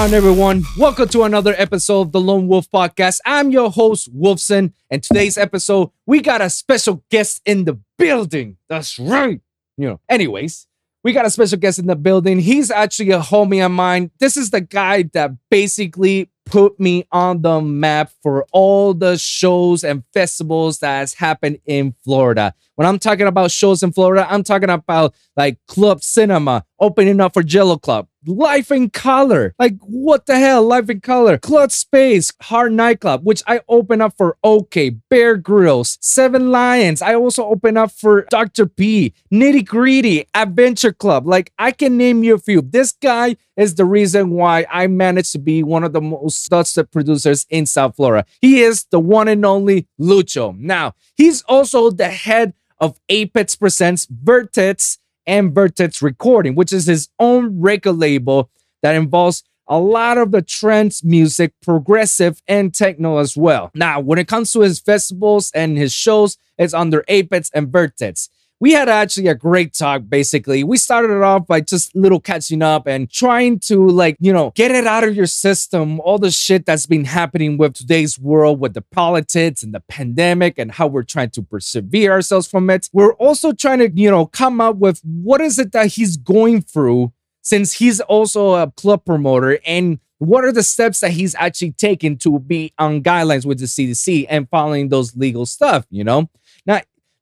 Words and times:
on, 0.00 0.14
everyone? 0.14 0.64
Welcome 0.78 1.10
to 1.10 1.24
another 1.24 1.54
episode 1.58 2.00
of 2.00 2.12
the 2.12 2.22
Lone 2.22 2.48
Wolv 2.48 2.70
Podcast. 2.70 3.20
I'm 3.26 3.50
your 3.50 3.70
host, 3.70 4.10
Wolvsun, 4.18 4.72
and 4.88 5.02
today's 5.02 5.36
episode, 5.36 5.90
we 6.06 6.22
got 6.22 6.40
a 6.40 6.48
special 6.48 7.04
guest 7.10 7.42
in 7.44 7.66
the 7.66 7.78
building. 7.98 8.56
That's 8.70 8.98
right. 8.98 9.42
You 9.76 9.88
know, 9.88 10.00
anyways, 10.08 10.66
we 11.04 11.12
got 11.12 11.26
a 11.26 11.30
special 11.30 11.58
guest 11.58 11.78
in 11.78 11.86
the 11.86 11.96
building. 11.96 12.38
He's 12.38 12.70
actually 12.70 13.10
a 13.10 13.20
homie 13.20 13.62
of 13.62 13.72
mine. 13.72 14.10
This 14.20 14.38
is 14.38 14.48
the 14.48 14.62
guy 14.62 15.02
that 15.12 15.32
basically 15.50 16.30
put 16.46 16.80
me 16.80 17.06
on 17.12 17.42
the 17.42 17.60
map 17.60 18.10
for 18.22 18.46
all 18.52 18.94
the 18.94 19.18
shows 19.18 19.84
and 19.84 20.02
festivals 20.14 20.78
that 20.78 20.98
has 20.98 21.12
happened 21.12 21.58
in 21.66 21.94
Florida. 22.04 22.54
When 22.74 22.88
I'm 22.88 22.98
talking 22.98 23.26
about 23.26 23.50
shows 23.50 23.82
in 23.82 23.92
Florida, 23.92 24.26
I'm 24.30 24.44
talking 24.44 24.70
about 24.70 25.14
like 25.36 25.58
Club 25.68 26.02
Cinema 26.02 26.64
opening 26.80 27.20
up 27.20 27.34
for 27.34 27.42
Jello 27.42 27.76
Club, 27.76 28.08
Life 28.26 28.70
in 28.70 28.90
Color. 28.90 29.54
Like, 29.58 29.76
what 29.80 30.26
the 30.26 30.38
hell? 30.38 30.62
Life 30.62 30.90
in 30.90 31.00
Color. 31.00 31.38
Club 31.38 31.72
Space, 31.72 32.32
Heart 32.42 32.72
Nightclub, 32.72 33.24
which 33.24 33.42
I 33.46 33.60
open 33.68 34.00
up 34.00 34.14
for 34.16 34.36
OK, 34.44 34.90
Bear 34.90 35.38
Grillz, 35.38 35.96
Seven 36.00 36.50
Lions. 36.50 37.00
I 37.00 37.14
also 37.14 37.46
open 37.46 37.76
up 37.76 37.90
for 37.90 38.26
Dr. 38.30 38.66
P, 38.66 39.14
Nitti 39.32 39.64
Gritti, 39.64 40.26
Adventure 40.34 40.92
Club. 40.92 41.26
Like, 41.26 41.52
I 41.58 41.72
can 41.72 41.96
name 41.96 42.22
you 42.22 42.34
a 42.34 42.38
few. 42.38 42.60
This 42.60 42.92
guy 42.92 43.36
is 43.56 43.76
the 43.76 43.84
reason 43.84 44.30
why 44.30 44.66
I 44.70 44.86
managed 44.86 45.32
to 45.32 45.38
be 45.38 45.62
one 45.62 45.84
of 45.84 45.92
the 45.92 46.00
most 46.00 46.46
trusted 46.48 46.90
producers 46.90 47.46
in 47.48 47.66
South 47.66 47.96
Florida. 47.96 48.26
He 48.40 48.60
is 48.60 48.84
the 48.90 49.00
one 49.00 49.28
and 49.28 49.44
only 49.44 49.86
Luccio. 49.98 50.58
Now, 50.58 50.94
he's 51.16 51.42
also 51.42 51.90
the 51.90 52.08
head 52.08 52.54
of 52.80 52.98
Apex 53.08 53.56
Presents 53.56 54.06
Vertex 54.10 54.98
and 55.26 55.54
Vertex 55.54 56.02
Recording, 56.02 56.54
which 56.54 56.72
is 56.72 56.86
his 56.86 57.08
own 57.18 57.60
record 57.60 57.92
label 57.92 58.50
that 58.82 58.94
involves 58.94 59.42
a 59.68 59.78
lot 59.78 60.18
of 60.18 60.32
the 60.32 60.42
trance 60.42 61.04
music, 61.04 61.52
progressive, 61.62 62.42
and 62.48 62.74
techno 62.74 63.18
as 63.18 63.36
well. 63.36 63.70
Now, 63.74 64.00
when 64.00 64.18
it 64.18 64.26
comes 64.26 64.52
to 64.52 64.60
his 64.60 64.80
festivals 64.80 65.52
and 65.54 65.78
his 65.78 65.92
shows, 65.92 66.36
it's 66.58 66.74
under 66.74 67.04
Apex 67.06 67.50
and 67.54 67.70
Vertex 67.70 68.28
we 68.60 68.72
had 68.72 68.88
actually 68.88 69.26
a 69.26 69.34
great 69.34 69.72
talk 69.72 70.02
basically 70.08 70.62
we 70.62 70.76
started 70.76 71.10
it 71.10 71.22
off 71.22 71.46
by 71.46 71.60
just 71.60 71.94
little 71.96 72.20
catching 72.20 72.62
up 72.62 72.86
and 72.86 73.10
trying 73.10 73.58
to 73.58 73.88
like 73.88 74.16
you 74.20 74.32
know 74.32 74.52
get 74.54 74.70
it 74.70 74.86
out 74.86 75.02
of 75.02 75.16
your 75.16 75.26
system 75.26 75.98
all 76.00 76.18
the 76.18 76.30
shit 76.30 76.66
that's 76.66 76.86
been 76.86 77.06
happening 77.06 77.56
with 77.56 77.74
today's 77.74 78.18
world 78.18 78.60
with 78.60 78.74
the 78.74 78.82
politics 78.82 79.62
and 79.62 79.74
the 79.74 79.80
pandemic 79.80 80.58
and 80.58 80.72
how 80.72 80.86
we're 80.86 81.02
trying 81.02 81.30
to 81.30 81.42
persevere 81.42 82.12
ourselves 82.12 82.46
from 82.46 82.70
it 82.70 82.88
we're 82.92 83.14
also 83.14 83.52
trying 83.52 83.78
to 83.78 83.90
you 83.90 84.10
know 84.10 84.26
come 84.26 84.60
up 84.60 84.76
with 84.76 85.00
what 85.04 85.40
is 85.40 85.58
it 85.58 85.72
that 85.72 85.86
he's 85.88 86.16
going 86.16 86.60
through 86.60 87.12
since 87.42 87.74
he's 87.74 88.00
also 88.00 88.54
a 88.54 88.70
club 88.72 89.04
promoter 89.04 89.58
and 89.66 89.98
what 90.18 90.44
are 90.44 90.52
the 90.52 90.62
steps 90.62 91.00
that 91.00 91.12
he's 91.12 91.34
actually 91.36 91.72
taken 91.72 92.14
to 92.18 92.38
be 92.38 92.74
on 92.78 93.02
guidelines 93.02 93.46
with 93.46 93.58
the 93.58 93.64
CDC 93.64 94.26
and 94.28 94.46
following 94.50 94.90
those 94.90 95.16
legal 95.16 95.46
stuff, 95.46 95.86
you 95.88 96.04
know? 96.04 96.28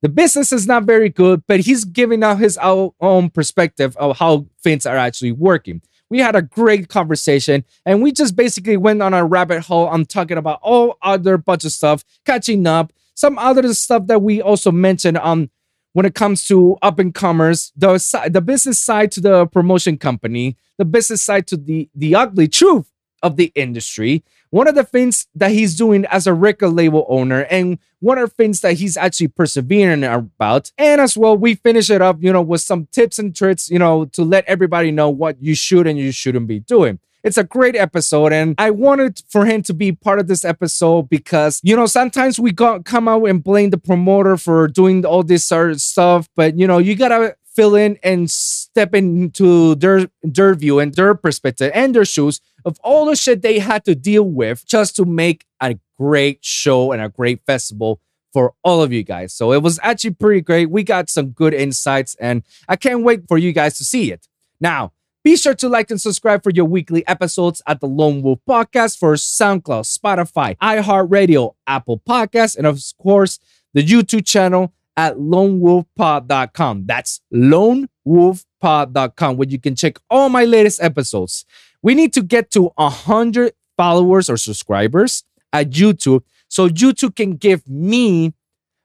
The 0.01 0.09
business 0.09 0.53
is 0.53 0.67
not 0.67 0.85
very 0.85 1.09
good, 1.09 1.43
but 1.49 1.61
he's 1.61 1.85
giving 1.85 2.23
out 2.23 2.39
his 2.39 2.57
own 2.59 3.31
perspective 3.31 3.97
of 3.97 4.19
how 4.19 4.47
things 4.63 4.87
are 4.87 4.97
actually 4.97 5.33
working. 5.33 5.83
We 6.11 6.21
had 6.21 6.37
a 6.37 6.43
great 6.43 6.89
conversation 6.89 7.65
and 7.85 8.03
we 8.03 8.13
just 8.13 8.37
basically 8.37 8.77
went 8.77 9.03
on 9.03 9.13
a 9.13 9.25
rabbit 9.25 9.63
hole 9.63 9.87
on 9.89 10.07
talking 10.07 10.39
about 10.39 10.61
all 10.63 10.97
other 11.03 11.37
bunch 11.37 11.65
of 11.65 11.73
stuff, 11.73 12.05
catching 12.25 12.67
up, 12.67 12.93
some 13.15 13.39
other 13.39 13.75
stuff 13.75 14.07
that 14.07 14.23
we 14.23 14.41
also 14.41 14.71
mentioned 14.71 15.19
on 15.19 15.51
when 15.93 16.07
it 16.07 16.15
comes 16.15 16.47
to 16.47 16.77
up 16.81 17.01
and 17.01 17.13
comers, 17.13 17.73
the 17.77 17.99
the 18.31 18.41
business 18.41 18.79
side 18.79 19.11
to 19.13 19.21
the 19.21 19.47
promotion 19.47 19.99
company, 19.99 20.57
the 20.77 20.85
business 20.85 21.23
side 21.23 21.47
to 21.49 21.57
the 21.57 21.91
the 21.95 22.15
ugly 22.15 22.47
truth 22.47 22.93
of 23.23 23.37
the 23.37 23.51
industry. 23.57 24.23
One 24.51 24.67
of 24.67 24.75
the 24.75 24.85
things 24.85 25.27
that 25.35 25.51
he's 25.51 25.77
doing 25.77 26.07
as 26.07 26.27
a 26.27 26.35
record 26.35 26.71
label 26.71 27.07
owner, 27.09 27.43
and 27.51 27.79
one 28.01 28.19
of 28.19 28.31
the 28.31 28.35
things 28.35 28.61
that 28.61 28.75
he's 28.75 28.97
actually 28.97 29.29
persevering 29.29 30.05
about. 30.05 30.73
And 30.79 31.01
as 31.01 31.17
well, 31.17 31.37
we 31.37 31.55
finish 31.55 31.91
it 31.91 32.01
up, 32.01 32.19
you 32.21 32.33
know, 32.33 32.43
with 32.43 32.61
some 32.61 32.87
tips 32.93 33.19
and 33.19 33.35
tricks, 33.35 33.71
you 33.71 33.79
know, 33.79 34.07
to 34.07 34.23
let 34.23 34.45
everybody 34.47 34.91
know 34.91 35.11
what 35.11 35.43
you 35.43 35.55
should 35.55 35.87
and 35.87 35.99
you 35.99 36.13
shouldn't 36.13 36.47
be 36.47 36.61
doing. 36.61 36.99
It's 37.25 37.37
a 37.37 37.45
great 37.45 37.75
episode, 37.75 38.33
and 38.33 38.55
I 38.59 38.71
wanted 38.71 39.23
for 39.29 39.45
him 39.45 39.63
to 39.63 39.75
be 39.75 39.91
part 39.91 40.21
of 40.21 40.29
this 40.29 40.45
episode 40.45 41.09
because 41.09 41.61
you 41.65 41.75
know 41.75 41.87
sometimes 41.87 42.39
we 42.39 42.53
got 42.53 42.85
come 42.85 43.09
out 43.09 43.25
and 43.25 43.43
blame 43.43 43.71
the 43.71 43.77
promoter 43.77 44.37
for 44.37 44.69
doing 44.69 45.05
all 45.05 45.25
this 45.25 45.45
sort 45.45 45.73
of 45.73 45.81
stuff, 45.81 46.29
but 46.37 46.57
you 46.57 46.69
know 46.69 46.79
you 46.79 46.95
gotta 46.95 47.37
fill 47.59 47.75
in 47.75 47.99
and 48.05 48.31
step 48.31 48.95
into 48.95 49.75
their 49.75 50.09
their 50.23 50.55
view 50.55 50.79
and 50.79 50.95
their 50.95 51.13
perspective 51.13 51.73
and 51.75 51.93
their 51.93 52.05
shoes 52.05 52.41
of 52.65 52.79
all 52.85 53.07
the 53.07 53.17
shit 53.17 53.43
they 53.43 53.59
had 53.59 53.85
to 53.85 53.97
deal 53.97 54.23
with 54.23 54.65
just 54.65 54.95
to 54.95 55.05
make 55.05 55.45
a 55.61 55.77
great 55.99 56.39
show 56.45 56.93
and 56.93 57.03
a 57.03 57.09
great 57.09 57.41
festival 57.47 58.01
for 58.33 58.55
all 58.63 58.81
of 58.81 58.93
you 58.93 59.03
guys. 59.03 59.35
So 59.35 59.53
it 59.53 59.61
was 59.61 59.81
actually 59.83 60.15
pretty 60.15 60.41
great. 60.41 60.71
We 60.71 60.85
got 60.85 61.11
some 61.11 61.31
good 61.31 61.53
insights 61.53 62.15
and 62.21 62.45
I 62.69 62.77
can't 62.77 63.03
wait 63.03 63.27
for 63.27 63.39
you 63.39 63.53
guys 63.53 63.77
to 63.79 63.85
see 63.85 64.13
it. 64.13 64.29
Now, 64.61 64.93
be 65.25 65.37
sure 65.37 65.55
to 65.57 65.69
like 65.69 65.91
and 65.91 66.01
subscribe 66.01 66.45
for 66.45 66.51
your 66.51 66.67
weekly 66.67 67.05
episodes 67.09 67.61
at 67.67 67.81
the 67.81 67.89
Lone 67.89 68.23
Wolv 68.23 68.39
Podcast 68.49 68.99
for 68.99 69.15
SoundCloud, 69.15 69.99
Spotify, 69.99 70.57
iHeartRadio, 70.59 71.55
Apple 71.67 72.01
Podcasts, 72.09 72.57
and 72.57 72.69
of 72.69 72.81
course, 73.03 73.41
the 73.75 73.83
YouTube 73.83 74.25
channel 74.25 74.73
at 74.99 75.17
lonewolfpod.com. 75.17 76.85
That's 76.87 77.21
lonewolfpod.com, 77.33 79.37
where 79.37 79.49
you 79.49 79.61
can 79.61 79.77
check 79.77 79.99
all 80.11 80.29
my 80.29 80.45
latest 80.45 80.83
episodes. 80.83 81.45
We 81.83 81.95
need 81.95 82.13
to 82.15 82.23
get 82.23 82.51
to 82.51 82.73
100 82.75 83.53
followers 83.77 84.29
or 84.29 84.37
subscribers 84.37 85.23
at 85.53 85.71
YouTube 85.71 86.25
so 86.49 86.69
YouTube 86.69 87.15
can 87.15 87.37
give 87.37 87.69
me 87.69 88.35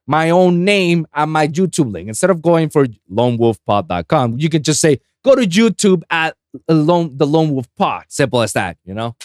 my 0.05 0.29
own 0.29 0.63
name 0.63 1.07
and 1.15 1.31
my 1.31 1.47
YouTube 1.47 1.91
link. 1.91 2.09
Instead 2.09 2.29
of 2.29 2.43
going 2.43 2.69
for 2.69 2.85
lonewolfpod.com, 3.11 4.37
you 4.37 4.49
can 4.49 4.61
just 4.61 4.81
say, 4.81 4.99
go 5.25 5.33
to 5.33 5.47
YouTube 5.47 6.03
at 6.11 6.37
the 6.67 6.75
Lone 6.75 7.49
Wolf 7.49 7.67
Pod. 7.75 8.03
Simple 8.09 8.43
as 8.43 8.53
that, 8.53 8.77
you 8.85 8.93
know? 8.93 9.15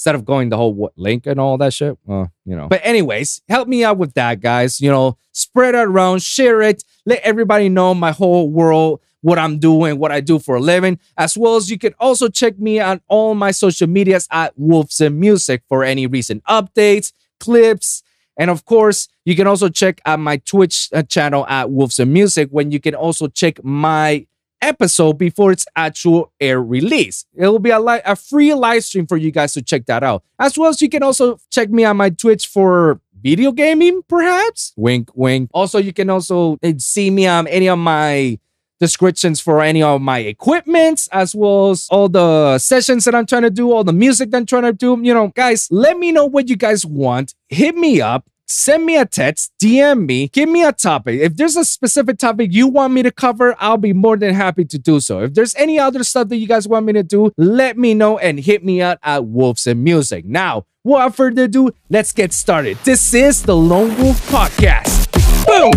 Instead 0.00 0.14
of 0.14 0.24
going 0.24 0.48
the 0.48 0.56
whole 0.56 0.90
link 0.96 1.26
and 1.26 1.38
all 1.38 1.58
that 1.58 1.74
shit. 1.74 1.98
Well, 2.06 2.32
you 2.46 2.56
know. 2.56 2.68
But 2.68 2.80
anyways, 2.82 3.42
help 3.50 3.68
me 3.68 3.84
out 3.84 3.98
with 3.98 4.14
that, 4.14 4.40
guys. 4.40 4.80
You 4.80 4.90
know, 4.90 5.18
spread 5.32 5.74
it 5.74 5.86
around, 5.86 6.22
share 6.22 6.62
it, 6.62 6.82
let 7.04 7.20
everybody 7.20 7.68
know 7.68 7.92
my 7.94 8.10
whole 8.10 8.48
world 8.48 9.02
what 9.20 9.38
I'm 9.38 9.58
doing, 9.58 9.98
what 9.98 10.10
I 10.10 10.22
do 10.22 10.38
for 10.38 10.56
a 10.56 10.60
living, 10.60 10.98
as 11.18 11.36
well 11.36 11.56
as 11.56 11.70
you 11.70 11.76
can 11.76 11.92
also 12.00 12.30
check 12.30 12.58
me 12.58 12.80
on 12.80 13.02
all 13.08 13.34
my 13.34 13.50
social 13.50 13.88
medias 13.88 14.26
at 14.30 14.58
Wolvsun 14.58 15.16
Music 15.16 15.64
for 15.68 15.84
any 15.84 16.06
recent 16.06 16.42
updates, 16.44 17.12
clips, 17.38 18.02
and 18.38 18.48
of 18.48 18.64
course, 18.64 19.06
you 19.26 19.36
can 19.36 19.46
also 19.46 19.68
check 19.68 20.00
out 20.06 20.18
my 20.18 20.38
Twitch 20.38 20.88
uh, 20.94 21.02
channel 21.02 21.46
at 21.46 21.68
Wolvsun 21.68 22.08
Music 22.08 22.48
when 22.50 22.70
you 22.70 22.80
can 22.80 22.94
also 22.94 23.28
check 23.28 23.62
my 23.62 24.26
episode 24.62 25.18
before 25.18 25.52
its 25.52 25.66
actual 25.76 26.32
air 26.40 26.62
release. 26.62 27.24
It 27.34 27.46
will 27.46 27.58
be 27.58 27.70
a, 27.70 27.80
li- 27.80 28.00
a 28.04 28.16
free 28.16 28.54
live 28.54 28.84
stream 28.84 29.06
for 29.06 29.16
you 29.16 29.30
guys 29.30 29.52
to 29.54 29.62
check 29.62 29.86
that 29.86 30.02
out. 30.02 30.22
As 30.38 30.58
well 30.58 30.70
as 30.70 30.80
you 30.82 30.88
can 30.88 31.02
also 31.02 31.38
check 31.50 31.70
me 31.70 31.84
on 31.84 31.96
my 31.96 32.10
Twitch 32.10 32.46
for 32.46 33.00
video 33.22 33.52
gaming, 33.52 34.02
perhaps. 34.08 34.72
Wink, 34.76 35.10
wink. 35.14 35.50
Also, 35.52 35.78
you 35.78 35.92
can 35.92 36.10
also 36.10 36.58
eh, 36.62 36.74
see 36.78 37.10
me 37.10 37.26
on 37.26 37.46
any 37.46 37.68
of 37.68 37.78
my 37.78 38.38
descriptions 38.78 39.40
for 39.40 39.60
any 39.60 39.82
of 39.82 40.00
my 40.00 40.20
equipments, 40.20 41.06
as 41.12 41.34
well 41.34 41.70
as 41.70 41.86
all 41.90 42.08
the 42.08 42.58
sessions 42.58 43.04
that 43.04 43.14
I'm 43.14 43.26
trying 43.26 43.42
to 43.42 43.50
do, 43.50 43.70
all 43.70 43.84
the 43.84 43.92
music 43.92 44.30
that 44.30 44.38
I'm 44.38 44.46
trying 44.46 44.62
to 44.62 44.72
do. 44.72 44.98
You 45.02 45.12
know, 45.12 45.28
guys, 45.28 45.68
let 45.70 45.98
me 45.98 46.12
know 46.12 46.24
what 46.24 46.48
you 46.48 46.56
guys 46.56 46.86
want. 46.86 47.34
Hit 47.48 47.76
me 47.76 48.00
up 48.00 48.24
send 48.50 48.84
me 48.84 48.96
a 48.96 49.06
text, 49.06 49.52
DM 49.62 50.06
me, 50.06 50.28
give 50.28 50.48
me 50.48 50.64
a 50.64 50.72
topic. 50.72 51.20
If 51.20 51.36
there's 51.36 51.56
a 51.56 51.64
specific 51.64 52.18
topic 52.18 52.52
you 52.52 52.66
want 52.66 52.92
me 52.92 53.02
to 53.02 53.12
cover, 53.12 53.54
I'll 53.58 53.76
be 53.76 53.92
more 53.92 54.16
than 54.16 54.34
happy 54.34 54.64
to 54.64 54.78
do 54.78 55.00
so. 55.00 55.20
If 55.20 55.34
there's 55.34 55.54
any 55.54 55.78
other 55.78 56.02
stuff 56.02 56.28
that 56.28 56.36
you 56.36 56.48
guys 56.48 56.66
want 56.66 56.86
me 56.86 56.92
to 56.94 57.02
do, 57.02 57.32
let 57.36 57.78
me 57.78 57.94
know 57.94 58.18
and 58.18 58.40
hit 58.40 58.64
me 58.64 58.82
up 58.82 58.98
at 59.02 59.22
Wolvsun 59.22 59.78
Music. 59.78 60.24
Now, 60.24 60.66
without 60.82 61.14
further 61.14 61.44
ado, 61.44 61.70
let's 61.88 62.12
get 62.12 62.32
started. 62.32 62.76
This 62.84 63.14
is 63.14 63.42
the 63.42 63.56
Lone 63.56 63.90
Wolv 63.90 64.18
Podcast. 64.28 65.06
Boom! 65.46 65.72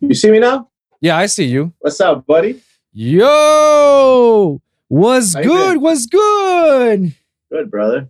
You 0.00 0.14
see 0.14 0.30
me 0.30 0.38
now? 0.38 0.68
Yeah, 1.00 1.16
I 1.16 1.26
see 1.26 1.44
you. 1.44 1.72
What's 1.80 2.00
up, 2.00 2.26
buddy? 2.26 2.60
Yo, 3.00 4.60
what's 4.88 5.32
How 5.32 5.42
good? 5.42 5.76
What's 5.76 6.06
good? 6.06 7.14
Good, 7.48 7.70
brother. 7.70 8.08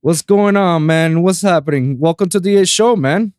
What's 0.00 0.22
going 0.22 0.56
on, 0.56 0.86
man? 0.86 1.22
What's 1.22 1.42
happening? 1.42 2.00
Welcome 2.00 2.30
to 2.30 2.40
the 2.40 2.66
show, 2.66 2.96
man. 2.96 3.32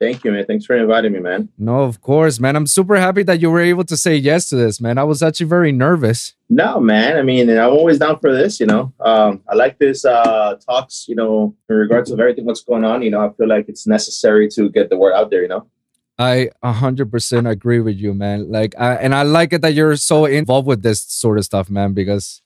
Thank 0.00 0.24
you, 0.24 0.32
man. 0.32 0.44
Thanks 0.44 0.66
for 0.66 0.74
inviting 0.74 1.12
me, 1.12 1.20
man. 1.20 1.48
No, 1.56 1.82
of 1.82 2.00
course, 2.00 2.40
man. 2.40 2.56
I'm 2.56 2.66
super 2.66 2.96
happy 2.96 3.22
that 3.22 3.38
you 3.38 3.52
were 3.52 3.60
able 3.60 3.84
to 3.84 3.96
say 3.96 4.16
yes 4.16 4.48
to 4.48 4.56
this, 4.56 4.80
man. 4.80 4.98
I 4.98 5.04
was 5.04 5.22
actually 5.22 5.46
very 5.46 5.70
nervous. 5.70 6.34
No, 6.50 6.80
man. 6.80 7.18
I 7.18 7.22
mean, 7.22 7.48
I'm 7.48 7.70
always 7.70 8.00
down 8.00 8.18
for 8.18 8.34
this, 8.34 8.58
you 8.58 8.66
know. 8.66 8.92
Um, 8.98 9.42
I 9.48 9.54
like 9.54 9.78
this 9.78 10.04
uh 10.04 10.56
talks, 10.56 11.04
you 11.06 11.14
know, 11.14 11.54
in 11.68 11.76
regards 11.76 12.10
of 12.10 12.18
everything 12.18 12.46
what's 12.46 12.64
going 12.64 12.82
on. 12.82 13.02
You 13.02 13.12
know, 13.12 13.24
I 13.24 13.30
feel 13.34 13.46
like 13.46 13.68
it's 13.68 13.86
necessary 13.86 14.48
to 14.56 14.68
get 14.70 14.90
the 14.90 14.98
word 14.98 15.12
out 15.12 15.30
there, 15.30 15.42
you 15.42 15.48
know. 15.48 15.68
I 16.18 16.50
100% 16.62 17.50
agree 17.50 17.80
with 17.80 17.96
you, 17.96 18.14
man. 18.14 18.50
Like, 18.50 18.74
I, 18.78 18.94
and 18.94 19.14
I 19.14 19.22
like 19.22 19.52
it 19.52 19.62
that 19.62 19.74
you're 19.74 19.96
so 19.96 20.26
involved 20.26 20.66
with 20.66 20.82
this 20.82 21.02
sort 21.02 21.38
of 21.38 21.44
stuff, 21.44 21.70
man, 21.70 21.94
because 21.94 22.42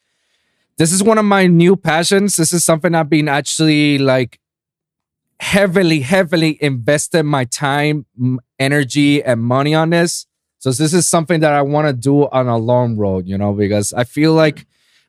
this 0.78 0.92
is 0.92 1.02
one 1.02 1.18
of 1.18 1.24
my 1.24 1.46
new 1.46 1.76
passions. 1.76 2.36
This 2.36 2.52
is 2.52 2.64
something 2.64 2.94
I've 2.94 3.10
been 3.10 3.28
actually 3.28 3.98
like 3.98 4.38
heavily, 5.40 6.00
heavily 6.00 6.58
invested 6.62 7.24
my 7.24 7.44
time, 7.44 8.06
energy, 8.58 9.22
and 9.22 9.42
money 9.42 9.74
on 9.74 9.90
this. 9.90 10.26
So 10.58 10.70
this 10.70 10.94
is 10.94 11.06
something 11.06 11.40
that 11.40 11.52
I 11.52 11.62
want 11.62 11.86
to 11.86 11.92
do 11.92 12.28
on 12.28 12.48
a 12.48 12.56
long 12.56 12.96
road, 12.96 13.26
you 13.26 13.36
know, 13.36 13.52
because 13.52 13.92
I 13.92 14.04
feel 14.04 14.32
like 14.32 14.66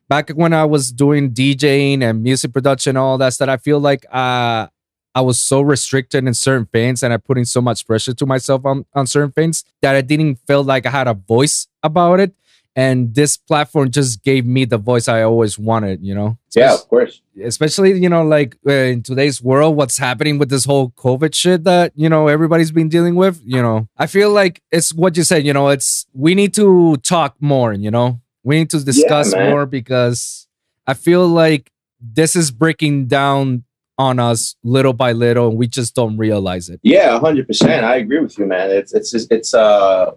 back 0.08 0.30
when 0.30 0.52
I 0.52 0.64
was 0.64 0.92
doing 0.92 1.32
DJing 1.32 2.02
and 2.02 2.22
music 2.22 2.52
production, 2.52 2.96
all 2.96 3.18
that 3.18 3.34
stuff, 3.34 3.48
I 3.48 3.56
feel 3.56 3.80
like 3.80 4.06
uh, 4.10 4.68
I 5.14 5.20
was 5.20 5.38
so 5.38 5.60
restricted 5.60 6.26
in 6.26 6.34
certain 6.34 6.66
things 6.66 7.02
and 7.02 7.12
I 7.12 7.16
putting 7.16 7.44
so 7.44 7.60
much 7.60 7.86
pressure 7.86 8.14
to 8.14 8.26
myself 8.26 8.64
on, 8.64 8.84
on 8.94 9.06
certain 9.06 9.32
things 9.32 9.64
that 9.82 9.94
I 9.96 10.00
didn't 10.00 10.36
feel 10.46 10.62
like 10.62 10.86
I 10.86 10.90
had 10.90 11.08
a 11.08 11.14
voice 11.14 11.66
about 11.82 12.20
it. 12.20 12.32
And 12.76 13.12
this 13.12 13.36
platform 13.36 13.90
just 13.90 14.22
gave 14.22 14.46
me 14.46 14.64
the 14.64 14.78
voice 14.78 15.08
I 15.08 15.22
always 15.22 15.58
wanted, 15.58 16.00
you 16.00 16.14
know? 16.14 16.38
Yeah, 16.54 16.74
of 16.74 16.88
course. 16.88 17.22
Especially, 17.42 17.98
you 17.98 18.08
know, 18.08 18.22
like 18.22 18.56
uh, 18.64 18.70
in 18.70 19.02
today's 19.02 19.42
world, 19.42 19.74
what's 19.74 19.98
happening 19.98 20.38
with 20.38 20.48
this 20.48 20.64
whole 20.64 20.90
COVID 20.90 21.34
shit 21.34 21.64
that, 21.64 21.90
you 21.96 22.08
know, 22.08 22.28
everybody's 22.28 22.70
been 22.70 22.88
dealing 22.88 23.16
with, 23.16 23.40
you 23.44 23.60
know, 23.60 23.88
I 23.96 24.06
feel 24.06 24.30
like 24.30 24.62
it's 24.70 24.94
what 24.94 25.16
you 25.16 25.24
said, 25.24 25.44
you 25.44 25.52
know, 25.52 25.70
it's, 25.70 26.06
we 26.12 26.36
need 26.36 26.54
to 26.54 26.96
talk 26.98 27.34
more, 27.40 27.72
you 27.72 27.90
know, 27.90 28.20
we 28.44 28.58
need 28.58 28.70
to 28.70 28.84
discuss 28.84 29.34
man. 29.34 29.50
more 29.50 29.66
because 29.66 30.46
I 30.86 30.94
feel 30.94 31.26
like 31.26 31.72
this 32.00 32.36
is 32.36 32.52
breaking 32.52 33.06
down 33.06 33.64
on 33.98 34.18
us 34.20 34.54
little 34.62 34.92
by 34.92 35.12
little 35.12 35.48
and 35.48 35.58
we 35.58 35.66
just 35.66 35.94
don't 35.94 36.16
realize 36.16 36.68
it. 36.68 36.80
Yeah, 36.82 37.18
hundred 37.18 37.46
percent. 37.46 37.84
I 37.84 37.96
agree 37.96 38.20
with 38.20 38.38
you, 38.38 38.46
man. 38.46 38.70
It's 38.70 38.94
it's 38.94 39.12
it's 39.30 39.54
uh 39.54 40.12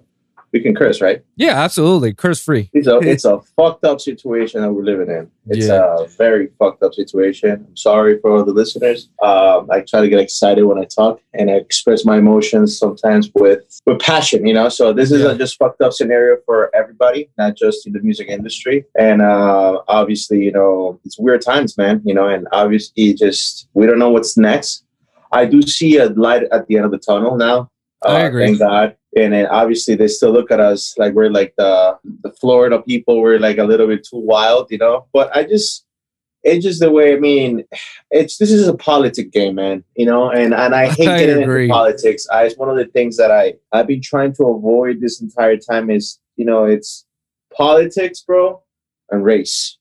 we 0.54 0.60
can 0.62 0.76
curse, 0.76 1.00
right? 1.02 1.24
Yeah, 1.38 1.62
absolutely. 1.62 2.14
Curse 2.14 2.44
free. 2.44 2.70
It's 2.74 2.88
a 2.88 2.98
it's 3.00 3.26
a 3.26 3.40
fucked 3.56 3.86
up 3.86 4.02
situation 4.02 4.62
that 4.62 4.72
we're 4.72 4.84
living 4.84 5.10
in. 5.10 5.32
It's 5.48 5.68
Yeah. 5.68 5.96
a 6.04 6.08
very 6.18 6.50
fucked 6.60 6.84
up 6.84 6.94
situation. 6.94 7.66
I'm 7.68 7.78
sorry 7.78 8.20
for 8.20 8.32
all 8.36 8.44
the 8.44 8.52
listeners. 8.54 9.10
Um, 9.22 9.68
I 9.72 9.82
try 9.82 10.02
to 10.02 10.10
get 10.10 10.20
excited 10.20 10.64
when 10.66 10.78
I 10.78 10.86
talk, 10.86 11.22
and 11.34 11.50
I 11.50 11.54
express 11.54 12.04
my 12.06 12.18
emotions 12.18 12.78
sometimes 12.78 13.32
with 13.34 13.64
with 13.86 14.00
passion. 14.00 14.46
You 14.46 14.54
know, 14.54 14.70
so 14.70 14.92
this 14.94 15.12
is 15.12 15.22
Yeah. 15.22 15.32
a 15.32 15.38
just 15.38 15.58
fucked 15.58 15.82
up 15.82 15.94
scenario 15.94 16.38
for 16.46 16.70
everybody, 16.76 17.30
not 17.38 17.56
just 17.56 17.88
in 17.88 17.94
the 17.94 18.00
music 18.02 18.28
industry. 18.28 18.86
And 19.00 19.22
uh, 19.22 19.82
obviously, 19.88 20.44
you 20.44 20.52
know, 20.52 21.00
it's 21.06 21.18
weird 21.18 21.42
times, 21.42 21.78
man. 21.78 22.02
You 22.04 22.14
know, 22.14 22.28
and 22.28 22.48
obviously, 22.52 23.14
just 23.14 23.68
we 23.74 23.86
don't 23.88 24.00
know 24.00 24.10
what's 24.10 24.38
next. 24.38 24.84
I 25.32 25.46
do 25.46 25.62
see 25.62 25.98
a 25.98 26.10
light 26.10 26.44
at 26.52 26.68
the 26.68 26.76
end 26.76 26.86
of 26.86 26.92
the 26.92 26.98
tunnel 26.98 27.38
now. 27.38 27.70
Uh, 28.06 28.10
I 28.10 28.20
agree. 28.22 28.46
Thank 28.48 28.60
God. 28.60 28.96
And 29.18 29.34
then 29.34 29.48
obviously 29.48 29.96
they 29.96 30.08
still 30.08 30.32
look 30.32 30.52
at 30.52 30.60
us 30.60 30.96
like 30.98 31.14
we're 31.14 31.30
like 31.30 31.54
the 31.58 31.98
the 32.24 32.32
Florida 32.32 32.82
people. 32.82 33.22
We're 33.22 33.40
like 33.40 33.58
a 33.58 33.66
little 33.66 33.88
bit 33.88 34.06
too 34.06 34.20
wild, 34.20 34.72
you 34.72 34.78
know. 34.78 35.08
But 35.12 35.36
I 35.36 35.44
just 35.44 35.86
it's 36.44 36.66
just 36.66 36.80
the 36.80 36.92
way. 36.92 37.14
I 37.14 37.20
mean, 37.20 37.64
it's 38.10 38.38
this 38.38 38.52
is 38.52 38.68
a 38.68 38.74
politic 38.74 39.32
game, 39.32 39.56
man. 39.56 39.84
You 39.96 40.06
know, 40.06 40.30
and 40.30 40.54
and 40.54 40.74
I 40.74 40.90
hate 40.90 41.08
I 41.08 41.20
getting 41.20 41.44
agree. 41.44 41.64
into 41.64 41.74
politics. 41.74 42.28
I, 42.32 42.46
it's 42.46 42.58
one 42.58 42.70
of 42.70 42.78
the 42.78 42.86
things 42.86 43.18
that 43.18 43.32
I 43.32 43.56
I've 43.72 43.88
been 43.88 44.02
trying 44.02 44.34
to 44.36 44.46
avoid 44.46 45.02
this 45.02 45.22
entire 45.22 45.58
time. 45.58 45.90
Is 45.90 46.20
you 46.38 46.46
know, 46.46 46.66
it's 46.66 47.06
politics, 47.54 48.22
bro, 48.22 48.64
and 49.10 49.24
race. 49.24 49.78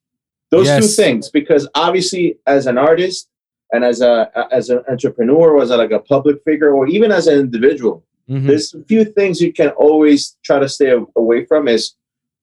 Those 0.50 0.68
two 0.68 0.88
things, 0.88 1.30
because 1.30 1.68
obviously, 1.76 2.38
as 2.46 2.66
an 2.66 2.76
artist 2.76 3.28
and 3.72 3.84
as 3.84 4.00
a 4.00 4.30
as 4.50 4.68
an 4.68 4.82
entrepreneur, 4.88 5.54
was 5.54 5.70
as 5.70 5.78
like 5.78 5.92
a 5.92 6.00
public 6.00 6.42
figure, 6.44 6.72
or 6.74 6.88
even 6.88 7.12
as 7.12 7.28
an 7.28 7.38
individual, 7.38 8.04
Mhm. 8.30 8.46
there's 8.46 8.72
a 8.74 8.82
few 8.84 9.04
things 9.04 9.40
you 9.40 9.52
can 9.52 9.70
always 9.70 10.36
try 10.44 10.58
to 10.58 10.68
stay 10.68 10.94
away 11.16 11.44
from 11.46 11.66
is 11.68 11.94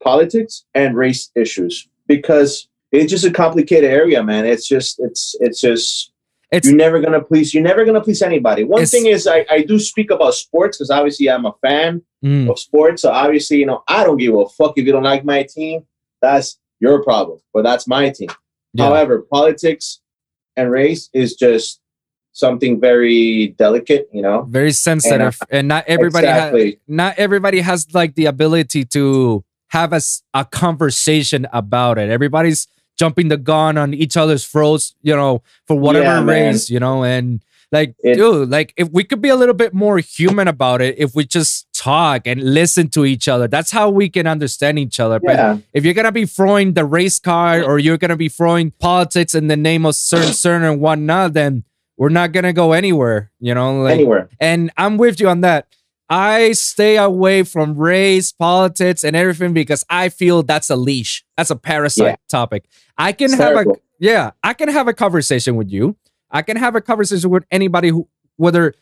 politics 0.04 0.66
and 0.74 0.96
race 0.98 1.32
issues 1.36 1.88
because 2.08 2.68
it's 2.92 3.12
just 3.12 3.26
a 3.26 3.32
complicated 3.32 3.90
area, 3.90 4.24
man. 4.24 4.46
It's 4.46 4.68
just 4.68 5.00
it's 5.00 5.36
it's 5.40 5.60
just 5.62 6.12
It's 6.52 6.68
you're 6.68 6.78
never 6.78 7.00
gonna 7.00 7.22
please 7.24 7.54
you're 7.54 7.64
never 7.64 7.84
gonna 7.86 8.02
please 8.02 8.22
anybody. 8.22 8.64
One 8.64 8.86
thing 8.86 9.08
is 9.08 9.28
I, 9.28 9.46
I 9.50 9.62
do 9.64 9.80
speak 9.80 10.12
about 10.12 10.34
sports 10.34 10.78
because 10.78 10.90
obviously 10.90 11.30
I'm 11.30 11.46
a 11.46 11.54
fan 11.62 12.02
mm, 12.24 12.50
of 12.50 12.60
sports. 12.60 13.02
So 13.02 13.12
obviously, 13.12 13.58
you 13.58 13.66
know, 13.66 13.84
I 13.88 14.04
don't 14.04 14.18
give 14.18 14.36
a 14.36 14.48
fuck 14.48 14.74
if 14.78 14.86
you 14.86 14.92
don't 14.92 15.04
like 15.04 15.26
my 15.26 15.44
team. 15.44 15.86
That's 16.22 16.60
your 16.80 17.04
problem, 17.04 17.40
but 17.54 17.64
that's 17.64 17.88
my 17.88 18.10
team. 18.10 18.30
yeah. 18.74 18.86
However, 18.86 19.22
politics 19.30 20.00
and 20.56 20.72
race 20.72 21.10
is 21.14 21.36
just 21.36 21.82
something 22.38 22.80
very 22.80 23.48
delicate, 23.58 24.08
you 24.14 24.22
know. 24.22 24.44
very 24.44 24.72
sensitive 24.72 25.40
and 25.50 25.68
not 25.68 25.84
everybody 25.88 26.28
has 26.28 26.74
not 26.88 27.18
everybody 27.18 27.60
has 27.62 27.88
like 27.94 28.14
the 28.16 28.26
ability 28.28 28.86
to 28.86 29.44
have 29.70 29.92
a, 29.92 30.02
a 30.34 30.46
conversation 30.46 31.48
about 31.52 31.98
it. 31.98 32.10
Everybody's 32.10 32.68
jumping 32.98 33.28
the 33.28 33.38
gun 33.38 33.78
on 33.78 33.94
each 33.94 34.16
other's 34.16 34.46
throats, 34.46 34.96
you 35.02 35.16
know, 35.16 35.42
for 35.68 35.78
whatever 35.78 36.06
Yeah, 36.06 36.24
race, 36.24 36.70
you 36.70 36.80
know, 36.80 37.04
and 37.04 37.44
like, 37.72 37.96
It- 38.00 38.16
dude, 38.16 38.50
like 38.50 38.74
if 38.78 38.90
we 38.92 39.04
could 39.04 39.22
be 39.22 39.30
a 39.30 39.36
little 39.36 39.54
bit 39.56 39.74
more 39.74 39.98
human 39.98 40.48
about 40.48 40.82
it, 40.82 40.96
if 40.98 41.14
we 41.16 41.26
just 41.26 41.68
talk 41.74 42.26
and 42.26 42.42
listen 42.54 42.88
to 42.90 43.04
each 43.06 43.28
other, 43.28 43.48
that's 43.48 43.72
how 43.72 43.90
we 43.90 44.10
can 44.10 44.26
understand 44.26 44.80
each 44.80 45.00
other. 45.00 45.20
But 45.20 45.36
if 45.74 45.84
you're 45.84 45.94
gonna 45.94 46.12
be 46.12 46.26
throwing 46.26 46.74
the 46.74 46.86
race 46.86 47.20
card 47.20 47.64
or 47.64 47.78
you're 47.80 47.98
gonna 47.98 48.16
be 48.16 48.30
throwing 48.30 48.72
politics 48.80 49.36
in 49.36 49.48
the 49.48 49.58
name 49.58 49.86
of 49.86 49.96
certain, 49.96 50.34
certain 50.34 50.64
and 50.64 50.80
whatnot, 50.80 51.34
then 51.34 51.64
we're 51.98 52.10
not 52.10 52.32
gonna 52.32 52.54
go 52.54 52.74
anywhere, 52.74 53.32
you 53.40 53.54
know. 53.54 53.82
Like, 53.82 53.96
Anywhere. 53.96 54.30
and 54.40 54.72
I'm 54.78 54.98
with 54.98 55.20
you 55.20 55.30
on 55.30 55.42
that. 55.42 55.68
I 56.10 56.54
stay 56.54 56.96
away 56.98 57.44
from 57.44 57.76
race, 57.78 58.32
politics, 58.32 59.04
and 59.04 59.16
everything 59.16 59.52
because 59.54 59.84
I 59.90 60.08
feel 60.10 60.42
that's 60.44 60.70
a 60.70 60.76
leash. 60.78 61.26
That's 61.36 61.50
a 61.50 61.56
parasite 61.58 62.06
Yeah. 62.08 62.16
topic. 62.30 62.66
I 62.98 63.12
can 63.12 63.26
It's 63.26 63.36
have 63.36 63.56
a 63.58 63.66
yeah, 64.00 64.32
I 64.44 64.54
can 64.54 64.70
have 64.70 64.88
a 64.88 64.94
conversation 64.94 65.56
with 65.56 65.70
you. 65.70 65.96
I 66.32 66.44
can 66.44 66.56
have 66.58 66.76
a 66.76 66.82
conversation 66.82 67.30
with 67.30 67.44
anybody 67.52 67.90
who 67.90 68.08
whether 68.38 68.74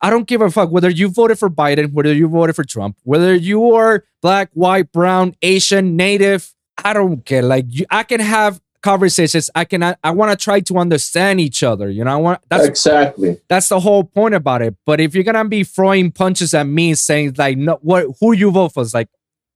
I 0.00 0.08
don't 0.10 0.26
give 0.26 0.40
a 0.40 0.50
fuck 0.50 0.70
whether 0.70 0.88
you 0.90 1.08
voted 1.08 1.38
for 1.38 1.50
Biden, 1.50 1.92
whether 1.92 2.12
you 2.12 2.28
voted 2.28 2.54
for 2.56 2.64
Trump, 2.64 2.96
whether 3.02 3.34
you 3.34 3.72
are 3.74 4.04
black, 4.22 4.50
white, 4.54 4.92
brown, 4.92 5.34
Asian, 5.42 5.96
native. 5.96 6.54
I 6.82 6.92
don't 6.92 7.24
care. 7.24 7.42
Like 7.42 7.64
you, 7.68 7.86
I 7.90 8.02
can 8.02 8.20
have 8.20 8.60
conversations. 8.86 9.50
I 9.54 9.64
can. 9.64 9.82
I, 9.82 9.96
I 10.04 10.10
want 10.12 10.30
to 10.30 10.42
try 10.42 10.60
to 10.60 10.78
understand 10.78 11.40
each 11.40 11.62
other. 11.62 11.90
You 11.90 12.04
know, 12.04 12.12
I 12.12 12.16
want 12.16 12.40
that's 12.48 12.66
exactly. 12.66 13.40
that's 13.48 13.68
the 13.68 13.80
whole 13.80 14.04
point 14.04 14.34
about 14.34 14.62
it. 14.62 14.76
But 14.86 15.00
if 15.00 15.14
you're 15.14 15.24
gonna 15.24 15.44
be 15.48 15.64
throwing 15.64 16.12
punches 16.12 16.54
at 16.54 16.66
me, 16.66 16.94
saying 16.94 17.34
like, 17.36 17.58
"No, 17.58 17.78
what? 17.82 18.06
Who 18.20 18.32
you 18.32 18.50
vote 18.50 18.70
for?" 18.74 18.82
It's 18.82 18.94
like, 18.94 19.08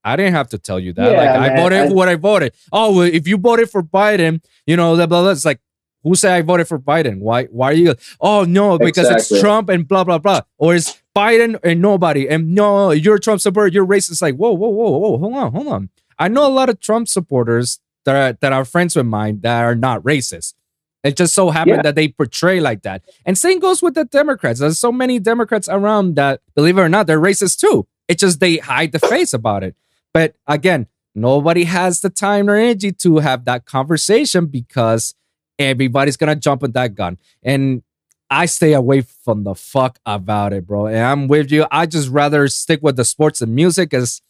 I 0.05 0.17
didn't 0.17 0.35
have 0.35 0.49
to 0.51 0.59
tell 0.59 0.81
you 0.81 0.93
that. 0.95 1.11
Yeah, 1.13 1.19
like, 1.19 1.29
I 1.29 1.49
man, 1.49 1.57
voted 1.63 1.79
I- 1.81 1.89
for 1.89 1.95
what 1.95 2.09
I 2.09 2.17
voted. 2.17 2.53
Oh, 2.73 2.97
well, 2.97 3.03
if 3.21 3.29
you 3.29 3.37
voted 3.39 3.71
for 3.71 3.83
Biden, 3.83 4.43
you 4.67 4.77
know, 4.77 4.97
blah 4.97 5.07
blah 5.07 5.23
blah. 5.23 5.31
It's 5.31 5.45
like, 5.45 5.61
who 6.03 6.15
said 6.15 6.33
I 6.33 6.43
voted 6.43 6.67
for 6.67 6.79
Biden? 6.79 7.21
Why? 7.21 7.45
Why 7.45 7.71
are 7.71 7.75
you? 7.75 7.95
Oh 8.21 8.45
no, 8.45 8.79
because 8.79 9.07
Exactly. 9.09 9.37
it's 9.37 9.41
Trump 9.43 9.69
and 9.69 9.87
blah 9.87 10.05
blah 10.05 10.19
blah, 10.19 10.41
or 10.59 10.75
it's 10.75 11.01
Biden 11.17 11.59
and 11.63 11.81
nobody. 11.81 12.29
And 12.29 12.55
no, 12.55 12.91
you're 12.91 13.17
a 13.17 13.21
Trump 13.21 13.41
supporter. 13.41 13.69
You're 13.69 13.87
racist. 13.87 14.23
Like, 14.23 14.35
whoa, 14.37 14.53
whoa, 14.53 14.69
whoa, 14.69 14.91
whoa, 14.99 15.19
hold 15.19 15.35
on, 15.37 15.53
hold 15.53 15.69
on. 15.69 15.91
I 16.19 16.29
know 16.29 16.47
a 16.47 16.53
lot 16.53 16.69
of 16.69 16.81
Trump 16.81 17.09
supporters 17.09 17.79
that 18.04 18.16
are 18.16 18.38
that 18.40 18.52
are 18.52 18.64
friends 18.64 18.97
with 18.97 19.07
mine 19.07 19.40
that 19.42 19.62
are 19.62 19.75
not 19.75 20.02
racist. 20.02 20.54
It 21.02 21.16
just 21.16 21.35
so 21.35 21.50
happened 21.50 21.76
Yeah. 21.76 21.83
that 21.83 21.95
they 21.95 22.09
portray 22.09 22.61
like 22.61 22.83
that. 22.83 23.02
And 23.25 23.37
same 23.38 23.59
goes 23.59 23.80
with 23.83 23.95
the 23.95 24.04
Democrats. 24.04 24.61
There's 24.61 24.78
so 24.78 24.92
many 24.92 25.19
Democrats 25.19 25.66
around 25.69 26.14
that, 26.16 26.42
believe 26.54 26.76
it 26.76 26.83
or 26.83 26.88
not, 26.90 27.07
they're 27.07 27.21
racist 27.21 27.59
too. 27.59 27.87
It's 28.07 28.21
just 28.21 28.38
they 28.40 28.59
hide 28.59 28.92
the 28.92 28.99
face 28.99 29.33
about 29.33 29.64
it. 29.64 29.76
But 30.12 30.35
again, 30.47 30.88
nobody 31.14 31.64
has 31.64 32.00
the 32.00 32.11
time 32.11 32.50
or 32.50 32.54
energy 32.57 32.92
to 32.92 33.19
have 33.19 33.45
that 33.47 33.64
conversation 33.64 34.47
because 34.47 35.14
everybody's 35.59 36.16
gonna 36.19 36.37
jump 36.37 36.62
at 36.64 36.73
that 36.75 36.95
gun. 36.95 37.19
And 37.42 37.83
I 38.28 38.47
stay 38.47 38.75
away 38.75 39.00
from 39.00 39.45
the 39.45 39.54
fuck 39.54 39.99
about 40.07 40.52
it, 40.52 40.66
bro. 40.66 40.87
And 40.87 40.99
I'm 40.99 41.28
with 41.28 41.50
you. 41.50 41.66
I 41.71 41.87
just 41.87 42.09
rather 42.11 42.47
stick 42.49 42.80
with 42.83 42.97
the 42.97 43.04
sports 43.04 43.40
and 43.42 43.54
music 43.54 43.92
as 43.95 44.21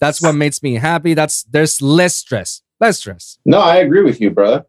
that's 0.00 0.20
what 0.20 0.34
makes 0.34 0.62
me 0.62 0.74
happy. 0.74 1.14
That's 1.14 1.44
there's 1.44 1.80
less 1.80 2.14
stress. 2.16 2.62
Less 2.80 2.98
stress. 2.98 3.38
No, 3.44 3.60
I 3.60 3.76
agree 3.76 4.02
with 4.02 4.20
you, 4.20 4.30
brother. 4.30 4.64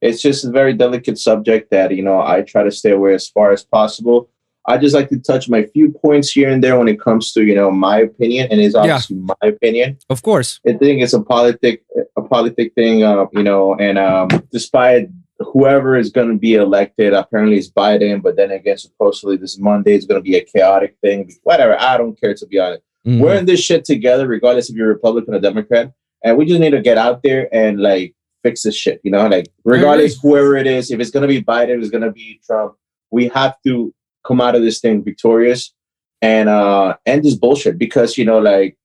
It's 0.00 0.20
just 0.20 0.44
a 0.44 0.50
very 0.50 0.72
delicate 0.72 1.18
subject 1.18 1.70
that, 1.70 1.94
you 1.94 2.02
know, 2.02 2.20
I 2.20 2.42
try 2.42 2.62
to 2.64 2.70
stay 2.70 2.90
away 2.90 3.14
as 3.14 3.28
far 3.28 3.52
as 3.52 3.64
possible. 3.64 4.30
I 4.66 4.78
just 4.78 4.94
like 4.94 5.08
to 5.10 5.18
touch 5.18 5.48
my 5.48 5.64
few 5.64 5.90
points 5.90 6.30
here 6.30 6.48
and 6.48 6.62
there 6.62 6.78
when 6.78 6.88
it 6.88 7.00
comes 7.00 7.32
to, 7.32 7.42
you 7.44 7.54
know, 7.54 7.70
my 7.70 7.98
opinion, 8.00 8.48
and 8.50 8.60
it's 8.60 8.74
obviously 8.76 9.16
my 9.16 9.34
opinion. 9.42 9.98
Of 10.08 10.22
course. 10.22 10.60
I 10.66 10.72
think 10.74 11.02
it's 11.02 11.12
a 11.12 11.20
politic, 11.22 11.84
a 12.16 12.22
politic 12.22 12.72
thing, 12.74 13.02
uh, 13.02 13.26
you 13.32 13.42
know, 13.42 13.74
and 13.74 13.98
um, 13.98 14.28
despite 14.52 15.08
whoever 15.40 15.96
is 15.96 16.10
going 16.10 16.28
to 16.28 16.38
be 16.38 16.54
elected, 16.54 17.12
apparently 17.12 17.58
it's 17.58 17.70
Biden, 17.70 18.22
but 18.22 18.36
then 18.36 18.52
again, 18.52 18.78
supposedly 18.78 19.36
this 19.36 19.58
Monday 19.58 19.94
is 19.94 20.06
going 20.06 20.20
to 20.20 20.22
be 20.22 20.36
a 20.36 20.44
chaotic 20.44 20.96
thing. 21.02 21.30
Whatever, 21.42 21.80
I 21.80 21.96
don't 21.96 22.18
care 22.20 22.34
to 22.34 22.46
be 22.46 22.60
honest. 22.60 22.82
Mhm. 23.04 23.18
We're 23.20 23.34
in 23.34 23.46
this 23.46 23.58
shit 23.60 23.84
together, 23.84 24.28
regardless 24.28 24.70
if 24.70 24.76
you're 24.76 24.86
Republican 24.86 25.34
or 25.34 25.40
Democrat, 25.40 25.92
and 26.24 26.36
we 26.36 26.44
just 26.44 26.60
need 26.60 26.70
to 26.70 26.80
get 26.80 26.98
out 26.98 27.22
there 27.22 27.48
and 27.54 27.80
like 27.80 28.14
fix 28.42 28.62
this 28.62 28.76
shit. 28.76 29.00
You 29.04 29.10
know, 29.10 29.26
like 29.28 29.48
regardless 29.64 30.18
whoever 30.20 30.56
it 30.56 30.66
is, 30.66 30.90
if 30.90 31.00
it's 31.00 31.10
gonna 31.10 31.26
be 31.28 31.42
Biden, 31.42 31.76
if 31.76 31.82
it's 31.82 31.90
gonna 31.90 32.12
be 32.12 32.40
Trump, 32.46 32.74
we 33.10 33.28
have 33.28 33.56
to 33.66 33.94
come 34.26 34.40
out 34.40 34.54
of 34.54 34.62
this 34.62 34.80
thing 34.80 35.02
victorious. 35.02 35.72
and 36.22 36.48
uh 36.48 36.96
end 37.04 37.24
this 37.24 37.34
bullshit 37.34 37.76
because 37.78 38.16
you 38.16 38.24
know 38.24 38.38
like 38.38 38.76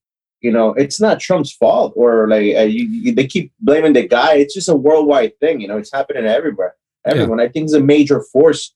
you 0.42 0.52
know 0.52 0.74
it's 0.74 1.00
not 1.00 1.20
Trump's 1.20 1.52
fault 1.52 1.94
or 1.96 2.28
like 2.28 2.56
uh, 2.56 2.62
you, 2.62 2.84
you, 2.88 3.14
they 3.14 3.28
keep 3.28 3.52
blaming 3.60 3.94
the 3.94 4.08
guy. 4.08 4.34
It's 4.36 4.56
just 4.56 4.70
a 4.70 4.76
worldwide 4.76 5.40
thing. 5.40 5.62
You 5.62 5.68
know, 5.68 5.78
it's 5.78 5.94
happening 5.94 6.26
everywhere. 6.26 6.76
Everyone. 7.06 7.40
I 7.40 7.48
think 7.48 7.66
it's 7.66 7.74
a 7.74 7.80
major 7.80 8.22
force 8.34 8.74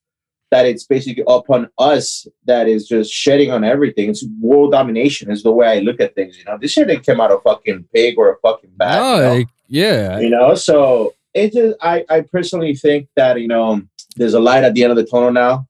that 0.52 0.66
it's 0.66 0.86
basically 0.86 1.24
upon 1.28 1.70
us 1.78 2.28
that 2.46 2.68
is 2.68 2.88
just 2.88 3.12
shedding 3.12 3.52
on 3.52 3.64
everything. 3.64 4.10
It's 4.10 4.26
world 4.40 4.72
domination 4.74 5.32
is 5.32 5.44
the 5.44 5.52
way 5.52 5.68
I 5.68 5.80
look 5.80 6.00
at 6.02 6.14
things. 6.14 6.38
You 6.38 6.44
know, 6.46 6.58
this 6.60 6.72
shit 6.74 6.88
didn't 6.88 7.06
come 7.06 7.22
out 7.22 7.32
of 7.32 7.42
fucking 7.44 7.86
pig 7.94 8.16
or 8.18 8.34
a 8.34 8.38
fucking 8.40 8.72
bat. 8.76 9.00
No, 9.02 9.16
you 9.16 9.22
know? 9.22 9.34
like, 9.36 9.48
yeah. 9.70 10.20
you 10.20 10.30
know 10.30 10.54
so 10.54 11.14
it 11.34 11.54
just 11.54 11.78
i 11.82 12.04
i 12.10 12.20
personally 12.20 12.76
think 12.76 13.08
that 13.16 13.40
you 13.40 13.48
know 13.48 13.82
there's 14.18 14.34
a 14.34 14.40
light 14.40 14.66
at 14.66 14.74
the 14.74 14.84
end 14.84 14.92
of 14.92 14.98
the 14.98 15.06
tunnel 15.06 15.32
now 15.32 15.66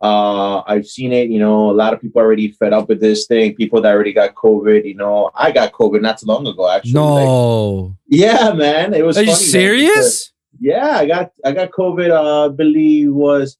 uh 0.00 0.62
i've 0.66 0.86
seen 0.86 1.12
it 1.12 1.28
you 1.28 1.38
know 1.38 1.70
a 1.70 1.76
lot 1.82 1.92
of 1.92 2.00
people 2.00 2.22
already 2.22 2.50
fed 2.52 2.72
up 2.72 2.88
with 2.88 2.98
this 2.98 3.26
thing 3.26 3.54
people 3.54 3.78
that 3.82 3.92
already 3.92 4.14
got 4.14 4.34
covid 4.34 4.86
you 4.86 4.94
know 4.94 5.30
i 5.34 5.50
got 5.52 5.70
covid 5.72 6.00
not 6.00 6.16
too 6.18 6.24
long 6.24 6.46
ago 6.46 6.66
actually 6.70 6.94
Like, 6.94 7.24
No. 7.26 7.94
yeah 8.08 8.54
man 8.54 8.94
it 8.94 9.04
was 9.04 9.18
Are 9.18 9.20
you 9.20 9.26
man, 9.26 9.36
because- 9.36 9.50
serious? 9.50 10.32
yeah 10.58 10.96
i 10.96 11.04
got 11.06 11.30
i 11.44 11.52
got 11.52 11.70
covid 11.72 12.10
uh, 12.10 12.46
i 12.46 12.48
believe 12.48 13.12
was 13.12 13.58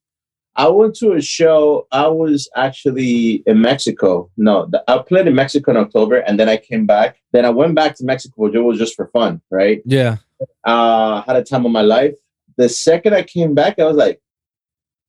i 0.56 0.68
went 0.68 0.94
to 0.94 1.12
a 1.12 1.20
show 1.22 1.86
i 1.92 2.06
was 2.06 2.48
actually 2.56 3.42
in 3.46 3.60
mexico. 3.60 4.30
No 4.36 4.70
i 4.88 4.98
played 4.98 5.26
in 5.26 5.34
mexico 5.34 5.70
in 5.72 5.76
october 5.78 6.16
and 6.16 6.38
then 6.38 6.48
i 6.48 6.56
came 6.56 6.86
back. 6.86 7.16
Then 7.32 7.44
i 7.44 7.50
went 7.50 7.74
back 7.74 7.96
to 7.96 8.04
mexico 8.04 8.46
it 8.46 8.58
was 8.58 8.78
just 8.78 8.94
for 8.96 9.06
fun 9.08 9.40
right? 9.50 9.80
Yeah. 9.84 10.16
uh 10.64 11.22
had 11.22 11.36
a 11.36 11.44
time 11.44 11.64
of 11.66 11.72
my 11.72 11.82
life. 11.82 12.14
The 12.56 12.68
second 12.68 13.14
i 13.14 13.22
came 13.22 13.54
back 13.54 13.78
i 13.78 13.84
was 13.84 13.96
like 13.96 14.20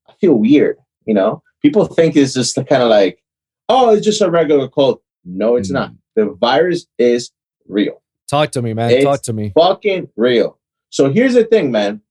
i 0.10 0.14
feel 0.22 0.36
weird 0.36 0.78
you 1.06 1.14
know? 1.14 1.44
People 1.62 1.86
think 1.86 2.16
it's 2.16 2.34
just 2.34 2.56
kind 2.56 2.82
of 2.84 2.90
like 2.90 3.22
oh 3.70 3.94
it's 3.94 4.06
just 4.06 4.22
a 4.22 4.30
regular 4.30 4.68
cold 4.68 5.00
no 5.26 5.56
it's 5.58 5.70
Mm. 5.70 5.74
not. 5.74 5.92
The 6.16 6.26
virus 6.40 6.86
is 6.98 7.32
real. 7.68 8.02
Talk 8.30 8.52
to 8.52 8.62
me, 8.62 8.74
man. 8.74 8.92
It's- 8.92 9.04
Talk 9.04 9.22
to 9.24 9.34
me. 9.34 9.52
fucking 9.56 10.10
real. 10.16 10.60
So 10.90 11.10
here's 11.12 11.34
the 11.34 11.44
thing 11.46 11.72
man. 11.72 12.02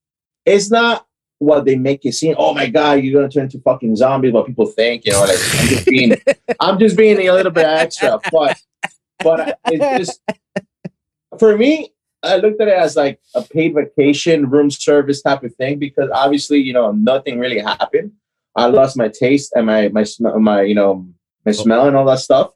It's 0.44 0.70
not 0.70 1.06
what 1.42 1.64
they 1.64 1.76
make 1.76 2.04
it 2.04 2.12
seem 2.12 2.34
oh 2.38 2.54
my 2.54 2.68
god 2.68 2.92
you're 3.02 3.14
gonna 3.20 3.30
turn 3.30 3.44
into 3.44 3.58
fucking 3.60 3.96
zombies 3.96 4.32
what 4.32 4.46
people 4.46 4.66
think 4.66 5.04
you 5.04 5.12
know 5.12 5.20
like 5.20 5.38
i'm 5.58 5.66
just 5.68 5.86
being 5.86 6.14
i'm 6.60 6.78
just 6.78 6.96
being 6.96 7.18
a 7.28 7.32
little 7.32 7.52
bit 7.52 7.64
extra 7.64 8.18
but 8.30 8.56
but 9.22 9.58
it's 9.66 9.98
just 9.98 10.20
for 11.38 11.56
me 11.56 11.92
i 12.22 12.36
looked 12.36 12.60
at 12.60 12.68
it 12.68 12.74
as 12.74 12.96
like 12.96 13.20
a 13.34 13.42
paid 13.42 13.74
vacation 13.74 14.48
room 14.48 14.70
service 14.70 15.22
type 15.22 15.42
of 15.42 15.54
thing 15.56 15.78
because 15.78 16.08
obviously 16.14 16.58
you 16.58 16.72
know 16.72 16.92
nothing 16.92 17.38
really 17.38 17.58
happened 17.58 18.12
i 18.56 18.66
lost 18.66 18.96
my 18.96 19.08
taste 19.08 19.52
and 19.56 19.66
my 19.66 19.88
my 19.88 20.04
smell 20.04 20.38
my 20.38 20.62
you 20.62 20.74
know 20.74 21.06
my 21.44 21.52
smell 21.52 21.86
and 21.88 21.96
all 21.96 22.04
that 22.04 22.18
stuff 22.18 22.52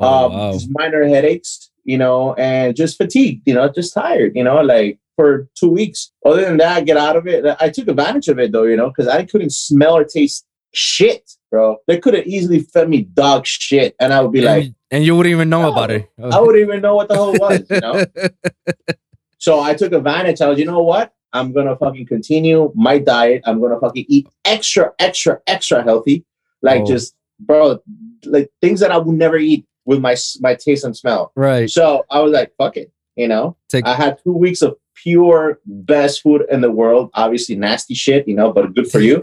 Oh, 0.00 0.26
um, 0.26 0.32
wow. 0.32 0.52
just 0.52 0.68
minor 0.70 1.06
headaches, 1.06 1.70
you 1.84 1.98
know, 1.98 2.34
and 2.34 2.74
just 2.74 2.96
fatigue, 2.96 3.42
you 3.46 3.54
know, 3.54 3.68
just 3.68 3.94
tired, 3.94 4.32
you 4.34 4.42
know, 4.42 4.60
like 4.60 4.98
for 5.16 5.48
two 5.54 5.70
weeks. 5.70 6.12
Other 6.24 6.42
than 6.44 6.56
that, 6.58 6.76
I 6.76 6.80
get 6.82 6.96
out 6.96 7.16
of 7.16 7.26
it. 7.26 7.44
I 7.60 7.68
took 7.70 7.88
advantage 7.88 8.28
of 8.28 8.38
it 8.38 8.52
though, 8.52 8.64
you 8.64 8.76
know, 8.76 8.88
because 8.88 9.08
I 9.08 9.24
couldn't 9.24 9.52
smell 9.52 9.96
or 9.96 10.04
taste 10.04 10.44
shit, 10.72 11.30
bro. 11.50 11.76
They 11.86 11.98
could 11.98 12.14
have 12.14 12.26
easily 12.26 12.60
fed 12.60 12.88
me 12.88 13.02
dog 13.02 13.46
shit, 13.46 13.94
and 14.00 14.12
I 14.12 14.20
would 14.20 14.32
be 14.32 14.40
like, 14.40 14.64
and, 14.64 14.74
and 14.90 15.04
you 15.04 15.14
wouldn't 15.16 15.32
even 15.32 15.48
know 15.48 15.62
No, 15.62 15.72
about 15.72 15.90
it. 15.90 16.08
I 16.22 16.40
wouldn't 16.40 16.62
even 16.62 16.80
know 16.82 16.94
what 16.96 17.08
the 17.08 17.14
hell 17.14 17.34
it 17.34 17.40
was, 17.40 17.62
you 17.70 17.80
know. 17.80 18.04
So 19.38 19.60
I 19.60 19.74
took 19.74 19.92
advantage. 19.92 20.40
I 20.40 20.48
was, 20.48 20.58
you 20.58 20.64
know 20.64 20.82
what? 20.82 21.12
I'm 21.34 21.52
gonna 21.52 21.76
fucking 21.76 22.06
continue 22.06 22.72
my 22.74 22.98
diet. 22.98 23.42
I'm 23.44 23.60
gonna 23.60 23.78
fucking 23.78 24.06
eat 24.08 24.26
extra, 24.44 24.92
extra, 24.98 25.40
extra 25.46 25.82
healthy, 25.82 26.24
like 26.62 26.82
Oh. 26.82 26.86
just, 26.86 27.14
bro, 27.40 27.78
like 28.24 28.50
things 28.62 28.80
that 28.80 28.90
I 28.90 28.96
would 28.96 29.14
never 29.16 29.36
eat 29.36 29.66
with 29.84 30.00
my 30.00 30.16
my 30.40 30.54
taste 30.54 30.84
and 30.84 30.96
smell. 30.96 31.30
right. 31.36 31.68
So 31.68 32.06
I 32.10 32.20
was 32.20 32.32
like, 32.32 32.52
fuck 32.56 32.78
it, 32.78 32.90
you 33.16 33.28
know. 33.28 33.56
Take 33.68 33.86
I 33.86 33.94
had 33.94 34.18
two 34.24 34.32
weeks 34.32 34.62
of 34.62 34.76
pure 34.94 35.60
best 35.66 36.22
food 36.22 36.44
in 36.50 36.60
the 36.60 36.70
world. 36.70 37.10
Obviously 37.14 37.56
nasty 37.56 37.94
shit, 37.94 38.26
you 38.28 38.34
know, 38.34 38.52
but 38.52 38.74
good 38.74 38.90
for 38.90 39.00
you. 39.00 39.20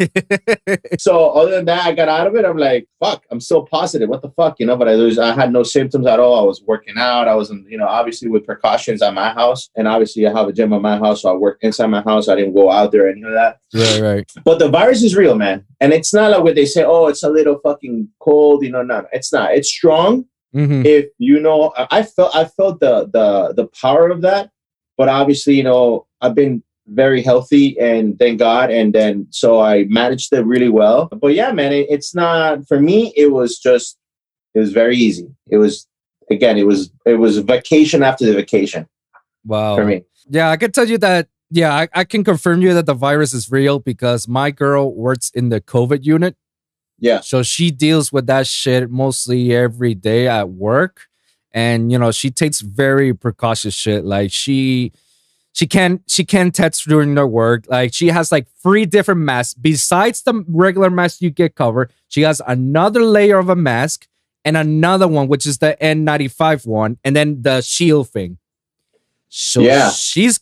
so 0.99 1.29
other 1.31 1.51
than 1.51 1.65
that, 1.65 1.85
I 1.85 1.93
got 1.93 2.09
out 2.09 2.27
of 2.27 2.35
it. 2.35 2.45
I'm 2.45 2.57
like, 2.57 2.87
fuck, 2.99 3.23
I'm 3.31 3.39
still 3.39 3.65
positive. 3.65 4.09
What 4.09 4.21
the 4.21 4.31
fuck, 4.31 4.59
you 4.59 4.65
know? 4.65 4.75
But 4.77 4.89
I 4.89 4.95
was, 4.95 5.17
I 5.17 5.33
had 5.33 5.51
no 5.51 5.63
symptoms 5.63 6.07
at 6.07 6.19
all. 6.19 6.39
I 6.39 6.43
was 6.43 6.61
working 6.65 6.95
out. 6.97 7.27
I 7.27 7.35
was, 7.35 7.51
in, 7.51 7.65
you 7.69 7.77
know, 7.77 7.87
obviously 7.87 8.29
with 8.29 8.45
precautions 8.45 9.01
at 9.01 9.13
my 9.13 9.31
house, 9.33 9.69
and 9.75 9.87
obviously 9.87 10.27
I 10.27 10.31
have 10.31 10.47
a 10.47 10.53
gym 10.53 10.73
at 10.73 10.81
my 10.81 10.97
house, 10.97 11.21
so 11.23 11.31
I 11.33 11.35
work 11.37 11.59
inside 11.61 11.87
my 11.87 12.01
house. 12.01 12.27
I 12.27 12.35
didn't 12.35 12.53
go 12.53 12.71
out 12.71 12.91
there 12.91 13.09
any 13.09 13.23
of 13.23 13.31
that. 13.31 13.57
right, 13.73 14.01
right. 14.01 14.31
But 14.43 14.59
the 14.59 14.69
virus 14.69 15.03
is 15.03 15.15
real, 15.15 15.35
man, 15.35 15.65
and 15.79 15.93
it's 15.93 16.13
not 16.13 16.31
like 16.31 16.43
what 16.43 16.55
they 16.55 16.65
say. 16.65 16.83
Oh, 16.83 17.07
it's 17.07 17.23
a 17.23 17.29
little 17.29 17.59
fucking 17.63 18.09
cold, 18.19 18.63
you 18.63 18.71
know? 18.71 18.83
No, 18.83 19.05
it's 19.11 19.31
not. 19.33 19.53
It's 19.53 19.69
strong 19.69 20.25
hmm 20.53 20.81
if 20.85 21.05
you 21.17 21.39
know 21.39 21.71
I- 21.77 21.87
i 21.91 22.03
felt 22.03 22.35
i 22.35 22.43
felt 22.43 22.81
the 22.81 23.09
the 23.13 23.53
the 23.55 23.67
power 23.67 24.09
of 24.09 24.21
that 24.23 24.49
but 25.01 25.09
obviously 25.19 25.53
you 25.59 25.63
know 25.69 25.83
i've 26.23 26.35
been 26.43 26.55
very 27.03 27.21
healthy 27.29 27.65
and 27.89 28.17
thank 28.19 28.35
god 28.39 28.67
and 28.79 28.93
then 28.97 29.13
so 29.41 29.49
i 29.71 29.85
managed 30.01 30.29
it 30.37 30.45
really 30.53 30.71
well 30.81 30.99
but 31.23 31.31
yeah 31.39 31.51
man 31.59 31.71
it, 31.79 31.85
it's 31.95 32.13
not 32.23 32.67
for 32.69 32.79
me 32.89 32.97
it 33.23 33.29
was 33.37 33.57
just 33.67 33.97
it 34.55 34.59
was 34.63 34.71
very 34.81 34.97
easy 35.07 35.27
it 35.55 35.57
was 35.63 35.87
again 36.35 36.57
it 36.57 36.67
was 36.71 36.91
it 37.05 37.17
was 37.25 37.33
vacation 37.55 38.03
after 38.03 38.25
the 38.25 38.33
vacation 38.43 38.83
Wow. 39.45 39.75
for 39.77 39.85
me 39.91 39.97
Yeah, 40.29 40.49
I 40.53 40.57
can 40.57 40.71
tell 40.71 40.87
you 40.93 40.99
that. 40.99 41.27
Yeah, 41.49 41.73
I, 41.81 41.87
I 42.01 42.03
can 42.05 42.23
confirm 42.23 42.61
you 42.61 42.73
that 42.75 42.85
the 42.85 42.93
virus 43.07 43.33
is 43.33 43.51
real 43.51 43.79
because 43.79 44.27
my 44.27 44.51
girl 44.51 44.85
works 45.07 45.27
in 45.39 45.49
the 45.49 45.59
COVID 45.75 46.05
unit. 46.05 46.35
yeah 47.07 47.19
So 47.31 47.37
she 47.43 47.71
deals 47.85 48.07
with 48.15 48.25
that 48.27 48.45
shit 48.47 48.89
mostly 49.03 49.41
every 49.65 49.95
day 49.95 50.27
at 50.39 50.47
work. 50.49 50.95
And 51.53 51.91
you 51.91 51.97
know, 51.99 52.11
she 52.11 52.31
takes 52.31 52.61
very 52.61 53.13
precautious 53.13 53.73
shit. 53.73 54.05
Like 54.05 54.31
she 54.31 54.91
she 55.53 55.67
can 55.67 56.01
she 56.07 56.23
can 56.23 56.51
text 56.51 56.87
during 56.87 57.15
her 57.17 57.27
work. 57.27 57.65
Like 57.67 57.93
she 57.93 58.07
has 58.07 58.31
like 58.31 58.47
three 58.63 58.85
different 58.85 59.21
masks. 59.21 59.53
Besides 59.53 60.23
the 60.23 60.45
regular 60.47 60.89
mask 60.89 61.21
you 61.21 61.29
get 61.29 61.55
covered, 61.55 61.91
she 62.07 62.21
has 62.21 62.41
another 62.47 63.01
layer 63.03 63.37
of 63.37 63.49
a 63.49 63.55
mask 63.55 64.07
and 64.45 64.55
another 64.55 65.07
one, 65.07 65.27
which 65.27 65.45
is 65.45 65.57
the 65.59 65.77
N95 65.81 66.65
one, 66.65 66.97
and 67.03 67.15
then 67.15 67.41
the 67.41 67.61
shield 67.61 68.09
thing. 68.09 68.37
So 69.29 69.61
Yeah. 69.61 69.89
she's 69.91 70.39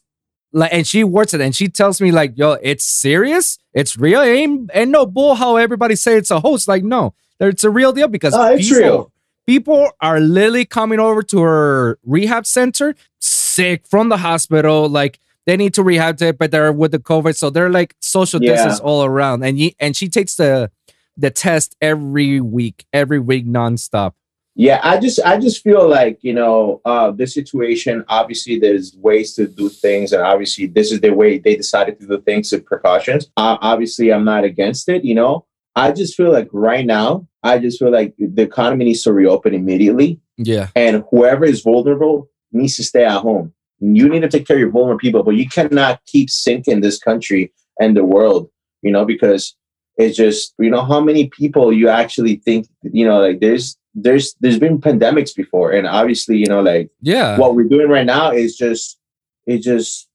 like 0.51 0.73
and 0.73 0.85
she 0.87 1.03
works 1.03 1.33
it 1.33 1.41
and 1.41 1.55
she 1.55 1.67
tells 1.67 2.01
me 2.01 2.11
like 2.11 2.33
yo 2.35 2.53
it's 2.53 2.83
serious 2.83 3.59
it's 3.71 3.95
real 3.97 4.19
it 4.21 4.29
ain't, 4.29 4.71
ain't 4.73 4.89
no 4.89 5.05
bull 5.05 5.35
how 5.35 5.57
everybody 5.57 5.95
say 5.95 6.15
it's 6.17 6.31
a 6.31 6.39
hoax 6.39 6.67
like 6.67 6.83
no 6.83 7.13
it's 7.39 7.63
a 7.63 7.69
real 7.69 7.93
deal 7.93 8.07
because 8.07 8.33
Oh, 8.33 8.53
it's 8.55 8.67
people, 8.67 8.81
real. 8.83 9.11
People 9.49 9.89
are 9.99 10.19
literally 10.19 10.63
coming 10.65 10.99
over 10.99 11.21
to 11.23 11.39
her 11.41 11.97
rehab 12.05 12.45
center 12.45 12.93
sick 13.19 13.87
from 13.87 14.09
the 14.09 14.17
hospital 14.17 14.87
like 14.87 15.19
they 15.47 15.57
need 15.57 15.73
to 15.73 15.81
rehab 15.81 16.21
it 16.21 16.37
but 16.37 16.51
they're 16.51 16.71
with 16.71 16.91
the 16.91 16.99
covid 16.99 17.35
so 17.35 17.49
they're 17.49 17.69
like 17.79 17.95
social 17.99 18.39
Yeah. 18.41 18.51
distance 18.51 18.79
all 18.79 19.03
around 19.03 19.43
and 19.43 19.57
ye, 19.57 19.75
and 19.79 19.95
she 19.97 20.07
takes 20.07 20.35
the 20.35 20.69
the 21.17 21.31
test 21.31 21.75
every 21.81 22.39
week 22.39 22.85
every 22.93 23.19
week 23.29 23.45
nonstop 23.59 24.11
Yeah, 24.55 24.79
I 24.83 24.99
just 25.05 25.19
I 25.31 25.35
just 25.45 25.63
feel 25.63 25.83
like 25.99 26.15
you 26.27 26.33
know 26.39 26.81
uh, 26.91 27.09
this 27.19 27.31
situation. 27.39 28.03
Obviously, 28.19 28.55
there's 28.63 28.87
ways 29.07 29.27
to 29.37 29.43
do 29.61 29.65
things, 29.85 30.07
and 30.13 30.21
obviously, 30.33 30.65
this 30.77 30.87
is 30.93 30.99
the 31.05 31.11
way 31.21 31.39
they 31.45 31.55
decided 31.63 31.93
to 31.99 32.05
do 32.11 32.17
things 32.29 32.51
with 32.51 32.63
precautions. 32.71 33.23
Uh, 33.43 33.55
obviously, 33.71 34.07
I'm 34.15 34.25
not 34.33 34.43
against 34.51 34.89
it. 34.95 35.01
You 35.09 35.15
know, 35.19 35.33
I 35.79 35.91
just 35.91 36.15
feel 36.15 36.31
like 36.31 36.49
right 36.51 36.85
now, 36.85 37.27
I 37.43 37.59
just 37.59 37.79
feel 37.79 37.91
like 37.91 38.13
the 38.17 38.41
economy 38.41 38.85
needs 38.85 39.03
to 39.03 39.13
reopen 39.13 39.53
immediately, 39.53 40.19
yeah 40.37 40.67
and 40.75 41.03
whoever 41.11 41.45
is 41.45 41.61
vulnerable 41.61 42.29
needs 42.51 42.75
to 42.77 42.83
stay 42.83 43.05
at 43.05 43.21
home. 43.21 43.53
You 43.79 44.09
need 44.09 44.21
to 44.21 44.29
take 44.29 44.47
care 44.47 44.55
of 44.55 44.59
your 44.59 44.71
vulnerable 44.71 44.99
people, 44.99 45.23
but 45.23 45.35
you 45.35 45.47
cannot 45.47 46.01
keep 46.05 46.29
sinking 46.29 46.81
this 46.81 46.97
country 46.97 47.53
and 47.79 47.95
the 47.95 48.03
world. 48.03 48.49
You 48.81 48.91
know, 48.91 49.05
because 49.05 49.55
it's 49.97 50.17
just 50.17 50.53
you 50.57 50.69
know 50.69 50.83
how 50.83 51.01
many 51.01 51.27
people 51.27 51.71
you 51.71 51.89
actually 51.89 52.37
think 52.37 52.67
you 52.81 53.05
know 53.05 53.19
like 53.19 53.39
there's 53.41 53.77
there's 53.93 54.35
there's 54.39 54.59
been 54.59 54.79
pandemics 54.79 55.35
before 55.35 55.71
and 55.71 55.85
obviously 55.85 56.37
you 56.37 56.45
know 56.45 56.61
like 56.61 56.89
yeah 57.01 57.37
what 57.37 57.55
we're 57.55 57.67
doing 57.67 57.89
right 57.89 58.05
now 58.05 58.31
is 58.31 58.55
just 58.55 58.97
it 59.45 59.59
just 59.61 60.08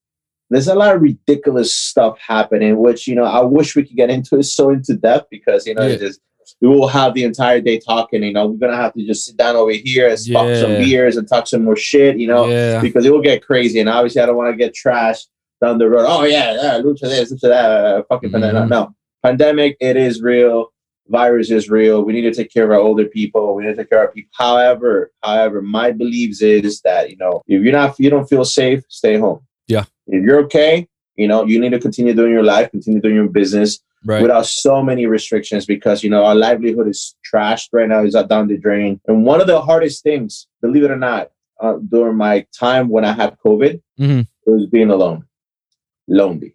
there's 0.51 0.69
a 0.69 0.75
lot 0.75 0.95
of 0.95 1.01
ridiculous 1.03 1.75
stuff 1.75 2.19
happening 2.19 2.77
which 2.79 3.07
you 3.09 3.15
know 3.15 3.25
i 3.25 3.41
wish 3.41 3.75
we 3.75 3.83
could 3.85 3.97
get 3.97 4.11
into 4.11 4.37
it 4.39 4.45
so 4.45 4.71
into 4.71 4.95
depth 4.95 5.29
because 5.31 5.67
you 5.67 5.75
know 5.75 5.87
Yeah. 5.87 5.97
just 5.97 6.21
we 6.61 6.69
will 6.69 6.89
have 6.89 7.15
the 7.15 7.25
entire 7.25 7.61
day 7.61 7.79
talking 7.79 8.23
you 8.23 8.33
know 8.33 8.47
we're 8.47 8.59
gonna 8.59 8.77
have 8.77 8.93
to 8.95 9.07
just 9.07 9.25
sit 9.27 9.37
down 9.37 9.57
over 9.57 9.73
here 9.73 10.09
and 10.09 10.19
spark 10.19 10.55
some 10.57 10.73
beers 10.73 11.17
and 11.17 11.27
talk 11.27 11.47
some 11.47 11.65
more 11.65 11.77
shit 11.77 12.19
you 12.19 12.27
know 12.29 12.47
yeah 12.47 12.81
because 12.81 13.05
it 13.07 13.13
will 13.13 13.23
get 13.23 13.45
crazy. 13.45 13.81
And 13.81 13.89
obviously, 13.89 14.21
I 14.21 14.27
don't 14.27 14.37
want 14.37 14.53
to 14.53 14.57
get 14.57 14.75
trashed 14.75 15.27
down 15.63 15.79
the 15.79 15.89
road. 15.89 16.05
Oh 16.07 16.25
yeah, 16.25 16.55
yeah, 16.55 16.79
Luccio 16.81 17.01
this, 17.09 17.33
Luccio 17.33 17.49
that, 17.49 17.65
uh, 17.71 18.03
fucking 18.11 18.31
pandemic. 18.31 18.65
Mhm. 18.65 18.69
No, 18.69 18.95
pandemic, 19.23 19.77
it 19.81 19.97
is 19.97 20.21
real. 20.21 20.71
Virus 21.09 21.51
is 21.51 21.69
real. 21.71 22.03
We 22.03 22.13
need 22.13 22.23
to 22.23 22.35
take 22.35 22.53
care 22.53 22.65
of 22.65 22.71
our 22.71 22.79
older 22.79 23.07
people. 23.07 23.55
We 23.55 23.63
need 23.65 23.71
to 23.71 23.77
take 23.77 23.91
care 23.91 24.03
of 24.03 24.09
our 24.09 24.13
people. 24.13 24.31
However, 24.35 25.11
however, 25.23 25.63
my 25.63 25.93
beliefs 25.93 26.43
is 26.43 26.81
that 26.83 27.11
you 27.11 27.17
know 27.17 27.43
if 27.47 27.63
you're 27.63 27.73
not, 27.73 27.91
if 27.91 27.97
you 27.99 28.11
don't 28.11 28.29
feel 28.29 28.45
safe, 28.45 28.83
stay 28.89 29.17
home. 29.19 29.41
Yeah. 29.69 29.85
If 30.07 30.23
you're 30.25 30.41
okay, 30.45 30.89
you 31.17 31.29
know 31.29 31.45
you 31.45 31.59
need 31.61 31.71
to 31.71 31.79
continue 31.81 32.15
doing 32.15 32.33
your 32.33 32.43
life, 32.45 32.71
continue 32.71 33.01
doing 33.01 33.15
your 33.17 33.29
business. 33.29 33.81
Right. 34.07 34.21
without 34.21 34.45
so 34.45 34.83
many 34.83 35.07
restrictions 35.07 35.65
because 35.65 36.05
you 36.05 36.11
know 36.11 36.27
our 36.27 36.35
livelihood 36.35 36.87
is 36.89 37.17
trashed 37.25 37.69
right 37.73 37.89
now 37.89 38.05
is 38.05 38.15
out 38.15 38.29
down 38.29 38.49
the 38.49 38.59
drain 38.59 39.01
and 39.09 39.25
one 39.25 39.41
of 39.41 39.47
the 39.47 39.59
hardest 39.63 40.03
things 40.03 40.47
believe 40.61 40.83
it 40.85 40.91
or 40.91 40.99
not 40.99 41.31
uh, 41.63 41.77
during 41.89 42.15
my 42.19 42.45
time 42.53 42.91
when 42.91 43.03
i 43.03 43.13
had 43.15 43.35
covid 43.43 43.81
Mhm. 43.99 44.21
it 44.47 44.51
was 44.51 44.67
being 44.67 44.91
alone 44.91 45.25
lonely 46.07 46.55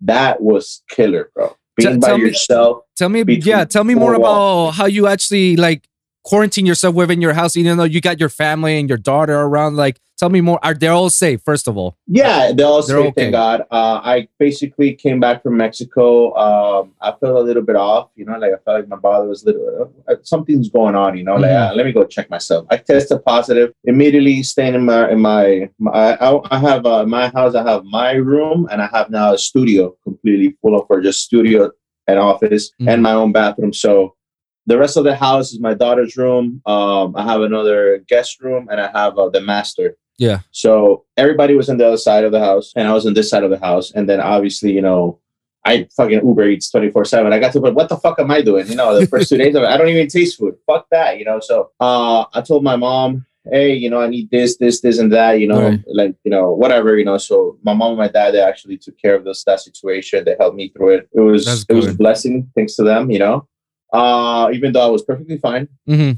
that 0.00 0.40
was 0.40 0.82
killer 0.88 1.30
bro 1.34 1.54
being 1.76 2.00
by 2.00 2.08
tell 2.08 2.16
me- 2.16 2.24
yourself 2.24 2.84
Tell 2.96 3.08
me, 3.10 3.22
yeah, 3.52 3.64
tell 3.66 3.84
me 3.84 3.94
more 3.94 4.14
about 4.14 4.70
how 4.70 4.86
you 4.86 5.06
actually 5.08 5.56
like 5.56 5.86
quarantine 6.24 6.66
yourself 6.66 6.94
within 6.94 7.20
your 7.20 7.32
house, 7.34 7.56
even 7.56 7.76
though 7.76 7.84
you 7.84 8.00
got 8.00 8.20
your 8.20 8.28
family 8.28 8.78
and 8.78 8.88
your 8.88 8.98
daughter 8.98 9.34
around. 9.40 9.76
Like, 9.76 9.98
tell 10.18 10.28
me 10.30 10.40
more. 10.40 10.58
Are 10.62 10.72
they 10.74 10.86
all 10.86 11.10
safe? 11.10 11.42
First 11.42 11.66
of 11.66 11.76
all, 11.76 11.96
Yeah, 12.06 12.52
they 12.52 12.62
all 12.62 12.80
They're 12.82 12.96
say 12.98 13.06
okay. 13.08 13.22
thank 13.22 13.32
God. 13.32 13.62
Uh, 13.72 14.00
I 14.04 14.28
basically 14.38 14.94
came 14.94 15.18
back 15.18 15.42
from 15.42 15.56
Mexico. 15.56 16.32
Um, 16.36 16.92
I 17.00 17.10
felt 17.18 17.36
a 17.36 17.40
little 17.40 17.62
bit 17.62 17.74
off, 17.74 18.10
you 18.14 18.24
know, 18.24 18.38
like 18.38 18.52
I 18.52 18.58
felt 18.64 18.80
like 18.80 18.88
my 18.88 18.96
body 18.96 19.26
was 19.28 19.42
a 19.42 19.46
little 19.46 19.92
uh, 20.08 20.14
something's 20.22 20.68
going 20.68 20.94
on, 20.94 21.16
you 21.18 21.24
know. 21.24 21.34
Like 21.36 21.50
Mhm. 21.50 21.70
uh, 21.70 21.74
let 21.74 21.86
me 21.86 21.92
go 21.92 22.04
check 22.04 22.30
myself. 22.30 22.66
I 22.70 22.76
tested 22.76 23.24
positive 23.24 23.72
immediately. 23.84 24.42
Staying 24.44 24.74
in 24.74 24.84
my 24.84 25.10
in 25.10 25.20
my, 25.20 25.70
my 25.80 25.90
I, 26.14 26.40
I 26.50 26.58
have 26.58 26.86
uh, 26.86 27.04
my 27.04 27.28
house. 27.28 27.54
I 27.56 27.68
have 27.68 27.82
my 27.84 28.12
room, 28.12 28.68
and 28.70 28.80
I 28.80 28.88
have 28.92 29.10
now 29.10 29.32
a 29.34 29.38
studio 29.38 29.96
completely 30.04 30.56
full 30.62 30.78
of 30.78 30.86
for 30.86 31.00
just 31.00 31.22
studio 31.24 31.70
and 32.06 32.18
office 32.20 32.70
Mhm. 32.80 32.88
and 32.92 33.02
my 33.02 33.12
own 33.12 33.32
bathroom. 33.32 33.72
So. 33.72 34.14
The 34.66 34.78
rest 34.78 34.96
of 34.96 35.04
the 35.04 35.16
house 35.16 35.52
is 35.52 35.60
my 35.60 35.74
daughter's 35.74 36.16
room. 36.16 36.62
Um, 36.66 37.14
I 37.16 37.22
have 37.24 37.42
another 37.42 37.98
guest 38.08 38.40
room, 38.40 38.68
and 38.70 38.80
I 38.80 38.90
have 38.92 39.18
uh, 39.18 39.28
the 39.28 39.40
master. 39.40 39.96
Yeah. 40.18 40.40
So 40.52 41.04
everybody 41.16 41.56
was 41.56 41.68
on 41.68 41.78
the 41.78 41.86
other 41.86 41.96
side 41.96 42.24
of 42.24 42.32
the 42.32 42.38
house, 42.40 42.72
and 42.76 42.86
I 42.86 42.92
was 42.92 43.06
on 43.06 43.14
this 43.14 43.28
side 43.28 43.42
of 43.42 43.50
the 43.50 43.58
house. 43.58 43.90
And 43.92 44.08
then 44.08 44.20
obviously, 44.20 44.70
you 44.72 44.82
know, 44.82 45.18
I 45.64 45.88
fucking 45.96 46.24
Uber 46.26 46.48
Eats 46.48 46.70
twenty 46.70 46.90
four 46.90 47.04
seven. 47.04 47.32
I 47.32 47.38
got 47.40 47.52
to 47.54 47.60
put 47.60 47.74
what 47.74 47.88
the 47.88 47.96
fuck 47.96 48.18
am 48.20 48.30
I 48.30 48.40
doing? 48.42 48.68
You 48.68 48.76
know, 48.76 48.98
the 48.98 49.06
first 49.06 49.28
two 49.30 49.36
days 49.42 49.54
of 49.56 49.62
it, 49.64 49.68
I 49.68 49.76
don't 49.76 49.88
even 49.88 50.06
taste 50.08 50.38
food. 50.38 50.54
Fuck 50.66 50.86
that, 50.90 51.18
you 51.18 51.24
know. 51.24 51.40
So 51.40 51.70
uh, 51.80 52.24
I 52.34 52.40
told 52.40 52.62
my 52.62 52.76
mom, 52.76 53.26
hey, 53.50 53.74
you 53.74 53.88
know, 53.90 54.00
I 54.00 54.06
need 54.08 54.30
this, 54.30 54.56
this, 54.58 54.80
this, 54.80 54.98
and 54.98 55.10
that. 55.12 55.40
You 55.40 55.48
know, 55.48 55.60
Right. 55.70 55.80
like 55.88 56.14
you 56.24 56.30
know, 56.30 56.52
whatever. 56.52 56.96
You 56.98 57.04
know. 57.04 57.18
So 57.18 57.58
my 57.64 57.74
mom 57.74 57.90
and 57.90 57.98
my 57.98 58.08
dad 58.08 58.32
they 58.32 58.40
actually 58.40 58.76
took 58.76 58.96
care 58.98 59.16
of 59.16 59.24
this 59.24 59.42
that 59.44 59.60
situation. 59.60 60.24
They 60.24 60.36
helped 60.38 60.56
me 60.56 60.68
through 60.68 60.90
it. 60.96 61.08
It 61.12 61.20
was 61.20 61.46
That's 61.46 61.64
it 61.68 61.74
was 61.74 61.86
a 61.88 61.94
blessing, 61.94 62.48
thanks 62.54 62.76
to 62.76 62.82
them. 62.84 63.10
You 63.10 63.18
know, 63.20 63.48
uh, 63.92 64.50
even 64.52 64.72
though 64.72 64.86
I 64.86 64.90
was 64.90 65.02
perfectly 65.02 65.38
fine 65.38 65.68
hmm 65.86 66.12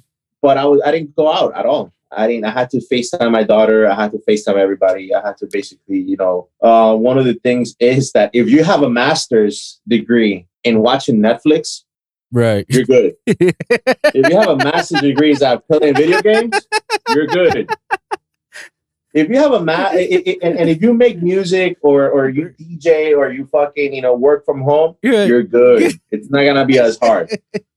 but 0.45 0.59
I 0.59 0.66
was 0.66 0.83
I 0.85 0.90
didn't 0.90 1.16
go 1.16 1.33
out 1.33 1.57
at 1.57 1.64
all. 1.64 1.90
I 2.12 2.28
didn't. 2.28 2.45
I 2.45 2.50
had 2.50 2.69
to 2.71 2.81
FaceTime 2.93 3.33
my 3.33 3.45
daughter. 3.45 3.90
I 3.90 3.95
had 3.95 4.12
to 4.12 4.19
FaceTime 4.28 4.57
everybody. 4.57 5.14
I 5.14 5.26
had 5.26 5.38
to 5.38 5.49
basically, 5.50 6.00
you 6.00 6.19
know, 6.19 6.49
uh, 6.62 6.95
one 6.95 7.16
of 7.16 7.25
the 7.25 7.33
things 7.35 7.75
is 7.81 8.12
that 8.12 8.31
if 8.35 8.50
you 8.50 8.62
have 8.62 8.83
a 8.83 8.90
master's 8.90 9.81
degree 9.88 10.47
in 10.62 10.81
watching 10.81 11.16
Netflix, 11.16 11.85
right. 12.31 12.66
you're 12.69 12.85
good. 12.85 13.14
if 13.26 14.28
you 14.28 14.38
have 14.38 14.50
a 14.50 14.57
master's 14.57 15.00
degree 15.00 15.33
in 15.33 15.61
playing 15.66 15.95
video 15.95 16.21
games, 16.21 16.54
you're 17.09 17.26
good. 17.26 17.71
If 19.14 19.28
you 19.30 19.37
have 19.38 19.52
a 19.52 19.61
ma- 19.64 19.90
i- 19.94 20.23
i- 20.26 20.38
and, 20.42 20.59
and 20.59 20.68
if 20.68 20.83
you 20.83 20.92
make 20.92 21.23
music 21.23 21.78
or 21.83 22.11
or 22.11 22.28
you 22.28 22.52
DJ 22.61 23.16
or 23.16 23.30
you 23.33 23.47
fucking 23.47 23.94
you 23.94 24.02
know 24.02 24.14
work 24.14 24.44
from 24.44 24.61
home, 24.62 24.97
Yeah. 25.02 25.25
you're 25.25 25.44
good. 25.44 25.92
It's 26.11 26.28
not 26.30 26.44
gonna 26.44 26.66
be 26.66 26.78
as 26.78 26.99
hard. 27.00 27.30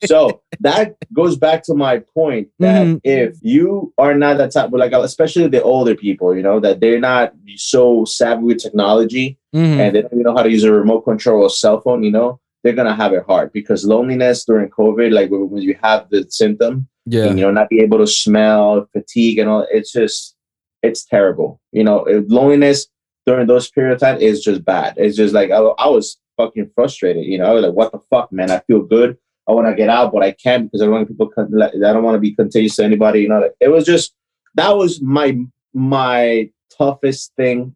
So 0.06 0.42
that 0.62 0.96
goes 1.14 1.38
back 1.38 1.64
to 1.64 1.74
my 1.76 2.00
point 2.14 2.50
that 2.60 2.86
Mhm. 2.88 3.02
if 3.04 3.38
you 3.42 3.94
are 3.98 4.16
not 4.16 4.38
that 4.40 4.52
type, 4.52 4.70
like 4.74 4.94
especially 4.94 5.48
the 5.48 5.62
older 5.62 5.96
people, 5.96 6.36
you 6.36 6.42
know, 6.44 6.60
that 6.60 6.80
they're 6.82 7.00
not 7.00 7.34
so 7.56 8.04
savvy 8.06 8.44
with 8.44 8.58
technology 8.58 9.38
Mhm. 9.56 9.78
and 9.82 9.96
they 9.96 10.02
don't 10.02 10.14
even 10.14 10.24
know 10.24 10.36
how 10.36 10.44
to 10.44 10.52
use 10.52 10.64
a 10.64 10.72
remote 10.74 11.02
control 11.02 11.44
or 11.44 11.50
cell 11.50 11.82
phone, 11.82 12.02
you 12.04 12.12
know, 12.12 12.40
they're 12.64 12.74
gonna 12.80 12.96
have 12.96 13.14
it 13.14 13.24
hard 13.28 13.52
because 13.54 13.86
loneliness 13.86 14.44
during 14.46 14.70
COVID, 14.70 15.12
like 15.12 15.30
when 15.32 15.50
when 15.52 15.62
you 15.62 15.76
have 15.84 16.08
the 16.10 16.26
symptom, 16.30 16.88
Yeah. 17.06 17.26
and, 17.28 17.38
you 17.40 17.46
know, 17.46 17.52
not 17.52 17.70
be 17.70 17.80
able 17.82 18.00
to 18.00 18.08
smell, 18.08 18.88
fatigue, 18.92 19.38
and 19.40 19.48
all, 19.50 19.66
it's 19.72 19.92
just 19.94 20.36
it's 20.84 21.06
terrible. 21.06 21.60
You 21.72 21.84
know, 21.84 22.06
loneliness 22.28 22.88
during 23.26 23.48
those 23.48 23.70
period 23.70 23.94
of 23.94 24.00
time 24.00 24.20
is 24.22 24.42
just 24.44 24.64
bad. 24.64 24.94
It's 24.98 25.18
just 25.18 25.34
like 25.34 25.52
I, 25.52 25.58
I 25.58 25.88
was 25.88 26.18
fucking 26.38 26.72
frustrated. 26.76 27.26
You 27.26 27.38
know, 27.40 27.46
I 27.46 27.54
was 27.54 27.64
like, 27.66 27.74
what 27.74 27.92
the 27.92 28.00
fuck, 28.10 28.32
man? 28.32 28.52
I 28.52 28.60
feel 28.68 28.82
good. 28.82 29.18
I 29.50 29.54
want 29.54 29.68
to 29.68 29.76
get 29.76 29.90
out, 29.90 30.12
but 30.14 30.24
I 30.24 30.32
can't 30.32 30.66
because 30.66 30.82
I 30.82 30.86
don't 30.86 30.94
want 30.94 31.08
people. 31.08 31.30
con- 31.30 31.52
I 31.62 31.70
don't 31.94 32.04
want 32.04 32.16
to 32.16 32.20
be 32.20 32.36
contagious 32.36 32.76
to 32.78 32.84
anybody. 32.84 33.22
You 33.22 33.30
know, 33.30 33.50
it 33.60 33.70
was 33.70 33.86
just 33.86 34.14
that 34.56 34.76
was 34.78 35.02
my 35.02 35.38
my 35.74 36.50
toughest 36.78 37.34
thing 37.36 37.76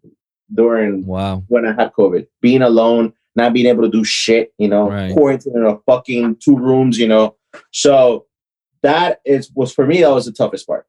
during 0.54 1.06
Wow. 1.06 1.44
when 1.48 1.66
I 1.66 1.74
had 1.74 1.94
COVID. 1.94 2.28
Being 2.42 2.62
alone, 2.62 3.14
not 3.36 3.54
being 3.54 3.68
able 3.68 3.84
to 3.84 3.90
do 3.90 4.04
shit, 4.04 4.54
you 4.58 4.68
know, 4.68 4.90
Right. 4.90 5.14
quarantined 5.14 5.56
in 5.56 5.66
a 5.66 5.78
fucking 5.86 6.38
two 6.38 6.58
rooms, 6.58 6.98
you 6.98 7.08
know. 7.08 7.36
So 7.72 8.26
that 8.84 9.22
is 9.26 9.52
was 9.56 9.74
for 9.74 9.86
me 9.86 10.02
that 10.02 10.10
was 10.10 10.26
the 10.26 10.32
toughest 10.32 10.68
part. 10.68 10.88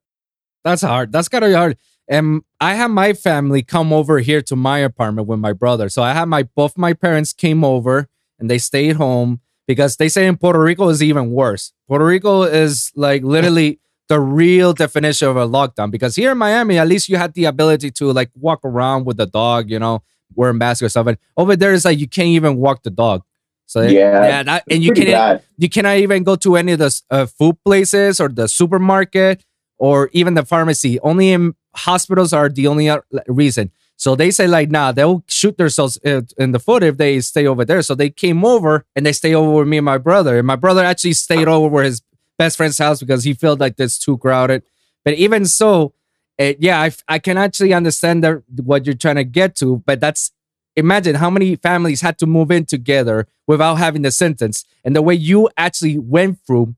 That's 0.64 0.82
hard. 0.82 1.12
That's 1.12 1.28
gotta 1.28 1.46
be 1.46 1.52
hard. 1.52 1.76
And 2.08 2.42
I 2.60 2.74
had 2.74 2.88
my 2.88 3.12
family 3.12 3.62
come 3.62 3.92
over 3.92 4.18
here 4.18 4.42
to 4.42 4.56
my 4.56 4.78
apartment 4.78 5.28
with 5.28 5.38
my 5.38 5.52
brother. 5.52 5.88
So 5.88 6.02
I 6.02 6.12
had 6.12 6.26
my 6.26 6.42
both 6.42 6.76
my 6.76 6.92
parents 6.92 7.32
came 7.32 7.64
over 7.64 8.08
and 8.38 8.50
they 8.50 8.58
stayed 8.58 8.96
home 8.96 9.40
because 9.66 9.96
they 9.96 10.08
say 10.08 10.26
in 10.26 10.36
Puerto 10.36 10.60
Rico 10.60 10.88
is 10.88 11.02
even 11.02 11.30
worse. 11.30 11.72
Puerto 11.88 12.04
Rico 12.04 12.42
is 12.42 12.90
like 12.96 13.22
literally 13.22 13.78
the 14.08 14.20
real 14.20 14.72
definition 14.72 15.28
of 15.28 15.36
a 15.36 15.46
lockdown 15.46 15.90
because 15.90 16.16
here 16.16 16.32
in 16.32 16.38
Miami, 16.38 16.78
at 16.78 16.88
least 16.88 17.08
you 17.08 17.16
had 17.16 17.34
the 17.34 17.44
ability 17.44 17.90
to 17.92 18.12
like 18.12 18.30
walk 18.34 18.60
around 18.64 19.04
with 19.06 19.16
the 19.16 19.26
dog, 19.26 19.70
you 19.70 19.78
know, 19.78 20.02
wear 20.34 20.52
mask 20.52 20.82
or 20.82 20.88
something. 20.88 21.16
Over 21.36 21.56
there, 21.56 21.72
it's 21.72 21.84
like 21.84 21.98
you 21.98 22.08
can't 22.08 22.28
even 22.28 22.56
walk 22.56 22.82
the 22.82 22.90
dog. 22.90 23.22
So 23.66 23.80
Yeah, 23.80 24.26
yeah, 24.26 24.42
that, 24.42 24.64
and 24.70 24.82
you 24.84 24.92
can't 24.92 25.08
bad. 25.08 25.42
you 25.56 25.68
cannot 25.70 25.96
even 25.96 26.24
go 26.24 26.36
to 26.36 26.56
any 26.56 26.72
of 26.72 26.80
the 26.80 27.00
uh, 27.10 27.26
food 27.26 27.56
places 27.64 28.20
or 28.20 28.28
the 28.28 28.48
supermarket 28.48 29.44
or 29.82 30.08
even 30.12 30.34
the 30.34 30.44
pharmacy. 30.44 31.00
Only 31.00 31.32
in 31.32 31.56
hospitals 31.74 32.32
are 32.32 32.48
the 32.48 32.68
only 32.68 32.88
reason. 33.26 33.72
So 33.96 34.14
they 34.14 34.30
say 34.30 34.46
like, 34.46 34.70
nah, 34.70 34.92
they'll 34.92 35.24
shoot 35.26 35.58
themselves 35.58 35.98
uh, 36.06 36.20
in 36.38 36.52
the 36.52 36.60
foot 36.60 36.84
if 36.84 36.98
they 36.98 37.18
stay 37.18 37.48
over 37.48 37.64
there. 37.64 37.82
So 37.82 37.96
they 37.96 38.08
came 38.08 38.44
over 38.44 38.84
and 38.94 39.04
they 39.04 39.12
stay 39.12 39.34
over 39.34 39.50
with 39.50 39.66
me 39.66 39.78
and 39.78 39.84
my 39.84 39.98
brother. 39.98 40.38
And 40.38 40.46
my 40.46 40.54
brother 40.54 40.84
actually 40.84 41.14
stayed 41.14 41.48
over 41.48 41.66
with 41.66 41.86
his 41.86 42.02
best 42.38 42.58
friend's 42.58 42.78
house 42.78 43.00
because 43.00 43.24
he 43.24 43.34
felt 43.34 43.58
like 43.58 43.74
it's 43.76 43.98
too 43.98 44.18
crowded. 44.18 44.62
But 45.04 45.14
even 45.14 45.46
so, 45.46 45.94
it, 46.38 46.58
yeah, 46.60 46.80
I, 46.80 46.92
I 47.08 47.18
can 47.18 47.36
actually 47.36 47.72
understand 47.72 48.22
that 48.22 48.44
what 48.62 48.86
you're 48.86 48.94
trying 48.94 49.16
to 49.16 49.24
get 49.24 49.56
to. 49.56 49.82
But 49.84 49.98
that's 49.98 50.30
imagine 50.76 51.16
how 51.16 51.28
many 51.28 51.56
families 51.56 52.02
had 52.02 52.20
to 52.20 52.26
move 52.26 52.52
in 52.52 52.66
together 52.66 53.26
without 53.48 53.74
having 53.76 54.02
the 54.02 54.12
sentence 54.12 54.64
and 54.84 54.94
the 54.94 55.02
way 55.02 55.14
you 55.14 55.50
actually 55.56 55.98
went 55.98 56.38
through 56.46 56.76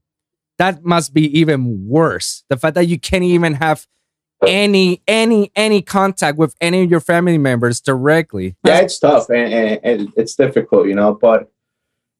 that 0.59 0.85
must 0.85 1.13
be 1.13 1.39
even 1.39 1.87
worse 1.87 2.45
the 2.49 2.57
fact 2.57 2.75
that 2.75 2.87
you 2.87 2.99
can't 2.99 3.25
even 3.25 3.55
have 3.55 3.87
any 4.47 5.03
any 5.09 5.51
any 5.57 5.81
contact 5.81 6.37
with 6.37 6.55
any 6.61 6.83
of 6.83 6.91
your 6.91 7.01
family 7.01 7.39
members 7.39 7.81
directly 7.81 8.57
Yeah, 8.65 8.81
it's 8.81 8.99
tough 8.99 9.31
and, 9.31 9.53
and, 9.53 9.81
and 9.83 10.13
it's 10.17 10.35
difficult, 10.35 10.87
you 10.87 10.95
know. 10.95 11.15
But 11.15 11.51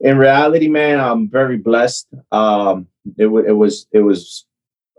in 0.01 0.17
reality, 0.19 0.69
man, 0.69 1.01
I'm 1.01 1.29
very 1.29 1.57
blessed. 1.59 2.09
Um, 2.33 2.89
it, 3.19 3.27
wa- 3.27 3.41
it 3.47 3.53
was 3.53 3.87
it 3.93 4.01
was. 4.01 4.47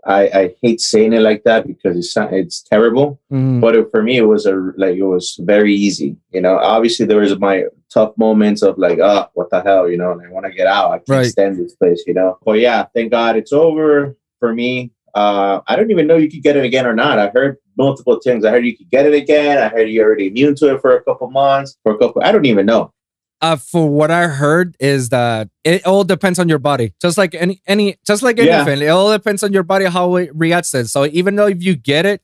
I, 0.04 0.28
I 0.28 0.54
hate 0.62 0.80
saying 0.80 1.14
it 1.14 1.20
like 1.20 1.42
that 1.44 1.66
because 1.66 1.96
it's 1.96 2.14
it's 2.32 2.62
terrible. 2.62 3.20
Mhm. 3.32 3.60
but 3.60 3.74
it, 3.74 3.90
for 3.90 4.02
me 4.04 4.18
it 4.18 4.22
was 4.26 4.46
a 4.46 4.54
like 4.76 4.94
it 4.96 5.02
was 5.02 5.36
very 5.42 5.74
easy 5.74 6.16
you 6.30 6.40
know 6.40 6.56
obviously 6.58 7.06
there 7.06 7.18
was 7.18 7.36
my 7.40 7.64
tough 7.92 8.12
moments 8.18 8.62
of 8.62 8.76
like 8.78 8.98
oh 8.98 9.26
what 9.34 9.48
the 9.50 9.62
hell 9.62 9.88
you 9.88 9.96
know 9.96 10.12
and 10.12 10.20
i 10.26 10.28
want 10.30 10.44
to 10.46 10.52
get 10.52 10.66
out 10.66 10.90
i 10.90 10.96
can't 10.98 11.08
Right. 11.08 11.26
stand 11.26 11.58
this 11.58 11.74
place 11.74 12.02
you 12.06 12.14
know 12.14 12.38
but 12.44 12.58
yeah 12.58 12.86
thank 12.94 13.10
god 13.12 13.36
it's 13.36 13.52
over 13.52 14.16
for 14.40 14.52
me 14.52 14.90
uh 15.14 15.60
i 15.68 15.76
don't 15.76 15.90
even 15.90 16.06
know 16.06 16.16
you 16.16 16.30
could 16.30 16.42
get 16.42 16.56
it 16.56 16.64
again 16.64 16.86
or 16.86 16.94
not 16.94 17.18
i 17.18 17.28
heard 17.28 17.56
multiple 17.78 18.18
things 18.22 18.44
i 18.44 18.50
heard 18.50 18.64
you 18.66 18.76
could 18.76 18.90
get 18.90 19.06
it 19.06 19.14
again 19.14 19.58
i 19.58 19.68
heard 19.68 19.88
you're 19.88 20.04
already 20.06 20.26
immune 20.28 20.54
to 20.56 20.74
it 20.74 20.80
for 20.80 20.96
a 20.96 21.02
couple 21.04 21.30
months 21.30 21.76
for 21.82 21.92
a 21.94 21.98
couple 21.98 22.22
i 22.24 22.32
don't 22.32 22.44
even 22.46 22.66
know 22.66 22.92
uh, 23.42 23.54
for 23.54 23.86
what 23.90 24.10
I 24.10 24.28
heard 24.28 24.78
is 24.80 25.10
that 25.10 25.50
it 25.62 25.86
all 25.86 26.04
depends 26.04 26.38
on 26.38 26.48
your 26.48 26.58
body. 26.58 26.94
Just 27.02 27.18
like 27.18 27.34
any 27.34 27.60
any 27.66 27.96
just 28.06 28.22
like 28.22 28.38
Yeah. 28.38 28.62
anything, 28.62 28.80
it 28.80 28.88
all 28.88 29.12
depends 29.12 29.42
on 29.44 29.52
your 29.52 29.62
body 29.62 29.84
how 29.84 30.16
it 30.16 30.30
reacts 30.34 30.70
to 30.70 30.78
it. 30.80 30.86
So 30.86 31.04
even 31.04 31.36
though 31.36 31.46
if 31.46 31.62
you 31.62 31.76
get 31.76 32.06
it, 32.06 32.22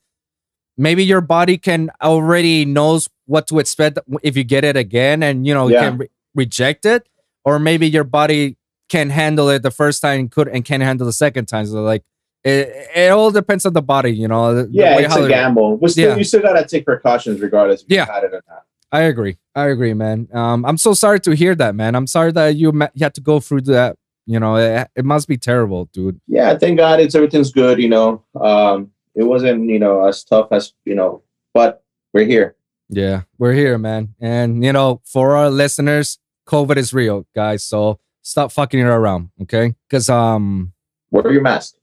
maybe 0.77 1.03
your 1.03 1.21
body 1.21 1.57
can 1.57 1.89
already 2.01 2.65
knows 2.65 3.09
what 3.25 3.47
to 3.47 3.59
expect 3.59 3.99
if 4.21 4.35
you 4.37 4.43
get 4.43 4.63
it 4.63 4.75
again, 4.77 5.23
and 5.23 5.45
you 5.47 5.53
know 5.53 5.67
Yeah. 5.67 5.81
can 5.81 5.97
re- 5.99 6.09
reject 6.35 6.85
it, 6.85 7.07
or 7.45 7.59
maybe 7.59 7.87
your 7.89 8.03
body 8.03 8.57
can 8.89 9.09
handle 9.09 9.49
it 9.49 9.63
the 9.63 9.71
first 9.71 10.01
time 10.01 10.27
could 10.29 10.47
and 10.47 10.63
can 10.65 10.81
handle 10.81 11.05
the 11.05 11.13
second 11.13 11.45
time. 11.47 11.65
So 11.65 11.81
like 11.81 12.03
it, 12.43 12.69
it 12.93 13.09
all 13.11 13.31
depends 13.31 13.65
on 13.65 13.73
the 13.73 13.81
body, 13.81 14.11
you 14.13 14.27
know. 14.27 14.67
yeah 14.69 14.99
it's 14.99 15.15
a 15.15 15.27
gamble 15.29 15.77
but 15.77 15.91
still 15.91 16.09
Yeah. 16.09 16.15
you 16.17 16.23
still 16.25 16.41
gotta 16.41 16.65
take 16.67 16.85
precautions 16.85 17.39
regardless 17.39 17.81
if 17.83 17.87
Yeah. 17.89 18.05
you 18.05 18.11
had 18.11 18.23
it 18.25 18.33
or 18.33 18.43
not 18.49 18.63
I 18.91 19.01
agree. 19.03 19.37
I 19.55 19.67
agree, 19.69 19.95
man. 19.95 20.27
Um, 20.33 20.63
I'm 20.65 20.77
so 20.77 20.93
sorry 20.93 21.19
to 21.21 21.31
hear 21.33 21.55
that, 21.55 21.73
man. 21.73 21.95
I'm 21.95 22.05
sorry 22.05 22.31
that 22.33 22.55
you 22.57 22.71
ma- 22.71 22.89
you 22.93 23.03
had 23.03 23.15
to 23.15 23.21
go 23.21 23.39
through 23.39 23.61
that. 23.61 23.95
You 24.27 24.39
know, 24.39 24.55
it, 24.57 24.87
it 24.95 25.03
must 25.03 25.27
be 25.27 25.37
terrible, 25.37 25.85
dude. 25.93 26.19
yeah 26.27 26.55
thank 26.57 26.77
god 26.77 26.99
it's 26.99 27.15
everything's 27.15 27.51
good 27.51 27.79
you 27.81 27.89
know 27.89 28.21
um 28.39 28.91
it 29.15 29.23
wasn't 29.23 29.69
you 29.69 29.79
know 29.79 30.05
as 30.07 30.23
tough 30.23 30.47
as 30.51 30.73
you 30.85 30.95
know 30.95 31.21
but 31.53 31.83
we're 32.13 32.25
here 32.25 32.55
Yeah, 32.89 33.23
we're 33.39 33.53
here, 33.53 33.77
man. 33.77 34.13
And 34.19 34.63
you 34.63 34.71
know, 34.73 35.01
for 35.05 35.35
our 35.35 35.49
listeners, 35.49 36.19
COVID 36.45 36.77
is 36.77 36.93
real, 36.93 37.25
guys. 37.33 37.63
So 37.63 37.99
stop 38.21 38.51
fucking 38.51 38.79
it 38.79 38.83
around, 38.83 39.29
okay? 39.41 39.73
Because 39.87 40.09
um, 40.09 40.73
wear 41.09 41.31
your 41.31 41.41
mask. 41.41 41.75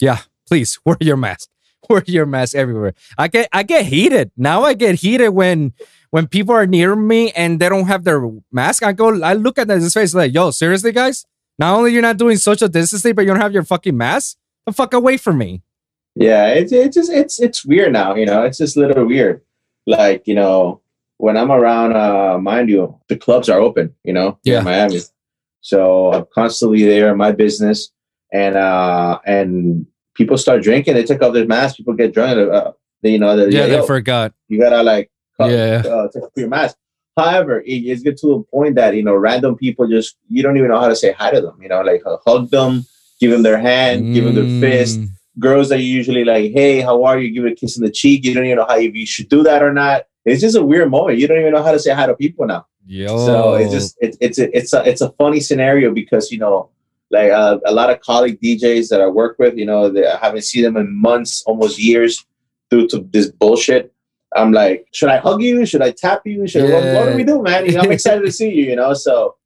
Yeah, 0.00 0.20
please 0.48 0.78
wear 0.86 0.96
your 1.00 1.18
mask. 1.18 1.50
Wear 1.90 2.02
your 2.06 2.24
mask 2.24 2.54
everywhere. 2.54 2.94
I 3.18 3.28
get 3.28 3.48
I 3.52 3.62
get 3.62 3.84
heated 3.84 4.30
now. 4.38 4.62
I 4.64 4.72
get 4.72 4.94
heated 5.04 5.30
when 5.30 5.74
when 6.10 6.28
people 6.28 6.54
are 6.54 6.66
near 6.66 6.96
me 6.96 7.30
and 7.32 7.60
they 7.60 7.68
don't 7.68 7.88
have 7.88 8.04
their 8.04 8.22
mask. 8.50 8.82
I 8.82 8.92
go, 8.92 9.20
I 9.20 9.34
look 9.34 9.58
at 9.58 9.68
this 9.68 9.92
face 9.92 10.14
like, 10.14 10.32
yo, 10.32 10.50
seriously, 10.50 10.92
guys. 10.92 11.26
Not 11.58 11.74
only 11.76 11.92
you're 11.92 12.00
not 12.02 12.16
doing 12.16 12.38
social 12.38 12.68
distancing, 12.68 13.14
but 13.14 13.22
you 13.26 13.32
don't 13.32 13.42
have 13.42 13.52
your 13.52 13.64
fucking 13.64 13.96
mask. 13.96 14.38
The 14.64 14.72
fuck 14.72 14.94
away 14.94 15.18
from 15.18 15.36
me. 15.38 15.62
Yeah, 16.14 16.48
it's 16.48 16.72
it's 16.72 16.94
just 16.94 17.10
it's 17.10 17.40
it's 17.40 17.64
weird 17.64 17.92
now. 17.92 18.14
You 18.14 18.26
know, 18.26 18.42
it's 18.44 18.58
just 18.58 18.76
a 18.76 18.80
little 18.80 19.06
weird. 19.06 19.40
Like 19.86 20.26
you 20.26 20.34
know, 20.34 20.80
when 21.18 21.36
I'm 21.36 21.50
around, 21.50 21.96
uh, 21.96 22.38
mind 22.38 22.68
you, 22.70 22.98
the 23.08 23.16
clubs 23.16 23.48
are 23.48 23.58
open. 23.60 23.94
You 24.04 24.12
know, 24.12 24.38
Yeah. 24.44 24.58
in 24.60 24.64
Miami. 24.64 25.00
So 25.60 26.12
I'm 26.12 26.26
constantly 26.32 26.84
there 26.84 27.10
in 27.10 27.16
my 27.16 27.32
business, 27.32 27.90
and 28.32 28.56
uh, 28.56 29.18
and 29.26 29.86
people 30.14 30.38
start 30.38 30.62
drinking. 30.62 30.94
They 30.94 31.04
take 31.04 31.22
off 31.22 31.32
their 31.34 31.46
masks. 31.46 31.76
People 31.78 31.94
get 31.94 32.14
drunk. 32.14 32.38
Uh, 32.52 32.72
they, 33.02 33.10
you 33.12 33.18
know, 33.18 33.34
Yeah, 33.46 33.66
they 33.66 33.86
forgot. 33.86 34.32
you 34.48 34.58
gotta 34.60 34.82
like 34.82 35.10
cut- 35.36 35.50
Yeah. 35.50 35.82
uh, 35.86 36.08
take 36.12 36.22
off 36.22 36.30
your 36.36 36.48
mask. 36.48 36.76
However, 37.16 37.60
it 37.60 37.84
is 37.86 38.02
get 38.02 38.18
to 38.18 38.32
a 38.32 38.42
point 38.44 38.74
that 38.76 38.94
you 38.94 39.02
know 39.02 39.14
random 39.14 39.56
people 39.56 39.86
just 39.88 40.16
you 40.28 40.42
don't 40.42 40.56
even 40.56 40.68
know 40.70 40.80
how 40.80 40.88
to 40.88 40.96
say 40.96 41.12
hi 41.12 41.30
to 41.32 41.40
them. 41.40 41.58
You 41.60 41.68
know, 41.68 41.80
like 41.82 42.02
uh, 42.06 42.18
hug 42.26 42.50
them, 42.50 42.84
give 43.20 43.30
them 43.32 43.42
their 43.42 43.58
hand, 43.58 44.14
give 44.14 44.24
them 44.24 44.34
their 44.34 44.60
fist. 44.60 45.00
Girls 45.38 45.72
are 45.72 45.76
usually 45.76 46.24
like, 46.24 46.52
"Hey, 46.52 46.80
how 46.80 47.04
are 47.04 47.18
you?" 47.18 47.30
Give 47.30 47.44
it 47.46 47.52
a 47.52 47.54
kiss 47.56 47.76
in 47.76 47.84
the 47.84 47.90
cheek. 47.90 48.24
You 48.24 48.34
don't 48.34 48.44
even 48.44 48.58
know 48.58 48.66
how 48.68 48.76
you, 48.76 48.90
you 48.90 49.06
should 49.06 49.28
do 49.28 49.42
that 49.42 49.62
or 49.62 49.72
not. 49.72 50.04
It's 50.24 50.40
just 50.40 50.56
a 50.56 50.64
weird 50.64 50.90
moment. 50.90 51.18
You 51.18 51.26
don't 51.26 51.40
even 51.40 51.52
know 51.52 51.62
how 51.62 51.72
to 51.72 51.78
say 51.78 51.92
hi 51.92 52.06
to 52.06 52.14
people 52.14 52.46
now. 52.46 52.66
Yo. 52.86 53.08
So 53.26 53.54
it's 53.54 53.72
just 53.72 53.96
it, 54.00 54.16
it's 54.20 54.38
a, 54.38 54.56
it's 54.56 54.72
a 54.72 54.88
it's 54.88 55.00
a 55.00 55.10
funny 55.12 55.40
scenario 55.40 55.92
because 55.92 56.30
you 56.30 56.38
know 56.38 56.70
like 57.10 57.30
uh, 57.30 57.58
a 57.64 57.72
lot 57.72 57.90
of 57.90 58.00
colleague 58.00 58.40
DJs 58.40 58.88
that 58.88 59.00
I 59.00 59.06
work 59.06 59.38
with, 59.38 59.56
you 59.56 59.66
know, 59.66 59.88
they, 59.88 60.06
I 60.06 60.18
haven't 60.18 60.42
seen 60.42 60.64
them 60.64 60.76
in 60.76 60.94
months, 60.94 61.42
almost 61.46 61.78
years, 61.78 62.24
due 62.70 62.88
to 62.88 63.06
this 63.10 63.30
bullshit. 63.30 63.92
I'm 64.34 64.52
like, 64.52 64.88
should 64.92 65.10
I 65.10 65.18
hug 65.18 65.40
you? 65.42 65.64
Should 65.64 65.82
I 65.82 65.92
tap 65.92 66.22
you? 66.24 66.46
Should 66.48 66.64
what, 66.70 66.84
what 66.94 67.10
do 67.10 67.16
we 67.16 67.24
do, 67.24 67.40
man? 67.40 67.66
You 67.66 67.72
know, 67.72 67.82
I'm 67.82 67.92
excited 67.92 68.24
to 68.24 68.32
see 68.32 68.50
you. 68.50 68.64
You 68.64 68.76
know, 68.76 68.94
so 68.94 69.36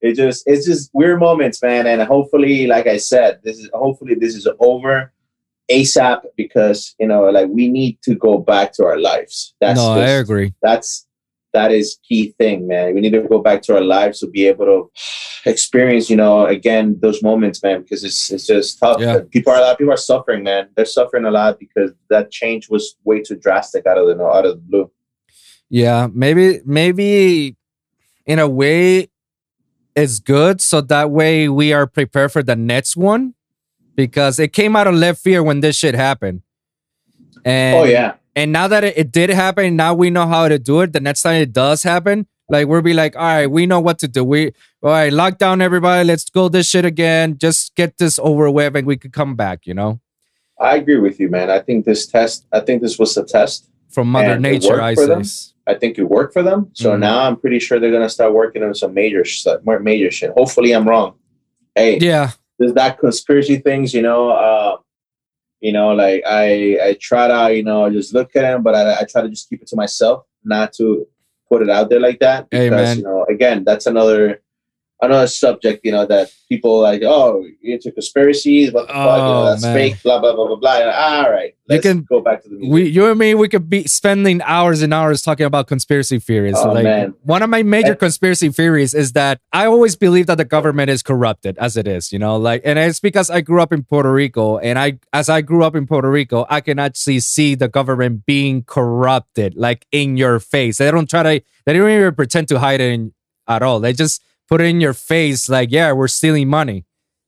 it 0.00 0.14
just 0.14 0.44
it's 0.46 0.64
just 0.64 0.90
weird 0.94 1.20
moments, 1.20 1.62
man. 1.62 1.86
And 1.86 2.00
hopefully, 2.02 2.66
like 2.66 2.86
I 2.86 2.96
said, 2.96 3.40
this 3.44 3.58
is 3.58 3.68
hopefully 3.74 4.14
this 4.14 4.34
is 4.34 4.48
over 4.58 5.12
ASAP 5.70 6.22
because 6.36 6.94
you 6.98 7.06
know, 7.06 7.24
like 7.30 7.48
we 7.48 7.68
need 7.68 8.00
to 8.02 8.14
go 8.14 8.38
back 8.38 8.72
to 8.74 8.84
our 8.84 8.98
lives. 8.98 9.54
That's 9.60 9.78
no, 9.78 9.92
I 9.92 10.06
agree. 10.08 10.54
that's 10.62 11.06
that 11.54 11.72
is 11.72 11.98
key 12.06 12.34
thing 12.38 12.68
man 12.68 12.94
we 12.94 13.00
need 13.00 13.12
to 13.14 13.22
go 13.22 13.38
back 13.38 13.62
to 13.62 13.74
our 13.74 13.80
lives 13.80 14.20
to 14.20 14.26
be 14.26 14.46
able 14.46 14.66
to 14.66 14.90
experience 15.50 16.10
you 16.10 16.16
know 16.16 16.44
again 16.44 16.94
those 17.00 17.22
moments 17.22 17.62
man 17.62 17.80
because 17.80 18.04
it's 18.04 18.30
it's 18.30 18.46
just 18.46 18.78
tough 18.78 19.00
Yeah. 19.00 19.20
people 19.30 19.54
are 19.54 19.56
a 19.56 19.62
lot 19.62 19.72
of 19.72 19.78
people 19.78 19.94
are 19.94 19.96
suffering 19.96 20.42
man 20.44 20.68
they're 20.76 20.84
suffering 20.84 21.24
a 21.24 21.30
lot 21.30 21.58
because 21.58 21.92
that 22.10 22.30
change 22.30 22.68
was 22.68 22.96
way 23.02 23.22
too 23.22 23.34
drastic 23.34 23.86
out 23.86 23.96
of 23.96 24.06
the 24.06 24.22
out 24.22 24.44
of 24.44 24.56
the 24.56 24.60
blue 24.60 24.90
Yeah, 25.70 26.08
maybe 26.12 26.60
maybe 26.66 27.56
in 28.26 28.38
a 28.38 28.46
way 28.46 29.08
it's 29.96 30.18
good 30.20 30.60
so 30.60 30.82
that 30.82 31.10
way 31.10 31.48
we 31.48 31.72
are 31.72 31.86
prepared 31.86 32.30
for 32.30 32.42
the 32.42 32.56
next 32.56 32.94
one 32.94 33.32
because 33.98 34.38
it 34.38 34.52
came 34.52 34.76
out 34.76 34.86
of 34.86 34.94
left 34.94 35.20
field 35.20 35.44
when 35.44 35.58
this 35.60 35.76
shit 35.76 35.96
happened. 35.96 36.40
And 37.44 37.76
oh 37.76 37.84
yeah 37.84 38.14
and 38.36 38.52
now 38.52 38.68
that 38.68 38.84
it, 38.84 38.96
it 38.96 39.10
did 39.10 39.30
happen, 39.30 39.74
now 39.74 39.92
we 39.94 40.10
know 40.10 40.24
how 40.28 40.46
to 40.46 40.60
do 40.60 40.80
it. 40.82 40.92
The 40.92 41.00
next 41.00 41.22
time 41.22 41.42
it 41.42 41.52
does 41.52 41.82
happen, 41.82 42.28
like 42.48 42.68
we'll 42.68 42.82
be 42.82 42.94
like, 42.94 43.16
all 43.16 43.22
right, 43.22 43.48
we 43.48 43.66
know 43.66 43.80
what 43.80 43.98
to 43.98 44.06
do. 44.06 44.22
We 44.22 44.52
all 44.82 44.90
right, 44.92 45.12
lock 45.12 45.38
down 45.38 45.60
everybody, 45.60 46.06
let's 46.06 46.30
go 46.30 46.48
this 46.48 46.70
shit 46.70 46.84
again. 46.84 47.36
Just 47.38 47.74
get 47.74 47.98
this 47.98 48.20
over 48.22 48.48
with 48.48 48.76
and 48.76 48.86
we 48.86 48.96
could 48.96 49.12
come 49.12 49.34
back, 49.34 49.66
you 49.66 49.74
know? 49.74 50.00
i 50.60 50.74
agree 50.74 50.98
with 50.98 51.20
you 51.20 51.28
man 51.30 51.48
i 51.50 51.60
think 51.60 51.84
this 51.84 52.04
test 52.08 52.44
i 52.52 52.58
think 52.58 52.82
this 52.82 52.98
was 52.98 53.16
a 53.16 53.22
test 53.24 53.68
From 53.90 54.10
Mother 54.10 54.40
Nature, 54.40 54.80
I 54.82 54.94
say. 54.94 55.22
i 55.68 55.74
think 55.74 55.98
it 55.98 56.02
worked 56.16 56.32
for 56.32 56.42
them 56.42 56.60
so 56.72 56.88
Mhm. 56.94 56.98
now 56.98 57.16
i'm 57.26 57.36
pretty 57.42 57.60
sure 57.60 57.78
they're 57.78 57.92
gonna 57.98 58.08
start 58.18 58.32
working 58.34 58.64
on 58.64 58.74
some 58.74 58.92
major 58.92 59.24
sh- 59.24 59.46
major 59.90 60.10
shit 60.10 60.30
hopefully 60.40 60.72
i'm 60.72 60.88
wrong 60.88 61.14
hey 61.76 61.98
Yeah. 62.00 62.32
There's 62.58 62.74
that 62.74 62.98
conspiracy 62.98 63.58
things, 63.58 63.94
you 63.94 64.02
know. 64.02 64.30
Uh, 64.30 64.76
you 65.60 65.72
know, 65.72 65.92
like 65.92 66.22
I 66.26 66.78
I 66.82 66.96
try 67.00 67.28
to 67.28 67.54
you 67.56 67.64
know 67.64 67.90
just 67.90 68.14
look 68.14 68.36
at 68.36 68.42
them, 68.42 68.62
but 68.62 68.74
I, 68.74 69.00
I 69.00 69.04
try 69.04 69.22
to 69.22 69.28
just 69.28 69.48
keep 69.48 69.62
it 69.62 69.68
to 69.68 69.76
myself, 69.76 70.24
not 70.44 70.72
to 70.74 71.06
put 71.48 71.62
it 71.62 71.70
out 71.70 71.90
there 71.90 72.00
like 72.00 72.20
that. 72.20 72.48
Because 72.50 72.70
man. 72.70 72.98
you 72.98 73.02
know, 73.02 73.26
again, 73.28 73.64
that's 73.64 73.86
another 73.86 74.40
another 75.00 75.26
subject. 75.26 75.84
You 75.84 75.92
know 75.92 76.06
that 76.06 76.30
people 76.48 76.80
like, 76.80 77.02
oh, 77.04 77.44
you 77.62 77.74
into 77.74 77.92
conspiracies, 77.92 78.72
what 78.72 78.86
the 78.88 78.92
fuck? 78.92 78.96
You 78.96 79.02
know, 79.02 79.42
Oh, 79.42 79.44
that's 79.50 79.62
man. 79.62 79.74
fake. 79.74 80.02
Blah 80.02 80.20
blah 80.20 80.34
blah 80.34 80.46
blah 80.46 80.56
blah. 80.56 80.70
All 80.90 81.30
right, 81.30 81.54
You 81.68 81.74
let's 81.76 81.82
can- 81.82 82.04
go 82.08 82.20
back 82.20 82.42
to 82.42 82.48
the 82.48 82.54
music. 82.56 82.72
we 82.72 82.88
you 82.88 83.06
and 83.10 83.18
me 83.18 83.34
we 83.34 83.48
could 83.48 83.68
be 83.68 83.84
spending 83.84 84.40
hours 84.42 84.82
and 84.82 84.92
hours 84.94 85.22
talking 85.22 85.46
about 85.46 85.66
conspiracy 85.66 86.18
theories 86.18 86.56
Oh, 86.58 86.72
like 86.72 86.84
man. 86.84 87.14
one 87.22 87.42
of 87.42 87.50
my 87.50 87.62
major 87.62 87.94
conspiracy 87.94 88.48
theories 88.48 88.94
is 88.94 89.12
that 89.12 89.40
i 89.52 89.66
always 89.66 89.94
believe 89.96 90.26
that 90.26 90.38
the 90.38 90.44
government 90.44 90.88
is 90.90 91.02
corrupted 91.02 91.58
as 91.58 91.76
it 91.76 91.86
is 91.86 92.12
you 92.12 92.18
know 92.18 92.36
like 92.36 92.62
and 92.64 92.78
it's 92.78 93.00
because 93.00 93.28
i 93.30 93.40
grew 93.40 93.60
up 93.60 93.72
in 93.72 93.82
puerto 93.84 94.10
rico 94.12 94.56
and 94.58 94.78
i 94.78 94.98
as 95.12 95.28
i 95.28 95.40
grew 95.40 95.62
up 95.62 95.74
in 95.76 95.86
puerto 95.86 96.10
rico 96.10 96.46
i 96.48 96.60
can 96.60 96.78
actually 96.78 97.20
see 97.20 97.54
the 97.54 97.68
government 97.68 98.24
being 98.26 98.62
corrupted 98.64 99.54
like 99.56 99.86
in 99.92 100.16
your 100.16 100.40
face 100.40 100.78
they 100.78 100.90
don't 100.90 101.08
try 101.10 101.22
to 101.22 101.44
they 101.66 101.72
don't 101.74 101.90
even 101.90 102.14
pretend 102.14 102.48
to 102.48 102.58
hide 102.58 102.80
it 102.80 102.90
in, 102.92 103.12
at 103.46 103.62
all 103.62 103.78
they 103.80 103.92
just 103.92 104.22
put 104.48 104.60
it 104.60 104.64
in 104.64 104.80
your 104.80 104.94
face 104.94 105.48
like 105.48 105.70
yeah 105.70 105.92
we're 105.92 106.08
stealing 106.08 106.48
money 106.48 106.84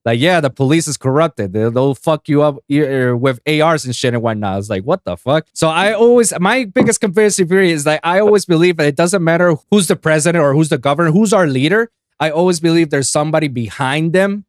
like, 0.07 0.19
yeah, 0.19 0.41
the 0.41 0.49
police 0.49 0.89
is 0.89 0.97
corrupted. 0.97 1.53
They'll, 1.53 1.71
they'll 1.71 1.95
fuck 1.95 2.27
you 2.27 2.41
up 2.41 2.57
uh, 2.57 3.15
with 3.19 3.39
ARs 3.47 3.85
and 3.85 3.95
shit 3.95 4.15
and 4.15 4.23
whatnot. 4.23 4.59
It's 4.59 4.71
like, 4.71 4.83
what 4.83 5.05
the 5.05 5.15
fuck? 5.15 5.47
So 5.53 5.69
I 5.69 5.93
always, 5.93 6.33
my 6.41 6.65
biggest 6.65 7.03
conspiracy 7.03 7.45
theory 7.45 7.71
is 7.71 7.85
like, 7.85 8.01
I 8.03 8.19
always 8.19 8.47
believe 8.47 8.79
that 8.79 8.87
it 8.87 8.97
doesn't 8.97 9.23
matter 9.23 9.55
who's 9.71 9.89
the 9.89 9.97
president 9.97 10.43
or 10.43 10.55
who's 10.55 10.71
the 10.71 10.79
governor, 10.79 11.11
who's 11.13 11.35
our 11.35 11.47
leader. 11.47 11.91
I 12.19 12.31
always 12.31 12.61
believe 12.61 12.89
there's 12.89 13.11
somebody 13.11 13.49
behind 13.49 14.15
them 14.15 14.47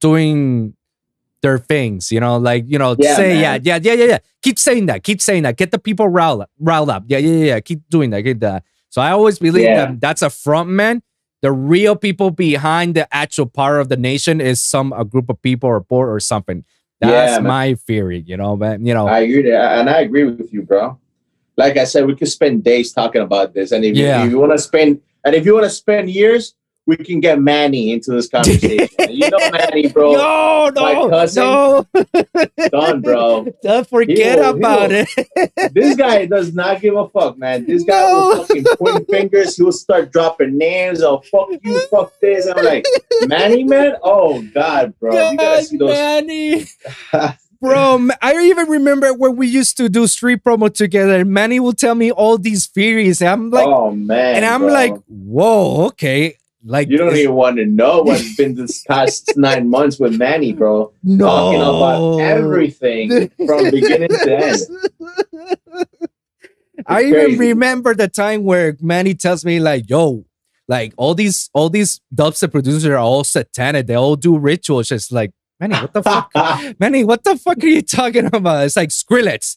doing 0.00 0.74
their 1.42 1.58
things, 1.58 2.10
you 2.12 2.20
know, 2.20 2.36
like, 2.36 2.64
you 2.68 2.78
know, 2.78 2.94
Yeah, 2.98 3.16
say, 3.16 3.34
man. 3.34 3.40
yeah, 3.42 3.58
yeah, 3.62 3.78
yeah, 3.82 3.92
yeah, 3.94 4.04
yeah. 4.12 4.18
Keep 4.42 4.60
saying 4.60 4.86
that. 4.86 5.02
Keep 5.02 5.20
saying 5.20 5.42
that. 5.42 5.56
Get 5.56 5.72
the 5.72 5.78
people 5.80 6.08
riled 6.08 6.42
up. 6.42 6.50
Riled 6.60 6.90
up. 6.90 7.04
Yeah, 7.08 7.18
yeah, 7.18 7.30
yeah, 7.30 7.44
yeah. 7.54 7.60
Keep 7.60 7.88
doing 7.90 8.10
that. 8.10 8.20
Get 8.22 8.40
that. 8.40 8.64
So 8.90 9.02
I 9.02 9.10
always 9.10 9.38
believe 9.40 9.64
Yeah. 9.64 9.86
that 9.86 10.00
that's 10.00 10.22
a 10.22 10.30
front 10.30 10.70
man 10.70 11.02
the 11.42 11.52
real 11.52 11.94
people 11.96 12.30
behind 12.30 12.94
the 12.94 13.12
actual 13.14 13.46
power 13.46 13.78
of 13.78 13.88
the 13.88 13.96
nation 13.96 14.40
is 14.40 14.60
some 14.60 14.92
a 14.92 15.04
group 15.04 15.28
of 15.30 15.40
people 15.42 15.68
or 15.68 15.80
board 15.80 16.08
or 16.08 16.20
something. 16.20 16.64
That's 17.00 17.34
Yeah, 17.36 17.40
my 17.46 17.74
theory, 17.74 18.24
you 18.26 18.36
know, 18.36 18.56
but 18.56 18.80
you 18.80 18.92
know, 18.92 19.06
I 19.06 19.20
agree, 19.20 19.52
and 19.54 19.88
I 19.88 20.00
agree 20.00 20.24
with 20.24 20.52
you, 20.52 20.62
bro. 20.62 20.98
Like 21.56 21.76
I 21.76 21.84
said, 21.84 22.06
we 22.06 22.16
could 22.16 22.28
spend 22.28 22.64
days 22.64 22.92
talking 22.92 23.22
about 23.22 23.54
this, 23.54 23.70
and 23.72 23.84
if, 23.84 23.96
you- 23.96 24.04
Yeah. 24.04 24.24
if 24.24 24.30
you 24.30 24.38
want 24.38 24.52
to 24.52 24.58
spend, 24.58 25.00
and 25.24 25.34
if 25.34 25.44
you 25.46 25.54
want 25.54 25.64
to 25.64 25.70
spend 25.70 26.10
years, 26.10 26.54
we 26.88 26.96
can 26.96 27.20
get 27.20 27.38
Manny 27.38 27.92
into 27.92 28.12
this 28.12 28.28
conversation. 28.28 28.88
you 29.10 29.28
know, 29.28 29.38
Manny, 29.52 29.88
bro, 29.88 30.12
no, 30.12 30.70
no, 30.74 31.26
no, 31.26 31.86
done, 32.70 33.02
bro. 33.02 33.46
don't 33.62 33.86
forget 33.86 34.38
will- 34.38 34.56
about 34.56 34.90
it. 34.90 35.06
This 35.74 35.96
guy 35.96 36.24
does 36.24 36.54
not 36.54 36.80
give 36.80 36.96
a 36.96 37.06
fuck, 37.10 37.36
man. 37.36 37.66
This 37.66 37.84
guy 37.84 38.10
will 38.10 38.42
fucking 38.42 38.64
point 38.78 39.06
fingers. 39.10 39.56
He 39.56 39.64
will 39.64 39.70
start 39.70 40.10
dropping 40.12 40.56
names. 40.56 41.02
Oh, 41.02 41.20
fuck 41.30 41.50
you, 41.62 41.86
fuck 41.88 42.18
this. 42.20 42.46
I'm 42.46 42.64
like, 42.64 42.86
Manny, 43.26 43.64
man. 43.64 43.96
Oh 44.02 44.42
God, 44.54 44.94
bro, 44.98 45.12
you 45.12 45.36
gotta 45.36 45.36
God, 45.36 45.64
see 45.64 45.76
those. 45.76 45.90
Manny. 45.90 46.64
Bro, 47.60 48.10
I 48.22 48.38
even 48.38 48.68
remember 48.68 49.12
when 49.12 49.34
we 49.34 49.48
used 49.48 49.76
to 49.78 49.88
do 49.88 50.06
street 50.06 50.44
promo 50.44 50.72
together. 50.72 51.24
Manny 51.24 51.58
will 51.58 51.72
tell 51.72 51.96
me 51.96 52.12
all 52.12 52.38
these 52.38 52.68
theories. 52.68 53.20
I'm 53.20 53.50
like, 53.50 53.66
oh 53.66 53.90
man, 53.90 54.36
and 54.36 54.44
I'm 54.44 54.60
bro. 54.60 54.72
like, 54.72 54.94
whoa, 55.08 55.86
okay. 55.86 56.36
Like, 56.68 56.88
You 56.90 56.98
don't 56.98 57.16
even 57.16 57.34
want 57.34 57.56
to 57.56 57.64
know 57.66 58.02
what's 58.02 58.36
been 58.36 58.54
this 58.54 58.82
past 58.84 59.32
nine 59.36 59.70
months 59.70 59.98
with 59.98 60.16
Manny, 60.18 60.52
bro. 60.52 60.92
no. 61.02 61.26
Talking 61.26 61.60
about 61.62 62.18
everything 62.20 63.30
from 63.46 63.70
beginning 63.70 64.08
to 64.08 64.36
end. 64.36 64.56
I 66.86 67.00
It's 67.02 67.08
even 67.08 67.38
remember 67.38 67.94
the 67.94 68.08
time 68.08 68.44
where 68.44 68.76
Manny 68.80 69.14
tells 69.14 69.44
me 69.44 69.58
like, 69.60 69.88
"Yo, 69.90 70.24
like 70.68 70.92
all 70.96 71.14
these 71.14 71.50
all 71.52 71.68
these 71.70 72.00
dubstep 72.14 72.52
producers 72.52 72.84
are 72.86 72.96
all 72.96 73.24
satanic. 73.24 73.86
They 73.86 73.94
all 73.94 74.16
do 74.16 74.38
rituals." 74.38 74.88
Just 74.88 75.10
like 75.10 75.32
Manny, 75.60 75.74
what 75.74 75.92
the 75.92 76.02
fuck? 76.02 76.30
Manny, 76.80 77.04
what 77.04 77.24
the 77.24 77.36
fuck 77.36 77.62
are 77.62 77.66
you 77.66 77.82
talking 77.82 78.26
about? 78.26 78.64
It's 78.66 78.76
like 78.76 78.90
Skrillex. 78.90 79.56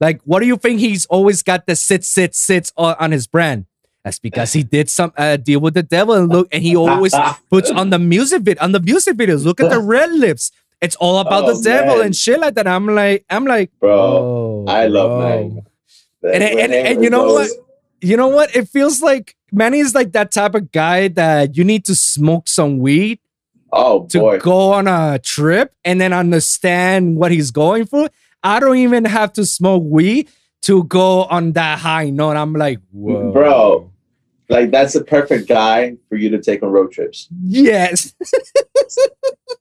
Like, 0.00 0.20
what 0.24 0.40
do 0.40 0.46
you 0.46 0.56
think 0.56 0.80
he's 0.80 1.06
always 1.06 1.42
got 1.42 1.66
the 1.66 1.76
sit 1.76 2.04
sit 2.04 2.34
sits 2.34 2.72
on 2.76 3.12
his 3.12 3.26
brand? 3.26 3.66
That's 4.04 4.18
because 4.18 4.52
he 4.52 4.62
did 4.64 4.90
some 4.90 5.12
uh, 5.16 5.36
deal 5.36 5.60
with 5.60 5.74
the 5.74 5.82
devil 5.84 6.14
and 6.14 6.28
look, 6.28 6.48
and 6.50 6.62
he 6.62 6.74
always 6.74 7.14
puts 7.50 7.70
on 7.70 7.90
the 7.90 7.98
music 8.00 8.42
vid 8.42 8.58
on 8.58 8.72
the 8.72 8.80
music 8.80 9.16
videos. 9.16 9.44
Look 9.44 9.60
at 9.60 9.70
the 9.70 9.78
red 9.80 10.10
lips. 10.12 10.50
It's 10.80 10.96
all 10.96 11.18
about 11.18 11.44
Oh, 11.44 11.54
the 11.56 11.62
devil 11.62 11.96
man. 11.98 12.06
and 12.06 12.16
shit 12.16 12.40
like 12.40 12.54
that. 12.56 12.66
I'm 12.66 12.86
like, 12.86 13.24
I'm 13.30 13.44
like, 13.46 13.70
bro. 13.78 13.94
oh, 13.94 14.64
I 14.66 14.86
love. 14.88 15.20
Manny. 15.20 15.62
And- 16.24 16.42
and- 16.42 16.54
When 16.56 16.72
and 16.72 17.04
you 17.04 17.10
know 17.10 17.38
those- 17.38 17.54
You 18.00 18.16
know 18.16 18.26
what? 18.28 18.56
It 18.56 18.66
feels 18.68 19.00
like 19.00 19.36
Manny 19.52 19.78
is 19.78 19.94
like 19.94 20.10
that 20.12 20.32
type 20.32 20.56
of 20.56 20.72
guy 20.72 21.06
that 21.08 21.56
you 21.56 21.62
need 21.62 21.84
to 21.84 21.94
smoke 21.94 22.48
some 22.48 22.78
weed 22.80 23.20
Oh 23.72 24.06
to 24.08 24.18
boy. 24.18 24.38
go 24.40 24.72
on 24.72 24.88
a 24.88 25.20
trip 25.20 25.72
and 25.84 26.00
then 26.00 26.12
understand 26.12 27.16
what 27.16 27.30
he's 27.30 27.52
going 27.52 27.86
through. 27.86 28.08
I 28.42 28.58
don't 28.58 28.78
even 28.78 29.04
have 29.04 29.32
to 29.34 29.46
smoke 29.46 29.84
weed 29.86 30.28
to 30.62 30.82
go 30.84 31.24
on 31.24 31.52
that 31.52 31.78
high 31.78 32.10
note. 32.10 32.36
I'm 32.36 32.54
like, 32.54 32.80
whoa. 32.90 33.30
Bro. 33.32 33.91
Like 34.48 34.70
that's 34.70 34.92
the 34.92 35.04
perfect 35.04 35.48
guy 35.48 35.96
for 36.08 36.16
you 36.16 36.30
to 36.30 36.40
take 36.40 36.62
on 36.62 36.70
road 36.70 36.92
trips. 36.92 37.28
Yes. 37.42 38.14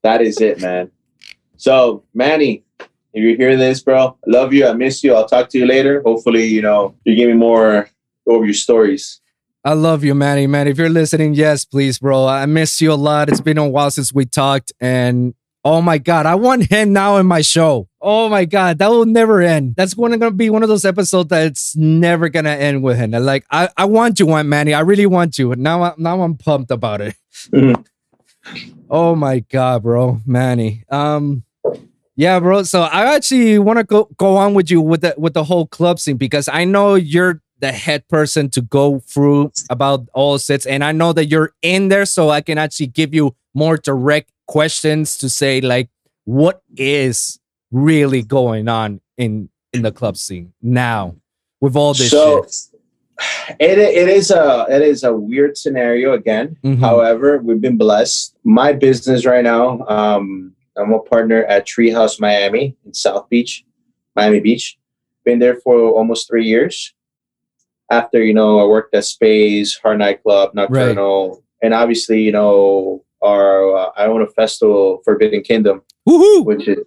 That 0.04 0.22
is 0.22 0.42
it, 0.42 0.60
man. 0.60 0.92
So, 1.58 2.04
Manny, 2.14 2.64
if 2.80 2.90
you're 3.24 3.36
hearing 3.36 3.60
this, 3.60 3.82
bro, 3.84 4.18
I 4.26 4.30
love 4.30 4.54
you. 4.54 4.66
I 4.66 4.74
miss 4.74 5.04
you. 5.04 5.14
I'll 5.14 5.28
talk 5.28 5.50
to 5.50 5.60
you 5.60 5.66
later. 5.66 6.02
Hopefully, 6.04 6.46
you 6.46 6.62
know, 6.62 6.96
you 7.04 7.16
give 7.16 7.28
me 7.28 7.36
more 7.36 7.90
over 8.28 8.46
your 8.46 8.54
stories. 8.54 9.22
I 9.64 9.74
love 9.74 10.04
you, 10.04 10.16
Manny. 10.16 10.48
Man, 10.48 10.68
if 10.68 10.80
you're 10.80 10.90
listening, 10.90 11.36
yes, 11.36 11.66
please, 11.66 12.00
bro. 12.00 12.28
I 12.28 12.48
miss 12.48 12.82
you 12.82 12.92
a 12.92 12.96
lot. 12.96 13.30
It's 13.30 13.42
been 13.42 13.60
a 13.60 13.70
while 13.70 13.92
since 13.92 14.12
we 14.12 14.26
talked. 14.26 14.74
And 14.80 15.36
oh 15.64 15.84
my 15.84 16.00
God, 16.00 16.26
I 16.26 16.34
want 16.36 16.72
him 16.72 16.94
now 16.94 17.18
in 17.18 17.28
my 17.28 17.42
show. 17.42 17.88
Oh 18.02 18.30
my 18.30 18.46
God, 18.46 18.80
that 18.80 18.90
will 18.90 19.06
never 19.06 19.42
end. 19.42 19.76
That's 19.76 19.94
going 19.94 20.20
to 20.20 20.32
be 20.32 20.50
one 20.50 20.64
of 20.64 20.70
those 20.70 20.86
episodes 20.86 21.30
that's 21.30 21.76
never 21.76 22.30
going 22.30 22.46
to 22.46 22.52
end 22.52 22.82
with 22.82 22.98
him. 22.98 23.12
Like, 23.12 23.46
I, 23.52 23.70
I 23.78 23.86
want 23.86 24.20
you, 24.20 24.26
one, 24.26 24.50
Manny. 24.50 24.74
I 24.74 24.80
really 24.80 25.06
want 25.06 25.38
you. 25.38 25.54
Now, 25.56 25.84
I, 25.84 25.94
now 25.98 26.22
I'm 26.24 26.36
pumped 26.36 26.72
about 26.72 27.02
it. 27.02 27.16
Mhm. 27.52 27.86
Oh 28.90 29.16
my 29.16 29.40
God, 29.40 29.84
bro. 29.84 30.20
Manny. 30.26 30.84
Um, 30.90 31.44
yeah, 32.16 32.40
bro. 32.40 32.64
So 32.64 32.82
I 32.82 33.16
actually 33.16 33.60
want 33.60 33.78
to 33.78 33.84
go 33.84 34.10
go 34.18 34.36
on 34.36 34.54
with 34.54 34.70
you 34.70 34.82
with 34.82 35.02
the 35.02 35.14
with 35.18 35.34
the 35.34 35.44
whole 35.44 35.68
club 35.68 36.00
scene 36.00 36.18
because 36.18 36.50
I 36.50 36.66
know 36.66 36.96
you're 36.96 37.42
the 37.60 37.72
head 37.72 38.08
person 38.08 38.50
to 38.50 38.62
go 38.62 39.00
through 39.00 39.52
about 39.70 40.08
all 40.14 40.38
sets, 40.40 40.66
and 40.66 40.84
I 40.84 40.92
know 40.92 41.14
that 41.14 41.28
you're 41.28 41.54
in 41.62 41.88
there, 41.90 42.06
so 42.06 42.30
I 42.30 42.42
can 42.42 42.58
actually 42.58 42.88
give 42.88 43.14
you 43.14 43.36
more 43.54 43.78
direct 43.78 44.32
questions 44.48 45.18
to 45.20 45.30
say 45.30 45.62
like 45.62 45.90
what 46.26 46.62
is 46.76 47.40
really 47.72 48.22
going 48.22 48.68
on 48.68 49.02
in 49.18 49.50
in 49.74 49.82
the 49.82 49.92
club 49.92 50.18
scene 50.18 50.54
now 50.62 51.16
with 51.62 51.76
all 51.76 51.94
this 51.94 52.12
so 52.12 52.44
shit. 52.44 53.58
it, 53.60 53.78
it 53.78 54.10
is 54.10 54.32
a 54.32 54.66
it 54.70 54.82
is 54.82 55.04
a 55.04 55.14
weird 55.14 55.58
scenario 55.58 56.14
again. 56.14 56.58
Mhm. 56.64 56.80
However, 56.80 57.38
we've 57.40 57.62
been 57.62 57.78
blessed. 57.78 58.36
My 58.44 58.74
business 58.74 59.26
right 59.26 59.44
now, 59.44 59.80
um, 59.88 60.54
I'm 60.76 60.92
a 60.92 61.00
partner 61.00 61.44
at 61.46 61.68
Treehouse 61.68 62.20
Miami 62.20 62.76
in 62.86 62.94
South 62.94 63.30
Beach, 63.30 63.64
Miami 64.16 64.40
Beach. 64.40 64.78
Been 65.24 65.40
there 65.40 65.56
for 65.56 65.92
almost 65.92 66.28
three 66.28 66.46
years. 66.46 66.94
After 67.92 68.24
you 68.24 68.34
know, 68.34 68.60
I 68.60 68.66
worked 68.66 68.96
at 68.96 69.06
Space, 69.06 69.78
Heart 69.78 70.00
Nightclub, 70.00 70.54
Nocturnal, 70.56 71.44
and 71.62 71.74
obviously, 71.74 72.22
you 72.22 72.32
know, 72.32 73.04
our 73.22 73.76
uh, 73.78 73.90
I 73.96 74.06
own 74.08 74.22
a 74.22 74.28
festival, 74.28 75.02
Forbidden 75.06 75.44
Kingdom, 75.44 75.84
Woohoo! 76.08 76.46
which 76.46 76.68
is 76.68 76.78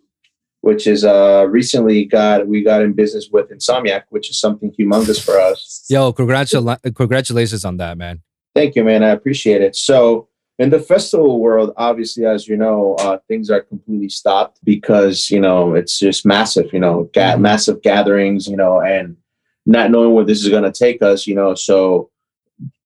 which 0.65 0.87
is 0.87 1.05
uh 1.05 1.45
recently 1.59 2.05
got 2.07 2.47
we 2.49 2.63
got 2.65 2.81
in 2.83 2.93
business 2.95 3.29
with 3.31 3.51
Insomniac, 3.51 4.05
which 4.09 4.31
is 4.31 4.39
something 4.41 4.71
humongous 4.79 5.21
for 5.23 5.39
us. 5.39 5.85
Yo, 5.91 6.13
congratulations, 6.13 6.81
congratulations 6.95 7.65
on 7.67 7.77
that, 7.77 7.99
man. 7.99 8.23
Thank 8.55 8.75
you, 8.77 8.83
man. 8.85 9.03
I 9.03 9.11
appreciate 9.11 9.61
it. 9.61 9.77
So, 9.77 10.29
in 10.59 10.71
the 10.71 10.79
festival 10.81 11.41
world, 11.41 11.73
obviously, 11.77 12.25
as 12.25 12.49
you 12.49 12.57
know, 12.57 12.95
uh, 13.01 13.19
things 13.29 13.51
are 13.51 13.61
completely 13.61 14.09
stopped 14.09 14.59
because 14.65 15.31
you 15.31 15.41
know 15.41 15.75
it's 15.75 15.99
just 15.99 16.25
massive. 16.25 16.73
You 16.73 16.81
know, 16.81 17.11
ga- 17.13 17.37
Mhm. 17.37 17.41
massive 17.41 17.83
gatherings. 17.83 18.47
You 18.49 18.57
know, 18.57 18.81
and 18.81 19.17
not 19.67 19.91
knowing 19.91 20.13
where 20.15 20.25
this 20.25 20.43
is 20.43 20.49
going 20.49 20.63
to 20.71 20.73
take 20.85 21.03
us. 21.03 21.27
You 21.27 21.35
know, 21.35 21.55
so 21.55 22.11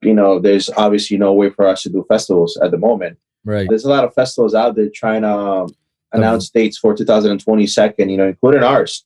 you 0.02 0.14
know, 0.14 0.40
there's 0.40 0.68
obviously 0.84 1.16
no 1.18 1.32
way 1.32 1.50
for 1.50 1.64
us 1.68 1.82
to 1.84 1.90
do 1.90 2.04
festivals 2.08 2.56
at 2.64 2.70
the 2.72 2.78
moment. 2.78 3.18
Right. 3.44 3.66
There's 3.68 3.84
a 3.84 3.90
lot 3.96 4.04
of 4.04 4.14
festivals 4.14 4.54
out 4.54 4.74
there 4.76 4.88
trying 5.02 5.22
to 5.22 5.68
um, 6.12 6.20
announce 6.20 6.50
dates 6.50 6.78
for 6.78 6.94
2022, 6.94 7.94
you 7.98 8.16
know, 8.16 8.28
including 8.28 8.62
ours. 8.62 9.04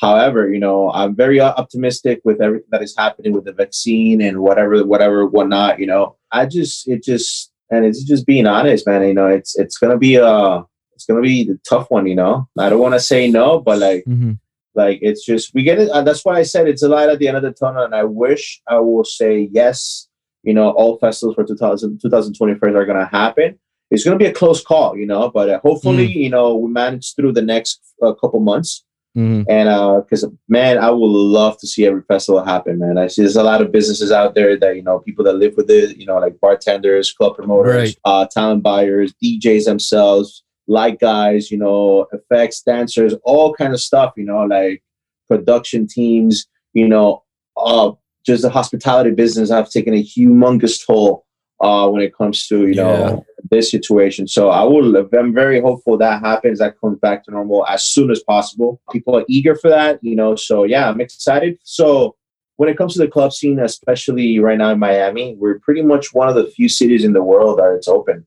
However, 0.00 0.52
you 0.52 0.58
know, 0.58 0.90
I'm 0.90 1.14
very 1.14 1.40
optimistic 1.40 2.20
with 2.24 2.40
everything 2.40 2.66
that 2.70 2.82
is 2.82 2.94
happening 2.98 3.32
with 3.32 3.44
the 3.44 3.52
vaccine 3.52 4.20
and 4.20 4.40
whatever, 4.40 4.84
whatever, 4.84 5.24
whatnot. 5.26 5.78
You 5.78 5.86
know, 5.86 6.16
I 6.32 6.46
just, 6.46 6.88
it 6.88 7.04
just, 7.04 7.52
and 7.70 7.84
it's 7.84 8.02
just 8.02 8.26
being 8.26 8.46
honest, 8.46 8.86
man. 8.86 9.02
You 9.06 9.14
know, 9.14 9.28
it's 9.28 9.56
it's 9.56 9.78
gonna 9.78 9.96
be 9.96 10.16
a, 10.16 10.64
it's 10.94 11.04
gonna 11.06 11.20
be 11.22 11.44
the 11.44 11.58
tough 11.68 11.86
one. 11.90 12.06
You 12.06 12.16
know, 12.16 12.48
I 12.58 12.68
don't 12.68 12.80
want 12.80 12.94
to 12.94 13.00
say 13.00 13.30
no, 13.30 13.60
but 13.60 13.78
like, 13.78 14.04
Mhm. 14.06 14.38
like 14.74 14.98
it's 15.00 15.24
just 15.24 15.54
we 15.54 15.62
get 15.62 15.78
it. 15.78 15.88
Uh, 15.90 16.02
that's 16.02 16.24
why 16.24 16.38
I 16.38 16.42
said 16.42 16.66
it's 16.66 16.82
a 16.82 16.88
light 16.88 17.08
at 17.08 17.20
the 17.20 17.28
end 17.28 17.36
of 17.36 17.44
the 17.44 17.52
tunnel, 17.52 17.84
and 17.84 17.94
I 17.94 18.02
wish 18.04 18.60
I 18.68 18.78
will 18.80 19.04
say 19.04 19.48
yes. 19.52 20.08
You 20.42 20.54
know, 20.54 20.70
all 20.70 20.98
festivals 20.98 21.36
for 21.36 21.44
2000, 21.44 22.00
2021 22.02 22.76
are 22.76 22.84
gonna 22.84 23.06
happen. 23.06 23.58
It's 23.90 24.04
gonna 24.04 24.16
be 24.16 24.26
a 24.26 24.32
close 24.32 24.62
call, 24.62 24.96
you 24.96 25.06
know, 25.06 25.30
but 25.30 25.48
uh, 25.50 25.60
hopefully, 25.60 26.06
you 26.06 26.30
know, 26.30 26.56
we 26.56 26.70
manage 26.70 27.14
through 27.14 27.32
the 27.32 27.42
next 27.42 27.80
uh, 28.02 28.12
couple 28.14 28.40
months. 28.40 28.84
Mhm. 29.16 29.44
And 29.48 30.02
because 30.04 30.26
man, 30.48 30.76
I 30.78 30.90
would 30.90 31.06
love 31.06 31.56
to 31.58 31.66
see 31.68 31.86
every 31.86 32.02
festival 32.02 32.44
happen, 32.44 32.80
man. 32.80 32.98
I 32.98 33.06
see 33.06 33.22
there's 33.22 33.36
a 33.36 33.44
lot 33.44 33.62
of 33.62 33.70
businesses 33.70 34.10
out 34.10 34.34
there 34.34 34.56
that 34.58 34.74
you 34.74 34.82
know 34.82 34.98
people 34.98 35.24
that 35.26 35.34
live 35.34 35.54
with 35.56 35.70
it, 35.70 35.96
you 35.96 36.06
know, 36.06 36.18
like 36.18 36.40
bartenders, 36.40 37.12
club 37.12 37.36
promoters, 37.36 37.74
Right. 37.90 37.96
uh, 38.04 38.26
talent 38.28 38.64
buyers, 38.64 39.14
DJs 39.22 39.66
themselves, 39.66 40.42
light 40.66 40.98
guys, 40.98 41.50
you 41.52 41.58
know, 41.58 42.06
effects, 42.12 42.62
dancers, 42.62 43.14
all 43.22 43.54
kind 43.54 43.72
of 43.72 43.80
stuff, 43.80 44.14
you 44.16 44.24
know, 44.24 44.42
like 44.46 44.82
production 45.28 45.86
teams, 45.86 46.46
you 46.72 46.88
know, 46.88 47.22
uh, 47.56 47.92
just 48.26 48.42
the 48.42 48.50
hospitality 48.50 49.10
business 49.12 49.50
I've 49.52 49.70
taken 49.70 49.94
a 49.94 50.02
humongous 50.02 50.84
toll 50.84 51.23
uh, 51.64 51.86
when 51.88 52.02
it 52.02 52.12
comes 52.20 52.46
to 52.48 52.56
you 52.68 52.74
know 52.74 53.24
this 53.50 53.70
situation. 53.76 54.24
So 54.36 54.42
I 54.60 54.62
will. 54.72 54.88
I'm 54.96 55.32
very 55.44 55.60
hopeful 55.68 55.94
that 55.98 56.20
happens. 56.30 56.58
That 56.58 56.74
comes 56.80 56.98
back 57.06 57.18
to 57.24 57.30
normal 57.30 57.66
as 57.74 57.82
soon 57.94 58.08
as 58.10 58.20
possible. 58.34 58.80
People 58.94 59.12
are 59.18 59.24
eager 59.36 59.54
for 59.62 59.70
that, 59.78 59.98
you 60.08 60.16
know. 60.20 60.32
So 60.36 60.64
yeah, 60.64 60.84
I'm 60.90 61.00
excited. 61.00 61.58
So 61.62 62.16
when 62.56 62.68
it 62.68 62.76
comes 62.78 62.92
to 62.94 63.00
the 63.00 63.08
club 63.16 63.32
scene, 63.32 63.58
especially 63.58 64.38
right 64.46 64.58
now 64.62 64.70
in 64.74 64.78
Miami, 64.78 65.26
we're 65.40 65.58
pretty 65.66 65.82
much 65.82 66.14
one 66.20 66.28
of 66.30 66.36
the 66.36 66.46
few 66.56 66.68
cities 66.68 67.02
in 67.08 67.12
the 67.12 67.22
world 67.32 67.58
that 67.58 67.70
it's 67.76 67.88
open, 67.88 68.24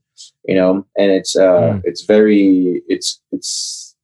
you 0.50 0.56
know, 0.60 0.72
and 1.00 1.10
it's 1.20 1.34
uh, 1.36 1.60
Mm. 1.74 1.82
it's 1.90 2.04
very 2.16 2.82
it's 2.94 3.10
it's 3.36 3.96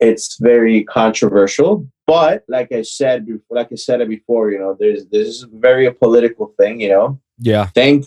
it's 0.00 0.26
very 0.52 0.84
controversial. 0.84 1.72
But 2.06 2.36
like 2.56 2.70
I 2.72 2.82
said, 2.82 3.26
before, 3.26 3.54
like 3.60 3.70
I 3.70 3.76
said 3.76 4.00
it 4.00 4.08
before, 4.16 4.44
you 4.52 4.58
know, 4.62 4.72
there's 4.80 5.02
this 5.14 5.26
is 5.28 5.40
very 5.68 5.84
a 5.86 5.92
political 6.04 6.46
thing, 6.58 6.74
you 6.84 6.90
know 6.94 7.08
Yeah. 7.50 7.66
thank 7.80 7.98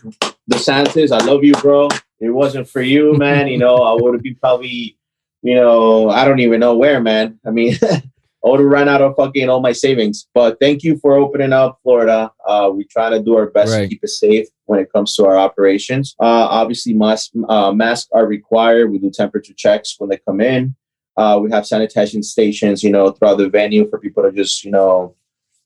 DeSantis. 0.51 1.11
I 1.11 1.23
love 1.25 1.43
you, 1.43 1.53
bro. 1.53 1.87
It 2.19 2.29
wasn't 2.29 2.67
for 2.67 2.81
you, 2.81 3.13
man. 3.17 3.47
You 3.47 3.57
know, 3.57 3.77
I 3.77 3.93
would 3.99 4.13
have 4.13 4.23
been 4.23 4.35
probably, 4.35 4.97
you 5.41 5.55
know, 5.55 6.09
I 6.09 6.25
don't 6.25 6.39
even 6.39 6.59
know 6.59 6.75
where, 6.77 7.01
man. 7.01 7.39
I 7.45 7.49
mean, 7.51 7.75
I 7.83 8.49
would 8.49 8.59
have 8.59 8.69
run 8.69 8.89
out 8.89 9.01
of 9.01 9.15
fucking 9.15 9.49
all 9.49 9.61
my 9.61 9.71
savings. 9.71 10.27
But 10.33 10.57
thank 10.59 10.83
you 10.83 10.97
for 10.97 11.13
opening 11.15 11.53
up 11.53 11.79
Florida. 11.83 12.31
Uh, 12.45 12.71
we 12.73 12.85
try 12.85 13.09
to 13.09 13.21
do 13.21 13.35
our 13.37 13.47
best 13.51 13.71
Right. 13.71 13.81
to 13.83 13.87
keep 13.87 14.03
it 14.03 14.09
safe 14.09 14.47
when 14.65 14.79
it 14.79 14.91
comes 14.91 15.15
to 15.15 15.25
our 15.25 15.37
operations. 15.37 16.15
Uh, 16.19 16.47
obviously, 16.49 16.93
mask, 16.93 17.31
uh, 17.49 17.71
masks 17.71 18.09
are 18.13 18.25
required. 18.25 18.91
We 18.91 18.97
do 18.99 19.11
temperature 19.11 19.53
checks 19.55 19.95
when 19.99 20.09
they 20.09 20.17
come 20.17 20.41
in. 20.41 20.75
Uh, 21.17 21.39
we 21.43 21.51
have 21.51 21.67
sanitation 21.67 22.23
stations, 22.23 22.83
you 22.83 22.89
know, 22.89 23.11
throughout 23.11 23.37
the 23.37 23.49
venue 23.49 23.87
for 23.89 23.99
people 23.99 24.23
to 24.23 24.31
just, 24.31 24.63
you 24.63 24.71
know, 24.71 25.13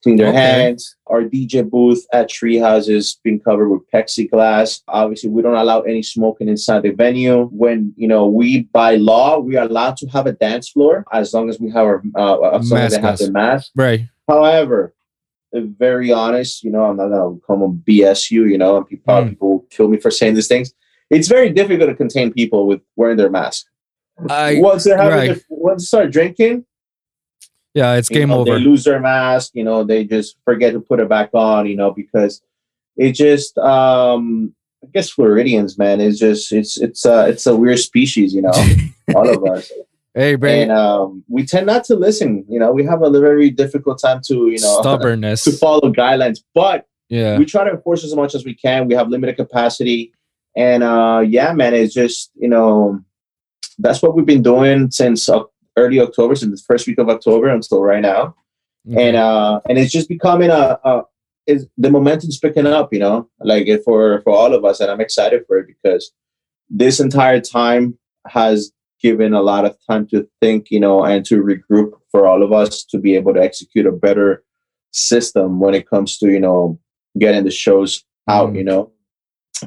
clean 0.06 0.18
their 0.18 0.28
Okay. 0.30 0.38
hands. 0.38 0.96
Our 1.08 1.24
DJ 1.24 1.68
booth 1.68 2.06
at 2.14 2.30
Treehouse 2.30 2.88
is 2.90 3.20
being 3.24 3.40
covered 3.40 3.70
with 3.70 3.82
plexiglass. 3.92 4.82
Obviously, 4.88 5.32
we 5.32 5.42
don't 5.42 5.56
allow 5.56 5.82
any 5.82 6.04
smoking 6.04 6.48
inside 6.48 6.84
the 6.84 6.92
venue. 6.92 7.46
When 7.52 7.92
you 7.98 8.08
know 8.08 8.28
we 8.28 8.48
by 8.82 8.92
law 8.98 9.40
we 9.40 9.56
are 9.58 9.66
allowed 9.66 9.98
to 9.98 10.08
have 10.16 10.28
a 10.28 10.34
dance 10.34 10.70
floor 10.70 11.04
as 11.12 11.34
long 11.34 11.50
as 11.50 11.60
we 11.60 11.70
have 11.72 11.86
our 11.92 12.04
uh, 12.16 12.58
as 12.60 12.72
long 12.72 12.82
as 12.82 12.92
they 12.92 12.98
have 13.02 13.04
Mask 13.20 13.26
the 13.26 13.32
mask. 13.32 13.72
Right. 13.76 14.02
However, 14.28 14.94
very 15.54 16.12
honest, 16.12 16.64
you 16.64 16.72
know, 16.72 16.84
I'm 16.86 16.98
not 16.98 17.10
gonna 17.10 17.38
come 17.48 17.64
and 17.64 17.76
BS 17.88 18.30
you, 18.30 18.46
you 18.46 18.60
know, 18.60 18.78
and 18.78 18.86
people 18.88 19.14
Mm. 19.14 19.30
people 19.30 19.66
kill 19.72 19.88
me 19.88 19.98
for 19.98 20.12
saying 20.12 20.36
these 20.36 20.48
things. 20.48 20.68
It's 21.10 21.28
very 21.28 21.50
difficult 21.50 21.90
to 21.90 21.96
contain 21.96 22.32
people 22.32 22.68
with 22.68 22.82
wearing 22.96 23.18
their 23.18 23.30
mask. 23.40 23.66
I 24.30 24.60
once 24.60 24.84
they're 24.84 24.98
having 24.98 25.30
right. 25.32 25.44
once 25.50 25.82
they 25.84 25.88
start 25.94 26.12
drinking, 26.12 26.66
yeah, 27.76 27.96
it's 27.96 28.10
you 28.10 28.20
game 28.20 28.30
know, 28.30 28.40
over. 28.40 28.58
They 28.58 28.64
lose 28.64 28.86
their 28.86 29.02
mask, 29.02 29.52
you 29.54 29.64
know, 29.64 29.84
they 29.84 30.06
just 30.06 30.38
forget 30.46 30.74
to 30.74 30.80
put 30.80 31.02
it 31.02 31.10
back 31.10 31.30
on, 31.34 31.68
you 31.68 31.76
know, 31.76 31.92
because 31.92 32.42
it 32.96 33.12
just 33.12 33.58
um 33.58 34.56
I 34.82 34.88
guess 34.94 35.10
Floridians, 35.10 35.78
man, 35.78 36.00
is 36.00 36.18
just 36.18 36.54
it's 36.54 36.78
it's 36.82 37.06
uh 37.06 37.26
it's 37.28 37.46
a 37.46 37.56
weird 37.56 37.80
species, 37.80 38.34
you 38.34 38.42
know, 38.42 38.54
all 39.16 39.30
of 39.30 39.44
us. 39.54 39.72
hey, 40.14 40.36
bro. 40.36 40.50
And 40.50 40.72
um 40.72 41.24
we 41.28 41.46
tend 41.46 41.66
not 41.66 41.84
to 41.86 41.96
listen, 41.96 42.46
you 42.48 42.60
know, 42.60 42.72
we 42.72 42.86
have 42.86 43.04
a 43.04 43.12
very 43.12 43.50
difficult 43.50 44.00
time 44.02 44.22
to, 44.28 44.50
you 44.50 44.60
know, 44.60 44.80
Stubbornness. 44.80 45.44
to 45.44 45.52
follow 45.52 45.92
guidelines. 45.92 46.40
But 46.54 46.88
yeah. 47.10 47.38
we 47.38 47.44
try 47.44 47.66
to 47.66 47.72
enforce 47.72 48.06
as 48.06 48.16
much 48.16 48.36
as 48.36 48.46
we 48.46 48.56
can. 48.56 48.88
We 48.88 48.96
have 48.96 49.10
limited 49.10 49.36
capacity. 49.36 50.14
And 50.56 50.82
uh 50.82 51.26
yeah, 51.28 51.52
man, 51.52 51.74
it's 51.74 51.94
just, 51.94 52.32
you 52.36 52.48
know, 52.48 53.02
that's 53.80 54.02
what 54.02 54.16
we've 54.16 54.26
been 54.26 54.44
doing 54.44 54.92
since 54.92 55.28
uh, 55.28 55.44
early 55.78 56.00
October, 56.00 56.36
since 56.36 56.62
the 56.62 56.66
first 56.66 56.88
week 56.88 56.98
of 56.98 57.10
October 57.10 57.50
until 57.50 57.82
right 57.82 58.02
now 58.02 58.36
Okay. 58.88 59.08
and 59.08 59.18
uh 59.18 59.60
and 59.68 59.78
it's 59.78 59.92
just 59.92 60.08
becoming 60.08 60.50
a, 60.50 60.80
a 60.84 61.02
is 61.48 61.68
the 61.78 61.92
momentum's 61.92 62.40
picking 62.40 62.68
up. 62.68 62.94
You 62.94 63.00
know, 63.00 63.30
like 63.40 63.68
for 63.84 64.22
for 64.22 64.34
all 64.34 64.54
of 64.54 64.64
us, 64.66 64.80
and 64.80 64.92
I'm 64.92 65.02
excited 65.02 65.44
for 65.48 65.58
it 65.60 65.68
because 65.68 66.12
this 66.70 67.00
entire 67.00 67.42
time 67.42 67.98
has 68.28 68.72
given 69.02 69.34
a 69.34 69.42
lot 69.42 69.66
of 69.66 69.78
time 69.88 70.08
to 70.08 70.28
think, 70.42 70.72
you 70.72 70.80
know, 70.80 71.04
and 71.04 71.26
to 71.26 71.44
regroup 71.44 71.92
for 72.12 72.26
all 72.28 72.42
of 72.42 72.52
us 72.52 72.84
to 72.86 72.98
be 72.98 73.16
able 73.16 73.34
to 73.34 73.42
execute 73.42 73.86
a 73.86 73.92
better 73.92 74.44
system 74.92 75.60
when 75.60 75.76
it 75.76 75.90
comes 75.90 76.18
to 76.18 76.30
you 76.30 76.40
know 76.40 76.80
getting 77.18 77.44
the 77.44 77.52
shows 77.52 78.04
out. 78.28 78.52
Mm. 78.54 78.58
You 78.58 78.64
know, 78.66 78.92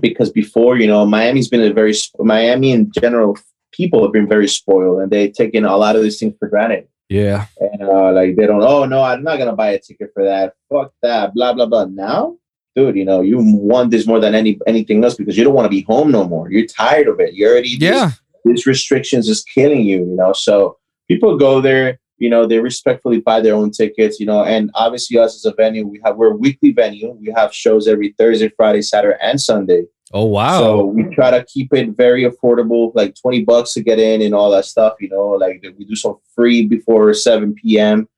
because 0.01 0.31
before 0.31 0.77
you 0.77 0.87
know 0.87 1.05
Miami's 1.07 1.49
been 1.49 1.63
a 1.63 1.73
very 1.73 1.95
Miami 2.21 2.71
in 2.71 2.93
general 2.93 3.37
people 3.73 4.03
have 4.03 4.13
been 4.13 4.29
very 4.29 4.49
spoiled 4.49 5.01
and 5.01 5.11
they've 5.11 5.33
taken 5.33 5.65
a 5.65 5.77
lot 5.77 5.97
of 5.97 6.03
these 6.03 6.19
things 6.19 6.35
for 6.39 6.49
granted. 6.49 6.89
Yeah. 7.09 7.47
And 7.59 7.83
uh, 7.83 8.13
like 8.13 8.37
they 8.37 8.47
don't, 8.47 8.63
oh 8.63 8.85
no, 8.85 9.03
I'm 9.03 9.23
not 9.23 9.39
gonna 9.39 9.57
buy 9.57 9.71
a 9.71 9.79
ticket 9.79 10.11
for 10.13 10.25
that. 10.25 10.55
Fuck 10.71 10.93
that, 11.03 11.35
blah 11.35 11.53
blah 11.53 11.67
blah. 11.67 11.87
Now, 11.87 12.37
dude, 12.77 12.97
you 12.97 13.05
know, 13.05 13.23
you 13.23 13.39
want 13.41 13.91
this 13.91 14.07
more 14.07 14.21
than 14.21 14.35
any 14.35 14.59
anything 14.67 15.03
else 15.03 15.15
because 15.15 15.37
you 15.37 15.45
don't 15.45 15.55
want 15.55 15.67
to 15.67 15.71
be 15.71 15.83
home 15.83 16.11
no 16.11 16.25
more. 16.25 16.51
You're 16.51 16.67
tired 16.67 17.09
of 17.09 17.21
it. 17.21 17.35
You 17.35 17.49
already 17.49 17.77
yeah. 17.81 18.13
These, 18.45 18.67
restrictions 18.67 19.29
is 19.29 19.43
killing 19.43 19.83
you, 19.83 19.99
you 19.99 20.17
know. 20.17 20.33
So 20.33 20.79
people 21.09 21.37
go 21.37 21.61
there, 21.61 21.99
you 22.19 22.31
know, 22.31 22.47
they 22.47 22.59
respectfully 22.59 23.21
buy 23.21 23.41
their 23.41 23.55
own 23.55 23.71
tickets, 23.71 24.21
you 24.21 24.27
know, 24.27 24.45
and 24.45 24.71
obviously 24.75 25.19
us 25.19 25.35
as 25.35 25.45
a 25.45 25.55
venue, 25.55 25.87
we 25.87 26.01
have 26.05 26.17
we're 26.17 26.33
a 26.33 26.37
weekly 26.37 26.73
venue. 26.73 27.11
We 27.21 27.33
have 27.35 27.55
shows 27.55 27.89
every 27.89 28.15
Thursday, 28.19 28.51
Friday, 28.57 28.83
Saturday, 28.83 29.19
and 29.23 29.41
Sunday. 29.41 29.85
Oh 30.13 30.25
wow! 30.25 30.59
So 30.59 30.85
we 30.87 31.05
try 31.15 31.31
to 31.31 31.45
keep 31.45 31.73
it 31.75 31.91
very 31.91 32.25
affordable, 32.25 32.93
like 32.95 33.15
twenty 33.21 33.45
bucks 33.45 33.75
to 33.75 33.83
get 33.83 33.99
in 33.99 34.23
and 34.23 34.35
all 34.35 34.51
that 34.53 34.65
stuff. 34.65 34.95
You 35.01 35.11
know, 35.11 35.29
like 35.31 35.63
we 35.77 35.85
do 35.85 35.95
some 35.95 36.17
free 36.35 36.67
before 36.67 37.13
seven 37.13 37.55
p.m. 37.55 38.09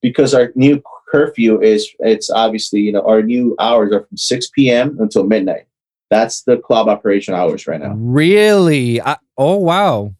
because 0.00 0.32
our 0.32 0.52
new 0.54 0.80
curfew 1.10 1.60
is 1.60 1.88
it's 1.98 2.30
obviously 2.30 2.80
you 2.80 2.92
know 2.92 3.02
our 3.02 3.22
new 3.22 3.56
hours 3.58 3.92
are 3.92 4.04
from 4.06 4.16
six 4.16 4.48
p.m. 4.48 4.96
until 5.00 5.24
midnight. 5.24 5.66
That's 6.08 6.42
the 6.42 6.58
club 6.58 6.88
operation 6.88 7.34
hours 7.34 7.66
right 7.66 7.80
now. 7.80 7.94
Really? 7.96 9.00
I, 9.00 9.16
oh 9.36 9.56
wow! 9.56 10.14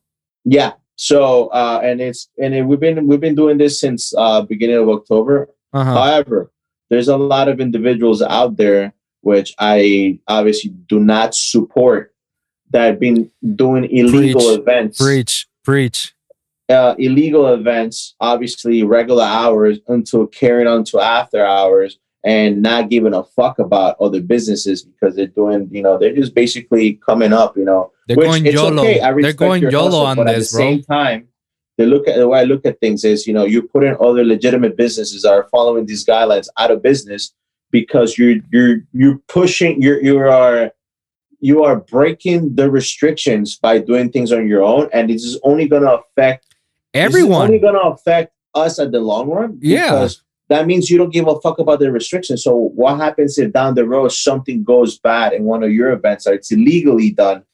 Yeah. 0.45 0.73
So 0.97 1.47
uh, 1.49 1.81
and 1.83 2.01
it's 2.01 2.29
and 2.39 2.55
it, 2.55 2.63
we've 2.63 2.81
been 2.81 3.07
we've 3.07 3.21
been 3.21 3.37
doing 3.37 3.57
this 3.57 3.81
since 3.81 4.13
uh, 4.19 4.43
beginning 4.43 4.77
of 4.77 4.89
October. 4.89 5.49
Uh-huh. 5.73 5.95
However, 5.95 6.51
there's 6.91 7.09
a 7.09 7.17
lot 7.17 7.49
of 7.49 7.61
individuals 7.61 8.21
out 8.21 8.57
there 8.57 8.93
which 9.23 9.55
I 9.59 10.19
obviously 10.29 10.71
do 10.71 11.01
not 11.01 11.35
support, 11.35 12.15
that 12.71 12.87
have 12.87 13.01
been 13.01 13.31
doing 13.57 13.85
illegal 13.85 14.41
preach, 14.41 14.59
events. 14.59 14.99
Preach, 14.99 15.49
preach. 15.65 16.15
Uh, 16.69 16.95
illegal 16.99 17.53
events, 17.53 18.15
obviously 18.21 18.85
regular 18.85 19.25
hours 19.25 19.79
until 19.89 20.27
carrying 20.27 20.69
on 20.69 20.85
to 20.85 21.01
after 21.01 21.45
hours 21.45 21.99
and 22.23 22.63
not 22.63 22.91
giving 22.91 23.15
a 23.15 23.25
fuck 23.25 23.59
about 23.59 23.97
other 24.01 24.21
businesses 24.21 24.83
because 24.83 25.17
they're 25.17 25.27
doing, 25.27 25.69
you 25.73 25.83
know, 25.83 25.99
they're 25.99 26.15
just 26.15 26.35
basically 26.35 26.95
coming 27.05 27.33
up, 27.33 27.57
you 27.57 27.65
know. 27.65 27.91
They're 28.07 28.17
going 28.17 28.45
YOLO. 28.45 28.83
Okay. 28.83 29.01
they're 29.23 29.33
going 29.33 29.63
YOLO 29.63 29.85
hustle, 29.85 30.01
on 30.07 30.17
but 30.19 30.27
this, 30.27 30.55
at 30.55 30.59
the 30.59 30.63
bro. 30.63 30.71
same 30.71 30.83
time, 30.85 31.29
they 31.79 31.87
look 31.87 32.07
at 32.07 32.17
the 32.17 32.29
way 32.29 32.41
I 32.41 32.45
look 32.45 32.67
at 32.67 32.79
things 32.79 33.05
is, 33.05 33.27
you 33.27 33.33
know, 33.33 33.45
you're 33.45 33.63
putting 33.63 33.97
other 34.01 34.23
legitimate 34.23 34.77
businesses 34.77 35.23
that 35.23 35.33
are 35.33 35.49
following 35.51 35.87
these 35.87 36.05
guidelines 36.05 36.49
out 36.59 36.71
of 36.71 36.83
business 36.83 37.33
because 37.71 38.19
you're 38.19 38.37
you're 38.51 38.79
you're 38.93 39.19
pushing 39.29 39.81
you're 39.81 40.03
you 40.03 40.19
are 40.19 40.71
you 41.41 41.65
are 41.65 41.77
breaking 41.77 42.55
the 42.55 42.71
restrictions 42.71 43.57
by 43.57 43.79
doing 43.79 44.11
things 44.11 44.33
on 44.33 44.47
your 44.47 44.63
own 44.63 44.89
and 44.93 45.09
this 45.09 45.25
is 45.25 45.39
only 45.43 45.67
going 45.67 45.83
to 45.83 45.99
affect 45.99 46.47
everyone. 46.95 47.43
only 47.43 47.59
going 47.59 47.75
to 47.75 47.81
affect 47.81 48.33
us 48.55 48.79
at 48.79 48.93
the 48.93 49.01
long 49.01 49.29
run 49.31 49.59
yeah. 49.61 50.09
that 50.49 50.67
means 50.67 50.91
you 50.91 50.99
don't 50.99 51.13
give 51.13 51.29
a 51.29 51.41
fuck 51.41 51.61
about 51.61 51.79
the 51.79 51.93
restrictions. 51.93 52.43
So 52.43 52.57
what 52.57 52.97
happens 52.97 53.39
if 53.39 53.53
down 53.53 53.77
the 53.77 53.87
road 53.87 54.09
something 54.11 54.65
goes 54.65 54.99
bad 54.99 55.33
in 55.33 55.45
one 55.45 55.63
of 55.63 55.71
your 55.71 55.93
events 55.93 56.27
or 56.27 56.35
it's 56.35 56.51
illegally 56.51 57.11
done 57.11 57.45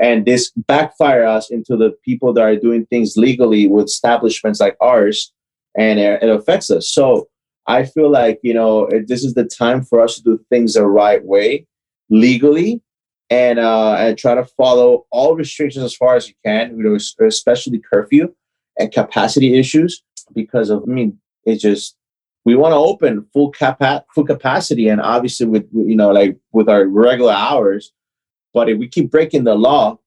and 0.00 0.24
this 0.24 0.50
backfire 0.56 1.24
us 1.24 1.50
into 1.50 1.76
the 1.76 1.90
people 2.04 2.32
that 2.32 2.42
are 2.42 2.56
doing 2.56 2.86
things 2.86 3.16
legally 3.16 3.66
with 3.66 3.86
establishments 3.86 4.60
like 4.60 4.76
ours 4.80 5.32
and 5.76 5.98
it 5.98 6.28
affects 6.28 6.70
us. 6.70 6.88
So 6.88 7.28
I 7.68 7.84
feel 7.84 8.10
like, 8.10 8.40
you 8.42 8.54
know, 8.54 8.88
this 9.06 9.22
is 9.22 9.34
the 9.34 9.44
time 9.44 9.84
for 9.84 10.00
us 10.00 10.16
to 10.16 10.22
do 10.22 10.44
things 10.50 10.74
the 10.74 10.86
right 10.86 11.24
way, 11.24 11.66
legally, 12.08 12.82
and 13.30 13.58
uh, 13.58 13.94
and 13.98 14.16
try 14.16 14.34
to 14.34 14.44
follow 14.44 15.06
all 15.10 15.36
restrictions 15.36 15.84
as 15.84 15.94
far 15.94 16.16
as 16.16 16.26
you 16.28 16.34
can, 16.44 16.76
you 16.76 16.82
know, 16.82 16.96
especially 17.26 17.78
curfew 17.78 18.34
and 18.78 18.90
capacity 18.90 19.58
issues, 19.58 20.02
because 20.34 20.70
of, 20.70 20.82
I 20.82 20.90
mean, 20.90 21.18
it's 21.44 21.62
just, 21.62 21.96
we 22.46 22.54
want 22.54 22.72
to 22.72 22.76
open 22.76 23.26
full 23.34 23.50
capa- 23.50 24.04
full 24.14 24.24
capacity 24.24 24.88
and 24.88 25.00
obviously 25.00 25.46
with, 25.46 25.68
you 25.72 25.96
know, 25.96 26.10
like 26.10 26.38
with 26.52 26.68
our 26.70 26.86
regular 26.86 27.32
hours, 27.32 27.92
but 28.54 28.70
if 28.70 28.78
we 28.78 28.88
keep 28.88 29.10
breaking 29.10 29.44
the 29.44 29.54
law, 29.54 29.98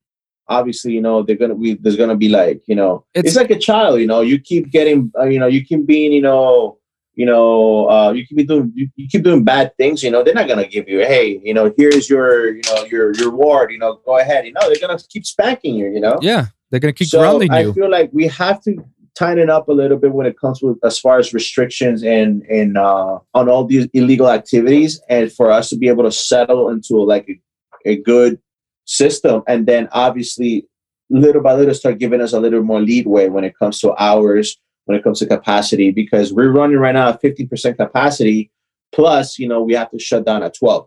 obviously, 0.47 0.93
you 0.93 1.01
know, 1.01 1.21
they're 1.21 1.35
gonna 1.35 1.55
be 1.55 1.75
there's 1.75 1.95
gonna 1.95 2.15
be 2.15 2.29
like, 2.29 2.63
you 2.65 2.75
know, 2.75 3.05
it's, 3.13 3.29
it's 3.29 3.37
like 3.37 3.51
a 3.51 3.59
child, 3.59 3.99
you 3.99 4.07
know, 4.07 4.21
you 4.21 4.39
keep 4.39 4.71
getting, 4.71 5.11
uh, 5.19 5.25
you 5.25 5.39
know, 5.39 5.47
you 5.47 5.63
keep 5.63 5.85
being, 5.85 6.11
you 6.11 6.21
know, 6.21 6.79
you 7.15 7.25
know, 7.25 7.89
uh, 7.89 8.11
you 8.11 8.25
keep 8.25 8.47
doing 8.47 8.71
you, 8.73 8.89
you, 8.95 9.07
keep 9.07 9.23
doing 9.23 9.43
bad 9.43 9.75
things, 9.77 10.01
you 10.01 10.11
know, 10.11 10.23
they're 10.23 10.33
not 10.33 10.47
gonna 10.47 10.67
give 10.67 10.87
you, 10.87 10.99
hey, 10.99 11.41
you 11.43 11.53
know, 11.53 11.73
here's 11.77 12.09
your, 12.09 12.55
you 12.55 12.61
know, 12.67 12.85
your 12.85 13.13
your 13.15 13.31
reward, 13.31 13.71
you 13.71 13.77
know, 13.77 13.99
go 14.05 14.17
ahead. 14.17 14.45
You 14.45 14.53
know, 14.53 14.61
they're 14.61 14.87
gonna 14.87 14.99
keep 15.09 15.25
spanking 15.25 15.75
you, 15.75 15.91
you 15.91 15.99
know. 15.99 16.19
Yeah, 16.21 16.47
they're 16.69 16.79
gonna 16.79 16.93
keep 16.93 17.09
so 17.09 17.19
grounding 17.19 17.51
you. 17.51 17.71
I 17.71 17.73
feel 17.73 17.89
like 17.89 18.09
we 18.13 18.27
have 18.27 18.61
to 18.63 18.77
tighten 19.17 19.49
up 19.49 19.67
a 19.67 19.73
little 19.73 19.97
bit 19.97 20.13
when 20.13 20.25
it 20.25 20.39
comes 20.39 20.61
with 20.61 20.77
as 20.83 20.97
far 20.97 21.19
as 21.19 21.33
restrictions 21.33 22.03
and 22.03 22.43
and 22.43 22.77
uh, 22.77 23.19
on 23.33 23.49
all 23.49 23.65
these 23.65 23.87
illegal 23.93 24.29
activities, 24.29 25.01
and 25.09 25.31
for 25.31 25.51
us 25.51 25.69
to 25.69 25.77
be 25.77 25.89
able 25.89 26.03
to 26.03 26.11
settle 26.11 26.69
into 26.69 26.95
like 26.95 27.27
a, 27.27 27.89
a 27.91 27.95
good 27.97 28.39
system, 28.85 29.43
and 29.47 29.67
then 29.67 29.89
obviously 29.91 30.65
little 31.09 31.41
by 31.41 31.53
little 31.53 31.73
start 31.73 31.99
giving 31.99 32.21
us 32.21 32.31
a 32.31 32.39
little 32.39 32.63
more 32.63 32.79
leadway 32.79 33.27
when 33.27 33.43
it 33.43 33.53
comes 33.59 33.81
to 33.81 33.93
hours 34.01 34.57
when 34.91 34.99
it 34.99 35.03
comes 35.03 35.19
to 35.19 35.25
capacity 35.25 35.89
because 35.89 36.33
we're 36.33 36.51
running 36.51 36.77
right 36.77 36.93
now 36.93 37.09
at 37.09 37.21
50% 37.21 37.77
capacity 37.77 38.51
plus 38.91 39.39
you 39.39 39.47
know 39.47 39.61
we 39.61 39.73
have 39.73 39.89
to 39.89 39.99
shut 39.99 40.25
down 40.25 40.43
at 40.43 40.53
12 40.53 40.85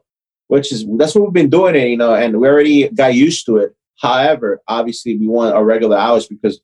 which 0.48 0.70
is 0.72 0.84
that's 0.98 1.14
what 1.14 1.24
we've 1.24 1.32
been 1.32 1.48
doing 1.48 1.74
it 1.74 1.88
you 1.88 1.96
know 1.96 2.14
and 2.14 2.38
we 2.38 2.46
already 2.46 2.88
got 2.88 3.14
used 3.14 3.46
to 3.46 3.56
it. 3.56 3.74
However 3.98 4.60
obviously 4.68 5.16
we 5.16 5.26
want 5.26 5.54
our 5.54 5.64
regular 5.64 5.96
hours 5.96 6.26
because 6.26 6.60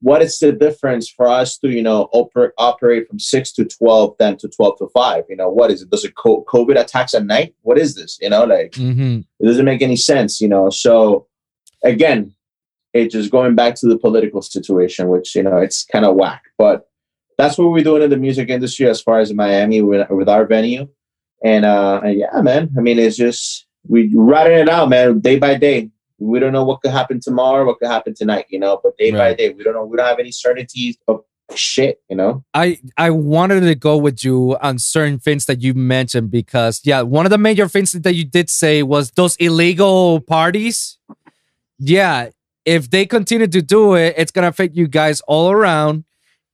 what 0.00 0.22
is 0.22 0.38
the 0.38 0.52
difference 0.52 1.08
for 1.08 1.26
us 1.26 1.58
to 1.58 1.68
you 1.68 1.82
know 1.82 2.08
oper- 2.14 2.52
operate 2.58 3.08
from 3.08 3.18
6 3.18 3.52
to 3.54 3.64
12 3.64 4.14
then 4.20 4.36
to 4.36 4.48
12 4.48 4.78
to 4.78 4.88
5 4.94 5.24
you 5.28 5.34
know 5.34 5.50
what 5.50 5.72
is 5.72 5.82
it? 5.82 5.90
Does 5.90 6.04
it 6.04 6.14
co- 6.14 6.44
covid 6.44 6.80
attacks 6.80 7.12
at 7.14 7.26
night? 7.26 7.56
What 7.62 7.76
is 7.76 7.96
this? 7.96 8.18
You 8.22 8.30
know 8.30 8.44
like 8.44 8.72
mm-hmm. 8.72 9.20
it 9.40 9.44
doesn't 9.44 9.64
make 9.64 9.82
any 9.82 9.96
sense 9.96 10.40
you 10.40 10.48
know? 10.48 10.70
So 10.70 11.26
again 11.82 12.34
it's 12.94 13.12
just 13.12 13.30
going 13.30 13.54
back 13.54 13.74
to 13.76 13.86
the 13.86 13.98
political 13.98 14.40
situation, 14.40 15.08
which 15.08 15.34
you 15.34 15.42
know 15.42 15.58
it's 15.58 15.84
kind 15.84 16.04
of 16.04 16.14
whack. 16.14 16.42
But 16.56 16.88
that's 17.36 17.58
what 17.58 17.70
we're 17.70 17.84
doing 17.84 18.02
in 18.02 18.10
the 18.10 18.16
music 18.16 18.48
industry 18.48 18.88
as 18.88 19.00
far 19.00 19.18
as 19.18 19.34
Miami 19.34 19.82
with, 19.82 20.08
with 20.10 20.28
our 20.28 20.46
venue. 20.46 20.88
And, 21.44 21.64
uh, 21.64 22.00
yeah, 22.04 22.40
man. 22.40 22.70
I 22.78 22.80
mean, 22.80 22.98
it's 22.98 23.16
just 23.16 23.66
we 23.86 24.10
riding 24.14 24.58
it 24.58 24.68
out, 24.68 24.88
man, 24.88 25.20
day 25.20 25.38
by 25.38 25.56
day. 25.56 25.90
We 26.18 26.38
don't 26.38 26.52
know 26.52 26.64
what 26.64 26.80
could 26.80 26.92
happen 26.92 27.20
tomorrow, 27.20 27.66
what 27.66 27.80
could 27.80 27.88
happen 27.88 28.14
tonight, 28.14 28.46
you 28.48 28.58
know. 28.58 28.80
But 28.82 28.96
day 28.96 29.10
right. 29.10 29.18
by 29.18 29.34
day, 29.34 29.50
we 29.50 29.64
don't 29.64 29.74
know. 29.74 29.84
We 29.84 29.96
don't 29.96 30.06
have 30.06 30.20
any 30.20 30.30
certainties 30.30 30.96
of 31.08 31.24
shit, 31.54 32.00
you 32.08 32.16
know. 32.16 32.44
I 32.54 32.78
I 32.96 33.10
wanted 33.10 33.60
to 33.60 33.74
go 33.74 33.98
with 33.98 34.24
you 34.24 34.56
on 34.62 34.78
certain 34.78 35.18
things 35.18 35.44
that 35.46 35.60
you 35.60 35.74
mentioned 35.74 36.30
because 36.30 36.80
yeah, 36.84 37.02
one 37.02 37.26
of 37.26 37.30
the 37.30 37.38
major 37.38 37.68
things 37.68 37.92
that 37.92 38.14
you 38.14 38.24
did 38.24 38.48
say 38.48 38.82
was 38.82 39.10
those 39.10 39.36
illegal 39.36 40.20
parties. 40.20 40.98
Yeah, 41.78 42.30
if 42.64 42.90
they 42.90 43.06
continue 43.06 43.46
to 43.46 43.62
do 43.62 43.94
it, 43.94 44.14
it's 44.16 44.30
gonna 44.30 44.48
affect 44.48 44.74
you 44.74 44.88
guys 44.88 45.20
all 45.22 45.50
around. 45.50 46.04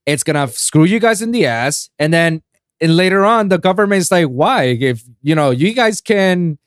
It's 0.05 0.23
gonna 0.23 0.47
screw 0.47 0.83
you 0.83 0.99
guys 0.99 1.21
in 1.21 1.31
the 1.31 1.45
ass, 1.45 1.89
and 1.99 2.13
then 2.13 2.41
and 2.79 2.97
later 2.97 3.23
on, 3.23 3.49
the 3.49 3.59
government's 3.59 4.11
like, 4.11 4.27
why? 4.27 4.63
If 4.65 5.03
you 5.21 5.35
know 5.35 5.51
you 5.51 5.73
guys 5.73 6.01
can 6.01 6.57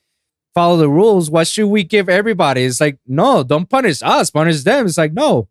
follow 0.53 0.77
the 0.77 0.89
rules, 0.89 1.29
what 1.29 1.47
should 1.47 1.67
we 1.67 1.83
give 1.83 2.07
everybody? 2.07 2.63
It's 2.63 2.79
like, 2.79 2.97
no, 3.05 3.43
don't 3.43 3.69
punish 3.69 4.01
us, 4.01 4.31
punish 4.31 4.63
them. 4.63 4.85
It's 4.85 4.97
like, 4.97 5.13
no, 5.13 5.49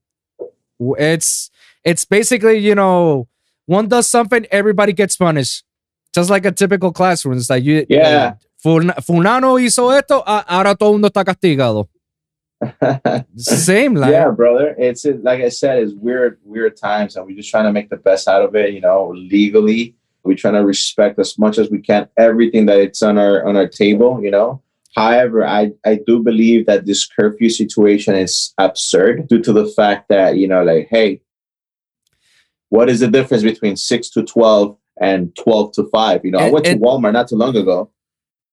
it's 0.99 1.51
it's 1.85 2.05
basically 2.05 2.59
you 2.59 2.75
know 2.75 3.29
one 3.67 3.89
does 3.89 4.09
something, 4.09 4.47
everybody 4.51 4.93
gets 4.93 5.17
punished, 5.17 5.65
just 6.15 6.31
like 6.31 6.45
a 6.47 6.53
typical 6.53 6.93
classroom. 6.93 7.37
It's 7.37 7.51
like 7.51 7.65
you, 7.65 7.87
yeah. 7.89 8.35
Fulano 8.65 9.59
hizo 9.61 9.91
esto, 9.91 10.23
ahora 10.27 10.75
todo 10.75 10.93
mundo 10.93 11.09
está 11.09 11.23
castigado. 11.23 11.89
Same, 13.37 13.95
like 13.95 14.11
yeah, 14.11 14.31
brother. 14.31 14.75
It's 14.79 15.05
like 15.05 15.41
I 15.41 15.49
said, 15.49 15.83
it's 15.83 15.93
weird, 15.93 16.39
weird 16.45 16.77
times, 16.77 17.17
and 17.17 17.27
we're 17.27 17.37
just 17.37 17.51
trying 17.51 17.65
to 17.65 17.73
make 17.73 17.91
the 17.91 17.97
best 17.97 18.29
out 18.29 18.43
of 18.43 18.55
it. 18.55 18.73
You 18.73 18.81
know, 18.81 19.13
legally, 19.15 19.97
we're 20.23 20.37
trying 20.37 20.55
to 20.55 20.65
respect 20.65 21.19
as 21.19 21.39
much 21.39 21.59
as 21.59 21.71
we 21.71 21.81
can 21.81 22.09
everything 22.17 22.67
that 22.67 22.79
it's 22.79 23.03
on 23.03 23.19
our 23.19 23.47
on 23.47 23.57
our 23.57 23.69
table. 23.69 24.23
You 24.23 24.31
know. 24.31 24.63
However, 24.97 25.45
I, 25.45 25.73
I 25.85 25.99
do 26.07 26.23
believe 26.23 26.67
that 26.67 26.87
this 26.87 27.05
curfew 27.05 27.51
situation 27.51 28.15
is 28.15 28.55
absurd 28.59 29.27
due 29.27 29.43
to 29.43 29.53
the 29.53 29.67
fact 29.67 30.09
that, 30.09 30.37
you 30.37 30.47
know, 30.47 30.63
like, 30.63 30.87
hey, 30.89 31.21
what 32.69 32.89
is 32.89 33.01
the 33.01 33.09
difference 33.09 33.43
between 33.43 33.77
6 33.77 34.11
to 34.11 34.23
12 34.23 34.79
and 35.01 35.35
12 35.35 35.73
to 35.73 35.89
5? 35.91 36.25
You 36.25 36.31
know, 36.31 36.39
and, 36.39 36.47
I 36.47 36.51
went 36.53 36.67
to 36.67 36.77
Walmart 36.77 37.13
not 37.13 37.27
too 37.27 37.35
long 37.35 37.57
ago 37.57 37.91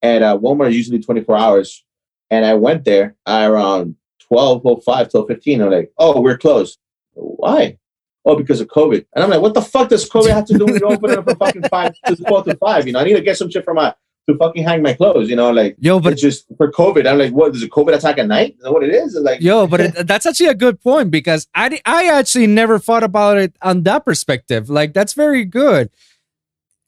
and 0.02 0.24
uh, 0.24 0.38
Walmart 0.38 0.70
is 0.70 0.78
usually 0.78 1.00
24 1.00 1.38
hours. 1.38 1.86
And 2.32 2.46
I 2.46 2.56
went 2.56 2.86
there 2.86 3.16
around 3.28 3.96
12, 4.28 4.64
05, 4.84 5.12
12, 5.12 5.28
15. 5.28 5.62
I'm 5.62 5.70
like, 5.70 5.92
oh, 5.98 6.22
we're 6.22 6.38
closed. 6.38 6.80
Why? 7.14 7.78
Oh, 8.26 8.36
because 8.36 8.62
of 8.62 8.68
COVID. 8.70 9.06
And 9.14 9.24
I'm 9.24 9.30
like, 9.30 9.42
what 9.42 9.54
the 9.54 9.62
fuck 9.62 9.90
does 9.90 10.10
COVID 10.10 10.30
have 10.32 10.46
to 10.46 10.58
do 10.58 10.66
with 10.66 10.82
you 10.82 10.88
opening 10.88 11.18
up 11.18 11.26
from 11.26 11.38
fucking 11.38 11.64
five 11.64 11.94
to 12.06 12.16
12 12.16 12.46
to 12.46 12.56
five? 12.56 12.88
You 12.88 12.94
know, 12.94 13.00
I 13.00 13.04
need 13.04 13.16
to 13.16 13.22
get 13.22 13.38
some 13.38 13.52
shit 13.52 13.66
from 13.66 13.76
my 13.76 13.94
to 14.30 14.38
fucking 14.38 14.64
hang 14.64 14.82
my 14.82 14.94
clothes, 14.94 15.30
you 15.30 15.36
know, 15.36 15.52
like 15.52 15.76
Yo, 15.80 16.00
but 16.00 16.14
it's 16.14 16.22
just 16.22 16.46
for 16.56 16.72
COVID. 16.72 17.08
I'm 17.08 17.18
like, 17.18 17.34
what 17.34 17.56
is 17.56 17.64
a 17.64 17.68
COVID 17.68 17.96
attack 17.96 18.20
at 18.20 18.28
night? 18.28 18.56
Is 18.56 18.64
that 18.64 18.72
what 18.72 18.84
it 18.84 18.94
is? 18.94 19.16
It's 19.16 19.24
like 19.24 19.42
Yo, 19.42 19.68
but 19.68 19.82
it, 19.82 20.08
that's 20.08 20.26
actually 20.26 20.50
a 20.50 20.56
good 20.56 20.80
point 20.80 21.12
because 21.12 21.48
I, 21.56 21.82
I 21.86 22.08
actually 22.08 22.48
never 22.48 22.80
thought 22.80 23.04
about 23.04 23.38
it 23.38 23.56
on 23.62 23.84
that 23.84 24.06
perspective. 24.06 24.70
Like, 24.70 24.94
that's 24.94 25.14
very 25.14 25.44
good. 25.44 25.90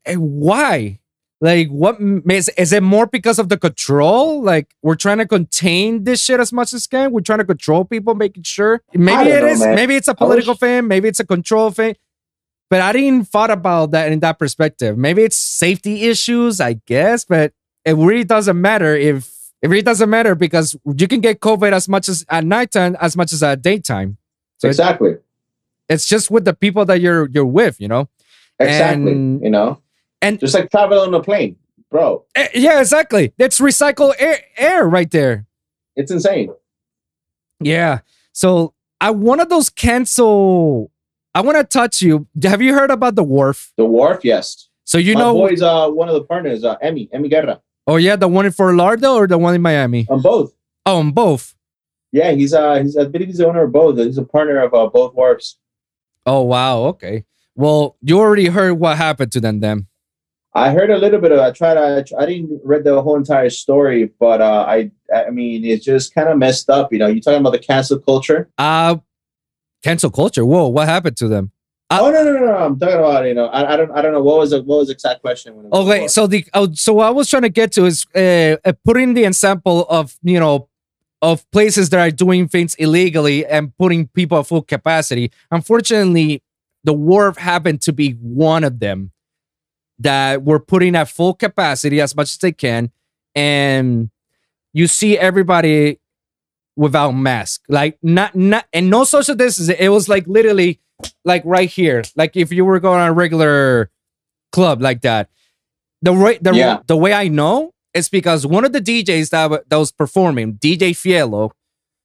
And 0.05 0.21
why? 0.21 0.99
Like, 1.43 1.67
what 1.67 1.97
is, 1.99 2.47
is, 2.57 2.71
it 2.71 2.83
more 2.83 3.05
because 3.05 3.37
of 3.37 3.49
the 3.49 3.57
control? 3.57 4.41
Like, 4.41 4.73
we're 4.81 4.95
trying 4.95 5.17
to 5.17 5.27
contain 5.27 6.05
this 6.05 6.21
shit 6.21 6.39
as 6.39 6.53
much 6.53 6.71
as 6.71 6.87
can. 6.87 7.11
We're 7.11 7.19
trying 7.19 7.39
to 7.39 7.43
control 7.43 7.83
people, 7.83 8.15
making 8.15 8.43
sure. 8.43 8.81
Maybe 8.93 9.29
it 9.29 9.41
know, 9.41 9.47
is. 9.47 9.59
man. 9.59 9.75
Maybe 9.75 9.97
it's 9.97 10.07
a 10.07 10.15
political 10.15 10.53
thing. 10.53 10.87
Maybe 10.87 11.09
it's 11.09 11.19
a 11.19 11.25
control 11.25 11.69
thing. 11.69 11.97
But 12.69 12.79
I 12.79 12.93
didn't 12.93 13.25
thought 13.25 13.51
about 13.51 13.91
that 13.91 14.09
in 14.09 14.21
that 14.21 14.39
perspective. 14.39 14.97
Maybe 14.97 15.23
it's 15.23 15.35
safety 15.35 16.03
issues, 16.03 16.61
I 16.61 16.79
guess. 16.85 17.25
But 17.25 17.51
it 17.83 17.97
really 17.97 18.23
doesn't 18.23 18.61
matter 18.61 18.95
if 18.95 19.29
it 19.61 19.67
really 19.67 19.81
doesn't 19.81 20.09
matter 20.09 20.35
because 20.35 20.77
you 20.95 21.09
can 21.09 21.19
get 21.19 21.41
COVID 21.41 21.73
as 21.73 21.89
much 21.89 22.07
as 22.07 22.25
at 22.29 22.45
nighttime 22.45 22.95
as 23.01 23.17
much 23.17 23.33
as 23.33 23.43
at 23.43 23.61
daytime. 23.61 24.15
So 24.59 24.69
exactly. 24.69 25.17
it's 25.89 26.07
just 26.07 26.31
with 26.31 26.45
the 26.45 26.53
people 26.53 26.85
that 26.85 27.01
you're 27.01 27.27
you're 27.33 27.45
with, 27.45 27.81
you 27.81 27.89
know. 27.89 28.07
Exactly. 28.59 29.11
And- 29.11 29.43
you 29.43 29.49
know? 29.49 29.82
And- 30.23 30.39
just 30.39 30.53
like 30.53 30.71
travel 30.71 30.99
on 30.99 31.13
a 31.13 31.21
plane, 31.21 31.57
bro. 31.91 32.25
Eh, 32.35 32.47
yeah, 32.55 32.79
exactly. 32.79 33.33
That's 33.37 33.59
recycled 33.59 34.13
air, 34.19 34.39
air 34.57 34.87
right 34.87 35.09
there. 35.11 35.45
It's 35.95 36.11
insane. 36.11 36.51
Yeah. 37.59 37.99
So 38.31 38.73
I 38.99 39.11
one 39.11 39.39
of 39.39 39.49
those 39.49 39.69
cancel. 39.69 40.91
I 41.35 41.41
want 41.41 41.57
to 41.57 41.63
touch 41.63 42.01
you. 42.01 42.27
Have 42.43 42.61
you 42.61 42.73
heard 42.73 42.91
about 42.91 43.15
the 43.15 43.23
wharf? 43.23 43.73
The 43.77 43.85
wharf, 43.85 44.23
yes. 44.23 44.69
So 44.85 44.97
you 44.97 45.13
My 45.15 45.19
know, 45.21 45.33
boy's 45.33 45.61
uh 45.61 45.89
one 45.89 46.07
of 46.09 46.13
the 46.15 46.23
partners, 46.23 46.63
uh 46.63 46.75
Emmy, 46.81 47.09
Emmy 47.13 47.29
Guerra. 47.29 47.61
oh 47.87 47.95
yeah, 47.97 48.15
the 48.15 48.27
one 48.27 48.45
in 48.45 48.51
Fort 48.51 48.75
Lauderdale 48.75 49.13
or 49.13 49.27
the 49.27 49.37
one 49.37 49.55
in 49.55 49.61
Miami? 49.61 50.05
On 50.09 50.21
both. 50.21 50.53
Oh, 50.85 50.97
on 50.99 51.11
both. 51.11 51.55
Yeah, 52.11 52.31
he's 52.31 52.53
uh 52.53 52.75
he's 52.81 52.97
I 52.97 53.05
believe 53.05 53.27
he's 53.29 53.37
the 53.37 53.47
owner 53.47 53.63
of 53.63 53.71
both. 53.71 53.97
He's 53.97 54.17
a 54.17 54.23
partner 54.25 54.61
of 54.61 54.73
uh, 54.73 54.87
both 54.87 55.13
wharfs. 55.15 55.57
Oh 56.25 56.41
wow. 56.41 56.83
Okay. 56.93 57.25
Well, 57.55 57.97
you 58.01 58.19
already 58.19 58.47
heard 58.47 58.73
what 58.73 58.97
happened 58.97 59.31
to 59.33 59.39
them. 59.39 59.59
Then. 59.59 59.87
I 60.55 60.71
heard 60.71 60.91
a 60.91 60.97
little 60.97 61.19
bit 61.19 61.31
of. 61.31 61.39
I 61.39 61.51
tried. 61.51 61.77
I, 61.77 62.03
I 62.17 62.25
didn't 62.25 62.61
read 62.63 62.83
the 62.83 63.01
whole 63.01 63.15
entire 63.15 63.49
story, 63.49 64.11
but 64.19 64.41
uh, 64.41 64.65
I. 64.67 64.91
I 65.13 65.29
mean, 65.29 65.65
it's 65.65 65.83
just 65.85 66.13
kind 66.13 66.29
of 66.29 66.37
messed 66.37 66.69
up. 66.69 66.93
You 66.93 66.99
know, 66.99 67.07
you 67.07 67.21
talking 67.21 67.39
about 67.39 67.51
the 67.51 67.59
cancel 67.59 67.99
culture? 67.99 68.49
Uh 68.57 68.97
cancel 69.83 70.09
culture. 70.09 70.45
Whoa, 70.45 70.67
what 70.67 70.87
happened 70.87 71.17
to 71.17 71.27
them? 71.27 71.51
Uh, 71.89 71.99
oh 72.01 72.11
no, 72.11 72.23
no, 72.23 72.33
no, 72.33 72.45
no! 72.45 72.55
I'm 72.55 72.79
talking 72.79 72.95
about. 72.97 73.25
You 73.25 73.33
know, 73.33 73.47
I, 73.47 73.73
I 73.73 73.77
don't. 73.77 73.91
I 73.91 74.01
don't 74.01 74.13
know 74.13 74.21
what 74.23 74.39
was 74.39 74.51
the 74.51 74.61
what 74.63 74.77
was 74.79 74.87
the 74.87 74.93
exact 74.93 75.21
question. 75.21 75.55
When 75.55 75.65
Okay, 75.73 75.95
before? 75.97 76.09
so 76.09 76.27
the 76.27 76.45
oh, 76.53 76.73
so 76.73 76.93
what 76.93 77.07
I 77.07 77.09
was 77.11 77.29
trying 77.29 77.43
to 77.43 77.49
get 77.49 77.71
to 77.73 77.85
is 77.85 78.05
uh, 78.15 78.57
uh, 78.65 78.73
putting 78.85 79.13
the 79.13 79.25
example 79.25 79.85
of 79.89 80.17
you 80.23 80.39
know 80.39 80.69
of 81.21 81.49
places 81.51 81.89
that 81.89 81.99
are 81.99 82.11
doing 82.11 82.47
things 82.47 82.75
illegally 82.75 83.45
and 83.45 83.75
putting 83.77 84.07
people 84.07 84.39
at 84.39 84.47
full 84.47 84.61
capacity. 84.61 85.31
Unfortunately, 85.51 86.43
the 86.83 86.93
wharf 86.93 87.37
happened 87.37 87.81
to 87.81 87.93
be 87.93 88.11
one 88.21 88.63
of 88.63 88.79
them 88.79 89.11
that 90.03 90.43
were 90.43 90.59
putting 90.59 90.95
at 90.95 91.09
full 91.09 91.33
capacity 91.33 91.99
as 91.99 92.15
much 92.15 92.31
as 92.31 92.37
they 92.37 92.51
can, 92.51 92.91
and 93.35 94.09
you 94.73 94.87
see 94.87 95.17
everybody 95.17 95.99
without 96.75 97.11
mask, 97.11 97.63
like 97.69 97.97
not 98.01 98.35
not 98.35 98.65
and 98.73 98.89
no 98.89 99.03
social 99.03 99.35
distancing. 99.35 99.75
It 99.79 99.89
was 99.89 100.07
like 100.07 100.27
literally 100.27 100.79
like 101.25 101.41
right 101.45 101.69
here, 101.69 102.03
like 102.15 102.37
if 102.37 102.51
you 102.51 102.63
were 102.65 102.79
going 102.79 103.01
on 103.01 103.09
a 103.09 103.13
regular 103.13 103.89
club 104.51 104.81
like 104.81 105.01
that. 105.01 105.29
The 106.01 106.13
way 106.13 106.37
the, 106.41 106.53
Yeah. 106.53 106.79
the 106.87 106.97
way 106.97 107.13
I 107.13 107.27
know 107.27 107.73
is 107.93 108.09
because 108.09 108.45
one 108.45 108.65
of 108.65 108.73
the 108.73 108.81
DJs 108.81 109.29
that, 109.29 109.69
that 109.69 109.77
was 109.77 109.91
performing, 109.91 110.55
DJ 110.55 110.91
Fielo, 110.91 111.51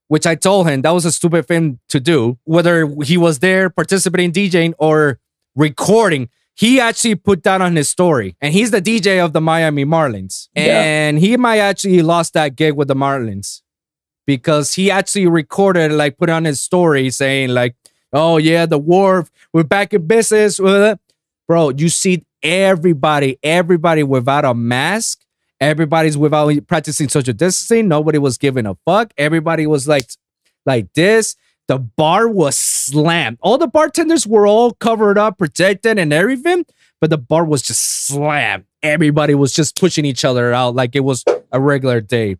which 0.08 0.26
I 0.26 0.34
told 0.34 0.68
him 0.68 0.82
that 0.82 0.90
was 0.90 1.04
a 1.04 1.12
stupid 1.12 1.46
thing 1.48 1.78
to 1.88 2.00
do, 2.00 2.38
whether 2.44 2.86
he 3.04 3.16
was 3.16 3.40
there 3.40 3.70
participating 3.70 4.32
DJing 4.32 4.74
or 4.78 5.18
recording. 5.56 6.28
He 6.58 6.80
actually 6.80 7.14
put 7.14 7.44
that 7.44 7.60
on 7.60 7.76
his 7.76 7.88
story, 7.88 8.34
and 8.40 8.52
he's 8.52 8.72
the 8.72 8.82
DJ 8.82 9.24
of 9.24 9.32
the 9.32 9.40
Miami 9.40 9.84
Marlins, 9.84 10.48
Yeah. 10.56 10.82
and 10.82 11.18
he 11.18 11.36
might 11.36 11.58
actually 11.58 12.02
lost 12.02 12.32
that 12.34 12.56
gig 12.56 12.74
with 12.74 12.88
the 12.88 12.96
Marlins 12.96 13.62
because 14.26 14.74
he 14.74 14.90
actually 14.90 15.28
recorded, 15.28 15.92
like, 15.92 16.18
put 16.18 16.28
on 16.30 16.44
his 16.44 16.60
story 16.60 17.10
saying, 17.10 17.50
like, 17.50 17.76
"Oh 18.12 18.38
yeah, 18.38 18.66
the 18.66 18.78
wharf, 18.78 19.30
we're 19.52 19.62
back 19.62 19.94
in 19.94 20.06
business." 20.08 20.58
Bro, 21.48 21.70
you 21.78 21.88
see 21.88 22.24
everybody, 22.42 23.38
everybody 23.42 24.02
without 24.02 24.44
a 24.44 24.52
mask. 24.54 25.20
Everybody's 25.60 26.16
without 26.18 26.52
practicing 26.66 27.08
social 27.08 27.34
distancing. 27.34 27.88
Nobody 27.88 28.18
was 28.18 28.36
giving 28.38 28.66
a 28.66 28.76
fuck. 28.84 29.12
Everybody 29.16 29.66
was 29.66 29.88
like, 29.88 30.08
like 30.66 30.92
this. 30.94 31.36
The 31.68 31.78
bar 31.78 32.28
was 32.28 32.56
slammed. 32.56 33.38
All 33.40 33.58
the 33.58 33.68
bartenders 33.68 34.26
were 34.26 34.46
all 34.46 34.72
covered 34.72 35.18
up, 35.18 35.38
protected, 35.38 35.98
and 35.98 36.12
everything, 36.12 36.64
but 37.00 37.10
the 37.10 37.18
bar 37.18 37.44
was 37.44 37.62
just 37.62 38.06
slammed. 38.06 38.64
Everybody 38.82 39.34
was 39.34 39.52
just 39.52 39.78
pushing 39.78 40.04
each 40.04 40.24
other 40.24 40.52
out 40.52 40.74
like 40.74 40.96
it 40.96 41.00
was 41.00 41.24
a 41.52 41.60
regular 41.60 42.00
day. 42.00 42.36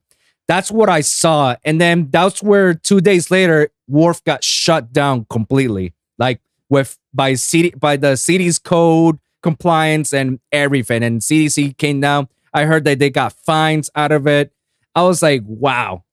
That's 0.47 0.71
what 0.71 0.89
I 0.89 1.03
saw. 1.03 1.57
And 1.65 1.81
then 1.81 2.09
that's 2.11 2.43
where 2.43 2.73
two 2.73 3.03
days 3.03 3.31
later, 3.31 3.71
Wharf 3.87 4.25
got 4.25 4.43
shut 4.43 4.93
down 4.93 5.27
completely. 5.29 5.93
Like 6.19 6.41
with 6.71 6.99
by 7.13 7.35
city 7.35 7.71
by 7.71 7.97
the 7.97 8.17
city's 8.17 8.59
code 8.59 9.19
compliance 9.43 10.13
and 10.13 10.41
everything. 10.53 11.03
And 11.03 11.21
CDC 11.21 11.77
came 11.77 12.01
down. 12.01 12.29
I 12.55 12.65
heard 12.65 12.85
that 12.85 12.99
they 12.99 13.11
got 13.11 13.33
fines 13.33 13.91
out 13.95 14.13
of 14.13 14.27
it. 14.27 14.53
I 14.95 15.03
was 15.03 15.23
like, 15.23 15.43
wow. 15.45 16.05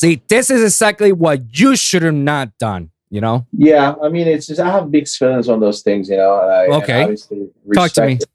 See, 0.00 0.22
this 0.28 0.48
is 0.48 0.62
exactly 0.62 1.10
what 1.10 1.58
you 1.58 1.74
should 1.74 2.02
have 2.02 2.14
not 2.14 2.56
done, 2.60 2.90
you 3.10 3.20
know? 3.20 3.48
yeah, 3.52 3.96
I 4.00 4.08
mean, 4.08 4.28
it's 4.28 4.46
just 4.46 4.60
I 4.60 4.70
have 4.70 4.92
big 4.92 5.08
feelings 5.08 5.48
on 5.48 5.58
those 5.58 5.82
things. 5.82 6.08
You 6.08 6.18
know, 6.18 6.38
and 6.40 6.72
Okay. 6.74 7.02
obviously 7.02 7.48
Talk 7.74 7.90
to 7.92 8.02
me. 8.06 8.12
respect- 8.14 8.32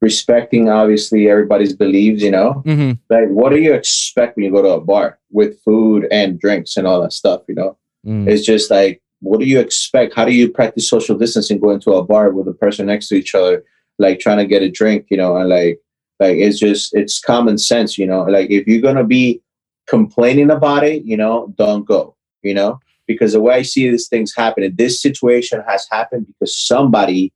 Respecting 0.00 0.68
obviously 0.68 1.28
everybody's 1.28 1.72
beliefs. 1.72 2.20
You 2.22 2.32
know, 2.32 2.48
hmm 2.66 2.92
like 3.10 3.28
what 3.28 3.50
do 3.50 3.58
you 3.60 3.74
expect 3.74 4.34
when 4.36 4.44
you 4.46 4.50
go 4.50 4.62
to 4.62 4.70
a 4.70 4.80
bar 4.80 5.20
with 5.30 5.60
food 5.64 6.08
and 6.10 6.38
drinks 6.40 6.76
and 6.76 6.84
all 6.84 7.00
that 7.02 7.12
stuff? 7.12 7.42
You 7.48 7.54
know. 7.54 7.76
Mm. 8.04 8.28
It's 8.28 8.44
just 8.44 8.68
like, 8.68 9.00
what 9.20 9.38
do 9.38 9.46
you 9.46 9.60
expect? 9.60 10.14
How 10.16 10.24
do 10.24 10.32
you 10.32 10.50
practice 10.50 10.88
social 10.88 11.16
distancing 11.16 11.60
going 11.60 11.78
to 11.82 11.92
a 11.92 12.04
bar 12.04 12.30
with 12.30 12.48
a 12.48 12.54
person 12.54 12.86
next 12.86 13.06
to 13.08 13.14
each 13.14 13.36
other, 13.36 13.62
like 14.00 14.18
trying 14.18 14.38
to 14.38 14.46
get 14.46 14.62
a 14.62 14.70
drink, 14.70 15.06
you 15.10 15.16
know, 15.16 15.36
and 15.36 15.48
like, 15.48 15.78
like 16.18 16.36
it's 16.38 16.58
just, 16.58 16.92
it's 16.96 17.20
common 17.20 17.56
sense, 17.58 17.98
you 17.98 18.06
know, 18.06 18.22
like 18.24 18.50
if 18.50 18.66
you're 18.66 18.80
going 18.88 18.96
to 18.96 19.04
be 19.04 19.40
complaining 19.88 20.50
about 20.50 20.84
it, 20.84 21.04
you 21.04 21.16
know, 21.16 21.52
don't 21.56 21.84
go, 21.84 22.14
you 22.42 22.54
know, 22.54 22.78
because 23.06 23.32
the 23.32 23.40
way 23.40 23.54
I 23.54 23.62
see 23.62 23.90
these 23.90 24.08
things 24.08 24.34
happen, 24.36 24.72
this 24.76 25.00
situation 25.02 25.62
has 25.66 25.86
happened 25.90 26.26
because 26.26 26.56
somebody 26.56 27.32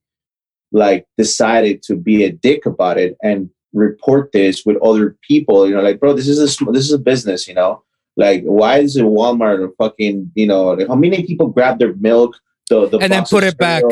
like 0.70 1.06
decided 1.18 1.82
to 1.84 1.96
be 1.96 2.24
a 2.24 2.32
dick 2.32 2.66
about 2.66 2.98
it 2.98 3.16
and 3.22 3.50
report 3.72 4.32
this 4.32 4.64
with 4.64 4.76
other 4.82 5.16
people, 5.26 5.66
you 5.66 5.74
know, 5.74 5.82
like, 5.82 5.98
bro, 5.98 6.12
this 6.12 6.28
is 6.28 6.38
a, 6.38 6.64
this 6.72 6.84
is 6.84 6.92
a 6.92 6.98
business, 6.98 7.48
you 7.48 7.54
know, 7.54 7.82
like, 8.16 8.42
why 8.44 8.78
is 8.78 8.96
it 8.96 9.04
Walmart 9.04 9.60
or 9.60 9.72
fucking, 9.78 10.30
you 10.34 10.46
know, 10.46 10.70
like 10.72 10.88
how 10.88 10.94
many 10.94 11.26
people 11.26 11.48
grab 11.48 11.78
their 11.78 11.94
milk, 11.94 12.36
the, 12.68 12.88
the 12.88 12.98
And 12.98 13.12
then 13.12 13.24
put 13.24 13.44
it 13.44 13.56
back. 13.56 13.82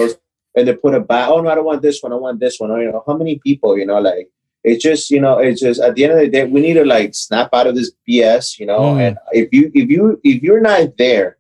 and 0.55 0.69
they 0.69 0.75
put 0.75 0.95
it 0.95 1.07
back. 1.09 1.29
Oh 1.31 1.41
no, 1.41 1.51
I 1.51 1.55
don't 1.55 1.65
want 1.65 1.83
this 1.83 2.03
one. 2.03 2.13
I 2.13 2.17
want 2.17 2.41
this 2.41 2.59
one. 2.59 2.71
Or, 2.71 2.83
you 2.83 2.91
know, 2.91 3.03
how 3.07 3.17
many 3.17 3.39
people, 3.39 3.79
you 3.79 3.87
know, 3.87 4.01
like 4.01 4.29
it's 4.65 4.83
just, 4.83 5.11
you 5.11 5.21
know, 5.21 5.39
it's 5.39 5.61
just 5.61 5.81
at 5.81 5.95
the 5.95 6.05
end 6.05 6.13
of 6.13 6.19
the 6.19 6.29
day, 6.29 6.45
we 6.45 6.61
need 6.61 6.75
to 6.75 6.85
like 6.85 7.15
snap 7.15 7.49
out 7.55 7.67
of 7.67 7.75
this 7.75 7.93
BS, 8.09 8.59
you 8.59 8.67
know. 8.67 8.81
Mm. 8.81 9.01
And 9.09 9.19
if 9.33 9.49
you, 9.53 9.71
if 9.75 9.89
you, 9.91 10.21
if 10.23 10.43
you're 10.43 10.61
not 10.61 10.97
there, 10.99 11.39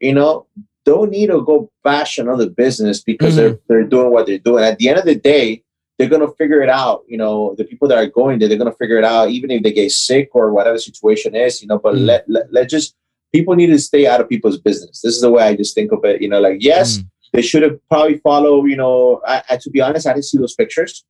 you 0.00 0.14
know, 0.14 0.46
don't 0.84 1.10
need 1.10 1.28
to 1.28 1.42
go 1.42 1.70
bash 1.82 2.18
another 2.18 2.48
business 2.48 3.02
because 3.02 3.34
Mhm. 3.34 3.36
they're 3.36 3.58
they're 3.68 3.84
doing 3.84 4.12
what 4.12 4.26
they're 4.26 4.38
doing. 4.38 4.62
At 4.64 4.78
the 4.78 4.88
end 4.88 4.98
of 4.98 5.04
the 5.04 5.14
day, 5.16 5.62
they're 5.98 6.08
gonna 6.08 6.30
figure 6.38 6.62
it 6.62 6.68
out. 6.68 7.04
You 7.08 7.16
know, 7.16 7.54
the 7.56 7.64
people 7.64 7.88
that 7.88 7.98
are 7.98 8.06
going 8.06 8.38
there, 8.38 8.48
they're 8.48 8.58
gonna 8.58 8.72
figure 8.72 8.98
it 8.98 9.04
out, 9.04 9.30
even 9.30 9.50
if 9.50 9.62
they 9.62 9.72
get 9.72 9.90
sick 9.90 10.28
or 10.34 10.52
whatever 10.52 10.78
situation 10.78 11.34
is. 11.34 11.60
You 11.62 11.68
know, 11.68 11.78
but 11.78 11.94
Mm. 11.94 12.06
let, 12.06 12.28
let 12.28 12.52
let 12.52 12.68
just 12.68 12.94
people 13.32 13.54
need 13.56 13.68
to 13.68 13.78
stay 13.78 14.06
out 14.06 14.20
of 14.20 14.28
people's 14.28 14.58
business. 14.58 15.00
This 15.00 15.14
is 15.14 15.20
the 15.22 15.30
way 15.30 15.42
I 15.44 15.56
just 15.56 15.74
think 15.74 15.90
of 15.92 16.04
it. 16.04 16.20
You 16.22 16.28
know, 16.28 16.40
like 16.40 16.58
yes, 16.60 16.98
Mm. 16.98 17.04
they 17.32 17.42
should 17.42 17.62
have 17.62 17.78
probably 17.88 18.18
follow. 18.18 18.64
You 18.64 18.76
know, 18.76 19.22
I, 19.26 19.42
I 19.50 19.56
to 19.56 19.70
be 19.70 19.80
honest, 19.80 20.06
I 20.06 20.12
didn't 20.12 20.26
see 20.26 20.38
those 20.38 20.54
pictures. 20.54 21.04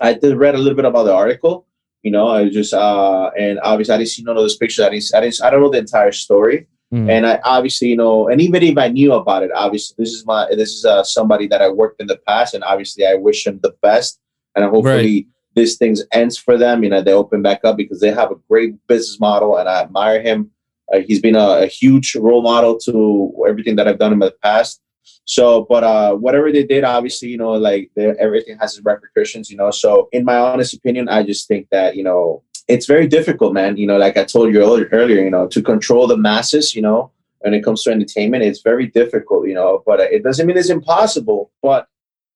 I 0.00 0.14
did 0.14 0.36
read 0.36 0.54
a 0.54 0.58
little 0.58 0.76
bit 0.76 0.84
about 0.84 1.04
the 1.04 1.14
article. 1.14 1.66
You 2.02 2.10
know, 2.10 2.28
I 2.28 2.48
just 2.48 2.72
uh, 2.72 3.30
and 3.38 3.58
obviously 3.62 3.94
I 3.94 3.98
didn't 3.98 4.10
see 4.10 4.22
none 4.22 4.36
of 4.36 4.42
those 4.42 4.56
pictures. 4.56 4.84
I 4.84 4.90
didn't, 4.90 5.10
I 5.14 5.20
didn't, 5.20 5.42
I 5.42 5.50
don't 5.50 5.60
know 5.60 5.70
the 5.70 5.78
entire 5.78 6.12
story. 6.12 6.66
Mm. 6.92 7.10
And 7.10 7.26
I 7.26 7.40
obviously, 7.44 7.88
you 7.88 7.96
know, 7.96 8.28
and 8.28 8.40
even 8.40 8.62
if 8.62 8.78
I 8.78 8.88
knew 8.88 9.12
about 9.12 9.42
it, 9.42 9.50
obviously, 9.54 9.96
this 9.98 10.12
is 10.12 10.24
my, 10.24 10.46
this 10.50 10.70
is 10.70 10.84
uh, 10.84 11.02
somebody 11.02 11.48
that 11.48 11.60
I 11.60 11.68
worked 11.68 12.00
in 12.00 12.06
the 12.06 12.20
past, 12.28 12.54
and 12.54 12.62
obviously, 12.62 13.04
I 13.04 13.14
wish 13.14 13.46
him 13.46 13.58
the 13.62 13.74
best, 13.82 14.20
and 14.54 14.64
hopefully 14.64 15.26
this 15.56 15.76
things 15.76 16.04
ends 16.12 16.38
for 16.38 16.56
them. 16.56 16.84
You 16.84 16.90
know, 16.90 17.02
they 17.02 17.12
open 17.12 17.42
back 17.42 17.64
up 17.64 17.76
because 17.76 17.98
they 17.98 18.12
have 18.12 18.30
a 18.30 18.36
great 18.48 18.74
business 18.86 19.18
model, 19.18 19.56
and 19.56 19.68
I 19.68 19.82
admire 19.82 20.22
him. 20.22 20.52
Uh, 20.92 21.00
he's 21.00 21.20
been 21.20 21.34
a, 21.34 21.62
a, 21.62 21.66
huge 21.66 22.14
role 22.14 22.42
model 22.42 22.78
to 22.78 23.44
everything 23.48 23.74
that 23.74 23.88
I've 23.88 23.98
done 23.98 24.12
in 24.12 24.20
the 24.20 24.32
past. 24.40 24.80
So, 25.24 25.66
but 25.68 25.84
uh, 25.84 26.14
whatever 26.14 26.52
they 26.52 26.64
did, 26.64 26.84
obviously, 26.84 27.28
you 27.28 27.38
know, 27.38 27.52
like 27.52 27.90
everything 27.96 28.58
has 28.58 28.76
its 28.76 28.84
repercussions, 28.84 29.50
you 29.50 29.56
know. 29.56 29.70
So, 29.70 30.08
in 30.12 30.24
my 30.24 30.36
honest 30.36 30.74
opinion, 30.74 31.08
I 31.08 31.22
just 31.22 31.48
think 31.48 31.68
that 31.70 31.96
you 31.96 32.04
know 32.04 32.42
it's 32.68 32.86
very 32.86 33.06
difficult, 33.06 33.52
man. 33.52 33.76
You 33.76 33.86
know, 33.86 33.98
like 33.98 34.16
I 34.16 34.24
told 34.24 34.52
you 34.52 34.62
earlier, 34.62 35.22
you 35.22 35.30
know, 35.30 35.46
to 35.48 35.62
control 35.62 36.06
the 36.06 36.16
masses, 36.16 36.74
you 36.74 36.82
know, 36.82 37.10
when 37.40 37.54
it 37.54 37.62
comes 37.62 37.82
to 37.82 37.90
entertainment, 37.90 38.44
it's 38.44 38.62
very 38.62 38.86
difficult, 38.86 39.46
you 39.48 39.54
know. 39.54 39.82
But 39.86 40.00
it 40.00 40.22
doesn't 40.22 40.46
mean 40.46 40.56
it's 40.56 40.70
impossible. 40.70 41.50
But 41.62 41.88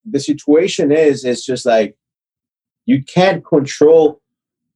the 0.05 0.21
situation 0.21 0.93
is, 0.93 1.25
it's 1.25 1.45
just 1.45 1.67
like 1.67 1.97
you 2.87 3.03
can't 3.05 3.45
control 3.45 4.21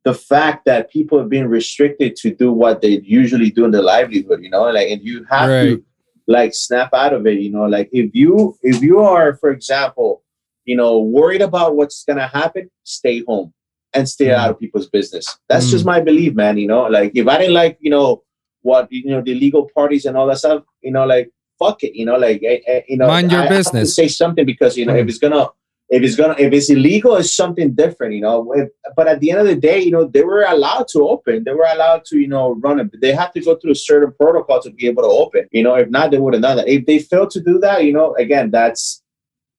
the 0.05 0.15
fact 0.15 0.67
that 0.67 0.91
people 0.91 1.19
have 1.19 1.31
been 1.31 1.49
restricted 1.49 2.15
to 2.15 2.35
do 2.35 2.53
what 2.53 2.83
they 2.83 3.01
usually 3.01 3.51
do 3.51 3.65
in 3.65 3.71
their 3.71 3.83
livelihood, 3.83 4.43
you 4.43 4.51
know, 4.51 4.65
like, 4.65 4.91
and 4.91 5.03
you 5.03 5.25
have 5.31 5.49
right. 5.49 5.65
to 5.65 5.85
like 6.27 6.55
snap 6.55 6.91
out 6.95 7.13
of 7.13 7.27
it, 7.27 7.39
you 7.41 7.51
know, 7.51 7.65
like 7.65 7.89
if 7.93 8.15
you 8.15 8.57
if 8.63 8.83
you 8.83 9.01
are, 9.01 9.37
for 9.37 9.51
example, 9.51 10.23
you 10.65 10.77
know, 10.77 10.99
worried 10.99 11.43
about 11.43 11.77
what's 11.77 12.05
gonna 12.05 12.27
happen, 12.29 12.71
stay 12.85 13.23
home 13.27 13.53
and 13.93 14.09
stay 14.09 14.27
mm. 14.27 14.35
out 14.35 14.51
of 14.51 14.59
people's 14.59 14.89
business. 14.89 15.39
That's 15.49 15.67
mm. 15.67 15.71
just 15.71 15.85
my 15.85 16.01
belief, 16.01 16.35
man. 16.35 16.57
You 16.59 16.69
know, 16.69 16.85
like 16.85 17.13
if 17.15 17.29
I 17.29 17.39
didn't 17.39 17.55
like, 17.55 17.79
you 17.81 17.91
know, 17.91 18.23
what 18.63 18.89
you 18.91 19.11
know, 19.11 19.21
the 19.21 19.35
legal 19.35 19.69
parties 19.75 20.07
and 20.07 20.17
all 20.17 20.27
that 20.29 20.39
stuff, 20.39 20.65
you 20.81 20.91
know, 20.91 21.05
like 21.05 21.31
fuck 21.59 21.83
it, 21.85 21.95
you 21.95 22.07
know, 22.07 22.17
like 22.17 22.43
eh, 22.43 22.61
eh, 22.67 22.83
you 22.89 22.97
know, 22.97 23.07
mind 23.07 23.31
your 23.31 23.43
I 23.43 23.49
business. 23.49 23.95
say 23.95 24.09
something 24.09 24.47
because 24.47 24.77
you 24.77 24.87
know, 24.87 24.95
mm. 24.95 25.03
if 25.03 25.09
it's 25.09 25.19
gonna 25.19 25.49
if 25.91 26.03
it's 26.03 26.17
gonna 26.17 26.35
if 26.39 26.53
it's 26.53 26.71
illegal 26.71 27.17
it's 27.17 27.35
something 27.35 27.75
different 27.75 28.15
you 28.15 28.21
know? 28.21 28.53
If, 28.53 28.69
but 28.97 29.07
at 29.07 29.21
the 29.21 29.31
end 29.31 29.41
of 29.41 29.47
the 29.47 29.57
day 29.57 29.81
you 29.81 29.91
know 29.91 30.05
they 30.07 30.23
were 30.23 30.43
allowed 30.43 30.89
to 30.89 31.09
open. 31.09 31.45
They 31.45 31.53
were 31.53 31.69
allowed 31.71 32.05
to 32.07 32.19
you 32.19 32.29
know 32.29 32.55
run 32.55 32.81
it. 32.81 33.01
They 33.01 33.13
have 33.13 33.33
to 33.33 33.41
go 33.41 33.57
through 33.57 33.73
a 33.73 33.77
certain 33.77 34.13
protocol 34.13 34.61
to 34.63 34.71
be 34.71 34.87
able 34.87 35.03
to 35.03 35.09
open 35.09 35.49
you 35.53 35.63
know? 35.63 35.75
If 35.75 35.91
not 35.91 36.11
they 36.11 36.19
would 36.19 36.35
have 36.35 36.43
done 36.43 36.57
that. 36.57 36.69
If 36.69 36.87
they 36.87 36.99
failed 36.99 37.31
to 37.31 37.41
do 37.41 37.59
that 37.61 37.85
you 37.85 37.93
know 37.93 38.15
again 38.17 38.51
that's 38.51 39.03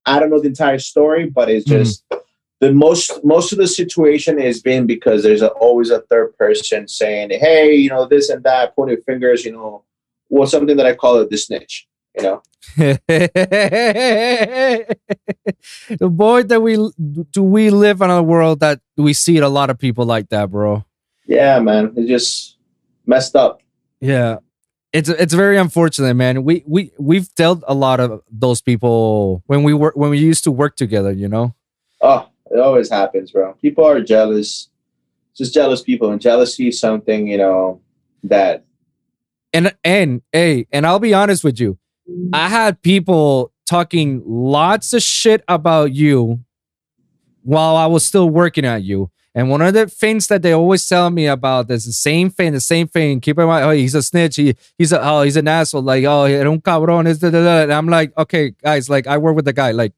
i 0.05 0.19
don't 0.19 0.29
know 0.29 0.39
the 0.39 0.47
entire 0.47 0.79
story 0.79 1.29
but 1.29 1.49
it's 1.49 1.67
mm-hmm. 1.67 1.83
just 1.83 2.07
mm. 2.09 2.19
the 2.59 2.71
most 2.71 3.23
most 3.23 3.51
of 3.51 3.57
the 3.57 3.67
situation 3.67 4.39
has 4.39 4.61
been 4.61 4.85
because 4.85 5.23
there's 5.23 5.41
a, 5.41 5.49
always 5.49 5.89
a 5.89 6.01
third 6.01 6.35
person 6.37 6.87
saying 6.87 7.29
hey 7.31 7.73
you 7.73 7.89
know 7.89 8.05
this 8.05 8.29
and 8.29 8.43
that 8.43 8.75
pointing 8.75 9.01
fingers 9.05 9.45
you 9.45 9.51
know 9.51 9.83
well 10.29 10.47
something 10.47 10.77
that 10.77 10.85
i 10.85 10.93
call 10.93 11.19
it 11.19 11.29
the 11.29 11.37
snitch 11.37 11.87
you 12.15 12.23
know 12.23 12.41
boy 15.99 16.43
that 16.43 16.61
we 16.61 16.75
do 17.31 17.43
we 17.43 17.69
live 17.69 18.01
in 18.01 18.09
a 18.09 18.23
world 18.23 18.59
that 18.59 18.79
we 18.97 19.13
see 19.13 19.37
a 19.37 19.47
lot 19.47 19.69
of 19.69 19.77
people 19.79 20.05
like 20.05 20.29
that 20.29 20.49
bro. 20.51 20.83
Yeah 21.25 21.59
man. 21.59 21.93
It's 21.95 22.07
just 22.07 22.57
messed 23.05 23.35
up. 23.35 23.61
Yeah. 24.01 24.37
It's 24.91 25.09
it's 25.09 25.33
very 25.33 25.57
unfortunate 25.57 26.15
man. 26.15 26.43
We 26.43 26.63
we 26.65 26.91
we've 26.97 27.33
dealt 27.35 27.63
a 27.67 27.73
lot 27.73 27.99
of 27.99 28.21
those 28.31 28.61
people 28.61 29.43
when 29.47 29.63
we 29.63 29.73
work 29.73 29.95
when 29.95 30.09
we 30.09 30.17
used 30.17 30.43
to 30.45 30.51
work 30.51 30.75
together 30.75 31.11
you 31.11 31.27
know? 31.27 31.55
Oh 32.01 32.27
it 32.51 32.59
always 32.59 32.89
happens 32.89 33.31
bro. 33.31 33.53
People 33.61 33.85
are 33.85 34.01
jealous. 34.01 34.69
Just 35.35 35.53
jealous 35.53 35.81
people. 35.81 36.11
And 36.11 36.21
jealousy 36.21 36.69
is 36.69 36.79
something 36.79 37.27
you 37.27 37.37
know 37.37 37.81
that 38.23 38.65
and 39.55 39.75
and 39.83 40.21
hey 40.31 40.67
and 40.71 40.85
i'll 40.85 40.99
be 40.99 41.13
honest 41.13 41.43
with 41.43 41.59
you 41.59 41.77
I 42.33 42.49
had 42.49 42.81
people 42.81 43.51
talking 43.65 44.21
lots 44.25 44.93
of 44.93 45.01
shit 45.01 45.43
about 45.47 45.93
you 45.93 46.39
while 47.43 47.75
I 47.75 47.85
was 47.87 48.05
still 48.05 48.29
working 48.29 48.65
at 48.65 48.83
you. 48.83 49.11
And 49.33 49.49
one 49.49 49.61
of 49.61 49.73
the 49.73 49.87
things 49.87 50.27
that 50.27 50.41
they 50.43 50.53
always 50.53 50.87
tell 50.87 51.09
me 51.09 51.27
about 51.27 51.69
is 51.69 51.85
the 51.85 51.91
same 51.91 52.29
thing, 52.29 52.53
the 52.53 52.61
same 52.61 52.87
thing. 52.87 53.19
Keep 53.19 53.37
in 53.39 53.47
mind, 53.47 53.65
oh, 53.65 53.71
he's 53.71 53.93
a 53.93 54.01
snitch. 54.01 54.37
He, 54.37 54.55
he's 54.77 54.93
a, 54.93 55.01
oh, 55.05 55.23
he's 55.23 55.35
an 55.35 55.47
asshole. 55.47 55.81
Like, 55.81 56.05
oh, 56.05 56.23
era 56.23 56.49
un 56.49 56.61
cabrón. 56.61 57.05
Is 57.05 57.21
and 57.21 57.73
I'm 57.73 57.87
like, 57.87 58.17
okay, 58.17 58.51
guys, 58.63 58.89
like, 58.89 59.07
I 59.07 59.17
work 59.17 59.35
with 59.35 59.43
the 59.43 59.51
guy. 59.51 59.71
Like, 59.71 59.91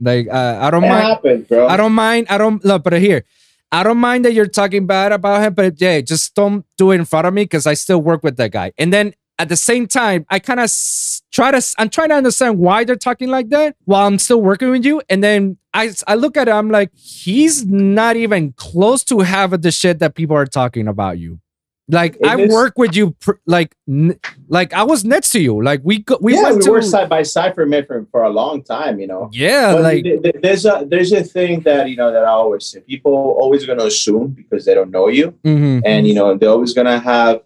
like, 0.00 0.28
uh, 0.28 0.58
I 0.60 0.70
don't 0.70 0.84
it 0.84 0.88
mind. 0.88 1.04
Happens, 1.04 1.48
bro. 1.48 1.66
I 1.66 1.76
don't 1.76 1.92
mind. 1.92 2.28
I 2.30 2.38
don't 2.38 2.64
look, 2.64 2.84
but 2.84 2.92
here, 2.92 3.24
I 3.72 3.82
don't 3.82 3.98
mind 3.98 4.24
that 4.24 4.34
you're 4.34 4.46
talking 4.46 4.86
bad 4.86 5.10
about 5.10 5.42
him, 5.42 5.54
but 5.54 5.80
yeah, 5.80 6.00
just 6.00 6.34
don't 6.36 6.64
do 6.78 6.92
it 6.92 6.96
in 6.96 7.04
front 7.04 7.26
of 7.26 7.34
me 7.34 7.42
because 7.42 7.66
I 7.66 7.74
still 7.74 8.00
work 8.00 8.22
with 8.22 8.36
that 8.36 8.52
guy. 8.52 8.72
And 8.78 8.92
then 8.92 9.14
at 9.40 9.48
the 9.48 9.56
same 9.56 9.86
time, 9.86 10.26
I 10.28 10.38
kind 10.38 10.60
of 10.60 10.64
s- 10.64 11.22
try 11.32 11.50
to 11.50 11.74
I'm 11.78 11.88
trying 11.88 12.10
to 12.10 12.14
understand 12.14 12.58
why 12.58 12.84
they're 12.84 12.94
talking 12.94 13.30
like 13.30 13.48
that 13.48 13.74
while 13.86 14.06
I'm 14.06 14.18
still 14.18 14.42
working 14.42 14.70
with 14.70 14.84
you, 14.84 15.00
and 15.08 15.24
then 15.24 15.56
I 15.72 15.92
I 16.06 16.16
look 16.16 16.36
at 16.36 16.46
it, 16.46 16.50
I'm 16.50 16.70
like, 16.70 16.90
he's 16.94 17.64
not 17.64 18.16
even 18.16 18.52
close 18.52 19.02
to 19.04 19.20
having 19.20 19.62
the 19.62 19.72
shit 19.72 19.98
that 20.00 20.14
people 20.14 20.36
are 20.36 20.44
talking 20.44 20.86
about 20.86 21.18
you. 21.18 21.40
Like 21.88 22.16
it 22.16 22.26
I 22.26 22.38
is, 22.38 22.52
work 22.52 22.74
with 22.76 22.94
you, 22.94 23.12
pr- 23.12 23.40
like 23.46 23.74
n- 23.88 24.20
like 24.48 24.74
I 24.74 24.82
was 24.82 25.06
next 25.06 25.32
to 25.32 25.40
you. 25.40 25.62
Like 25.62 25.80
we 25.84 26.00
go, 26.00 26.18
we 26.20 26.34
yeah, 26.34 26.42
went 26.42 26.56
we 26.56 26.62
to, 26.64 26.70
worked 26.72 26.86
side 26.86 27.08
by 27.08 27.22
side 27.22 27.54
for 27.54 27.66
for, 27.84 28.06
for 28.12 28.22
a 28.24 28.30
long 28.30 28.62
time. 28.62 29.00
You 29.00 29.06
know. 29.06 29.30
Yeah, 29.32 29.72
but 29.72 29.82
like 29.82 30.04
th- 30.04 30.22
th- 30.22 30.36
there's 30.42 30.66
a 30.66 30.84
there's 30.86 31.12
a 31.12 31.24
thing 31.24 31.60
that 31.60 31.88
you 31.88 31.96
know 31.96 32.12
that 32.12 32.24
I 32.24 32.28
always 32.28 32.66
say. 32.66 32.80
People 32.80 33.14
always 33.40 33.64
gonna 33.64 33.84
assume 33.84 34.28
because 34.32 34.66
they 34.66 34.74
don't 34.74 34.90
know 34.90 35.08
you, 35.08 35.32
mm-hmm. 35.42 35.80
and 35.86 36.06
you 36.06 36.12
know 36.12 36.36
they're 36.36 36.50
always 36.50 36.74
gonna 36.74 37.00
have 37.00 37.40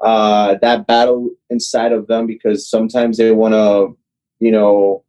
uh, 0.00 0.56
that 0.62 0.86
battle 0.86 1.30
inside 1.50 1.92
of 1.92 2.06
them 2.06 2.26
because 2.26 2.68
sometimes 2.68 3.16
they 3.16 3.30
want 3.32 3.54
to, 3.54 3.96
you 4.38 4.52
know, 4.52 5.04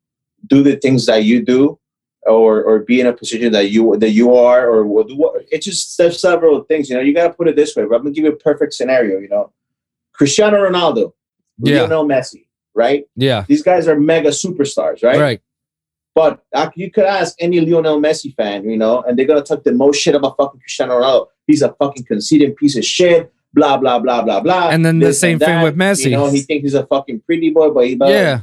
do 0.47 0.63
the 0.63 0.75
things 0.77 1.05
that 1.05 1.23
you 1.23 1.43
do 1.43 1.79
or 2.25 2.63
or 2.63 2.79
be 2.79 2.99
in 2.99 3.07
a 3.07 3.13
position 3.13 3.51
that 3.51 3.69
you 3.69 3.95
that 3.97 4.09
you 4.09 4.35
are 4.35 4.69
or 4.69 4.85
will 4.85 5.05
do 5.05 5.31
it's 5.51 5.65
just 5.65 5.97
there's 5.97 6.19
several 6.19 6.63
things 6.63 6.89
you 6.89 6.95
know 6.95 7.01
you 7.01 7.13
got 7.13 7.29
to 7.29 7.33
put 7.33 7.47
it 7.47 7.55
this 7.55 7.77
way 7.77 7.83
i'm 7.83 7.89
gonna 7.89 8.11
give 8.11 8.25
you 8.25 8.31
a 8.31 8.35
perfect 8.35 8.73
scenario 8.73 9.19
you 9.19 9.29
know. 9.29 9.53
Cristiano 10.11 10.57
ronaldo 10.57 11.13
yeah. 11.59 11.81
lionel 11.81 12.05
messi 12.05 12.45
right? 12.79 13.03
Yeah. 13.15 13.45
These 13.47 13.63
guys 13.63 13.87
are 13.87 13.99
mega 13.99 14.29
superstars 14.29 15.03
right? 15.03 15.19
Right. 15.19 15.41
But 16.15 16.41
you 16.75 16.91
could 16.91 17.05
ask 17.05 17.35
any 17.39 17.61
Lionel 17.61 18.01
Messi 18.01 18.35
fan, 18.35 18.69
you 18.69 18.75
know, 18.75 19.01
and 19.03 19.17
they're 19.17 19.27
gonna 19.27 19.43
talk 19.43 19.63
the 19.63 19.71
most 19.71 20.01
shit 20.01 20.15
about 20.15 20.35
fucking 20.35 20.59
Cristiano 20.59 20.99
Ronaldo. 20.99 21.27
He's 21.47 21.61
a 21.61 21.73
fucking 21.73 22.05
conceited 22.05 22.57
piece 22.57 22.75
of 22.75 22.83
shit 22.83 23.31
blah 23.53 23.77
blah 23.77 23.99
blah 23.99 24.21
blah 24.21 24.39
blah. 24.41 24.69
And 24.69 24.85
then 24.85 24.99
the 24.99 25.13
same 25.13 25.39
thing 25.39 25.61
with 25.61 25.75
Messi. 25.75 26.05
You 26.05 26.11
know, 26.11 26.29
he 26.29 26.41
thinks 26.41 26.63
he's 26.63 26.73
a 26.73 26.85
fucking 26.85 27.21
pretty 27.21 27.49
boy, 27.49 27.69
but 27.71 27.87
he 27.87 27.95
but, 27.95 28.09
yeah, 28.09 28.41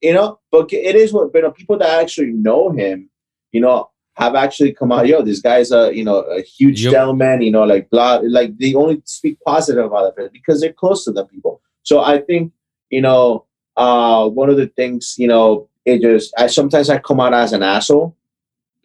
you 0.00 0.12
know. 0.12 0.38
But 0.50 0.72
it 0.72 0.96
is 0.96 1.12
what. 1.12 1.30
You 1.34 1.42
know, 1.42 1.50
people 1.50 1.78
that 1.78 2.00
actually 2.00 2.32
know 2.32 2.70
him, 2.70 3.10
you 3.52 3.60
know, 3.60 3.90
have 4.14 4.34
actually 4.34 4.72
come 4.72 4.92
out. 4.92 5.06
Yo, 5.06 5.22
this 5.22 5.40
guy's 5.40 5.72
a 5.72 5.94
you 5.94 6.04
know 6.04 6.20
a 6.20 6.42
huge 6.42 6.84
yep. 6.84 6.92
gentleman. 6.92 7.42
You 7.42 7.50
know, 7.50 7.64
like 7.64 7.90
blah. 7.90 8.20
Like 8.22 8.56
they 8.58 8.74
only 8.74 9.02
speak 9.04 9.38
positive 9.44 9.84
about 9.84 10.14
it 10.18 10.32
because 10.32 10.60
they're 10.60 10.72
close 10.72 11.04
to 11.04 11.12
the 11.12 11.24
people. 11.24 11.60
So 11.82 12.00
I 12.00 12.20
think 12.20 12.52
you 12.90 13.00
know, 13.00 13.46
uh, 13.76 14.28
one 14.28 14.50
of 14.50 14.56
the 14.56 14.68
things 14.68 15.14
you 15.18 15.28
know, 15.28 15.68
it 15.84 16.00
just 16.02 16.32
I 16.38 16.46
sometimes 16.46 16.90
I 16.90 16.98
come 16.98 17.20
out 17.20 17.34
as 17.34 17.52
an 17.52 17.62
asshole 17.62 18.16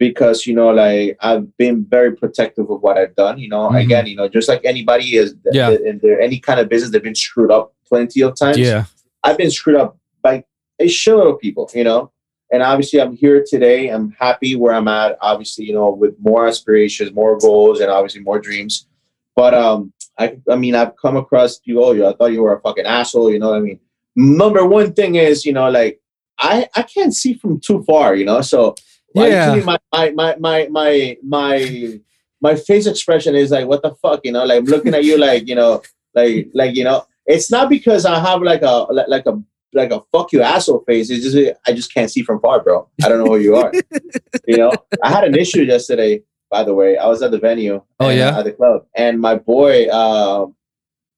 because 0.02 0.46
you 0.48 0.54
know 0.54 0.70
like 0.70 1.16
i've 1.20 1.56
been 1.58 1.84
very 1.88 2.12
protective 2.16 2.68
of 2.68 2.82
what 2.82 2.98
i've 2.98 3.14
done 3.14 3.38
you 3.38 3.48
know. 3.48 3.68
Mm-hmm. 3.68 3.84
again 3.84 4.06
you 4.08 4.16
know 4.16 4.28
just 4.28 4.48
like 4.48 4.60
anybody 4.64 5.16
is 5.16 5.36
yeah. 5.52 5.70
in 5.70 6.00
there 6.02 6.20
any 6.20 6.40
kind 6.40 6.58
of 6.58 6.68
business 6.68 6.90
they've 6.90 7.10
been 7.10 7.14
screwed 7.14 7.52
up 7.52 7.72
plenty 7.88 8.22
of 8.22 8.34
times? 8.34 8.58
Yeah. 8.58 8.86
I've 9.22 9.38
been 9.38 9.50
screwed 9.50 9.76
up 9.76 9.98
by 10.22 10.44
a 10.80 10.86
shitload 10.86 11.32
of 11.32 11.38
people 11.38 11.70
you 11.72 11.84
know. 11.84 12.10
And 12.50 12.64
obviously 12.64 13.00
i'm 13.00 13.14
here 13.14 13.44
today 13.48 13.90
i'm 13.90 14.10
happy 14.18 14.56
where 14.56 14.74
i'm 14.74 14.88
at 14.88 15.16
obviously 15.20 15.66
you 15.66 15.74
know 15.74 15.90
with 15.90 16.14
more 16.18 16.48
aspirations 16.48 17.12
more 17.12 17.38
goals 17.38 17.78
and 17.80 17.88
obviously 17.88 18.22
more 18.22 18.40
dreams. 18.40 18.88
But 19.36 19.54
um 19.54 19.92
i 20.18 20.36
i 20.50 20.56
mean 20.56 20.74
i've 20.74 20.96
come 20.96 21.16
across 21.16 21.60
you 21.64 21.82
oh 21.84 21.92
i 22.08 22.12
thought 22.14 22.32
you 22.32 22.42
were 22.42 22.56
a 22.56 22.60
fucking 22.60 22.86
asshole 22.86 23.30
you 23.30 23.38
know 23.38 23.50
what 23.50 23.58
i 23.58 23.66
mean? 23.68 23.78
Number 24.16 24.66
one 24.66 24.94
thing 24.94 25.14
is 25.14 25.46
you 25.46 25.52
know 25.52 25.70
like 25.70 26.00
i 26.38 26.66
i 26.74 26.82
can't 26.82 27.14
see 27.14 27.34
from 27.34 27.60
too 27.60 27.84
far 27.84 28.16
you 28.16 28.24
know. 28.24 28.40
So 28.40 28.74
yeah. 29.14 29.60
my, 29.64 29.78
my, 29.92 30.10
my, 30.10 30.36
my, 30.38 30.66
my, 30.68 31.16
my, 31.22 32.00
my 32.40 32.56
face 32.56 32.86
expression 32.86 33.34
is 33.34 33.50
like, 33.50 33.66
what 33.66 33.82
the 33.82 33.94
fuck, 33.96 34.20
you 34.24 34.32
know, 34.32 34.44
like 34.44 34.58
I'm 34.58 34.64
looking 34.64 34.94
at 34.94 35.04
you 35.04 35.18
like, 35.18 35.48
you 35.48 35.54
know, 35.54 35.82
like, 36.14 36.48
like, 36.54 36.76
you 36.76 36.84
know, 36.84 37.04
it's 37.26 37.50
not 37.50 37.68
because 37.68 38.04
I 38.04 38.18
have 38.18 38.42
like 38.42 38.62
a, 38.62 38.86
like 38.90 39.26
a, 39.26 39.40
like 39.74 39.90
a 39.90 40.00
fuck 40.12 40.32
you 40.32 40.42
asshole 40.42 40.84
face. 40.86 41.08
It's 41.10 41.24
just, 41.24 41.58
I 41.66 41.72
just 41.72 41.94
can't 41.94 42.10
see 42.10 42.22
from 42.22 42.40
far, 42.40 42.62
bro. 42.62 42.88
I 43.02 43.08
don't 43.08 43.24
know 43.24 43.32
who 43.32 43.38
you 43.38 43.56
are. 43.56 43.72
you 44.46 44.56
know, 44.56 44.72
I 45.02 45.10
had 45.10 45.24
an 45.24 45.34
issue 45.34 45.62
yesterday, 45.62 46.22
by 46.50 46.64
the 46.64 46.74
way. 46.74 46.96
I 46.98 47.06
was 47.06 47.22
at 47.22 47.30
the 47.30 47.38
venue. 47.38 47.82
Oh, 48.00 48.08
and, 48.08 48.18
yeah. 48.18 48.28
Uh, 48.28 48.40
at 48.40 48.44
the 48.44 48.52
club. 48.52 48.86
And 48.96 49.20
my 49.20 49.36
boy, 49.36 49.86
uh, 49.86 50.46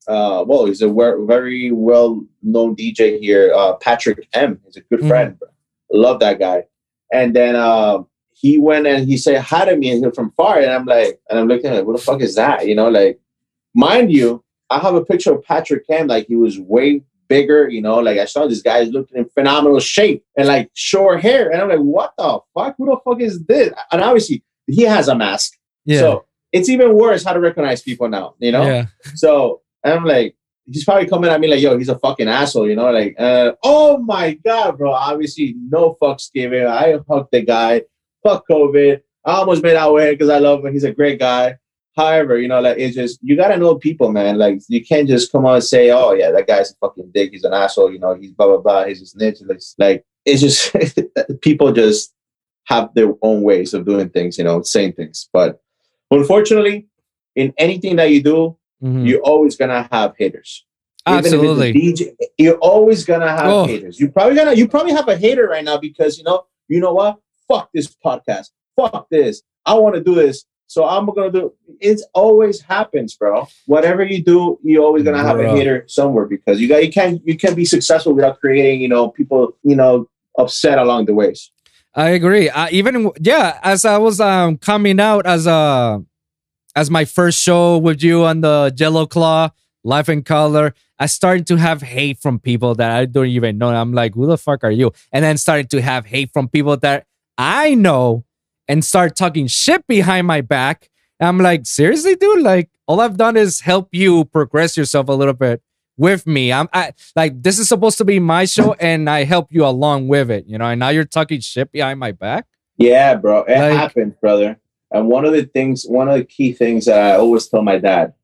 uh, 0.07 0.45
well, 0.47 0.66
he's 0.66 0.82
a 0.82 0.88
very 0.88 1.70
well 1.72 2.24
known 2.42 2.76
DJ 2.76 3.18
here, 3.18 3.53
uh, 3.55 3.74
Patrick 3.76 4.28
M. 4.34 4.61
He's 4.64 4.76
a 4.76 4.80
good 4.82 5.01
mm-hmm. 5.01 5.09
friend. 5.09 5.38
Love 5.90 6.20
that 6.20 6.38
guy. 6.38 6.64
And 7.15 7.35
then 7.35 7.55
uh, 7.55 8.03
he 8.33 8.59
went 8.59 8.87
and 8.87 9.09
he 9.09 9.17
said 9.17 9.41
hi 9.41 9.65
to 9.65 9.77
me 9.77 9.91
and 9.91 10.05
he 10.05 10.11
from 10.11 10.33
far. 10.33 10.59
And 10.59 10.71
I'm 10.71 10.85
like, 10.85 11.21
and 11.31 11.39
I'm 11.39 11.49
looking 11.49 11.71
at 11.71 11.87
what 11.87 11.97
the 11.97 12.03
fuck 12.03 12.21
is 12.21 12.35
that? 12.35 12.67
You 12.67 12.75
know, 12.75 12.89
like, 12.89 13.21
mind 13.75 14.12
you, 14.12 14.45
I 14.69 14.81
have 14.81 14.95
a 14.95 15.05
picture 15.05 15.33
of 15.33 15.45
Patrick 15.45 15.87
Cam, 15.87 16.09
like 16.09 16.27
he 16.27 16.37
was 16.37 16.59
way 16.59 17.03
bigger, 17.29 17.69
you 17.69 17.81
know, 17.81 17.99
like 18.01 18.19
I 18.19 18.25
saw 18.25 18.47
this 18.47 18.62
guy 18.62 18.83
looking 18.83 19.19
in 19.19 19.29
phenomenal 19.29 19.81
shape 19.81 20.25
and 20.37 20.49
like 20.49 20.71
short 20.75 21.21
hair. 21.21 21.51
And 21.51 21.62
I'm 21.62 21.69
like, 21.69 21.79
what 21.79 22.12
the 22.19 22.41
fuck? 22.55 22.75
Who 22.79 22.87
the 22.87 22.99
fuck 23.05 23.21
is 23.21 23.45
this? 23.45 23.73
And 23.93 24.03
obviously 24.03 24.43
he 24.67 24.83
has 24.83 25.09
a 25.09 25.15
mask. 25.15 25.53
Yeah. 25.85 26.01
So 26.01 26.25
it's 26.53 26.69
even 26.69 26.95
worse 26.95 27.25
how 27.25 27.33
to 27.33 27.41
recognize 27.41 27.83
people 27.83 28.09
now, 28.09 28.35
you 28.39 28.53
know? 28.53 28.67
Yeah. 28.67 28.87
So 29.15 29.62
I'm 29.85 30.05
like, 30.05 30.37
he's 30.71 30.85
probably 30.85 31.09
coming 31.09 31.31
at 31.31 31.41
me 31.41 31.49
like, 31.49 31.61
yo, 31.61 31.77
he's 31.77 31.89
a 31.89 31.99
fucking 31.99 32.29
asshole, 32.29 32.69
you 32.69 32.77
know? 32.77 32.91
Like, 32.91 33.15
uh, 33.19 33.53
oh 33.62 33.99
my 33.99 34.35
God, 34.45 34.79
bro. 34.79 34.93
Obviously, 34.93 35.55
no 35.59 35.97
fucks 36.01 36.33
given. 36.33 36.67
I 36.67 36.99
hugged 37.09 37.29
the 37.33 37.43
guy. 37.43 37.83
Fuck 38.23 38.45
COVID. 38.51 39.01
I 39.25 39.33
almost 39.33 39.62
made 39.62 39.77
out 39.77 39.95
with 39.95 40.05
him 40.05 40.15
because 40.15 40.31
I 40.31 40.39
love 40.39 40.65
him. 40.65 40.73
He's 40.73 40.85
a 40.85 40.93
great 40.93 41.19
guy. 41.19 41.57
However, 41.97 42.39
you 42.39 42.49
know, 42.49 42.61
like 42.61 42.79
it's 42.79 42.97
just 42.97 43.21
you 43.23 43.37
gotta 43.37 43.57
know 43.57 43.77
people, 43.77 44.11
man. 44.11 44.37
Like 44.37 44.61
you 44.69 44.85
can't 44.85 45.07
just 45.07 45.31
come 45.31 45.47
on 45.47 45.55
and 45.55 45.65
say, 45.65 45.91
"Oh 45.91 46.12
yeah, 46.12 46.33
that 46.33 46.49
guy's 46.49 46.73
a 46.73 46.75
fucking 46.81 47.12
dick. 47.15 47.31
He's 47.31 47.45
an 47.45 47.53
asshole." 47.53 47.93
You 47.93 48.01
know, 48.01 48.15
he's 48.15 48.33
blah 48.33 48.49
blah 48.49 48.59
blah. 48.59 48.85
He's 48.85 48.99
just 48.99 49.12
snitch. 49.12 49.39
Like 49.79 50.05
it's 50.25 50.41
just 50.41 50.75
people 51.41 51.73
just 51.73 52.12
have 52.65 52.93
their 52.95 53.12
own 53.23 53.43
ways 53.43 53.75
of 53.75 53.87
doing 53.87 54.09
things. 54.09 54.39
You 54.39 54.45
know, 54.45 54.62
saying 54.62 54.95
things. 54.95 55.29
But 55.33 55.61
unfortunately, 56.11 56.89
in 57.37 57.55
anything 57.59 57.95
that 57.97 58.11
you 58.11 58.25
do, 58.25 58.59
Mhm. 58.85 59.09
you're 59.09 59.20
always 59.20 59.57
gonna 59.57 59.89
have 59.91 60.14
haters. 60.18 60.64
Even 61.07 61.18
if 61.18 61.24
it's 61.26 61.35
a 61.35 61.37
Absolutely. 61.37 61.72
DJ, 61.72 62.12
you're 62.39 62.57
always 62.59 63.05
gonna 63.05 63.28
have 63.28 63.47
Oh. 63.47 63.64
haters. 63.66 63.99
You 64.01 64.11
probably 64.11 64.37
gonna 64.37 64.55
you 64.55 64.68
probably 64.68 64.93
have 64.93 65.09
a 65.09 65.16
hater 65.16 65.47
right 65.49 65.64
now 65.64 65.78
because 65.78 66.18
you 66.18 66.24
know 66.24 66.45
you 66.68 66.80
know 66.80 66.93
what? 66.95 67.18
Fuck 67.49 67.70
this 67.74 67.95
podcast. 68.05 68.51
Fuck 68.76 69.07
this. 69.11 69.43
I 69.66 69.74
want 69.74 69.95
to 69.97 70.03
do 70.03 70.14
this. 70.14 70.45
So 70.66 70.87
I'm 70.87 71.07
gonna 71.07 71.30
do. 71.30 71.53
It 71.80 72.01
always 72.14 72.61
happens, 72.62 73.14
bro. 73.16 73.47
Whatever 73.66 74.03
you 74.03 74.22
do, 74.24 74.59
you're 74.62 74.82
always 74.82 75.03
gonna 75.05 75.22
have 75.22 75.39
a 75.39 75.49
hater 75.51 75.85
somewhere 75.87 76.24
because 76.26 76.61
you 76.61 76.68
got 76.68 76.85
you 76.85 76.91
can't 76.91 77.20
you 77.24 77.37
can't 77.37 77.55
be 77.55 77.64
successful 77.66 78.12
without 78.14 78.41
creating 78.41 78.80
you 78.80 78.89
know 78.89 79.09
people 79.11 79.57
you 79.62 79.76
know 79.76 80.09
upset 80.39 80.78
along 80.78 81.05
the 81.07 81.14
ways. 81.14 81.51
I 81.95 82.09
agree. 82.11 82.49
I 82.51 82.70
even 82.70 83.11
yeah, 83.20 83.61
as 83.62 83.85
I 83.85 83.99
was 83.99 84.20
um 84.20 84.57
coming 84.57 84.99
out 85.01 85.26
as 85.26 85.47
a 85.47 86.03
as 86.77 86.91
my 86.91 87.05
first 87.05 87.41
show 87.41 87.79
with 87.79 88.03
you 88.03 88.25
on 88.25 88.41
the 88.41 88.72
Yellow 88.77 89.07
Claw 89.07 89.51
Life 89.85 90.09
in 90.09 90.22
Color, 90.22 90.75
I 90.99 91.07
started 91.07 91.47
to 91.49 91.57
have 91.57 91.83
hate 91.83 92.18
from 92.18 92.39
people 92.39 92.75
that 92.77 92.91
I 92.91 93.05
don't 93.07 93.27
even 93.27 93.59
know. 93.59 93.68
I'm 93.68 93.93
like, 93.93 94.14
who 94.14 94.27
the 94.27 94.39
fuck 94.39 94.64
are 94.64 94.70
you? 94.70 94.93
And 95.12 95.25
then 95.25 95.37
started 95.37 95.70
to 95.70 95.83
have 95.83 96.07
hate 96.07 96.31
from 96.33 96.49
people 96.49 96.77
that 96.79 97.07
I 97.37 97.75
know 97.75 98.25
and 98.68 98.85
start 98.85 99.16
talking 99.16 99.47
shit 99.47 99.87
behind 99.87 100.27
my 100.27 100.41
back. 100.41 100.89
And 101.20 101.29
I'm 101.29 101.39
like, 101.39 101.66
seriously, 101.66 102.16
dude? 102.16 102.43
Like, 102.43 102.70
all 102.87 103.01
I've 103.01 103.16
done 103.16 103.37
is 103.37 103.61
help 103.61 103.89
you 103.93 104.25
progress 104.27 104.77
yourself 104.77 105.09
a 105.09 105.12
little 105.12 105.35
bit 105.35 105.62
with 105.97 106.27
me. 106.27 106.53
I'm 106.53 106.68
I, 106.72 106.93
like, 107.14 107.43
this 107.43 107.59
is 107.59 107.68
supposed 107.68 107.99
to 107.99 108.05
be 108.05 108.18
my 108.18 108.45
show, 108.47 108.75
and 108.75 109.09
I 109.09 109.25
help 109.25 109.53
you 109.53 109.64
along 109.64 110.09
with 110.09 110.31
it, 110.31 110.47
you 110.47 110.59
know. 110.59 110.66
And 110.66 110.81
now 110.81 110.89
you're 110.89 111.05
talking 111.05 111.41
shit 111.41 111.70
behind 111.72 112.01
my 112.01 112.12
back. 112.12 112.47
Yeah, 112.77 113.14
bro. 113.14 113.43
It 113.45 113.59
Like- 113.59 113.77
happens, 113.79 114.14
brother. 114.20 114.59
And 114.95 115.09
one 115.09 115.24
of 115.24 115.32
the 115.32 115.45
things, 115.45 115.84
one 115.84 116.09
of 116.09 116.14
the 116.14 116.24
key 116.24 116.53
things 116.53 116.86
that 116.86 116.99
I 116.99 117.16
always 117.16 117.49
tell 117.49 117.62
my 117.62 117.78
dad, 117.78 118.14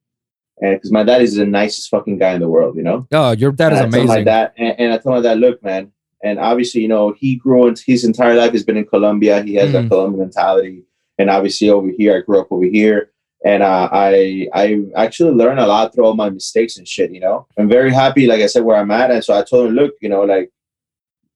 and 0.63 0.77
because 0.77 0.93
my 0.93 1.03
dad 1.03 1.21
is 1.21 1.35
the 1.35 1.45
nicest 1.45 1.91
fucking 1.91 2.19
guy 2.19 2.33
in 2.35 2.41
the 2.41 2.49
world, 2.49 2.77
you 2.77 2.85
know. 2.85 3.09
Oh, 3.13 3.33
your 3.33 3.51
dad 3.51 3.73
is 3.73 3.81
And 3.81 3.89
I 3.89 3.99
tell 3.99 4.07
my 4.07 4.15
amazing. 4.15 4.25
dad, 4.25 4.53
and, 4.57 4.75
and 4.79 4.93
I 4.93 4.99
tell 4.99 5.13
my 5.13 5.21
dad, 5.21 5.39
look, 5.39 5.63
man. 5.65 5.91
And 6.23 6.39
obviously, 6.39 6.83
you 6.83 6.89
know, 6.89 7.13
he 7.13 7.37
grew 7.37 7.67
in 7.67 7.75
his 7.85 8.05
entire 8.05 8.35
life 8.35 8.53
has 8.53 8.63
been 8.63 8.77
in 8.77 8.85
Colombia. 8.85 9.43
He 9.43 9.55
has 9.55 9.73
that 9.73 9.89
Colombian 9.89 10.21
mentality. 10.21 10.85
And 11.19 11.29
obviously, 11.29 11.71
over 11.71 11.89
here, 11.89 12.17
I 12.17 12.21
grew 12.21 12.41
up 12.41 12.53
over 12.53 12.65
here, 12.65 13.11
and 13.45 13.63
uh, 13.63 13.89
I 13.91 14.49
I 14.55 14.85
actually 14.97 15.33
learned 15.33 15.61
a 15.61 15.67
lot 15.67 15.93
through 15.93 16.05
all 16.05 16.15
my 16.15 16.31
mistakes 16.31 16.77
and 16.77 16.87
shit. 16.87 17.11
You 17.11 17.21
know, 17.21 17.47
I'm 17.59 17.69
very 17.69 17.93
happy, 17.93 18.27
like 18.27 18.43
I 18.43 18.47
said, 18.47 18.65
where 18.65 18.77
I'm 18.77 18.91
at. 18.91 19.11
And 19.11 19.25
so 19.25 19.37
I 19.37 19.43
told 19.43 19.69
him, 19.69 19.75
look, 19.75 19.95
you 20.01 20.09
know, 20.09 20.23
like 20.23 20.53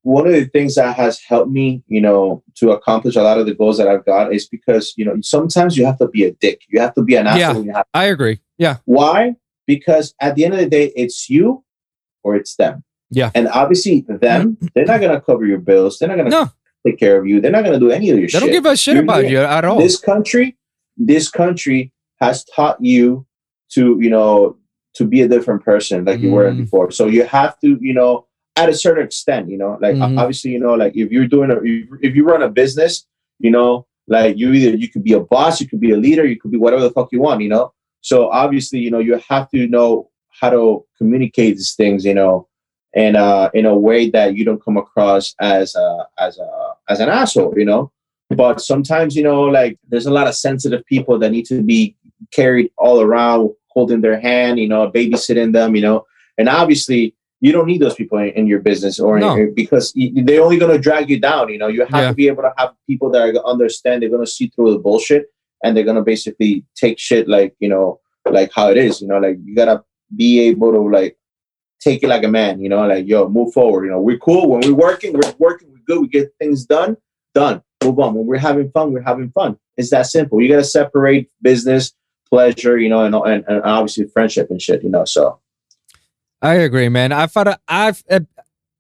one 0.05 0.27
of 0.27 0.33
the 0.33 0.45
things 0.45 0.77
that 0.77 0.95
has 0.97 1.19
helped 1.21 1.51
me, 1.51 1.83
you 1.89 2.01
know, 2.01 2.43
to 2.57 2.71
accomplish 2.71 3.17
a 3.17 3.23
lot 3.23 3.39
of 3.39 3.47
the 3.47 3.55
goals 3.55 3.79
that 3.79 3.89
I've 3.89 4.05
got 4.05 4.33
is 4.33 4.47
because 4.47 4.95
you 4.97 5.05
know 5.05 5.17
sometimes 5.23 5.77
you 5.77 5.85
have 5.87 5.99
to 5.99 6.09
be 6.09 6.25
a 6.25 6.31
dick. 6.33 6.61
You 6.69 6.81
have 6.81 6.95
to 6.95 7.03
be 7.03 7.17
an 7.17 7.27
asshole. 7.27 7.67
have 7.75 7.87
I 7.93 8.05
agree. 8.05 8.41
Yeah. 8.59 8.77
why? 8.85 9.35
Because 9.67 10.15
at 10.21 10.35
the 10.37 10.45
end 10.45 10.55
of 10.55 10.61
the 10.61 10.69
day, 10.69 10.93
it's 10.95 11.29
you 11.29 11.65
or 12.23 12.37
it's 12.37 12.55
them. 12.57 12.85
Yeah. 13.11 13.31
And 13.35 13.49
obviously, 13.49 14.05
them, 14.09 14.57
they're 14.75 14.85
not 14.87 15.01
going 15.01 15.13
to 15.13 15.21
cover 15.21 15.45
your 15.47 15.59
bills. 15.59 15.99
They're 15.99 16.09
not 16.09 16.17
going 16.17 16.31
to 16.31 16.37
No, 16.37 16.51
take 16.87 16.99
care 16.99 17.19
of 17.19 17.27
you. 17.27 17.41
They're 17.41 17.51
not 17.51 17.65
going 17.65 17.79
to 17.79 17.81
do 17.81 17.91
any 17.91 18.11
of 18.11 18.19
your 18.19 18.27
they 18.27 18.33
shit. 18.33 18.41
They 18.41 18.47
don't 18.47 18.53
give 18.53 18.67
a 18.67 18.77
shit 18.77 18.95
You're 18.95 19.05
about 19.05 19.29
you 19.29 19.39
at 19.39 19.65
all. 19.65 19.79
This 19.79 19.99
country, 19.99 20.57
this 20.97 21.31
country 21.31 21.93
has 22.21 22.45
taught 22.45 22.77
you 22.81 23.27
to, 23.73 23.99
you 24.01 24.11
know, 24.11 24.57
to 24.97 25.05
be 25.05 25.23
a 25.23 25.29
different 25.29 25.65
person 25.65 26.05
like 26.05 26.21
you 26.21 26.31
were 26.31 26.51
Mm. 26.51 26.59
before. 26.59 26.91
So 26.91 27.07
you 27.07 27.25
have 27.25 27.59
to, 27.61 27.79
you 27.81 27.95
know, 27.95 28.27
at 28.57 28.69
a 28.69 28.75
certain 28.75 29.05
extent, 29.05 29.49
you 29.49 29.59
know, 29.59 29.77
like 29.81 29.97
Mhm. 29.97 30.19
obviously, 30.19 30.53
you 30.53 30.61
know, 30.61 30.75
like 30.75 30.97
if 30.97 31.11
you're 31.11 31.27
doing 31.27 31.51
a, 31.51 31.57
if, 31.63 31.89
if 32.03 32.17
you 32.17 32.25
run 32.25 32.43
a 32.43 32.49
business, 32.49 33.07
you 33.41 33.51
know, 33.51 33.87
like 34.07 34.37
you 34.37 34.53
either 34.53 34.77
you 34.77 34.89
could 34.89 35.03
be 35.03 35.13
a 35.15 35.21
boss, 35.21 35.61
you 35.61 35.69
could 35.69 35.81
be 35.81 35.91
a 35.93 35.97
leader, 35.97 36.25
you 36.25 36.39
could 36.39 36.51
be 36.53 36.59
whatever 36.59 36.83
the 36.83 36.91
fuck 36.91 37.09
you 37.11 37.21
want, 37.21 37.41
you 37.43 37.49
know. 37.49 37.73
So 38.01 38.29
obviously, 38.31 38.79
you 38.79 38.91
know, 38.91 38.99
you 39.01 39.21
have 39.29 39.51
to 39.51 39.67
know 39.67 40.11
how 40.41 40.51
to 40.51 40.85
communicate 40.99 41.57
these 41.57 41.75
things, 41.75 42.05
you 42.05 42.15
know, 42.15 42.49
and 42.95 43.17
uh, 43.17 43.51
in 43.55 43.67
a 43.67 43.77
way 43.77 44.11
that 44.11 44.37
you 44.37 44.45
don't 44.45 44.63
come 44.63 44.77
across 44.77 45.35
as 45.41 45.75
a, 45.75 46.07
as 46.19 46.39
a 46.39 46.49
as 46.89 47.01
an 47.01 47.09
asshole, 47.09 47.55
you 47.59 47.65
know. 47.65 47.91
But 48.31 48.61
sometimes, 48.61 49.17
you 49.17 49.23
know, 49.23 49.43
like 49.43 49.79
there's 49.89 50.07
a 50.07 50.13
lot 50.13 50.29
of 50.29 50.35
sensitive 50.37 50.85
people 50.87 51.19
that 51.19 51.31
need 51.31 51.47
to 51.47 51.63
be 51.63 51.97
carried 52.33 52.71
all 52.77 53.01
around, 53.01 53.51
holding 53.69 54.01
their 54.01 54.21
hand, 54.21 54.59
you 54.59 54.69
know, 54.69 54.91
babysitting 54.91 55.53
them, 55.53 55.75
you 55.75 55.83
know. 55.83 56.05
And 56.39 56.49
obviously, 56.49 57.15
you 57.45 57.53
don't 57.53 57.67
need 57.73 57.83
those 57.85 57.95
people 58.01 58.17
in, 58.19 58.31
in 58.41 58.47
your 58.53 58.61
business 58.71 58.99
or 58.99 59.19
No. 59.19 59.37
in, 59.37 59.53
because 59.63 59.93
y- 59.95 60.11
they're 60.27 60.43
only 60.47 60.57
going 60.63 60.73
to 60.77 60.79
drag 60.89 61.11
you 61.13 61.19
down. 61.21 61.45
You 61.53 61.59
know, 61.59 61.69
you 61.75 61.81
have 61.95 62.03
Yeah. 62.05 62.09
to 62.09 62.15
be 62.23 62.27
able 62.33 62.43
to 62.49 62.53
have 62.59 62.71
people 62.91 63.09
that 63.11 63.21
are 63.25 63.33
gonna 63.33 63.47
understand. 63.57 63.95
They're 64.01 64.15
going 64.17 64.25
to 64.29 64.35
see 64.39 64.47
through 64.55 64.71
the 64.73 64.79
bullshit, 64.87 65.23
and 65.63 65.71
they're 65.77 65.85
going 65.91 66.01
to 66.03 66.09
basically 66.15 66.65
take 66.83 66.99
shit 66.99 67.29
like 67.37 67.53
you 67.61 67.69
know, 67.73 68.01
like 68.39 68.51
how 68.57 68.67
it 68.73 68.79
is. 68.87 69.01
You 69.03 69.09
know, 69.09 69.19
like 69.27 69.37
you 69.45 69.55
gotta 69.55 69.83
be 70.23 70.31
able 70.51 70.71
to 70.73 70.81
like 70.99 71.17
take 71.87 72.03
it 72.05 72.09
like 72.09 72.25
a 72.25 72.29
man. 72.41 72.61
You 72.63 72.69
know, 72.71 72.87
like 72.87 73.07
yo, 73.07 73.29
move 73.29 73.53
forward. 73.53 73.85
You 73.85 73.91
know, 73.93 74.01
we're 74.01 74.19
cool 74.29 74.45
when 74.51 74.61
we're 74.67 74.75
working. 74.89 75.13
We're 75.13 75.35
working. 75.39 75.69
We're 75.73 75.85
good. 75.87 76.01
We 76.03 76.09
get 76.09 76.33
things 76.41 76.65
done. 76.65 76.97
Done. 77.35 77.63
Move 77.85 77.99
on. 78.01 78.15
When 78.15 78.27
we're 78.27 78.39
having 78.39 78.71
fun, 78.71 78.93
we're 78.93 79.03
having 79.13 79.31
fun. 79.33 79.59
It's 79.77 79.91
that 79.91 80.07
simple. 80.07 80.41
You 80.41 80.49
gotta 80.49 80.65
separate 80.81 81.31
business, 81.43 81.93
pleasure, 82.31 82.79
you 82.79 82.89
know, 82.89 83.03
and 83.05 83.15
and, 83.15 83.45
and 83.49 83.63
obviously 83.65 84.07
friendship 84.07 84.47
and 84.51 84.63
shit. 84.63 84.83
You 84.83 84.91
know, 84.91 85.05
so. 85.05 85.41
I 86.45 86.55
agree, 86.57 86.91
man. 86.91 87.11
I 87.11 87.27
thought 87.27 87.59
I've 87.67 88.05
uh, 88.11 88.21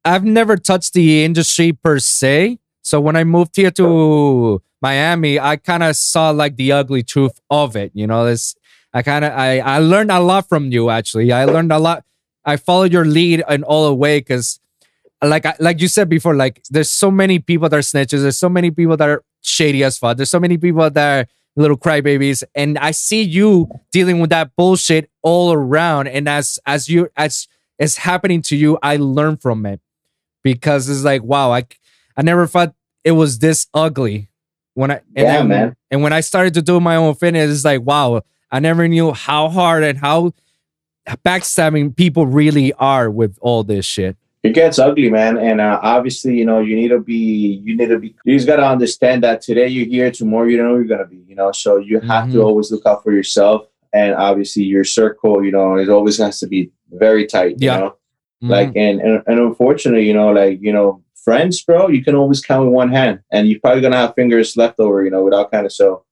I've 0.05 0.23
never 0.23 0.59
touched 0.59 0.93
the 0.93 1.25
industry 1.25 1.73
per 1.73 1.99
se. 1.99 2.59
So 2.83 3.01
when 3.01 3.17
I 3.17 3.25
moved 3.25 3.57
here 3.57 3.71
to 3.71 4.63
Miami, 4.83 5.41
I 5.41 5.57
kind 5.57 5.83
of 5.83 5.97
saw 5.97 6.29
like 6.29 6.57
the 6.57 6.73
ugly 6.73 7.03
truth 7.03 7.41
of 7.49 7.75
it. 7.75 7.91
You 7.95 8.07
know, 8.07 8.27
this 8.27 8.55
I 8.93 9.01
kind 9.01 9.25
of 9.25 9.33
I 9.33 9.61
I 9.61 9.79
learned 9.79 10.11
a 10.11 10.21
lot 10.21 10.47
from 10.47 10.71
you. 10.73 10.91
Actually, 10.91 11.33
I 11.33 11.47
learned 11.47 11.73
a 11.73 11.79
lot. 11.79 12.05
I 12.45 12.59
followed 12.59 12.93
your 12.93 13.07
lead 13.07 13.43
in 13.49 13.65
all 13.65 13.87
the 13.87 13.95
way 13.95 14.19
because, 14.19 14.61
like 15.23 15.47
like 15.59 15.81
you 15.81 15.89
said 15.89 16.11
before, 16.11 16.35
like 16.35 16.63
there's 16.69 16.91
so 16.91 17.11
many 17.11 17.39
people 17.39 17.71
that 17.71 17.77
are 17.77 17.81
snitches. 17.81 18.21
There's 18.21 18.37
so 18.37 18.51
many 18.51 18.73
people 18.73 18.99
that 18.99 19.09
are 19.09 19.25
shady 19.41 19.83
as 19.85 19.97
fuck. 19.97 20.19
There's 20.19 20.29
so 20.29 20.39
many 20.39 20.59
people 20.59 20.91
that 20.91 21.19
are 21.19 21.27
little 21.57 21.77
crybabies, 21.77 22.43
and 22.55 22.79
I 22.79 22.91
see 22.91 23.23
you 23.23 23.69
dealing 23.93 24.21
with 24.21 24.31
that 24.31 24.57
bullshit 24.57 25.11
all 25.23 25.53
around. 25.53 26.09
And 26.09 26.29
as 26.29 26.59
as 26.67 26.89
you 26.89 27.09
as 27.17 27.49
it's 27.79 27.99
happening 27.99 28.43
to 28.43 28.57
you, 28.57 28.79
I 28.83 28.97
learn 28.97 29.37
from 29.37 29.67
it 29.67 29.81
because 30.43 30.89
it's 30.89 31.05
like, 31.05 31.23
wow, 31.23 31.53
I 31.53 31.65
I 32.17 32.23
never 32.23 32.47
thought 32.47 32.75
it 33.03 33.13
was 33.13 33.39
this 33.39 33.67
ugly 33.75 34.29
when 34.75 34.91
I 34.91 35.01
and 35.17 35.27
Yeah, 35.27 35.43
man. 35.43 35.77
And 35.91 36.03
when 36.03 36.13
I 36.13 36.21
started 36.21 36.55
to 36.55 36.63
do 36.63 36.81
my 36.81 36.97
own 36.97 37.15
fitness, 37.15 37.51
it's 37.51 37.65
like, 37.65 37.83
wow, 37.83 38.23
I 38.51 38.61
never 38.61 38.87
knew 38.89 39.13
how 39.13 39.49
hard 39.49 39.85
and 39.85 39.99
how 39.99 40.33
backstabbing 41.25 41.97
people 41.97 42.27
really 42.27 42.73
are 42.75 43.11
with 43.11 43.39
all 43.41 43.65
this 43.65 43.85
shit. 43.85 44.17
It 44.45 44.53
gets 44.53 44.79
ugly, 44.79 45.09
man. 45.11 45.39
And 45.39 45.59
uh, 45.61 45.81
obviously, 45.83 46.37
you 46.37 46.45
know, 46.45 46.61
you 46.61 46.77
need 46.77 46.89
to 46.89 47.01
be, 47.01 47.61
you 47.65 47.77
need 47.77 47.89
to 47.89 47.99
be, 47.99 48.15
you 48.27 48.37
just 48.37 48.47
got 48.47 48.57
to 48.57 48.67
understand 48.67 49.25
that 49.25 49.41
today 49.41 49.67
you're 49.69 49.87
here, 49.87 50.11
tomorrow 50.11 50.47
you 50.47 50.59
don't 50.59 50.69
know 50.69 50.75
you're 50.77 50.85
going 50.85 51.01
to 51.01 51.07
be, 51.07 51.25
you 51.27 51.35
know, 51.35 51.51
so 51.51 51.79
you 51.79 51.99
have 52.01 52.31
to 52.33 52.37
Mhm. 52.39 52.45
always 52.45 52.71
look 52.71 52.85
out 52.87 53.03
for 53.03 53.11
yourself. 53.13 53.67
And 53.95 54.15
obviously, 54.15 54.65
your 54.65 54.85
circle, 54.85 55.43
you 55.43 55.51
know, 55.51 55.77
it 55.77 55.89
always 55.89 56.19
has 56.19 56.39
to 56.41 56.47
be 56.47 56.71
very 56.93 57.27
tight, 57.27 57.53
you 57.59 57.69
Yeah. 57.69 57.79
know, 57.79 57.95
Mhm. 58.43 58.51
like, 58.51 58.73
and, 58.77 59.01
and, 59.01 59.23
and 59.27 59.41
unfortunately, 59.41 60.07
you 60.07 60.15
know, 60.15 60.31
like, 60.31 60.59
you 60.61 60.73
know, 60.75 61.03
friends, 61.25 61.63
bro, 61.63 61.89
you 61.89 62.05
can 62.05 62.15
always 62.15 62.43
count 62.43 62.67
with 62.67 62.75
one 62.75 62.91
hand 62.93 63.21
and 63.33 63.49
you're 63.49 63.61
probably 63.61 63.81
going 63.81 63.93
to 63.93 63.99
have 63.99 64.15
fingers 64.15 64.59
left 64.59 64.79
over, 64.79 65.03
you 65.05 65.11
know, 65.11 65.25
without 65.25 65.51
kind 65.51 65.65
of 65.65 65.73
so. 65.73 66.05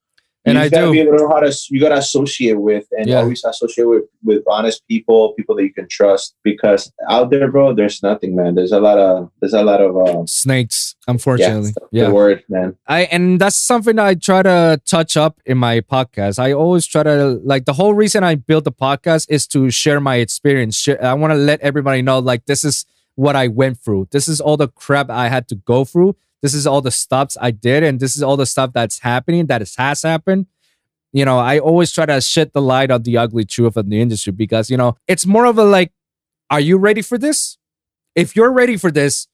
And 0.45 0.59
you 0.59 0.65
I 0.65 0.69
gotta 0.69 0.87
do. 0.87 0.93
be 0.93 1.01
able 1.01 1.13
to 1.13 1.19
know 1.23 1.29
how 1.29 1.39
to. 1.41 1.57
You 1.71 1.79
gotta 1.79 1.99
associate 1.99 2.59
with, 2.61 2.87
and 2.91 3.07
Yeah. 3.09 3.21
always 3.21 3.45
associate 3.45 3.85
with 3.85 4.05
with 4.25 4.43
honest 4.49 4.83
people, 4.89 5.35
people 5.35 5.55
that 5.57 5.63
you 5.63 5.73
can 5.73 5.87
trust. 5.89 6.35
Because 6.43 6.93
out 7.09 7.31
there, 7.31 7.49
bro, 7.51 7.75
there's 7.75 8.03
nothing, 8.03 8.35
man. 8.35 8.57
There's 8.57 8.73
a 8.73 8.81
lot 8.81 8.99
of 8.99 9.31
there's 9.41 9.53
a 9.55 9.63
lot 9.63 9.81
of 9.81 9.97
um, 9.97 10.27
snakes, 10.27 10.97
unfortunately. 11.07 11.73
Yeah. 11.93 12.07
the 12.09 12.15
word, 12.15 12.43
man. 12.49 12.77
I 12.89 13.03
and 13.05 13.41
that's 13.41 13.55
something 13.55 13.97
that 13.97 14.07
I 14.07 14.15
try 14.15 14.43
to 14.43 14.81
touch 14.85 15.17
up 15.17 15.41
in 15.47 15.59
my 15.59 15.81
podcast. 15.81 16.41
I 16.41 16.53
always 16.53 16.87
try 16.87 17.05
to 17.05 17.41
like 17.45 17.65
the 17.65 17.75
whole 17.75 17.95
reason 17.95 18.25
I 18.25 18.35
built 18.35 18.65
the 18.65 18.73
podcast 18.73 19.27
is 19.29 19.47
to 19.49 19.71
share 19.71 20.01
my 20.01 20.17
experience. 20.17 20.89
I 20.89 21.15
want 21.15 21.33
to 21.33 21.39
let 21.39 21.61
everybody 21.61 22.03
know 22.03 22.19
like 22.19 22.47
this 22.47 22.65
is 22.65 22.85
what 23.15 23.37
I 23.37 23.47
went 23.47 23.79
through. 23.79 24.09
This 24.11 24.27
is 24.27 24.41
all 24.41 24.57
the 24.57 24.69
crap 24.69 25.09
I 25.11 25.29
had 25.29 25.47
to 25.49 25.55
go 25.55 25.85
through. 25.85 26.17
This 26.43 26.55
is 26.55 26.67
all 26.67 26.81
the 26.81 26.91
stops 26.91 27.37
I 27.41 27.53
did, 27.53 27.83
and 27.85 28.01
this 28.01 28.17
is 28.17 28.23
all 28.23 28.37
the 28.37 28.47
stuff 28.47 28.73
that's 28.73 28.99
happening 28.99 29.47
that 29.47 29.63
is, 29.63 29.77
has 29.77 30.03
happened. 30.03 30.47
you 31.13 31.25
know, 31.25 31.39
I 31.39 31.59
always 31.59 31.93
try 31.93 32.07
to 32.07 32.21
shed 32.21 32.53
the 32.53 32.63
light 32.63 32.91
on 32.91 33.03
the 33.03 33.19
ugly 33.19 33.45
truth 33.45 33.77
of 33.77 33.89
the 33.89 34.01
industry 34.01 34.33
because, 34.33 34.71
you 34.71 34.77
know, 34.77 34.97
it's 35.07 35.27
more 35.27 35.45
of 35.45 35.59
a 35.59 35.65
like, 35.65 35.93
are 36.51 36.61
you 36.61 36.79
ready 36.79 37.03
for 37.03 37.19
this? 37.19 37.59
If 38.15 38.35
you're 38.35 38.53
ready 38.53 38.77
for 38.77 38.91
this, 38.91 39.29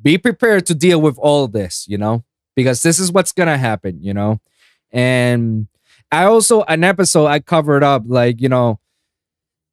be 0.00 0.18
prepared 0.18 0.66
to 0.66 0.74
deal 0.74 1.00
with 1.00 1.18
all 1.18 1.48
this, 1.48 1.86
you 1.88 1.96
know, 1.96 2.24
because 2.54 2.82
this 2.82 2.98
is 2.98 3.10
what's 3.10 3.32
to 3.32 3.56
happen, 3.56 4.02
you 4.02 4.12
know. 4.12 4.40
And 4.92 5.68
I 6.12 6.24
also, 6.24 6.62
an 6.64 6.84
episode 6.84 7.26
I 7.26 7.40
covered 7.40 7.82
up, 7.82 8.02
like, 8.06 8.40
you 8.40 8.48
know, 8.48 8.78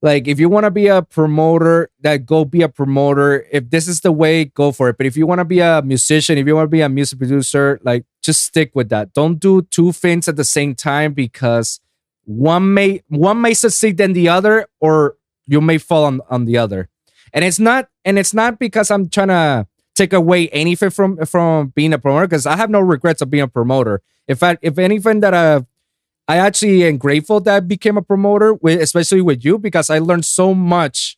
like 0.01 0.27
if 0.27 0.39
you 0.39 0.49
want 0.49 0.63
to 0.63 0.71
be 0.71 0.87
a 0.87 1.01
promoter 1.03 1.89
that 2.01 2.25
go 2.25 2.43
be 2.43 2.63
a 2.63 2.69
promoter. 2.69 3.45
If 3.51 3.69
this 3.69 3.87
is 3.87 4.01
the 4.01 4.11
way 4.11 4.45
go 4.45 4.71
for 4.71 4.89
it. 4.89 4.97
But 4.97 5.05
if 5.05 5.15
you 5.15 5.27
want 5.27 5.39
to 5.39 5.45
be 5.45 5.59
a 5.59 5.81
musician 5.83 6.37
if 6.37 6.47
you 6.47 6.55
want 6.55 6.65
to 6.65 6.69
be 6.69 6.81
a 6.81 6.89
music 6.89 7.19
producer 7.19 7.79
like 7.83 8.05
just 8.21 8.43
stick 8.43 8.71
with 8.73 8.89
that. 8.89 9.13
Don't 9.13 9.39
do 9.39 9.61
two 9.61 9.91
things 9.91 10.27
at 10.27 10.35
the 10.35 10.43
same 10.43 10.75
time 10.75 11.13
because 11.13 11.79
one 12.25 12.73
may 12.73 13.03
one 13.07 13.41
may 13.41 13.53
succeed 13.53 13.97
than 13.97 14.13
the 14.13 14.29
other 14.29 14.67
or 14.79 15.17
you 15.47 15.61
may 15.61 15.77
fall 15.77 16.05
on, 16.05 16.21
on 16.29 16.45
the 16.45 16.57
other. 16.57 16.89
And 17.33 17.45
it's 17.45 17.59
not 17.59 17.89
and 18.03 18.17
it's 18.17 18.33
not 18.33 18.59
because 18.59 18.89
i'm 18.89 19.07
trying 19.07 19.29
to 19.29 19.67
take 19.93 20.13
away 20.13 20.49
anything 20.49 20.89
from 20.89 21.23
from 21.25 21.67
being 21.67 21.93
a 21.93 21.99
promoter 21.99 22.27
because 22.27 22.45
i 22.47 22.55
have 22.55 22.69
no 22.69 22.79
regrets 22.79 23.21
of 23.21 23.29
being 23.29 23.43
a 23.43 23.47
promoter. 23.47 24.01
In 24.27 24.35
fact 24.35 24.59
if 24.63 24.79
anything 24.79 25.19
that 25.19 25.35
i've 25.35 25.65
I 26.31 26.37
actually 26.37 26.85
am 26.85 26.97
grateful 26.97 27.41
that 27.41 27.55
I 27.55 27.59
became 27.59 27.97
a 27.97 28.01
promoter, 28.01 28.53
with, 28.53 28.79
especially 28.79 29.19
with 29.19 29.43
you, 29.43 29.57
because 29.57 29.89
I 29.89 29.99
learned 29.99 30.23
so 30.23 30.53
much 30.53 31.17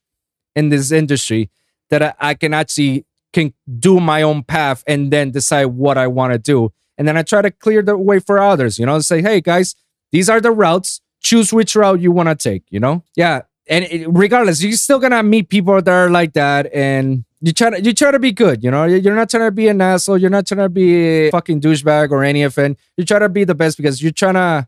in 0.55 0.69
this 0.69 0.91
industry 0.91 1.51
that 1.91 2.01
I, 2.01 2.13
I 2.19 2.33
can 2.33 2.51
actually 2.51 3.05
can 3.31 3.53
do 3.79 3.99
my 3.99 4.23
own 4.23 4.41
path 4.41 4.83
and 4.87 5.13
then 5.13 5.29
decide 5.29 5.65
what 5.65 5.99
I 5.99 6.07
want 6.07 6.33
to 6.33 6.39
do. 6.39 6.73
And 6.97 7.07
then 7.07 7.15
I 7.15 7.21
try 7.21 7.43
to 7.43 7.51
clear 7.51 7.83
the 7.83 7.95
way 7.95 8.17
for 8.17 8.39
others, 8.39 8.79
you 8.79 8.87
know, 8.87 8.97
say, 9.01 9.21
hey 9.21 9.39
guys, 9.39 9.75
these 10.11 10.31
are 10.31 10.41
the 10.41 10.49
routes. 10.49 10.99
Choose 11.21 11.53
which 11.53 11.75
route 11.75 11.99
you 12.01 12.11
want 12.11 12.29
to 12.29 12.35
take, 12.35 12.63
you 12.71 12.79
know? 12.79 13.03
Yeah. 13.15 13.43
And 13.67 13.85
it, 13.85 14.07
regardless, 14.09 14.63
you're 14.63 14.73
still 14.73 14.97
gonna 14.97 15.21
meet 15.21 15.47
people 15.47 15.79
that 15.79 15.93
are 15.93 16.09
like 16.09 16.33
that, 16.33 16.73
and 16.73 17.23
you 17.39 17.53
try 17.53 17.69
to 17.69 17.79
you 17.79 17.93
try 17.93 18.09
to 18.09 18.19
be 18.19 18.31
good. 18.31 18.63
You 18.63 18.71
know, 18.71 18.85
you're 18.85 19.15
not 19.15 19.29
trying 19.29 19.47
to 19.47 19.51
be 19.51 19.67
an 19.67 19.79
asshole. 19.79 20.17
You're 20.17 20.31
not 20.31 20.47
trying 20.47 20.65
to 20.65 20.69
be 20.69 20.95
a 20.95 21.31
fucking 21.31 21.61
douchebag 21.61 22.09
or 22.09 22.23
anything. 22.23 22.77
You 22.97 23.05
try 23.05 23.19
to 23.19 23.29
be 23.29 23.43
the 23.43 23.55
best 23.55 23.77
because 23.77 24.01
you're 24.01 24.11
trying 24.11 24.33
to 24.33 24.67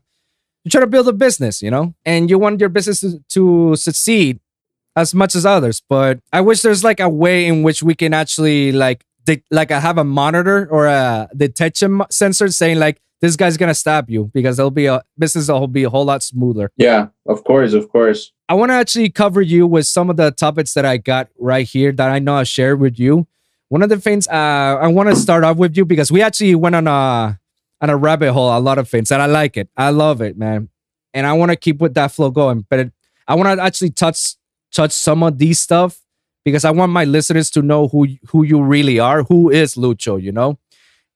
you 0.66 0.70
try 0.70 0.80
to 0.80 0.86
build 0.88 1.06
a 1.06 1.12
business, 1.12 1.62
you 1.62 1.70
know, 1.70 1.94
and 2.04 2.28
you 2.28 2.40
want 2.40 2.58
your 2.58 2.68
business 2.68 3.00
to, 3.00 3.22
to 3.28 3.76
succeed 3.76 4.40
as 4.96 5.14
much 5.14 5.36
as 5.36 5.46
others. 5.46 5.80
But 5.88 6.18
I 6.32 6.40
wish 6.40 6.62
there's 6.62 6.82
like 6.82 6.98
a 6.98 7.08
way 7.08 7.46
in 7.46 7.62
which 7.62 7.84
we 7.84 7.94
can 7.94 8.12
actually 8.12 8.72
like 8.72 9.04
de- 9.24 9.44
like 9.52 9.70
I 9.70 9.78
have 9.78 9.96
a 9.96 10.02
monitor 10.02 10.66
or 10.68 10.86
a 10.86 11.28
detection 11.36 12.02
sensor 12.10 12.48
saying 12.48 12.80
like 12.80 13.00
this 13.20 13.36
guy's 13.36 13.56
gonna 13.56 13.76
stab 13.76 14.10
you 14.10 14.28
because 14.34 14.56
there'll 14.56 14.72
be 14.72 14.86
a 14.86 15.02
business 15.16 15.46
that'll 15.46 15.68
be 15.68 15.84
a 15.84 15.90
whole 15.90 16.04
lot 16.04 16.24
smoother. 16.24 16.72
Yeah, 16.76 17.08
of 17.26 17.44
course, 17.44 17.72
of 17.72 17.88
course. 17.88 18.32
I 18.48 18.54
want 18.54 18.70
to 18.70 18.74
actually 18.74 19.10
cover 19.10 19.42
you 19.42 19.68
with 19.68 19.86
some 19.86 20.10
of 20.10 20.16
the 20.16 20.32
topics 20.32 20.74
that 20.74 20.84
I 20.84 20.96
got 20.96 21.28
right 21.38 21.66
here 21.66 21.92
that 21.92 22.10
I 22.10 22.18
know 22.18 22.34
I 22.34 22.42
shared 22.42 22.80
with 22.80 22.98
you. 22.98 23.28
One 23.68 23.82
of 23.82 23.88
the 23.88 24.00
things 24.00 24.26
uh, 24.26 24.32
I 24.32 24.88
want 24.88 25.10
to 25.10 25.16
start 25.16 25.44
off 25.44 25.58
with 25.58 25.76
you 25.76 25.84
because 25.84 26.10
we 26.10 26.22
actually 26.22 26.56
went 26.56 26.74
on 26.74 26.88
a 26.88 27.38
on 27.80 27.90
a 27.90 27.96
rabbit 27.96 28.32
hole 28.32 28.56
a 28.56 28.58
lot 28.58 28.78
of 28.78 28.88
things 28.88 29.10
and 29.12 29.20
I 29.20 29.26
like 29.26 29.56
it. 29.56 29.68
I 29.76 29.90
love 29.90 30.20
it, 30.20 30.36
man. 30.36 30.68
And 31.14 31.26
I 31.26 31.32
want 31.32 31.50
to 31.50 31.56
keep 31.56 31.80
with 31.80 31.94
that 31.94 32.12
flow 32.12 32.30
going. 32.30 32.66
But 32.68 32.78
it, 32.78 32.92
I 33.26 33.34
want 33.34 33.58
to 33.58 33.62
actually 33.62 33.90
touch 33.90 34.34
touch 34.72 34.92
some 34.92 35.22
of 35.22 35.38
these 35.38 35.58
stuff 35.58 36.00
because 36.44 36.64
I 36.64 36.70
want 36.70 36.92
my 36.92 37.04
listeners 37.04 37.50
to 37.52 37.62
know 37.62 37.88
who 37.88 38.06
who 38.28 38.42
you 38.42 38.62
really 38.62 38.98
are. 38.98 39.22
Who 39.24 39.50
is 39.50 39.74
Luccio, 39.74 40.20
you 40.20 40.32
know? 40.32 40.58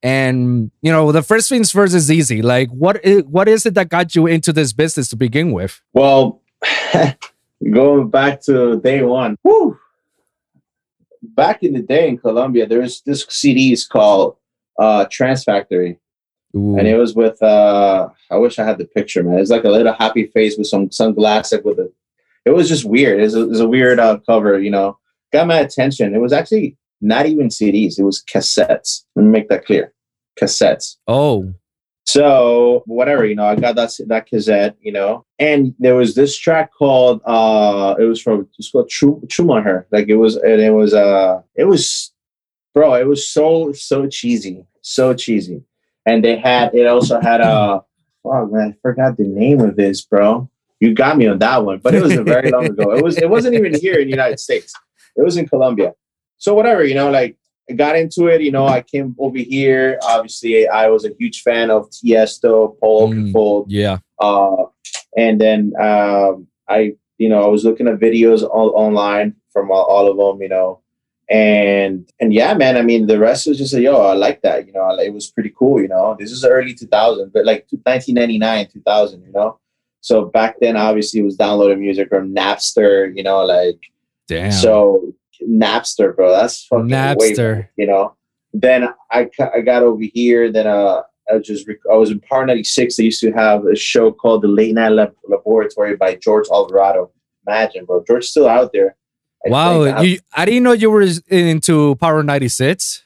And 0.02 0.70
you 0.80 0.90
know, 0.90 1.12
the 1.12 1.22
first 1.22 1.48
things 1.48 1.70
first 1.70 1.94
is 1.94 2.10
easy. 2.10 2.42
Like 2.42 2.70
what 2.70 3.04
is, 3.04 3.22
what 3.24 3.48
is 3.48 3.66
it 3.66 3.74
that 3.74 3.88
got 3.88 4.14
you 4.14 4.26
into 4.26 4.52
this 4.52 4.72
business 4.72 5.08
to 5.08 5.16
begin 5.16 5.52
with? 5.52 5.80
Well, 5.92 6.42
going 7.70 8.08
back 8.10 8.42
to 8.42 8.80
day 8.80 9.02
one. 9.02 9.36
Whew. 9.42 9.78
Back 11.22 11.62
in 11.62 11.74
the 11.74 11.82
day 11.82 12.08
in 12.08 12.16
Colombia, 12.18 12.66
there 12.66 12.80
was 12.80 13.02
this 13.02 13.26
CDs 13.26 13.86
called 13.86 14.36
uh, 14.78 15.04
Trance 15.10 15.44
Factory 15.44 15.98
Ooh. 16.56 16.76
and 16.76 16.88
it 16.88 16.96
was 16.96 17.14
with 17.14 17.40
uh 17.42 18.08
I 18.30 18.36
wish 18.36 18.58
I 18.58 18.64
had 18.64 18.78
the 18.78 18.84
picture, 18.84 19.22
man. 19.22 19.38
It's 19.38 19.50
like 19.50 19.64
a 19.64 19.70
little 19.70 19.92
happy 19.92 20.26
face 20.26 20.56
with 20.56 20.66
some 20.66 20.90
sunglasses 20.90 21.60
with 21.64 21.78
a. 21.78 21.90
It 22.44 22.50
was 22.50 22.68
just 22.68 22.84
weird. 22.84 23.20
It 23.20 23.24
was 23.24 23.34
a, 23.34 23.42
it 23.42 23.48
was 23.48 23.60
a 23.60 23.68
weird 23.68 23.98
uh, 23.98 24.18
cover, 24.26 24.58
you 24.58 24.70
know. 24.70 24.98
Got 25.32 25.46
my 25.46 25.58
attention. 25.58 26.14
It 26.14 26.20
was 26.20 26.32
actually 26.32 26.76
not 27.00 27.26
even 27.26 27.48
CDs. 27.48 27.98
It 27.98 28.04
was 28.04 28.22
cassettes. 28.22 29.04
Let 29.14 29.24
me 29.24 29.30
make 29.30 29.48
that 29.48 29.64
clear. 29.64 29.92
Cassettes. 30.40 30.96
Oh. 31.06 31.52
So 32.06 32.82
whatever, 32.86 33.24
you 33.24 33.36
know, 33.36 33.44
I 33.44 33.54
got 33.54 33.76
that 33.76 33.92
that 34.06 34.26
cassette, 34.26 34.76
you 34.80 34.90
know, 34.90 35.26
and 35.38 35.74
there 35.78 35.94
was 35.94 36.14
this 36.14 36.36
track 36.36 36.70
called 36.76 37.20
uh 37.24 37.94
it 37.98 38.04
was 38.04 38.20
from 38.20 38.48
it's 38.58 38.70
called 38.70 38.90
True 38.90 39.22
Schumacher. 39.28 39.86
Like 39.92 40.08
it 40.08 40.16
was 40.16 40.36
and 40.36 40.60
it 40.60 40.72
was 40.72 40.94
uh 40.94 41.42
it 41.54 41.64
was 41.64 42.12
bro, 42.74 42.94
it 42.94 43.06
was 43.06 43.28
so 43.28 43.72
so 43.72 44.08
cheesy. 44.08 44.66
So 44.82 45.14
cheesy 45.14 45.62
and 46.10 46.24
they 46.24 46.36
had 46.36 46.74
it 46.74 46.86
also 46.86 47.20
had 47.20 47.40
a 47.40 47.82
oh 48.24 48.46
man, 48.46 48.74
I 48.74 48.76
forgot 48.82 49.16
the 49.16 49.24
name 49.24 49.60
of 49.60 49.76
this, 49.76 50.02
bro. 50.02 50.50
You 50.80 50.94
got 50.94 51.16
me 51.16 51.26
on 51.26 51.38
that 51.38 51.64
one, 51.64 51.78
but 51.78 51.94
it 51.94 52.02
was 52.02 52.16
a 52.16 52.22
very 52.22 52.50
long 52.50 52.66
ago. 52.66 52.92
It 52.92 53.04
was 53.04 53.16
it 53.18 53.28
wasn't 53.28 53.54
even 53.54 53.78
here 53.78 53.94
in 53.94 54.06
the 54.06 54.10
United 54.10 54.40
States. 54.40 54.72
It 55.16 55.22
was 55.22 55.36
in 55.36 55.48
Colombia. 55.48 55.94
So 56.38 56.54
whatever, 56.54 56.84
you 56.84 56.94
know, 56.94 57.10
like 57.10 57.36
I 57.68 57.74
got 57.74 57.96
into 57.96 58.26
it. 58.26 58.40
You 58.40 58.50
know, 58.50 58.66
I 58.66 58.82
came 58.82 59.14
over 59.18 59.38
here. 59.38 59.98
Obviously, 60.02 60.68
I 60.68 60.88
was 60.88 61.04
a 61.04 61.12
huge 61.18 61.42
fan 61.42 61.70
of 61.70 61.90
Tiesto, 61.90 62.78
Paul 62.80 63.12
mm, 63.12 63.64
Yeah. 63.68 63.98
Uh, 64.18 64.64
and 65.16 65.40
then 65.40 65.72
um, 65.80 66.48
I, 66.68 66.94
you 67.18 67.28
know, 67.28 67.42
I 67.44 67.48
was 67.48 67.64
looking 67.64 67.88
at 67.88 68.00
videos 68.00 68.42
all, 68.42 68.72
online 68.74 69.36
from 69.52 69.70
all, 69.70 69.84
all 69.84 70.10
of 70.10 70.16
them. 70.16 70.42
You 70.42 70.48
know, 70.48 70.80
and 71.30 72.10
and 72.18 72.34
yeah 72.34 72.52
man 72.54 72.76
i 72.76 72.82
mean 72.82 73.06
the 73.06 73.18
rest 73.18 73.46
was 73.46 73.56
just 73.56 73.72
like 73.72 73.84
yo 73.84 73.96
i 74.00 74.14
like 74.14 74.42
that 74.42 74.66
you 74.66 74.72
know 74.72 74.90
it 74.98 75.12
was 75.12 75.30
pretty 75.30 75.52
cool 75.56 75.80
you 75.80 75.86
know 75.86 76.16
this 76.18 76.32
is 76.32 76.44
early 76.44 76.74
2000 76.74 77.32
but 77.32 77.44
like 77.44 77.66
1999 77.70 78.68
2000 78.72 79.22
you 79.22 79.32
know 79.32 79.58
so 80.00 80.24
back 80.24 80.56
then 80.60 80.76
obviously 80.76 81.20
it 81.20 81.24
was 81.24 81.36
downloading 81.36 81.80
music 81.80 82.08
from 82.08 82.34
napster 82.34 83.14
you 83.16 83.22
know 83.22 83.44
like 83.44 83.78
damn 84.26 84.50
so 84.50 85.14
napster 85.48 86.14
bro 86.16 86.32
that's 86.32 86.64
fucking 86.66 86.88
napster 86.88 87.58
way, 87.58 87.68
you 87.76 87.86
know 87.86 88.16
then 88.52 88.88
i 89.12 89.28
i 89.54 89.60
got 89.60 89.84
over 89.84 90.02
here 90.12 90.50
then 90.50 90.66
uh 90.66 91.02
I 91.30 91.36
was 91.36 91.46
just 91.46 91.68
I 91.90 91.94
was 91.94 92.10
in 92.10 92.20
Power 92.20 92.44
96. 92.44 92.96
They 92.96 93.04
used 93.04 93.20
to 93.20 93.30
have 93.32 93.64
a 93.64 93.76
show 93.76 94.10
called 94.10 94.42
The 94.42 94.48
Late 94.48 94.74
Night 94.74 94.88
Lab- 94.88 95.14
Laboratory 95.28 95.96
by 95.96 96.16
George 96.16 96.46
Alvarado. 96.52 97.12
Imagine, 97.46 97.84
bro. 97.84 98.02
George's 98.04 98.30
still 98.30 98.48
out 98.48 98.72
there. 98.72 98.96
I 99.46 99.48
wow, 99.48 100.00
you, 100.02 100.18
I 100.34 100.44
didn't 100.44 100.64
know 100.64 100.72
you 100.72 100.90
were 100.90 101.06
into 101.28 101.94
Power 101.96 102.22
96. 102.22 103.04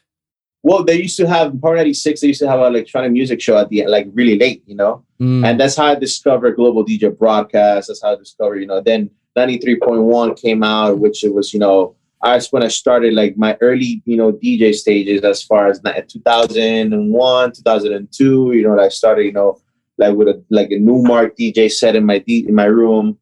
Well, 0.63 0.83
they 0.83 1.01
used 1.01 1.15
to 1.17 1.27
have 1.27 1.61
Power 1.61 1.75
96. 1.75 2.21
They 2.21 2.27
used 2.27 2.41
to 2.41 2.49
have 2.49 2.59
an 2.59 2.65
electronic 2.65 3.11
music 3.11 3.39
show 3.39 3.57
at 3.57 3.69
the 3.69 3.81
end, 3.81 3.91
like 3.91 4.07
really 4.13 4.37
late, 4.37 4.63
you 4.65 4.75
know. 4.75 5.05
Mm. 5.21 5.45
And 5.45 5.59
that's 5.59 5.75
how 5.77 5.85
I 5.85 5.95
discovered 5.95 6.55
Global 6.55 6.83
DJ 6.83 7.15
Broadcast. 7.17 7.87
That's 7.87 8.01
how 8.01 8.13
I 8.13 8.15
discovered, 8.15 8.59
you 8.59 8.67
know. 8.67 8.81
Then 8.81 9.11
93.1 9.37 10.41
came 10.41 10.63
out, 10.63 10.99
which 10.99 11.23
it 11.23 11.33
was, 11.33 11.53
you 11.53 11.59
know, 11.59 11.95
that's 12.21 12.51
when 12.51 12.63
I 12.63 12.69
started 12.69 13.13
like 13.13 13.37
my 13.37 13.55
early, 13.61 14.01
you 14.05 14.17
know, 14.17 14.31
DJ 14.33 14.73
stages 14.73 15.21
as 15.21 15.43
far 15.43 15.67
as 15.67 15.79
2001, 15.79 17.51
2002. 17.51 18.51
You 18.53 18.63
know, 18.63 18.79
I 18.79 18.89
started, 18.89 19.25
you 19.25 19.33
know, 19.33 19.59
like 19.97 20.15
with 20.15 20.29
a 20.29 20.43
like 20.49 20.71
a 20.71 20.79
Numark 20.79 21.37
DJ 21.39 21.71
set 21.71 21.95
in 21.95 22.05
my 22.05 22.17
D, 22.17 22.45
in 22.47 22.55
my 22.55 22.65
room 22.65 23.19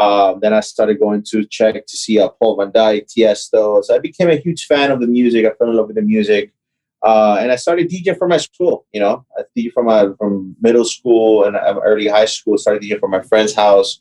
um, 0.00 0.40
then 0.40 0.54
I 0.54 0.60
started 0.60 0.98
going 0.98 1.22
to 1.24 1.44
check 1.44 1.74
to 1.86 1.96
see 1.96 2.18
uh, 2.18 2.30
Paul 2.30 2.56
Van 2.56 2.72
Dyk, 2.72 3.06
Tiesto. 3.06 3.84
So 3.84 3.94
I 3.94 3.98
became 3.98 4.30
a 4.30 4.36
huge 4.36 4.64
fan 4.64 4.90
of 4.90 4.98
the 4.98 5.06
music. 5.06 5.44
I 5.44 5.50
fell 5.50 5.68
in 5.68 5.76
love 5.76 5.88
with 5.88 5.96
the 5.96 6.02
music. 6.02 6.54
Uh, 7.02 7.36
and 7.38 7.52
I 7.52 7.56
started 7.56 7.90
DJing 7.90 8.16
from 8.18 8.30
my 8.30 8.38
school, 8.38 8.86
you 8.92 9.00
know, 9.00 9.26
I 9.36 9.42
DJ 9.56 9.72
from 9.72 9.86
my 9.86 10.08
from 10.18 10.56
middle 10.60 10.86
school 10.86 11.44
and 11.44 11.54
um, 11.56 11.80
early 11.84 12.08
high 12.08 12.24
school. 12.24 12.56
Started 12.56 12.82
DJing 12.82 12.98
from 12.98 13.10
my 13.10 13.20
friend's 13.20 13.54
house, 13.54 14.00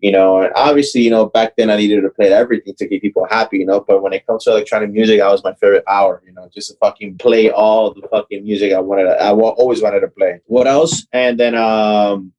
you 0.00 0.12
know. 0.12 0.40
And 0.40 0.52
obviously, 0.54 1.02
you 1.02 1.10
know, 1.10 1.26
back 1.26 1.56
then 1.56 1.68
I 1.68 1.76
needed 1.76 2.02
to 2.02 2.10
play 2.10 2.32
everything 2.32 2.74
to 2.78 2.88
keep 2.88 3.02
people 3.02 3.26
happy, 3.28 3.58
you 3.58 3.66
know. 3.66 3.80
But 3.80 4.02
when 4.02 4.12
it 4.12 4.26
comes 4.28 4.44
to 4.44 4.50
electronic 4.52 4.90
music, 4.90 5.20
I 5.20 5.32
was 5.32 5.42
my 5.42 5.54
favorite 5.54 5.84
hour, 5.88 6.22
you 6.24 6.32
know, 6.32 6.48
just 6.54 6.70
to 6.70 6.76
fucking 6.78 7.18
play 7.18 7.50
all 7.50 7.92
the 7.92 8.06
fucking 8.08 8.44
music 8.44 8.72
I 8.72 8.78
wanted. 8.78 9.04
To, 9.04 9.20
I 9.20 9.30
always 9.30 9.82
wanted 9.82 10.00
to 10.00 10.08
play. 10.08 10.40
What 10.46 10.68
else? 10.68 11.06
And 11.12 11.38
then, 11.38 11.56
um, 11.56 12.32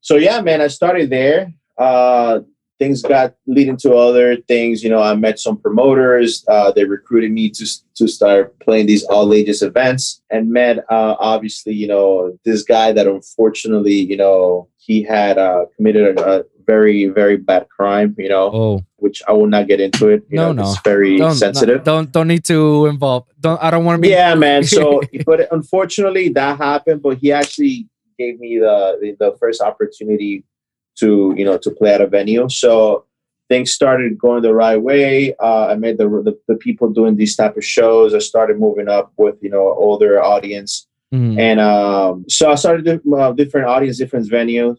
so 0.00 0.16
yeah, 0.16 0.40
man, 0.40 0.60
I 0.60 0.68
started 0.68 1.10
there 1.10 1.52
uh, 1.78 2.40
things 2.78 3.02
got 3.02 3.34
leading 3.46 3.76
to 3.78 3.94
other 3.94 4.36
things. 4.36 4.82
You 4.82 4.90
know, 4.90 5.02
I 5.02 5.14
met 5.14 5.38
some 5.38 5.58
promoters. 5.58 6.44
Uh, 6.48 6.70
they 6.72 6.84
recruited 6.84 7.32
me 7.32 7.50
to 7.50 7.66
to 7.96 8.08
start 8.08 8.58
playing 8.60 8.86
these 8.86 9.04
all 9.04 9.32
ages 9.34 9.62
events, 9.62 10.22
and 10.30 10.50
met 10.50 10.78
uh, 10.90 11.16
obviously, 11.18 11.74
you 11.74 11.88
know, 11.88 12.38
this 12.44 12.62
guy 12.62 12.92
that 12.92 13.06
unfortunately, 13.06 13.94
you 13.94 14.16
know, 14.16 14.68
he 14.76 15.02
had 15.02 15.38
uh, 15.38 15.66
committed 15.76 16.18
a, 16.18 16.40
a, 16.40 16.44
very 16.66 17.06
very 17.06 17.38
bad 17.38 17.66
crime. 17.70 18.14
You 18.18 18.28
know, 18.28 18.50
oh. 18.52 18.84
which 18.96 19.22
I 19.26 19.32
will 19.32 19.46
not 19.46 19.68
get 19.68 19.80
into 19.80 20.08
it. 20.08 20.24
You 20.28 20.36
no, 20.36 20.52
know, 20.52 20.62
no, 20.62 20.70
it's 20.70 20.80
very 20.82 21.18
don't, 21.18 21.34
sensitive. 21.34 21.82
don't 21.82 22.12
don't 22.12 22.28
need 22.28 22.44
to 22.44 22.86
involve. 22.86 23.24
Don't 23.40 23.62
I 23.62 23.70
don't 23.70 23.84
want 23.84 23.96
to 23.96 24.02
be. 24.02 24.10
Yeah, 24.10 24.34
man. 24.34 24.64
So, 24.64 25.00
but 25.26 25.48
unfortunately, 25.50 26.28
that 26.30 26.58
happened. 26.58 27.02
But 27.02 27.18
he 27.18 27.32
actually 27.32 27.88
gave 28.18 28.38
me 28.38 28.58
the, 28.58 28.98
the 29.00 29.16
the 29.18 29.36
first 29.38 29.62
opportunity 29.62 30.44
to 31.00 31.34
you 31.36 31.44
know 31.44 31.58
to 31.58 31.70
play 31.70 31.92
at 31.94 32.00
a 32.00 32.06
venue. 32.06 32.48
So 32.48 33.04
things 33.48 33.72
started 33.72 34.18
going 34.18 34.42
the 34.42 34.54
right 34.54 34.76
way. 34.76 35.34
Uh, 35.36 35.68
I 35.68 35.74
met 35.76 35.96
the, 35.96 36.06
the, 36.08 36.38
the 36.48 36.56
people 36.56 36.90
doing 36.90 37.16
these 37.16 37.34
type 37.34 37.56
of 37.56 37.64
shows. 37.64 38.12
I 38.14 38.18
started 38.18 38.58
moving 38.60 38.88
up 38.88 39.12
with 39.16 39.36
you 39.40 39.50
know 39.50 39.72
older 39.86 40.22
audience, 40.22 40.86
Mhm. 41.14 41.38
and 41.38 41.58
um, 41.60 42.24
so 42.28 42.50
I 42.50 42.56
started 42.56 43.00
uh, 43.10 43.32
different 43.32 43.66
audience, 43.66 43.96
different 43.96 44.28
venues. 44.28 44.76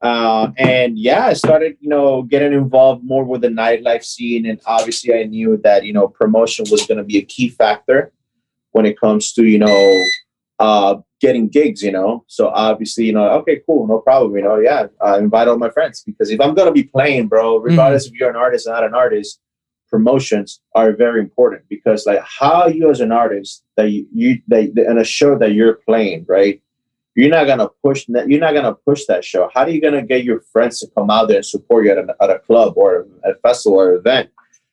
Uh, 0.00 0.50
and 0.58 0.98
yeah, 0.98 1.26
I 1.26 1.34
started, 1.34 1.76
you 1.78 1.88
know, 1.88 2.22
getting 2.22 2.52
involved 2.52 3.04
more 3.04 3.22
with 3.22 3.42
the 3.42 3.48
nightlife 3.48 4.02
scene. 4.02 4.46
And 4.46 4.60
obviously, 4.66 5.14
I 5.14 5.22
knew 5.22 5.60
that, 5.62 5.84
you 5.84 5.92
know, 5.92 6.08
promotion 6.08 6.64
was 6.72 6.84
going 6.88 6.98
to 6.98 7.04
be 7.04 7.18
a 7.18 7.22
key 7.22 7.48
factor 7.48 8.10
when 8.72 8.84
it 8.84 8.98
comes 8.98 9.32
to, 9.34 9.44
you 9.44 9.60
know, 9.60 10.04
uh, 10.58 10.96
getting 11.22 11.48
gigs, 11.48 11.82
you 11.82 11.92
know. 11.92 12.24
So 12.26 12.48
obviously, 12.48 13.04
you 13.06 13.12
know, 13.14 13.26
okay, 13.38 13.62
cool, 13.64 13.86
no 13.86 14.00
problem, 14.00 14.36
you 14.36 14.42
know, 14.42 14.58
yeah, 14.58 14.88
I 15.00 15.18
invite 15.18 15.48
all 15.48 15.56
my 15.56 15.70
friends 15.70 16.02
because 16.04 16.30
if 16.30 16.40
I'm 16.40 16.54
going 16.54 16.66
to 16.66 16.72
be 16.72 16.82
playing, 16.82 17.28
bro, 17.28 17.60
mm. 17.60 17.64
regardless 17.64 18.06
if 18.06 18.12
you're 18.14 18.28
an 18.28 18.36
artist 18.36 18.66
or 18.66 18.72
not 18.72 18.84
an 18.84 18.94
artist, 18.94 19.40
promotions 19.88 20.60
are 20.74 20.92
very 20.92 21.20
important 21.20 21.62
because, 21.68 22.06
like, 22.06 22.20
how 22.22 22.66
you 22.66 22.90
as 22.90 23.00
an 23.00 23.12
artist 23.12 23.62
that 23.76 23.90
you, 23.90 24.06
you 24.12 24.42
that, 24.48 24.76
in 24.76 24.98
a 24.98 25.04
show 25.04 25.38
that 25.38 25.52
you're 25.52 25.74
playing, 25.74 26.26
right? 26.28 26.60
you're 27.14 27.28
not 27.28 27.46
gonna 27.46 27.68
push 27.84 28.06
that 28.08 28.26
you're 28.28 28.40
not 28.40 28.54
gonna 28.54 28.74
push 28.74 29.04
that 29.06 29.22
show 29.22 29.50
how 29.52 29.64
are 29.64 29.68
you 29.68 29.82
gonna 29.82 30.02
get 30.02 30.24
your 30.24 30.40
friends 30.52 30.80
to 30.80 30.86
come 30.96 31.10
out 31.10 31.28
there 31.28 31.36
and 31.36 31.44
support 31.44 31.84
you 31.84 31.90
at 31.90 31.98
a, 31.98 32.16
at 32.22 32.30
a 32.30 32.38
club 32.38 32.72
or 32.76 33.06
a 33.24 33.34
festival 33.42 33.78
or 33.78 33.94
event 33.94 34.30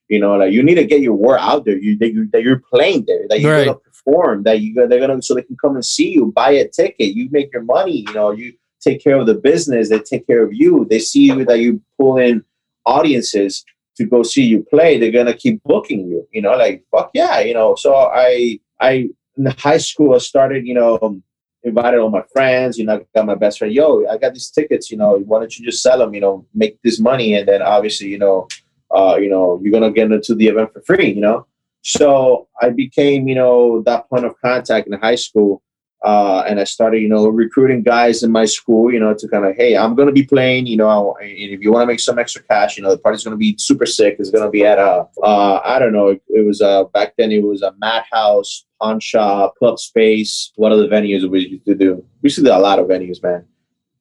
you 0.07 0.19
know 0.19 0.37
like 0.37 0.53
you 0.53 0.63
need 0.63 0.75
to 0.75 0.85
get 0.85 1.01
your 1.01 1.13
word 1.13 1.39
out 1.39 1.65
there 1.65 1.77
you 1.77 1.97
that, 1.97 2.13
you, 2.13 2.29
that 2.31 2.41
you're 2.41 2.61
playing 2.71 3.03
there 3.07 3.27
that 3.27 3.41
you're 3.41 3.53
Right. 3.53 3.65
gonna 3.65 3.79
perform 4.09 4.43
that 4.43 4.61
you 4.61 4.73
they're 4.87 4.99
gonna 4.99 5.21
so 5.21 5.35
they 5.35 5.41
can 5.41 5.57
come 5.57 5.75
and 5.75 5.85
see 5.85 6.09
you 6.09 6.31
buy 6.35 6.51
a 6.51 6.67
ticket 6.67 7.15
you 7.15 7.29
make 7.31 7.51
your 7.53 7.63
money 7.63 8.03
you 8.07 8.13
know 8.13 8.31
you 8.31 8.53
take 8.81 9.03
care 9.03 9.15
of 9.15 9.27
the 9.27 9.33
business 9.33 9.89
they 9.89 9.99
take 9.99 10.25
care 10.27 10.43
of 10.43 10.53
you 10.53 10.85
they 10.89 10.99
see 10.99 11.25
you 11.25 11.45
that 11.45 11.59
you 11.59 11.81
pull 11.97 12.17
in 12.17 12.43
audiences 12.85 13.65
to 13.95 14.05
go 14.05 14.23
see 14.23 14.43
you 14.43 14.65
play 14.69 14.97
they're 14.97 15.11
gonna 15.11 15.33
keep 15.33 15.61
booking 15.63 16.07
you 16.07 16.27
you 16.31 16.41
know 16.41 16.55
like 16.55 16.83
fuck 16.91 17.11
yeah 17.13 17.39
you 17.39 17.53
know 17.53 17.75
so 17.75 17.95
i 17.95 18.59
i 18.79 19.07
in 19.37 19.45
high 19.57 19.77
school 19.77 20.15
i 20.15 20.17
started 20.17 20.65
you 20.65 20.73
know 20.73 21.21
invited 21.61 21.99
all 21.99 22.09
my 22.09 22.23
friends, 22.31 22.77
you 22.77 22.85
know, 22.85 23.05
got 23.13 23.25
my 23.25 23.35
best 23.35 23.59
friend, 23.59 23.73
yo, 23.73 24.07
I 24.07 24.17
got 24.17 24.33
these 24.33 24.49
tickets, 24.49 24.89
you 24.89 24.95
know, 24.95 25.17
why 25.17 25.39
don't 25.39 25.59
you 25.59 25.65
just 25.65 25.83
sell 25.83 25.99
them, 25.99 26.13
you 26.13 26.21
know, 26.21 26.45
make 26.53 26.81
this 26.83 27.01
money. 27.01 27.35
And 27.35 27.45
then 27.45 27.61
obviously, 27.61 28.07
you 28.07 28.17
know, 28.17 28.47
uh, 28.95 29.17
you 29.19 29.29
know, 29.29 29.59
you're 29.61 29.77
to 29.77 29.91
get 29.91 30.09
into 30.09 30.35
the 30.35 30.47
event 30.47 30.71
for 30.71 30.79
free, 30.83 31.11
you 31.11 31.19
know? 31.19 31.45
So 31.81 32.47
I 32.61 32.69
became, 32.69 33.27
you 33.27 33.35
know, 33.35 33.81
that 33.83 34.09
point 34.09 34.25
of 34.25 34.39
contact 34.41 34.87
in 34.87 34.93
high 34.93 35.15
school. 35.15 35.63
Uh, 36.01 36.45
and 36.47 36.61
I 36.61 36.63
started, 36.63 37.01
you 37.01 37.09
know, 37.09 37.27
recruiting 37.27 37.83
guys 37.83 38.23
in 38.23 38.31
my 38.31 38.45
school, 38.45 38.91
you 38.91 39.01
know, 39.01 39.13
to 39.13 39.27
kind 39.27 39.43
of, 39.43 39.55
hey, 39.57 39.75
I'm 39.75 39.95
going 39.95 40.07
to 40.07 40.13
be 40.13 40.23
playing, 40.23 40.65
you 40.65 40.77
know, 40.77 41.13
and 41.19 41.29
if 41.29 41.59
you 41.59 41.73
want 41.73 41.83
to 41.83 41.87
make 41.87 41.99
some 41.99 42.17
extra 42.17 42.41
cash, 42.43 42.77
you 42.77 42.83
know, 42.83 42.91
the 42.91 42.97
party's 42.97 43.25
going 43.25 43.33
to 43.33 43.37
be 43.37 43.55
super 43.57 43.85
sick. 43.85 44.15
It's 44.17 44.29
going 44.29 44.45
to 44.45 44.49
be 44.49 44.65
at 44.65 44.79
a, 44.79 45.05
uh, 45.21 45.59
I 45.65 45.77
don't 45.77 45.91
know, 45.91 46.07
it, 46.07 46.21
it 46.29 46.45
was 46.45 46.61
uh, 46.61 46.85
back 46.85 47.15
then 47.17 47.33
it 47.33 47.43
was 47.43 47.63
a 47.63 47.73
madhouse, 47.79 48.65
pawn 48.81 49.01
shop, 49.01 49.55
club 49.57 49.77
space. 49.77 50.53
What 50.55 50.71
other 50.71 50.87
venues 50.87 51.29
we 51.29 51.47
used 51.47 51.65
to 51.65 51.75
do? 51.75 51.95
We 52.21 52.27
used 52.27 52.37
to 52.37 52.43
do 52.43 52.51
a 52.51 52.59
lot 52.59 52.79
of 52.79 52.87
venues, 52.87 53.21
man. 53.21 53.45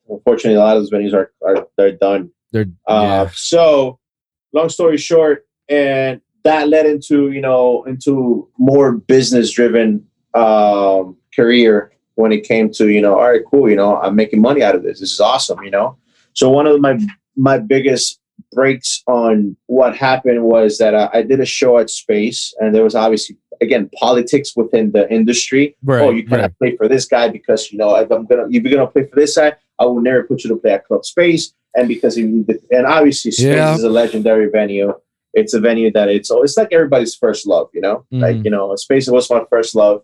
Unfortunately, 0.09 0.55
a 0.55 0.61
lot 0.61 0.77
of 0.77 0.83
those 0.83 0.93
venues 0.93 1.15
are 1.15 1.33
are 1.45 1.67
they're 1.77 1.93
done. 1.93 2.31
They're 2.53 2.67
Uh, 2.87 3.25
yeah. 3.27 3.31
So, 3.35 3.99
long 4.53 4.69
story 4.69 4.97
short, 4.97 5.47
and 5.69 6.21
that 6.45 6.69
led 6.69 6.87
into 6.87 7.31
you 7.31 7.41
know 7.41 7.85
into 7.85 8.49
more 8.59 8.93
business 8.93 9.51
driven 9.53 10.07
um, 10.35 11.17
career 11.35 11.93
when 12.15 12.33
it 12.33 12.43
came 12.45 12.71
to 12.73 12.89
you 12.89 13.01
know 13.01 13.15
all 13.19 13.29
right 13.31 13.43
cool 13.51 13.69
you 13.69 13.77
know 13.77 13.97
I'm 13.97 14.17
making 14.17 14.41
money 14.41 14.63
out 14.63 14.75
of 14.75 14.83
this 14.83 15.01
this 15.01 15.13
is 15.13 15.21
awesome 15.21 15.63
you 15.63 15.71
know 15.71 15.97
so 16.35 16.51
one 16.51 16.67
of 16.67 16.81
my 16.81 16.99
my 17.37 17.59
biggest 17.59 18.21
breaks 18.53 19.03
on 19.07 19.57
what 19.67 19.97
happened 19.97 20.43
was 20.45 20.79
that 20.79 20.95
I, 20.95 21.09
I 21.13 21.23
did 21.23 21.41
a 21.41 21.45
show 21.47 21.79
at 21.79 21.91
Space 21.91 22.55
and 22.61 22.75
there 22.75 22.85
was 22.85 22.95
obviously 22.95 23.37
again 23.61 23.91
politics 23.99 24.55
within 24.57 24.93
the 24.93 25.11
industry 25.13 25.77
Right. 25.83 26.03
oh, 26.03 26.11
you 26.11 26.25
cannot 26.25 26.43
right. 26.43 26.59
play 26.59 26.77
for 26.77 26.89
this 26.89 27.07
guy 27.07 27.29
because 27.29 27.71
you 27.73 27.79
know 27.79 27.95
if 27.97 28.11
I'm 28.11 28.27
gonna 28.27 28.47
if 28.51 28.63
you're 28.63 28.73
gonna 28.77 28.87
play 28.91 29.05
for 29.07 29.17
this 29.17 29.37
guy, 29.37 29.55
I 29.79 29.85
will 29.87 30.01
never 30.01 30.23
put 30.25 30.45
you 30.45 30.51
to 30.51 30.57
play 30.57 30.73
at 30.73 30.87
Club 30.87 31.05
Space. 31.05 31.53
And 31.75 31.87
because 31.87 32.17
you, 32.17 32.45
and 32.71 32.87
obviously 32.87 33.31
Space 33.31 33.45
Yeah. 33.47 33.75
is 33.75 33.85
a 33.85 33.91
legendary 33.91 34.49
venue. 34.51 34.95
It's 35.35 35.55
a 35.55 35.61
venue 35.61 35.93
that 35.93 36.09
it's 36.09 36.31
it's 36.33 36.57
like 36.57 36.73
everybody's 36.73 37.15
first 37.15 37.47
love, 37.47 37.69
you 37.73 37.81
know. 37.81 38.05
Mhm. 38.13 38.21
Like 38.21 38.45
you 38.45 38.51
know, 38.51 38.75
Space 38.77 39.09
was 39.09 39.31
my 39.31 39.45
first 39.51 39.75
love. 39.75 40.03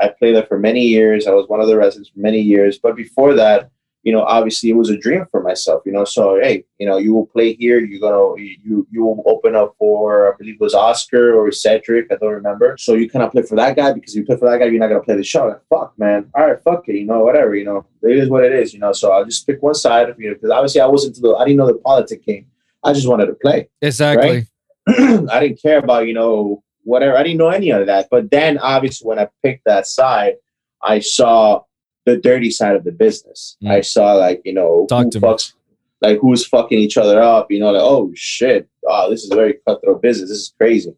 I 0.00 0.08
played 0.08 0.36
there 0.36 0.44
for 0.44 0.58
many 0.58 0.84
years. 0.84 1.26
I 1.26 1.32
was 1.32 1.48
one 1.48 1.60
of 1.60 1.68
the 1.68 1.76
residents 1.76 2.10
for 2.10 2.20
many 2.20 2.40
years. 2.40 2.78
But 2.78 2.96
before 2.96 3.34
that, 3.34 3.70
you 4.02 4.12
know, 4.12 4.22
obviously 4.22 4.68
it 4.70 4.76
was 4.76 4.90
a 4.90 4.96
dream 4.96 5.24
for 5.30 5.42
myself. 5.42 5.82
You 5.86 5.92
know, 5.92 6.04
so 6.04 6.38
hey, 6.40 6.64
you 6.78 6.86
know, 6.86 6.98
you 6.98 7.14
will 7.14 7.26
play 7.26 7.54
here. 7.54 7.80
You're 7.80 8.00
gonna 8.00 8.40
you 8.40 8.86
you 8.92 9.04
will 9.04 9.22
open 9.26 9.56
up 9.56 9.74
for 9.78 10.32
I 10.32 10.36
believe 10.36 10.56
it 10.56 10.60
was 10.60 10.74
Oscar 10.74 11.34
or 11.34 11.50
Cedric. 11.50 12.12
I 12.12 12.16
don't 12.16 12.32
remember. 12.34 12.76
So 12.78 12.94
you 12.94 13.08
cannot 13.08 13.32
play 13.32 13.42
for 13.42 13.56
that 13.56 13.74
guy 13.74 13.92
because 13.94 14.14
you 14.14 14.24
play 14.24 14.36
for 14.36 14.48
that 14.48 14.58
guy, 14.58 14.66
you're 14.66 14.78
not 14.78 14.88
gonna 14.88 15.00
play 15.02 15.16
the 15.16 15.24
show. 15.24 15.46
Like, 15.48 15.62
fuck, 15.70 15.98
man. 15.98 16.30
All 16.34 16.46
right, 16.46 16.62
fuck 16.62 16.86
it. 16.88 16.96
You 16.96 17.06
know, 17.06 17.24
whatever. 17.24 17.56
You 17.56 17.64
know, 17.64 17.86
it 18.02 18.16
is 18.18 18.28
what 18.28 18.44
it 18.44 18.52
is. 18.52 18.74
You 18.74 18.80
know, 18.80 18.92
so 18.92 19.10
I'll 19.10 19.24
just 19.24 19.46
pick 19.46 19.60
one 19.62 19.74
side 19.74 20.10
of 20.10 20.20
you 20.20 20.34
because 20.34 20.50
obviously 20.50 20.82
I 20.82 20.86
wasn't 20.86 21.20
the. 21.20 21.34
I 21.34 21.44
didn't 21.44 21.56
know 21.56 21.66
the 21.66 21.74
politic 21.74 22.24
game. 22.24 22.46
I 22.84 22.92
just 22.92 23.08
wanted 23.08 23.26
to 23.26 23.34
play. 23.34 23.68
Exactly. 23.82 24.46
I 25.30 25.40
didn't 25.40 25.60
care 25.60 25.78
about, 25.78 26.06
you 26.06 26.14
know, 26.14 26.62
whatever. 26.84 27.16
I 27.16 27.22
didn't 27.22 27.38
know 27.38 27.48
any 27.48 27.70
of 27.70 27.86
that. 27.86 28.08
But 28.10 28.30
then 28.30 28.58
obviously 28.58 29.06
when 29.08 29.18
I 29.18 29.28
picked 29.42 29.64
that 29.64 29.86
side, 29.86 30.34
I 30.82 31.00
saw 31.00 31.62
the 32.04 32.16
dirty 32.16 32.50
side 32.50 32.76
of 32.76 32.84
the 32.84 32.92
business. 32.92 33.56
Mm. 33.62 33.70
I 33.70 33.80
saw 33.80 34.14
like, 34.14 34.42
you 34.44 34.54
know, 34.54 34.86
Talk 34.88 35.06
who 35.12 35.20
me. 35.20 35.26
fucks 35.26 35.52
like 36.00 36.18
who's 36.20 36.46
fucking 36.46 36.78
each 36.78 36.96
other 36.96 37.20
up, 37.20 37.50
you 37.50 37.58
know, 37.58 37.70
like, 37.70 37.82
oh 37.82 38.12
shit, 38.14 38.68
oh, 38.88 39.10
this 39.10 39.24
is 39.24 39.30
a 39.30 39.34
very 39.34 39.54
cutthroat 39.66 40.02
business. 40.02 40.28
This 40.30 40.38
is 40.38 40.54
crazy. 40.58 40.94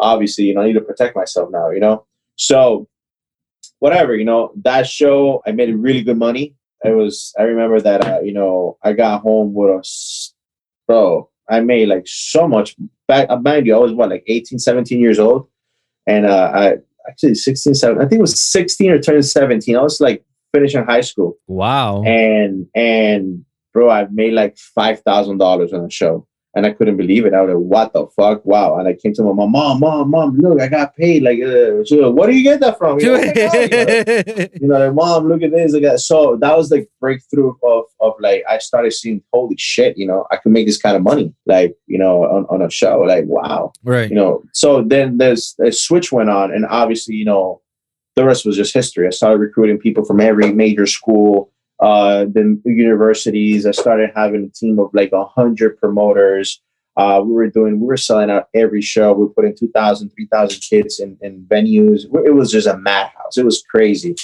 Obviously, 0.00 0.44
you 0.44 0.54
know, 0.54 0.62
I 0.62 0.66
need 0.66 0.74
to 0.74 0.80
protect 0.80 1.16
myself 1.16 1.50
now, 1.50 1.70
you 1.70 1.80
know. 1.80 2.06
So 2.36 2.88
whatever, 3.78 4.14
you 4.14 4.24
know, 4.24 4.52
that 4.62 4.86
show 4.86 5.42
I 5.46 5.52
made 5.52 5.74
really 5.74 6.02
good 6.02 6.18
money. 6.18 6.54
It 6.84 6.94
was 6.94 7.34
I 7.38 7.42
remember 7.42 7.80
that 7.80 8.06
uh, 8.06 8.20
you 8.20 8.32
know, 8.32 8.78
I 8.82 8.92
got 8.92 9.22
home 9.22 9.52
with 9.52 9.70
a 9.70 9.84
bro, 10.86 11.28
I 11.50 11.60
made 11.60 11.88
like 11.88 12.06
so 12.06 12.46
much 12.46 12.76
back 13.06 13.28
uh, 13.30 13.36
mind 13.36 13.66
you, 13.66 13.74
I 13.74 13.78
was 13.78 13.92
what 13.92 14.10
like 14.10 14.24
18, 14.26 14.58
17 14.58 15.00
years 15.00 15.18
old. 15.18 15.48
And 16.06 16.26
uh 16.26 16.50
I 16.54 16.74
actually 17.08 17.34
16, 17.34 17.74
17, 17.74 18.04
I 18.04 18.08
think 18.08 18.18
it 18.18 18.22
was 18.22 18.40
16 18.40 18.90
or 18.90 18.98
turning 19.00 19.22
17. 19.22 19.76
I 19.76 19.82
was 19.82 20.00
like 20.00 20.24
finishing 20.54 20.84
high 20.84 21.00
school. 21.00 21.38
Wow. 21.46 22.02
And 22.02 22.66
and 22.74 23.44
bro, 23.72 23.90
I 23.90 24.06
made 24.10 24.32
like 24.32 24.58
five 24.58 25.00
thousand 25.00 25.38
dollars 25.38 25.72
on 25.72 25.84
a 25.84 25.90
show. 25.90 26.26
And 26.58 26.66
I 26.66 26.72
couldn't 26.72 26.96
believe 26.96 27.24
it. 27.24 27.32
I 27.32 27.40
was 27.40 27.54
like, 27.54 27.62
"What 27.62 27.92
the 27.92 28.06
fuck? 28.08 28.44
Wow!" 28.44 28.78
And 28.78 28.88
I 28.88 28.94
came 28.94 29.14
to 29.14 29.22
my 29.22 29.32
mom, 29.32 29.52
"Mom, 29.52 29.80
mom, 29.80 30.10
mom, 30.10 30.36
look, 30.38 30.60
I 30.60 30.66
got 30.68 30.96
paid." 30.96 31.22
Like, 31.22 31.38
uh, 31.38 31.84
she 31.84 31.96
was 31.96 32.06
like, 32.06 32.14
"Where 32.14 32.28
do 32.28 32.36
you 32.36 32.42
get 32.42 32.60
that 32.60 32.76
from?" 32.76 32.98
You 32.98 33.06
know, 33.06 33.14
"Oh 33.14 33.22
you 33.22 33.68
know? 33.68 34.48
you 34.60 34.68
know, 34.68 34.86
like, 34.86 34.94
mom, 34.94 35.28
look 35.28 35.42
at 35.42 35.52
this. 35.52 35.72
Like, 35.72 35.82
that. 35.82 36.00
so 36.00 36.36
that 36.40 36.56
was 36.56 36.68
the 36.68 36.86
breakthrough 37.00 37.54
of, 37.62 37.84
of 38.00 38.14
like, 38.20 38.42
I 38.48 38.58
started 38.58 38.92
seeing, 38.92 39.22
holy 39.32 39.56
shit, 39.56 39.96
you 39.96 40.06
know, 40.06 40.26
I 40.30 40.36
can 40.36 40.52
make 40.52 40.66
this 40.66 40.78
kind 40.78 40.96
of 40.96 41.02
money, 41.02 41.32
like, 41.46 41.76
you 41.86 41.98
know, 41.98 42.24
on, 42.24 42.44
on 42.50 42.60
a 42.60 42.70
show. 42.70 43.00
Like, 43.00 43.24
wow, 43.26 43.72
right. 43.84 44.10
you 44.10 44.16
know. 44.16 44.42
So 44.52 44.82
then 44.82 45.18
there's 45.18 45.54
a 45.64 45.70
switch 45.70 46.10
went 46.12 46.30
on, 46.30 46.52
and 46.52 46.66
obviously, 46.66 47.14
you 47.14 47.24
know, 47.24 47.62
the 48.16 48.24
rest 48.24 48.44
was 48.44 48.56
just 48.56 48.74
history. 48.74 49.06
I 49.06 49.10
started 49.10 49.38
recruiting 49.38 49.78
people 49.78 50.04
from 50.04 50.20
every 50.20 50.52
major 50.52 50.86
school, 50.86 51.52
uh, 51.80 52.24
the 52.24 52.60
universities. 52.64 53.66
I 53.66 53.70
started 53.70 54.10
having 54.14 54.44
a 54.44 54.48
team 54.48 54.78
of 54.78 54.90
like 54.92 55.12
a 55.12 55.24
hundred 55.24 55.78
promoters. 55.78 56.60
Uh, 56.96 57.22
we 57.24 57.32
were 57.32 57.48
doing, 57.48 57.78
we 57.78 57.86
were 57.86 57.96
selling 57.96 58.30
out 58.30 58.48
every 58.54 58.82
show. 58.82 59.12
We 59.12 59.24
were 59.24 59.30
putting 59.30 59.56
2,000, 59.56 60.10
3,000 60.10 60.60
kids 60.60 60.98
in, 60.98 61.16
in 61.20 61.46
venues. 61.48 62.04
It 62.24 62.34
was 62.34 62.50
just 62.50 62.66
a 62.66 62.76
madhouse. 62.76 63.36
It 63.36 63.44
was 63.44 63.62
crazy. 63.70 64.16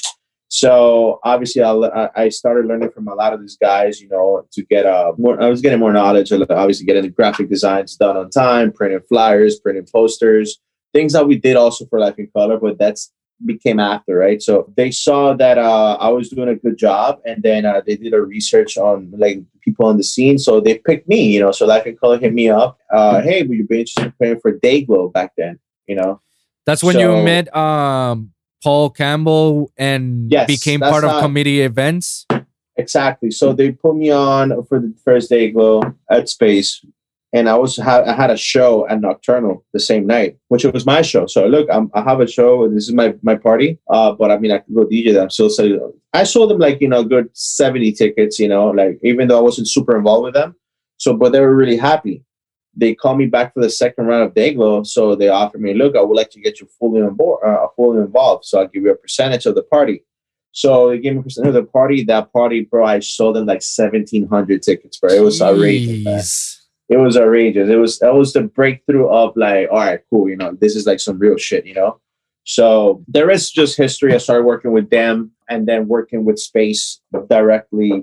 So 0.49 1.21
obviously, 1.25 1.63
I, 1.63 2.11
I 2.17 2.29
started 2.29 2.67
learning 2.67 2.91
from 2.91 3.09
a 3.09 3.15
lot 3.15 3.33
of 3.33 3.41
these 3.41 3.57
guys, 3.57 4.01
you 4.01 4.09
know, 4.09 4.47
to 4.53 4.65
get 4.65 4.87
uh, 4.87 5.13
more. 5.19 5.41
I 5.41 5.49
was 5.49 5.61
getting 5.61 5.81
more 5.81 5.93
knowledge. 5.93 6.33
Obviously, 6.33 6.87
getting 6.87 7.03
the 7.03 7.09
graphic 7.09 7.49
designs 7.49 7.97
done 7.97 8.17
on 8.17 8.31
time, 8.31 8.73
printing 8.73 9.01
flyers, 9.09 9.59
printing 9.59 9.87
posters, 9.93 10.61
things 10.93 11.13
that 11.13 11.27
we 11.27 11.37
did 11.39 11.57
also 11.57 11.87
for 11.87 11.99
Life 11.99 12.19
in 12.19 12.29
Color, 12.35 12.59
but 12.59 12.79
that's 12.79 13.13
became 13.45 13.81
after, 13.81 14.17
right? 14.17 14.43
So 14.43 14.73
they 14.77 14.91
saw 14.91 15.35
that 15.35 15.59
uh, 15.59 15.97
I 16.01 16.09
was 16.09 16.29
doing 16.29 16.49
a 16.49 16.55
good 16.55 16.77
job, 16.77 17.21
and 17.25 17.43
then 17.43 17.65
uh, 17.67 17.83
they 17.87 17.97
did 17.97 18.15
a 18.15 18.21
research 18.21 18.77
on 18.77 19.13
like 19.17 19.43
people 19.63 19.87
on 19.87 19.97
the 19.97 20.05
scene. 20.05 20.39
So 20.39 20.61
they 20.61 20.79
picked 20.79 21.09
me, 21.09 21.33
you 21.33 21.41
know. 21.41 21.53
So 21.53 21.67
Life 21.67 21.87
in 21.87 21.97
Color 21.97 22.19
hit 22.19 22.35
me 22.35 22.51
up. 22.51 22.79
Uh, 22.91 23.21
hey, 23.23 23.43
would 23.43 23.57
you 23.57 23.67
be 23.67 23.81
interested 23.81 24.05
in 24.07 24.13
playing 24.13 24.41
for 24.41 24.59
Dayglow 24.59 25.13
back 25.13 25.33
then? 25.37 25.59
You 25.87 25.97
know. 25.97 26.21
That's 26.67 26.83
when 26.83 26.99
you 26.99 27.17
met 27.17 27.55
um 27.55 28.33
Paul 28.63 28.91
Campbell 28.91 29.71
and 29.77 30.31
Yes, 30.31 30.47
became 30.47 30.81
part 30.81 31.05
of 31.05 31.21
committee 31.21 31.61
events. 31.61 32.27
Exactly. 32.77 33.31
So 33.31 33.53
they 33.53 33.71
put 33.71 33.95
me 33.95 34.11
on 34.11 34.65
for 34.65 34.81
the 34.81 34.93
first 35.05 35.31
Dayglow 35.31 35.95
at 36.11 36.29
space, 36.29 36.85
and 37.35 37.49
I 37.49 37.57
was 37.57 37.77
ha- 37.77 38.05
I 38.07 38.13
had 38.13 38.31
a 38.31 38.37
show 38.37 38.87
at 38.89 39.01
Nocturnal 39.01 39.65
the 39.73 39.81
same 39.81 40.07
night, 40.07 40.39
which 40.49 40.65
was 40.65 40.87
my 40.87 41.03
show. 41.03 41.27
So 41.27 41.47
look, 41.49 41.69
I'm, 41.71 41.91
I 41.93 42.01
have 42.01 42.21
a 42.21 42.29
show. 42.29 42.69
This 42.69 42.85
is 42.85 42.95
my 42.95 43.15
my 43.23 43.35
party. 43.35 43.79
Uh, 43.91 44.13
but 44.13 44.31
I 44.31 44.39
mean, 44.39 44.53
I 44.53 44.59
could 44.59 44.75
go 44.75 44.85
DJ 44.85 45.13
them. 45.13 45.29
So, 45.31 45.51
I 46.13 46.23
sold 46.23 46.51
them 46.51 46.59
like 46.59 46.81
you 46.81 46.89
know, 46.89 47.03
good 47.03 47.29
seventy 47.37 47.91
tickets. 47.91 48.39
You 48.39 48.49
know, 48.49 48.69
like 48.69 49.01
even 49.03 49.27
though 49.27 49.39
I 49.39 49.43
wasn't 49.43 49.69
super 49.69 49.97
involved 49.97 50.25
with 50.27 50.35
them. 50.35 50.55
So, 50.99 51.17
but 51.17 51.33
they 51.33 51.41
were 51.41 51.57
really 51.57 51.77
happy. 51.77 52.23
They 52.77 52.95
called 52.95 53.19
me 53.19 53.27
back 53.27 53.53
for 53.53 53.61
the 53.61 53.71
second 53.71 54.07
round 54.07 54.23
of 54.23 54.35
Dayglow. 54.35 54.87
So 54.87 55.17
they 55.17 55.29
offered 55.29 55.61
me, 55.61 55.75
look, 55.75 55.97
I 55.97 56.01
would 56.01 56.17
like 56.17 56.31
to 56.31 56.41
get 56.41 56.61
you 56.61 56.69
fully 56.79 57.03
on 57.03 57.15
board, 57.15 57.45
uh, 57.45 57.67
fully 57.77 57.99
involved. 57.99 58.45
So 58.45 58.61
I'll 58.61 58.69
give 58.69 58.83
you 58.83 58.91
a 58.91 58.97
percentage 58.97 59.47
of 59.47 59.55
the 59.55 59.63
party. 59.63 60.05
So 60.51 60.91
they 60.91 60.99
gave 60.99 61.15
me 61.15 61.21
a 61.21 61.23
percentage 61.23 61.49
of 61.49 61.55
the 61.55 61.65
party. 61.65 62.05
That 62.05 62.33
party, 62.33 62.63
bro, 62.63 62.85
I 62.85 63.01
sold 63.01 63.35
them 63.35 63.47
like 63.47 63.63
seventeen 63.63 64.29
hundred 64.29 64.63
tickets, 64.63 64.99
bro. 64.99 65.11
It 65.11 65.21
was 65.21 65.43
outrageous. 65.43 66.05
Man 66.05 66.64
it 66.89 66.97
was 66.97 67.17
outrageous. 67.17 67.69
It 67.69 67.77
was 67.77 67.99
that 68.01 68.15
was 68.15 68.33
the 68.33 68.43
breakthrough 68.43 69.09
of 69.09 69.37
like, 69.37 69.69
all 69.71 69.79
right, 69.79 70.01
cool, 70.11 70.29
you 70.29 70.37
know, 70.37 70.57
this 70.61 70.77
is 70.77 70.87
like 70.87 71.01
some 71.01 71.19
real 71.19 71.37
shit, 71.37 71.67
you 71.67 71.75
know. 71.75 72.01
So 72.45 73.03
there 73.09 73.31
is 73.31 73.51
just 73.51 73.77
history. 73.77 74.15
I 74.15 74.19
started 74.19 74.45
working 74.45 74.73
with 74.73 74.91
them 74.91 75.33
and 75.49 75.67
then 75.67 75.89
working 75.89 76.25
with 76.25 76.39
Space 76.39 77.01
directly 77.31 78.03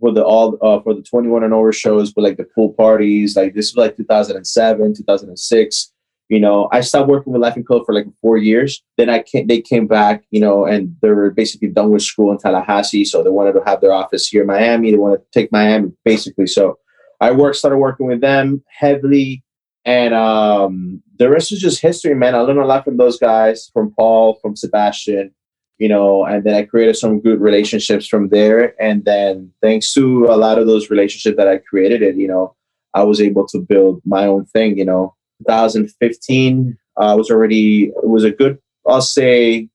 for 0.00 0.12
the 0.12 0.24
all 0.24 0.58
uh, 0.62 0.80
for 0.80 0.94
the 0.94 1.02
21 1.02 1.44
and 1.44 1.52
over 1.52 1.72
shows, 1.72 2.12
but 2.12 2.24
like 2.24 2.38
the 2.38 2.44
pool 2.44 2.72
parties. 2.72 3.36
Like 3.36 3.54
this 3.54 3.72
was 3.72 3.84
like 3.84 3.96
2007, 3.96 4.94
2006. 4.94 5.92
You 6.28 6.40
know, 6.40 6.68
I 6.72 6.80
stopped 6.80 7.08
working 7.08 7.34
with 7.34 7.42
Laughing 7.42 7.64
Code 7.64 7.84
for 7.84 7.94
like 7.94 8.06
four 8.22 8.38
years. 8.38 8.82
Then 8.96 9.10
I 9.10 9.22
came, 9.22 9.46
they 9.46 9.60
came 9.60 9.86
back, 9.86 10.24
you 10.30 10.40
know, 10.40 10.64
and 10.64 10.96
they 11.02 11.10
were 11.10 11.30
basically 11.30 11.68
done 11.68 11.90
with 11.90 12.02
school 12.02 12.32
in 12.32 12.38
Tallahassee, 12.38 13.04
so 13.04 13.22
they 13.22 13.28
wanted 13.28 13.52
to 13.52 13.62
have 13.66 13.82
their 13.82 13.92
office 13.92 14.26
here 14.26 14.40
in 14.40 14.46
Miami. 14.46 14.90
They 14.90 14.96
wanted 14.96 15.18
to 15.18 15.26
take 15.38 15.52
Miami, 15.52 15.92
basically. 16.06 16.46
So 16.46 16.78
I 17.22 17.30
worked, 17.30 17.56
started 17.56 17.78
working 17.78 18.06
with 18.06 18.20
them 18.20 18.64
heavily, 18.68 19.44
and 19.84 20.12
um, 20.12 21.02
the 21.18 21.30
rest 21.30 21.52
was 21.52 21.60
just 21.60 21.80
history, 21.80 22.16
man. 22.16 22.34
I 22.34 22.40
learned 22.40 22.58
a 22.58 22.66
lot 22.66 22.84
from 22.84 22.96
those 22.96 23.16
guys, 23.16 23.70
from 23.72 23.94
Paul, 23.94 24.40
from 24.42 24.56
Sebastian, 24.56 25.32
you 25.78 25.88
know, 25.88 26.24
and 26.24 26.42
then 26.42 26.54
I 26.54 26.64
created 26.64 26.96
some 26.96 27.20
good 27.20 27.40
relationships 27.40 28.08
from 28.08 28.28
there. 28.30 28.74
And 28.82 29.04
then 29.04 29.52
thanks 29.62 29.94
to 29.94 30.26
a 30.26 30.36
lot 30.36 30.58
of 30.58 30.66
those 30.66 30.90
relationships 30.90 31.36
that 31.36 31.46
I 31.46 31.58
created, 31.58 32.02
it, 32.02 32.16
you 32.16 32.26
know, 32.26 32.56
I 32.92 33.04
was 33.04 33.20
able 33.20 33.46
to 33.48 33.58
build 33.60 34.02
my 34.04 34.26
own 34.26 34.44
thing. 34.46 34.76
You 34.76 34.84
know, 34.84 35.14
2015, 35.46 36.76
I 36.96 37.06
uh, 37.06 37.16
was 37.16 37.30
already 37.30 37.84
it 37.84 38.08
was 38.08 38.24
a 38.24 38.32
good, 38.32 38.58
I'll 38.84 39.00
say, 39.00 39.68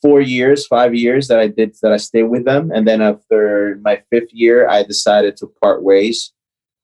four 0.00 0.20
years, 0.20 0.64
five 0.68 0.94
years 0.94 1.26
that 1.26 1.40
I 1.40 1.48
did 1.48 1.74
that 1.82 1.92
I 1.92 1.96
stayed 1.96 2.24
with 2.24 2.44
them, 2.44 2.70
and 2.72 2.86
then 2.86 3.02
after 3.02 3.80
my 3.82 4.00
fifth 4.10 4.32
year, 4.32 4.68
I 4.68 4.84
decided 4.84 5.36
to 5.38 5.52
part 5.60 5.82
ways 5.82 6.32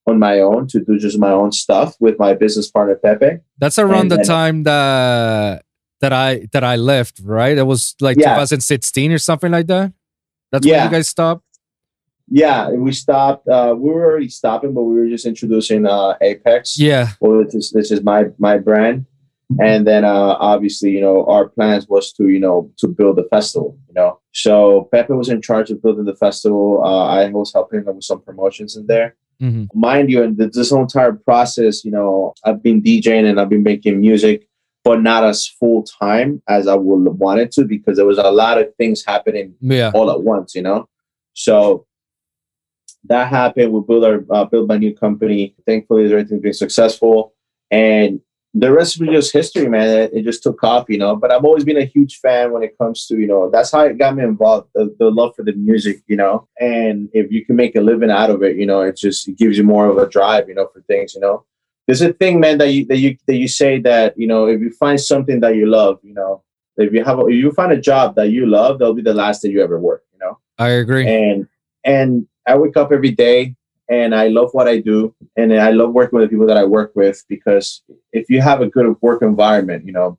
on 0.08 0.18
my 0.18 0.40
own 0.40 0.66
to 0.68 0.80
do 0.80 0.98
just 0.98 1.18
my 1.18 1.30
own 1.30 1.52
stuff 1.52 1.94
with 2.00 2.18
my 2.18 2.34
business 2.34 2.70
partner 2.70 2.96
Pepe. 2.96 3.38
That's 3.58 3.78
around 3.78 4.12
and, 4.12 4.20
the 4.20 4.24
time 4.24 4.64
that 4.64 5.62
that 6.00 6.12
I 6.12 6.46
that 6.52 6.64
I 6.64 6.76
left, 6.76 7.20
right? 7.22 7.56
It 7.56 7.64
was 7.64 7.94
like 8.00 8.16
yeah. 8.18 8.34
2016 8.34 9.12
or 9.12 9.18
something 9.18 9.50
like 9.50 9.66
that. 9.66 9.92
That's 10.52 10.66
yeah. 10.66 10.84
when 10.84 10.92
you 10.92 10.96
guys 10.98 11.08
stopped. 11.08 11.44
Yeah, 12.30 12.70
we 12.70 12.92
stopped. 12.92 13.48
Uh, 13.48 13.74
we 13.76 13.90
were 13.90 14.04
already 14.04 14.28
stopping, 14.28 14.74
but 14.74 14.82
we 14.82 14.98
were 14.98 15.08
just 15.08 15.24
introducing 15.24 15.86
uh, 15.86 16.14
Apex. 16.20 16.78
Yeah, 16.78 17.12
well, 17.20 17.42
this 17.42 17.54
is, 17.54 17.70
this 17.72 17.90
is 17.90 18.02
my 18.02 18.26
my 18.38 18.58
brand, 18.58 19.06
and 19.58 19.86
then 19.86 20.04
uh, 20.04 20.36
obviously, 20.38 20.90
you 20.90 21.00
know, 21.00 21.24
our 21.24 21.48
plans 21.48 21.88
was 21.88 22.12
to 22.14 22.28
you 22.28 22.38
know 22.38 22.70
to 22.78 22.88
build 22.88 23.18
a 23.18 23.24
festival. 23.28 23.78
You 23.88 23.94
know, 23.94 24.20
so 24.32 24.88
Pepe 24.92 25.14
was 25.14 25.30
in 25.30 25.40
charge 25.40 25.70
of 25.70 25.82
building 25.82 26.04
the 26.04 26.16
festival. 26.16 26.82
Uh, 26.84 27.06
I 27.06 27.30
was 27.30 27.52
helping 27.52 27.80
him 27.80 27.96
with 27.96 28.04
some 28.04 28.20
promotions 28.20 28.76
in 28.76 28.86
there. 28.86 29.16
Mm-hmm. 29.42 29.64
Mind 29.78 30.10
you, 30.10 30.22
and 30.22 30.36
this 30.36 30.70
whole 30.70 30.82
entire 30.82 31.12
process, 31.12 31.84
you 31.84 31.90
know, 31.90 32.34
I've 32.44 32.62
been 32.62 32.82
DJing 32.82 33.28
and 33.28 33.40
I've 33.40 33.48
been 33.48 33.62
making 33.62 34.00
music, 34.00 34.48
but 34.82 35.00
not 35.00 35.24
as 35.24 35.46
full 35.46 35.84
time 35.84 36.42
as 36.48 36.66
I 36.66 36.74
would 36.74 37.06
have 37.06 37.16
wanted 37.16 37.52
to 37.52 37.64
because 37.64 37.96
there 37.96 38.06
was 38.06 38.18
a 38.18 38.30
lot 38.30 38.58
of 38.58 38.74
things 38.76 39.04
happening 39.04 39.54
yeah. 39.60 39.92
all 39.94 40.10
at 40.10 40.22
once, 40.22 40.54
you 40.54 40.62
know. 40.62 40.88
So 41.34 41.86
that 43.04 43.28
happened. 43.28 43.72
We 43.72 43.80
built 43.86 44.04
our 44.04 44.24
uh, 44.30 44.44
built 44.44 44.68
my 44.68 44.76
new 44.76 44.94
company. 44.94 45.54
Thankfully, 45.66 46.04
everything's 46.06 46.42
been 46.42 46.52
successful, 46.52 47.34
and 47.70 48.20
the 48.54 48.72
rest 48.72 48.98
was 48.98 49.10
just 49.10 49.32
history, 49.32 49.68
man. 49.68 50.08
It, 50.12 50.24
just 50.24 50.42
took 50.42 50.62
off, 50.64 50.86
you 50.88 50.98
know. 50.98 51.16
But 51.16 51.32
I've 51.32 51.44
always 51.44 51.64
been 51.64 51.76
a 51.76 51.84
huge 51.84 52.18
fan 52.18 52.52
when 52.52 52.62
it 52.62 52.76
comes 52.78 53.06
to, 53.06 53.18
you 53.18 53.26
know, 53.26 53.50
that's 53.50 53.72
how 53.72 53.80
it 53.80 53.98
got 53.98 54.16
me 54.16 54.24
involved. 54.24 54.68
The, 54.74 54.94
the 54.98 55.10
love 55.10 55.34
for 55.36 55.44
the 55.44 55.52
music, 55.52 56.02
you 56.06 56.16
know. 56.16 56.48
And 56.58 57.08
if 57.12 57.30
you 57.30 57.44
can 57.44 57.56
make 57.56 57.76
a 57.76 57.80
living 57.80 58.10
out 58.10 58.30
of 58.30 58.42
it, 58.42 58.56
you 58.56 58.66
know, 58.66 58.80
it 58.80 58.96
just 58.96 59.28
it 59.28 59.36
gives 59.36 59.58
you 59.58 59.64
more 59.64 59.86
of 59.86 59.98
a 59.98 60.08
drive, 60.08 60.48
you 60.48 60.54
know, 60.54 60.68
for 60.72 60.80
things, 60.82 61.14
you 61.14 61.20
know. 61.20 61.44
There's 61.86 62.02
a 62.02 62.12
thing, 62.12 62.40
man, 62.40 62.58
that 62.58 62.70
you 62.72 62.84
that 62.86 62.98
you 62.98 63.16
that 63.26 63.36
you 63.36 63.48
say 63.48 63.80
that 63.80 64.18
you 64.18 64.26
know 64.26 64.46
if 64.46 64.60
you 64.60 64.70
find 64.70 65.00
something 65.00 65.40
that 65.40 65.56
you 65.56 65.66
love, 65.66 65.98
you 66.02 66.14
know, 66.14 66.42
if 66.76 66.92
you 66.92 67.04
have 67.04 67.18
a, 67.18 67.26
if 67.26 67.34
you 67.34 67.52
find 67.52 67.72
a 67.72 67.80
job 67.80 68.14
that 68.16 68.30
you 68.30 68.46
love, 68.46 68.78
that'll 68.78 68.94
be 68.94 69.02
the 69.02 69.14
last 69.14 69.42
that 69.42 69.50
you 69.50 69.62
ever 69.62 69.78
work, 69.78 70.04
you 70.12 70.18
know. 70.18 70.38
I 70.58 70.68
agree. 70.68 71.06
And 71.06 71.46
and 71.84 72.26
I 72.46 72.56
wake 72.56 72.76
up 72.76 72.92
every 72.92 73.10
day 73.10 73.54
and 73.88 74.14
I 74.14 74.28
love 74.28 74.50
what 74.52 74.68
I 74.68 74.80
do, 74.80 75.14
and 75.36 75.52
I 75.52 75.70
love 75.70 75.92
working 75.92 76.18
with 76.18 76.28
the 76.28 76.30
people 76.30 76.46
that 76.46 76.56
I 76.56 76.64
work 76.64 76.92
with 76.94 77.24
because 77.28 77.82
if 78.12 78.28
you 78.28 78.40
have 78.42 78.60
a 78.60 78.68
good 78.68 78.94
work 79.00 79.22
environment, 79.22 79.86
you 79.86 79.92
know, 79.92 80.18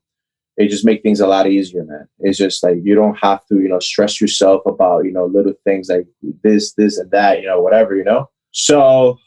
it 0.58 0.70
just 0.70 0.86
make 0.86 1.04
things 1.04 1.22
a 1.22 1.28
lot 1.28 1.48
easier, 1.48 1.86
man. 1.86 2.08
It's 2.20 2.38
just 2.38 2.64
like 2.64 2.78
you 2.84 2.96
don't 2.96 3.18
have 3.20 3.46
to, 3.48 3.60
you 3.60 3.70
know, 3.70 3.80
stress 3.80 4.20
yourself 4.20 4.62
about, 4.66 5.06
you 5.06 5.12
know, 5.12 5.26
little 5.26 5.54
things 5.64 5.88
like 5.88 6.06
this, 6.44 6.74
this, 6.74 6.98
and 6.98 7.10
that, 7.12 7.42
you 7.42 7.48
know, 7.48 7.62
whatever, 7.62 7.96
you 7.96 8.04
know. 8.04 8.30
So, 8.52 9.18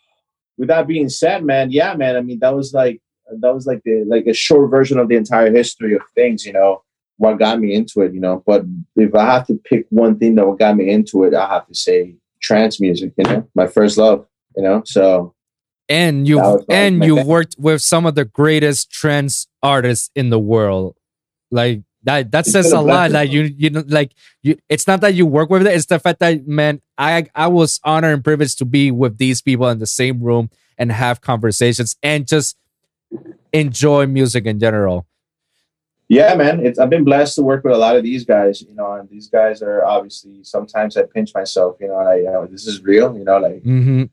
with 0.58 0.68
that 0.68 0.86
being 0.86 1.08
said, 1.08 1.44
man, 1.44 1.70
yeah, 1.70 1.94
man. 1.94 2.16
I 2.16 2.20
mean, 2.20 2.38
that 2.40 2.54
was 2.54 2.74
like 2.74 3.00
that 3.40 3.54
was 3.54 3.66
like 3.66 3.82
the 3.84 4.04
like 4.06 4.26
a 4.26 4.34
short 4.34 4.70
version 4.70 4.98
of 4.98 5.08
the 5.08 5.16
entire 5.16 5.50
history 5.50 5.94
of 5.94 6.02
things, 6.14 6.44
you 6.44 6.52
know, 6.52 6.82
what 7.16 7.38
got 7.38 7.60
me 7.60 7.74
into 7.74 8.02
it, 8.02 8.12
you 8.12 8.20
know. 8.20 8.42
But 8.44 8.64
if 8.96 9.14
I 9.14 9.24
have 9.24 9.46
to 9.46 9.54
pick 9.64 9.86
one 9.90 10.18
thing 10.18 10.34
that 10.34 10.56
got 10.58 10.76
me 10.76 10.90
into 10.90 11.24
it, 11.24 11.34
I 11.34 11.48
have 11.48 11.66
to 11.68 11.74
say 11.74 12.16
trance 12.42 12.80
music, 12.80 13.12
you 13.16 13.24
know, 13.24 13.48
my 13.54 13.68
first 13.68 13.96
love 13.96 14.26
you 14.56 14.62
know? 14.62 14.82
So 14.84 15.34
and 15.88 16.26
you 16.26 16.64
and 16.68 17.04
you 17.04 17.16
worked 17.24 17.56
with 17.58 17.82
some 17.82 18.06
of 18.06 18.14
the 18.14 18.24
greatest 18.24 18.90
trance 18.90 19.46
artists 19.62 20.10
in 20.14 20.30
the 20.30 20.38
world. 20.38 20.96
Like 21.50 21.82
that 22.04 22.30
that 22.32 22.46
says 22.46 22.72
a 22.72 22.80
lot 22.80 23.10
like 23.10 23.30
you 23.30 23.42
you 23.56 23.70
know 23.70 23.84
like 23.86 24.12
you 24.42 24.56
it's 24.68 24.86
not 24.86 25.00
that 25.00 25.14
you 25.14 25.26
work 25.26 25.50
with 25.50 25.66
it 25.66 25.72
it's 25.72 25.86
the 25.86 25.98
fact 25.98 26.18
that 26.18 26.46
man 26.46 26.80
i 26.98 27.24
i 27.34 27.46
was 27.46 27.78
honored 27.84 28.12
and 28.12 28.24
privileged 28.24 28.58
to 28.58 28.64
be 28.64 28.90
with 28.90 29.18
these 29.18 29.40
people 29.40 29.68
in 29.68 29.78
the 29.78 29.86
same 29.86 30.20
room 30.20 30.50
and 30.78 30.90
have 30.90 31.20
conversations 31.20 31.94
and 32.02 32.26
just 32.26 32.56
enjoy 33.52 34.06
music 34.06 34.46
in 34.46 34.58
general. 34.58 35.06
Yeah 36.08 36.34
man 36.34 36.64
it's 36.66 36.78
i've 36.78 36.90
been 36.90 37.04
blessed 37.04 37.36
to 37.36 37.42
work 37.42 37.64
with 37.64 37.72
a 37.72 37.78
lot 37.78 37.96
of 37.96 38.02
these 38.02 38.24
guys 38.24 38.60
you 38.60 38.74
know 38.74 38.92
and 38.92 39.08
these 39.08 39.28
guys 39.28 39.62
are 39.62 39.82
obviously 39.84 40.44
sometimes 40.44 40.96
i 40.96 41.04
pinch 41.04 41.32
myself 41.34 41.76
you 41.80 41.88
know 41.88 41.98
and 42.00 42.08
i 42.08 42.16
you 42.16 42.24
know 42.24 42.46
this 42.46 42.66
is 42.66 42.82
real 42.82 43.16
you 43.16 43.24
know 43.24 43.38
like 43.38 43.62
mm-hmm. 43.62 44.04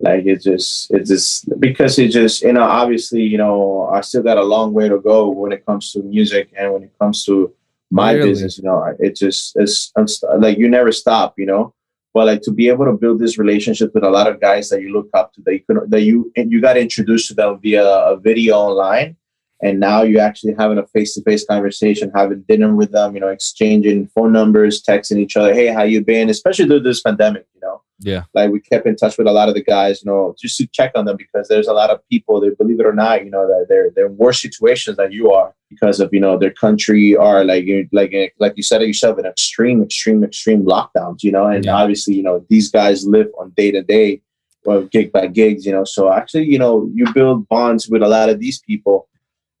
Like 0.00 0.26
it's 0.26 0.44
just 0.44 0.90
it's 0.90 1.10
just 1.10 1.60
because 1.60 1.98
it 1.98 2.08
just 2.08 2.42
you 2.42 2.52
know 2.52 2.62
obviously 2.62 3.22
you 3.22 3.38
know 3.38 3.88
I 3.92 4.00
still 4.02 4.22
got 4.22 4.38
a 4.38 4.44
long 4.44 4.72
way 4.72 4.88
to 4.88 4.98
go 5.00 5.28
when 5.28 5.50
it 5.50 5.66
comes 5.66 5.92
to 5.92 6.02
music 6.02 6.52
and 6.56 6.72
when 6.72 6.84
it 6.84 6.92
comes 7.00 7.24
to 7.24 7.52
my 7.90 8.12
really? 8.12 8.30
business. 8.30 8.58
You 8.58 8.64
know, 8.64 8.94
it 8.98 9.16
just 9.16 9.56
it's 9.56 9.92
like 10.38 10.58
you 10.58 10.68
never 10.68 10.92
stop. 10.92 11.34
You 11.36 11.46
know, 11.46 11.74
but 12.14 12.26
like 12.26 12.42
to 12.42 12.52
be 12.52 12.68
able 12.68 12.84
to 12.84 12.92
build 12.92 13.18
this 13.18 13.38
relationship 13.38 13.94
with 13.94 14.04
a 14.04 14.10
lot 14.10 14.26
of 14.26 14.40
guys 14.40 14.68
that 14.68 14.82
you 14.82 14.92
look 14.92 15.08
up 15.14 15.32
to 15.34 15.42
that 15.42 15.54
you 15.54 15.60
could 15.66 15.90
that 15.90 16.02
you 16.02 16.32
you 16.36 16.60
got 16.60 16.76
introduced 16.76 17.28
to 17.28 17.34
them 17.34 17.58
via 17.60 17.84
a 17.84 18.16
video 18.16 18.56
online 18.56 19.16
and 19.62 19.80
now 19.80 20.02
you're 20.02 20.20
actually 20.20 20.54
having 20.56 20.78
a 20.78 20.86
face-to-face 20.86 21.44
conversation 21.44 22.10
having 22.14 22.44
dinner 22.48 22.74
with 22.74 22.92
them 22.92 23.14
you 23.14 23.20
know 23.20 23.28
exchanging 23.28 24.06
phone 24.08 24.32
numbers 24.32 24.82
texting 24.82 25.18
each 25.18 25.36
other 25.36 25.52
hey 25.52 25.66
how 25.66 25.82
you 25.82 26.02
been 26.02 26.30
especially 26.30 26.66
through 26.66 26.80
this 26.80 27.02
pandemic 27.02 27.46
you 27.54 27.60
know 27.60 27.82
yeah. 28.00 28.24
Like 28.32 28.50
we 28.50 28.60
kept 28.60 28.86
in 28.86 28.96
touch 28.96 29.18
with 29.18 29.26
a 29.26 29.32
lot 29.32 29.48
of 29.48 29.54
the 29.54 29.62
guys, 29.62 30.02
you 30.02 30.10
know, 30.10 30.34
just 30.38 30.56
to 30.58 30.66
check 30.68 30.92
on 30.94 31.04
them 31.04 31.16
because 31.16 31.48
there's 31.48 31.66
a 31.66 31.72
lot 31.72 31.90
of 31.90 32.00
people 32.08 32.40
that 32.40 32.56
believe 32.56 32.78
it 32.78 32.86
or 32.86 32.92
not, 32.92 33.24
you 33.24 33.30
know, 33.30 33.46
that 33.46 33.66
they're 33.68 33.90
they're 33.90 34.06
in 34.06 34.16
worse 34.16 34.40
situations 34.40 34.96
than 34.96 35.10
you 35.10 35.32
are 35.32 35.54
because 35.68 35.98
of, 35.98 36.10
you 36.12 36.20
know, 36.20 36.38
their 36.38 36.52
country 36.52 37.16
are 37.16 37.44
like 37.44 37.64
you 37.64 37.88
like 37.92 38.14
like 38.38 38.52
you 38.56 38.62
said 38.62 38.82
yourself 38.82 39.18
in 39.18 39.26
extreme, 39.26 39.82
extreme, 39.82 40.22
extreme 40.22 40.64
lockdowns, 40.64 41.22
you 41.24 41.32
know, 41.32 41.46
and 41.46 41.64
yeah. 41.64 41.74
obviously, 41.74 42.14
you 42.14 42.22
know, 42.22 42.44
these 42.48 42.70
guys 42.70 43.06
live 43.06 43.28
on 43.38 43.50
day 43.56 43.72
to 43.72 43.82
day 43.82 44.22
or 44.64 44.82
gig 44.82 45.10
by 45.10 45.26
gigs, 45.26 45.66
you 45.66 45.72
know. 45.72 45.84
So 45.84 46.12
actually, 46.12 46.44
you 46.44 46.58
know, 46.58 46.88
you 46.94 47.12
build 47.12 47.48
bonds 47.48 47.88
with 47.88 48.02
a 48.02 48.08
lot 48.08 48.28
of 48.28 48.38
these 48.38 48.60
people. 48.60 49.08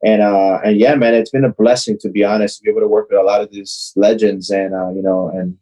And 0.04 0.22
uh 0.22 0.60
and 0.64 0.78
yeah, 0.78 0.94
man, 0.94 1.14
it's 1.14 1.30
been 1.30 1.44
a 1.44 1.52
blessing 1.52 1.98
to 2.02 2.08
be 2.08 2.22
honest, 2.22 2.58
to 2.58 2.62
be 2.62 2.70
able 2.70 2.82
to 2.82 2.88
work 2.88 3.08
with 3.10 3.18
a 3.18 3.24
lot 3.24 3.40
of 3.40 3.50
these 3.50 3.92
legends 3.96 4.48
and 4.48 4.72
uh, 4.72 4.90
you 4.90 5.02
know, 5.02 5.28
and 5.28 5.56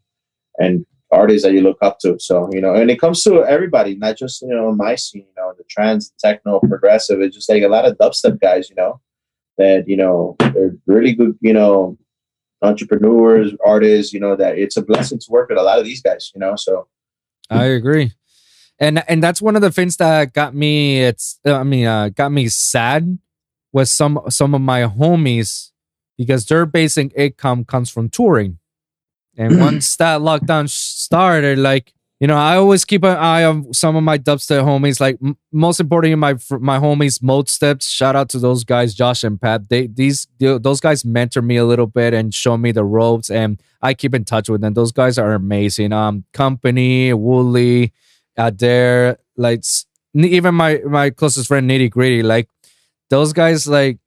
and 0.58 0.84
artists 1.12 1.44
that 1.44 1.52
you 1.52 1.60
look 1.60 1.78
up 1.82 1.98
to. 2.00 2.18
So, 2.18 2.48
you 2.52 2.60
know, 2.60 2.74
and 2.74 2.90
it 2.90 3.00
comes 3.00 3.22
to 3.24 3.44
everybody, 3.44 3.96
not 3.96 4.16
just, 4.16 4.42
you 4.42 4.48
know, 4.48 4.72
my 4.74 4.94
scene, 4.96 5.26
you 5.28 5.34
know, 5.36 5.52
the 5.56 5.64
trance, 5.64 6.12
techno, 6.18 6.60
progressive. 6.60 7.20
It's 7.20 7.36
just 7.36 7.48
like 7.48 7.62
a 7.62 7.68
lot 7.68 7.84
of 7.84 7.96
dubstep 7.98 8.40
guys, 8.40 8.68
you 8.68 8.76
know, 8.76 9.00
that, 9.58 9.88
you 9.88 9.96
know, 9.96 10.36
they're 10.40 10.76
really 10.86 11.14
good, 11.14 11.36
you 11.40 11.52
know, 11.52 11.96
entrepreneurs, 12.62 13.52
artists, 13.64 14.12
you 14.12 14.20
know, 14.20 14.36
that 14.36 14.58
it's 14.58 14.76
a 14.76 14.82
blessing 14.82 15.18
to 15.18 15.26
work 15.30 15.48
with 15.48 15.58
a 15.58 15.62
lot 15.62 15.78
of 15.78 15.84
these 15.84 16.02
guys, 16.02 16.32
you 16.34 16.40
know. 16.40 16.56
So 16.56 16.88
I 17.50 17.64
agree. 17.66 18.12
and 18.78 19.02
and 19.08 19.22
that's 19.22 19.42
one 19.42 19.56
of 19.56 19.62
the 19.62 19.70
things 19.72 19.96
that 19.98 20.32
got 20.32 20.54
me. 20.54 21.02
It's 21.02 21.38
I 21.44 21.62
mean, 21.62 21.86
uh, 21.86 22.08
got 22.10 22.32
me 22.32 22.48
sad 22.48 23.18
with 23.72 23.88
some 23.88 24.20
some 24.28 24.54
of 24.54 24.60
my 24.60 24.82
homies 24.82 25.70
because 26.18 26.46
their 26.46 26.66
basic 26.66 27.12
income 27.16 27.64
comes 27.64 27.90
from 27.90 28.08
touring, 28.08 28.58
and 29.36 29.60
once 29.60 29.96
that 29.96 30.20
lockdown 30.20 30.68
started, 30.68 31.58
like 31.58 31.92
you 32.18 32.26
know, 32.26 32.36
I 32.36 32.56
always 32.56 32.86
keep 32.86 33.04
an 33.04 33.16
eye 33.16 33.44
on 33.44 33.74
some 33.74 33.94
of 33.94 34.02
my 34.02 34.16
dubstep 34.16 34.64
homies. 34.64 35.00
Like 35.00 35.18
m- 35.22 35.36
most 35.52 35.80
importantly, 35.80 36.14
my 36.14 36.32
my 36.58 36.78
homies, 36.78 37.18
Modesteps. 37.18 37.90
Shout 37.90 38.16
out 38.16 38.30
to 38.30 38.38
those 38.38 38.64
guys, 38.64 38.94
Josh 38.94 39.22
and 39.22 39.40
Pat. 39.40 39.68
They 39.68 39.86
these 39.86 40.26
those 40.38 40.80
guys 40.80 41.04
mentor 41.04 41.42
me 41.42 41.56
a 41.56 41.66
little 41.66 41.86
bit 41.86 42.14
and 42.14 42.32
show 42.32 42.56
me 42.56 42.72
the 42.72 42.84
ropes, 42.84 43.30
and 43.30 43.60
I 43.82 43.92
keep 43.92 44.14
in 44.14 44.24
touch 44.24 44.48
with 44.48 44.62
them. 44.62 44.72
Those 44.72 44.92
guys 44.92 45.18
are 45.18 45.34
amazing. 45.34 45.92
Um, 45.92 46.24
Kompany, 46.32 47.12
Wooli, 47.12 47.92
Adair, 48.38 49.18
like 49.36 49.62
even 50.14 50.54
my 50.54 50.80
my 50.86 51.10
closest 51.10 51.48
friend 51.48 51.68
Nitti 51.68 51.90
Gritti. 51.90 52.24
Like 52.24 52.48
those 53.10 53.34
guys, 53.34 53.68
like 53.68 53.98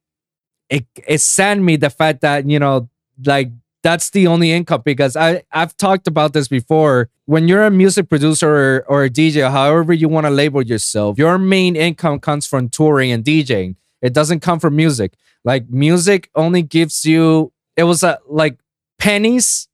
it 0.67 0.87
it 1.07 1.21
sent 1.21 1.61
me 1.61 1.75
the 1.75 1.91
fact 1.91 2.21
that 2.21 2.49
you 2.49 2.57
know 2.57 2.89
like 3.23 3.51
that's 3.81 4.09
the 4.09 4.27
only 4.27 4.51
income 4.51 4.81
because 4.83 5.15
I 5.15 5.43
I've 5.51 5.75
talked 5.77 6.07
about 6.07 6.33
this 6.33 6.47
before. 6.47 7.09
When 7.25 7.47
you're 7.47 7.63
a 7.63 7.71
music 7.71 8.09
producer 8.09 8.49
or, 8.49 8.85
or 8.87 9.03
a 9.03 9.09
DJ, 9.09 9.49
however 9.49 9.93
you 9.93 10.09
want 10.09 10.25
to 10.25 10.31
label 10.31 10.61
yourself, 10.61 11.17
your 11.17 11.37
main 11.37 11.75
income 11.75 12.19
comes 12.19 12.47
from 12.47 12.69
touring 12.69 13.11
and 13.11 13.23
DJing. 13.23 13.75
It 14.01 14.13
doesn't 14.13 14.39
come 14.39 14.59
from 14.59 14.75
music. 14.75 15.13
Like 15.43 15.69
music 15.69 16.29
only 16.35 16.61
gives 16.61 17.05
you 17.05 17.53
it 17.77 17.83
was 17.83 18.03
a 18.03 18.19
like 18.27 18.59
pennies 18.97 19.67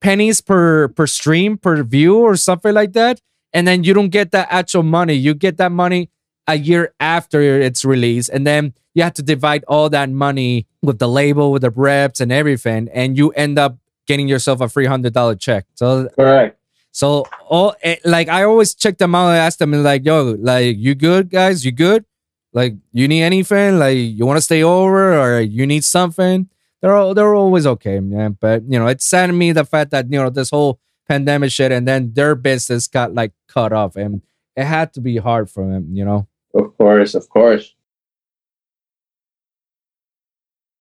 pennies 0.00 0.40
per 0.40 0.88
per 0.88 1.06
stream 1.06 1.56
per 1.56 1.82
view 1.82 2.18
or 2.18 2.36
something 2.36 2.74
like 2.74 2.92
that 2.92 3.20
and 3.52 3.66
then 3.66 3.82
you 3.82 3.94
don't 3.94 4.10
get 4.10 4.30
that 4.32 4.46
actual 4.50 4.82
money 4.82 5.14
you 5.14 5.32
get 5.32 5.56
that 5.56 5.72
money 5.72 6.10
a 6.46 6.56
year 6.56 6.92
after 7.00 7.40
it's 7.40 7.84
released 7.84 8.28
and 8.28 8.46
then 8.46 8.74
you 8.94 9.02
have 9.02 9.14
to 9.14 9.22
divide 9.22 9.64
all 9.66 9.88
that 9.88 10.10
money 10.10 10.66
with 10.86 10.98
the 10.98 11.08
label 11.08 11.52
with 11.52 11.62
the 11.62 11.70
reps 11.70 12.20
and 12.20 12.32
everything 12.32 12.88
and 12.92 13.18
you 13.18 13.30
end 13.30 13.58
up 13.58 13.76
getting 14.06 14.28
yourself 14.28 14.60
a 14.60 14.68
three 14.68 14.86
hundred 14.86 15.12
dollar 15.12 15.34
check. 15.34 15.66
So 15.74 16.08
correct. 16.16 16.58
so 16.92 17.26
all 17.48 17.74
eh, 17.82 17.96
like 18.04 18.28
i 18.28 18.44
always 18.44 18.74
check 18.74 18.98
them 18.98 19.14
out 19.14 19.28
and 19.28 19.38
ask 19.38 19.58
them 19.58 19.72
like 19.82 20.04
yo 20.04 20.36
like 20.38 20.76
you 20.78 20.94
good 20.94 21.30
guys? 21.30 21.64
You 21.64 21.72
good? 21.72 22.04
Like 22.52 22.74
you 22.92 23.06
need 23.08 23.22
anything? 23.22 23.78
Like 23.78 23.98
you 23.98 24.24
want 24.24 24.38
to 24.38 24.42
stay 24.42 24.62
over 24.62 25.18
or 25.18 25.40
you 25.40 25.66
need 25.66 25.84
something? 25.84 26.48
They're 26.80 26.94
all, 26.94 27.14
they're 27.14 27.34
always 27.34 27.66
okay 27.66 28.00
man. 28.00 28.38
But 28.40 28.62
you 28.68 28.78
know 28.78 28.86
it 28.86 29.02
saddened 29.02 29.38
me 29.38 29.52
the 29.52 29.64
fact 29.64 29.90
that 29.90 30.10
you 30.10 30.18
know 30.18 30.30
this 30.30 30.50
whole 30.50 30.80
pandemic 31.08 31.52
shit 31.52 31.70
and 31.70 31.86
then 31.86 32.12
their 32.14 32.34
business 32.34 32.88
got 32.88 33.14
like 33.14 33.32
cut 33.46 33.72
off 33.72 33.94
and 33.94 34.22
it 34.56 34.64
had 34.64 34.92
to 34.94 35.00
be 35.00 35.18
hard 35.18 35.48
for 35.50 35.64
them 35.68 35.88
you 35.92 36.04
know? 36.04 36.26
Of 36.54 36.76
course, 36.78 37.14
of 37.14 37.28
course. 37.28 37.75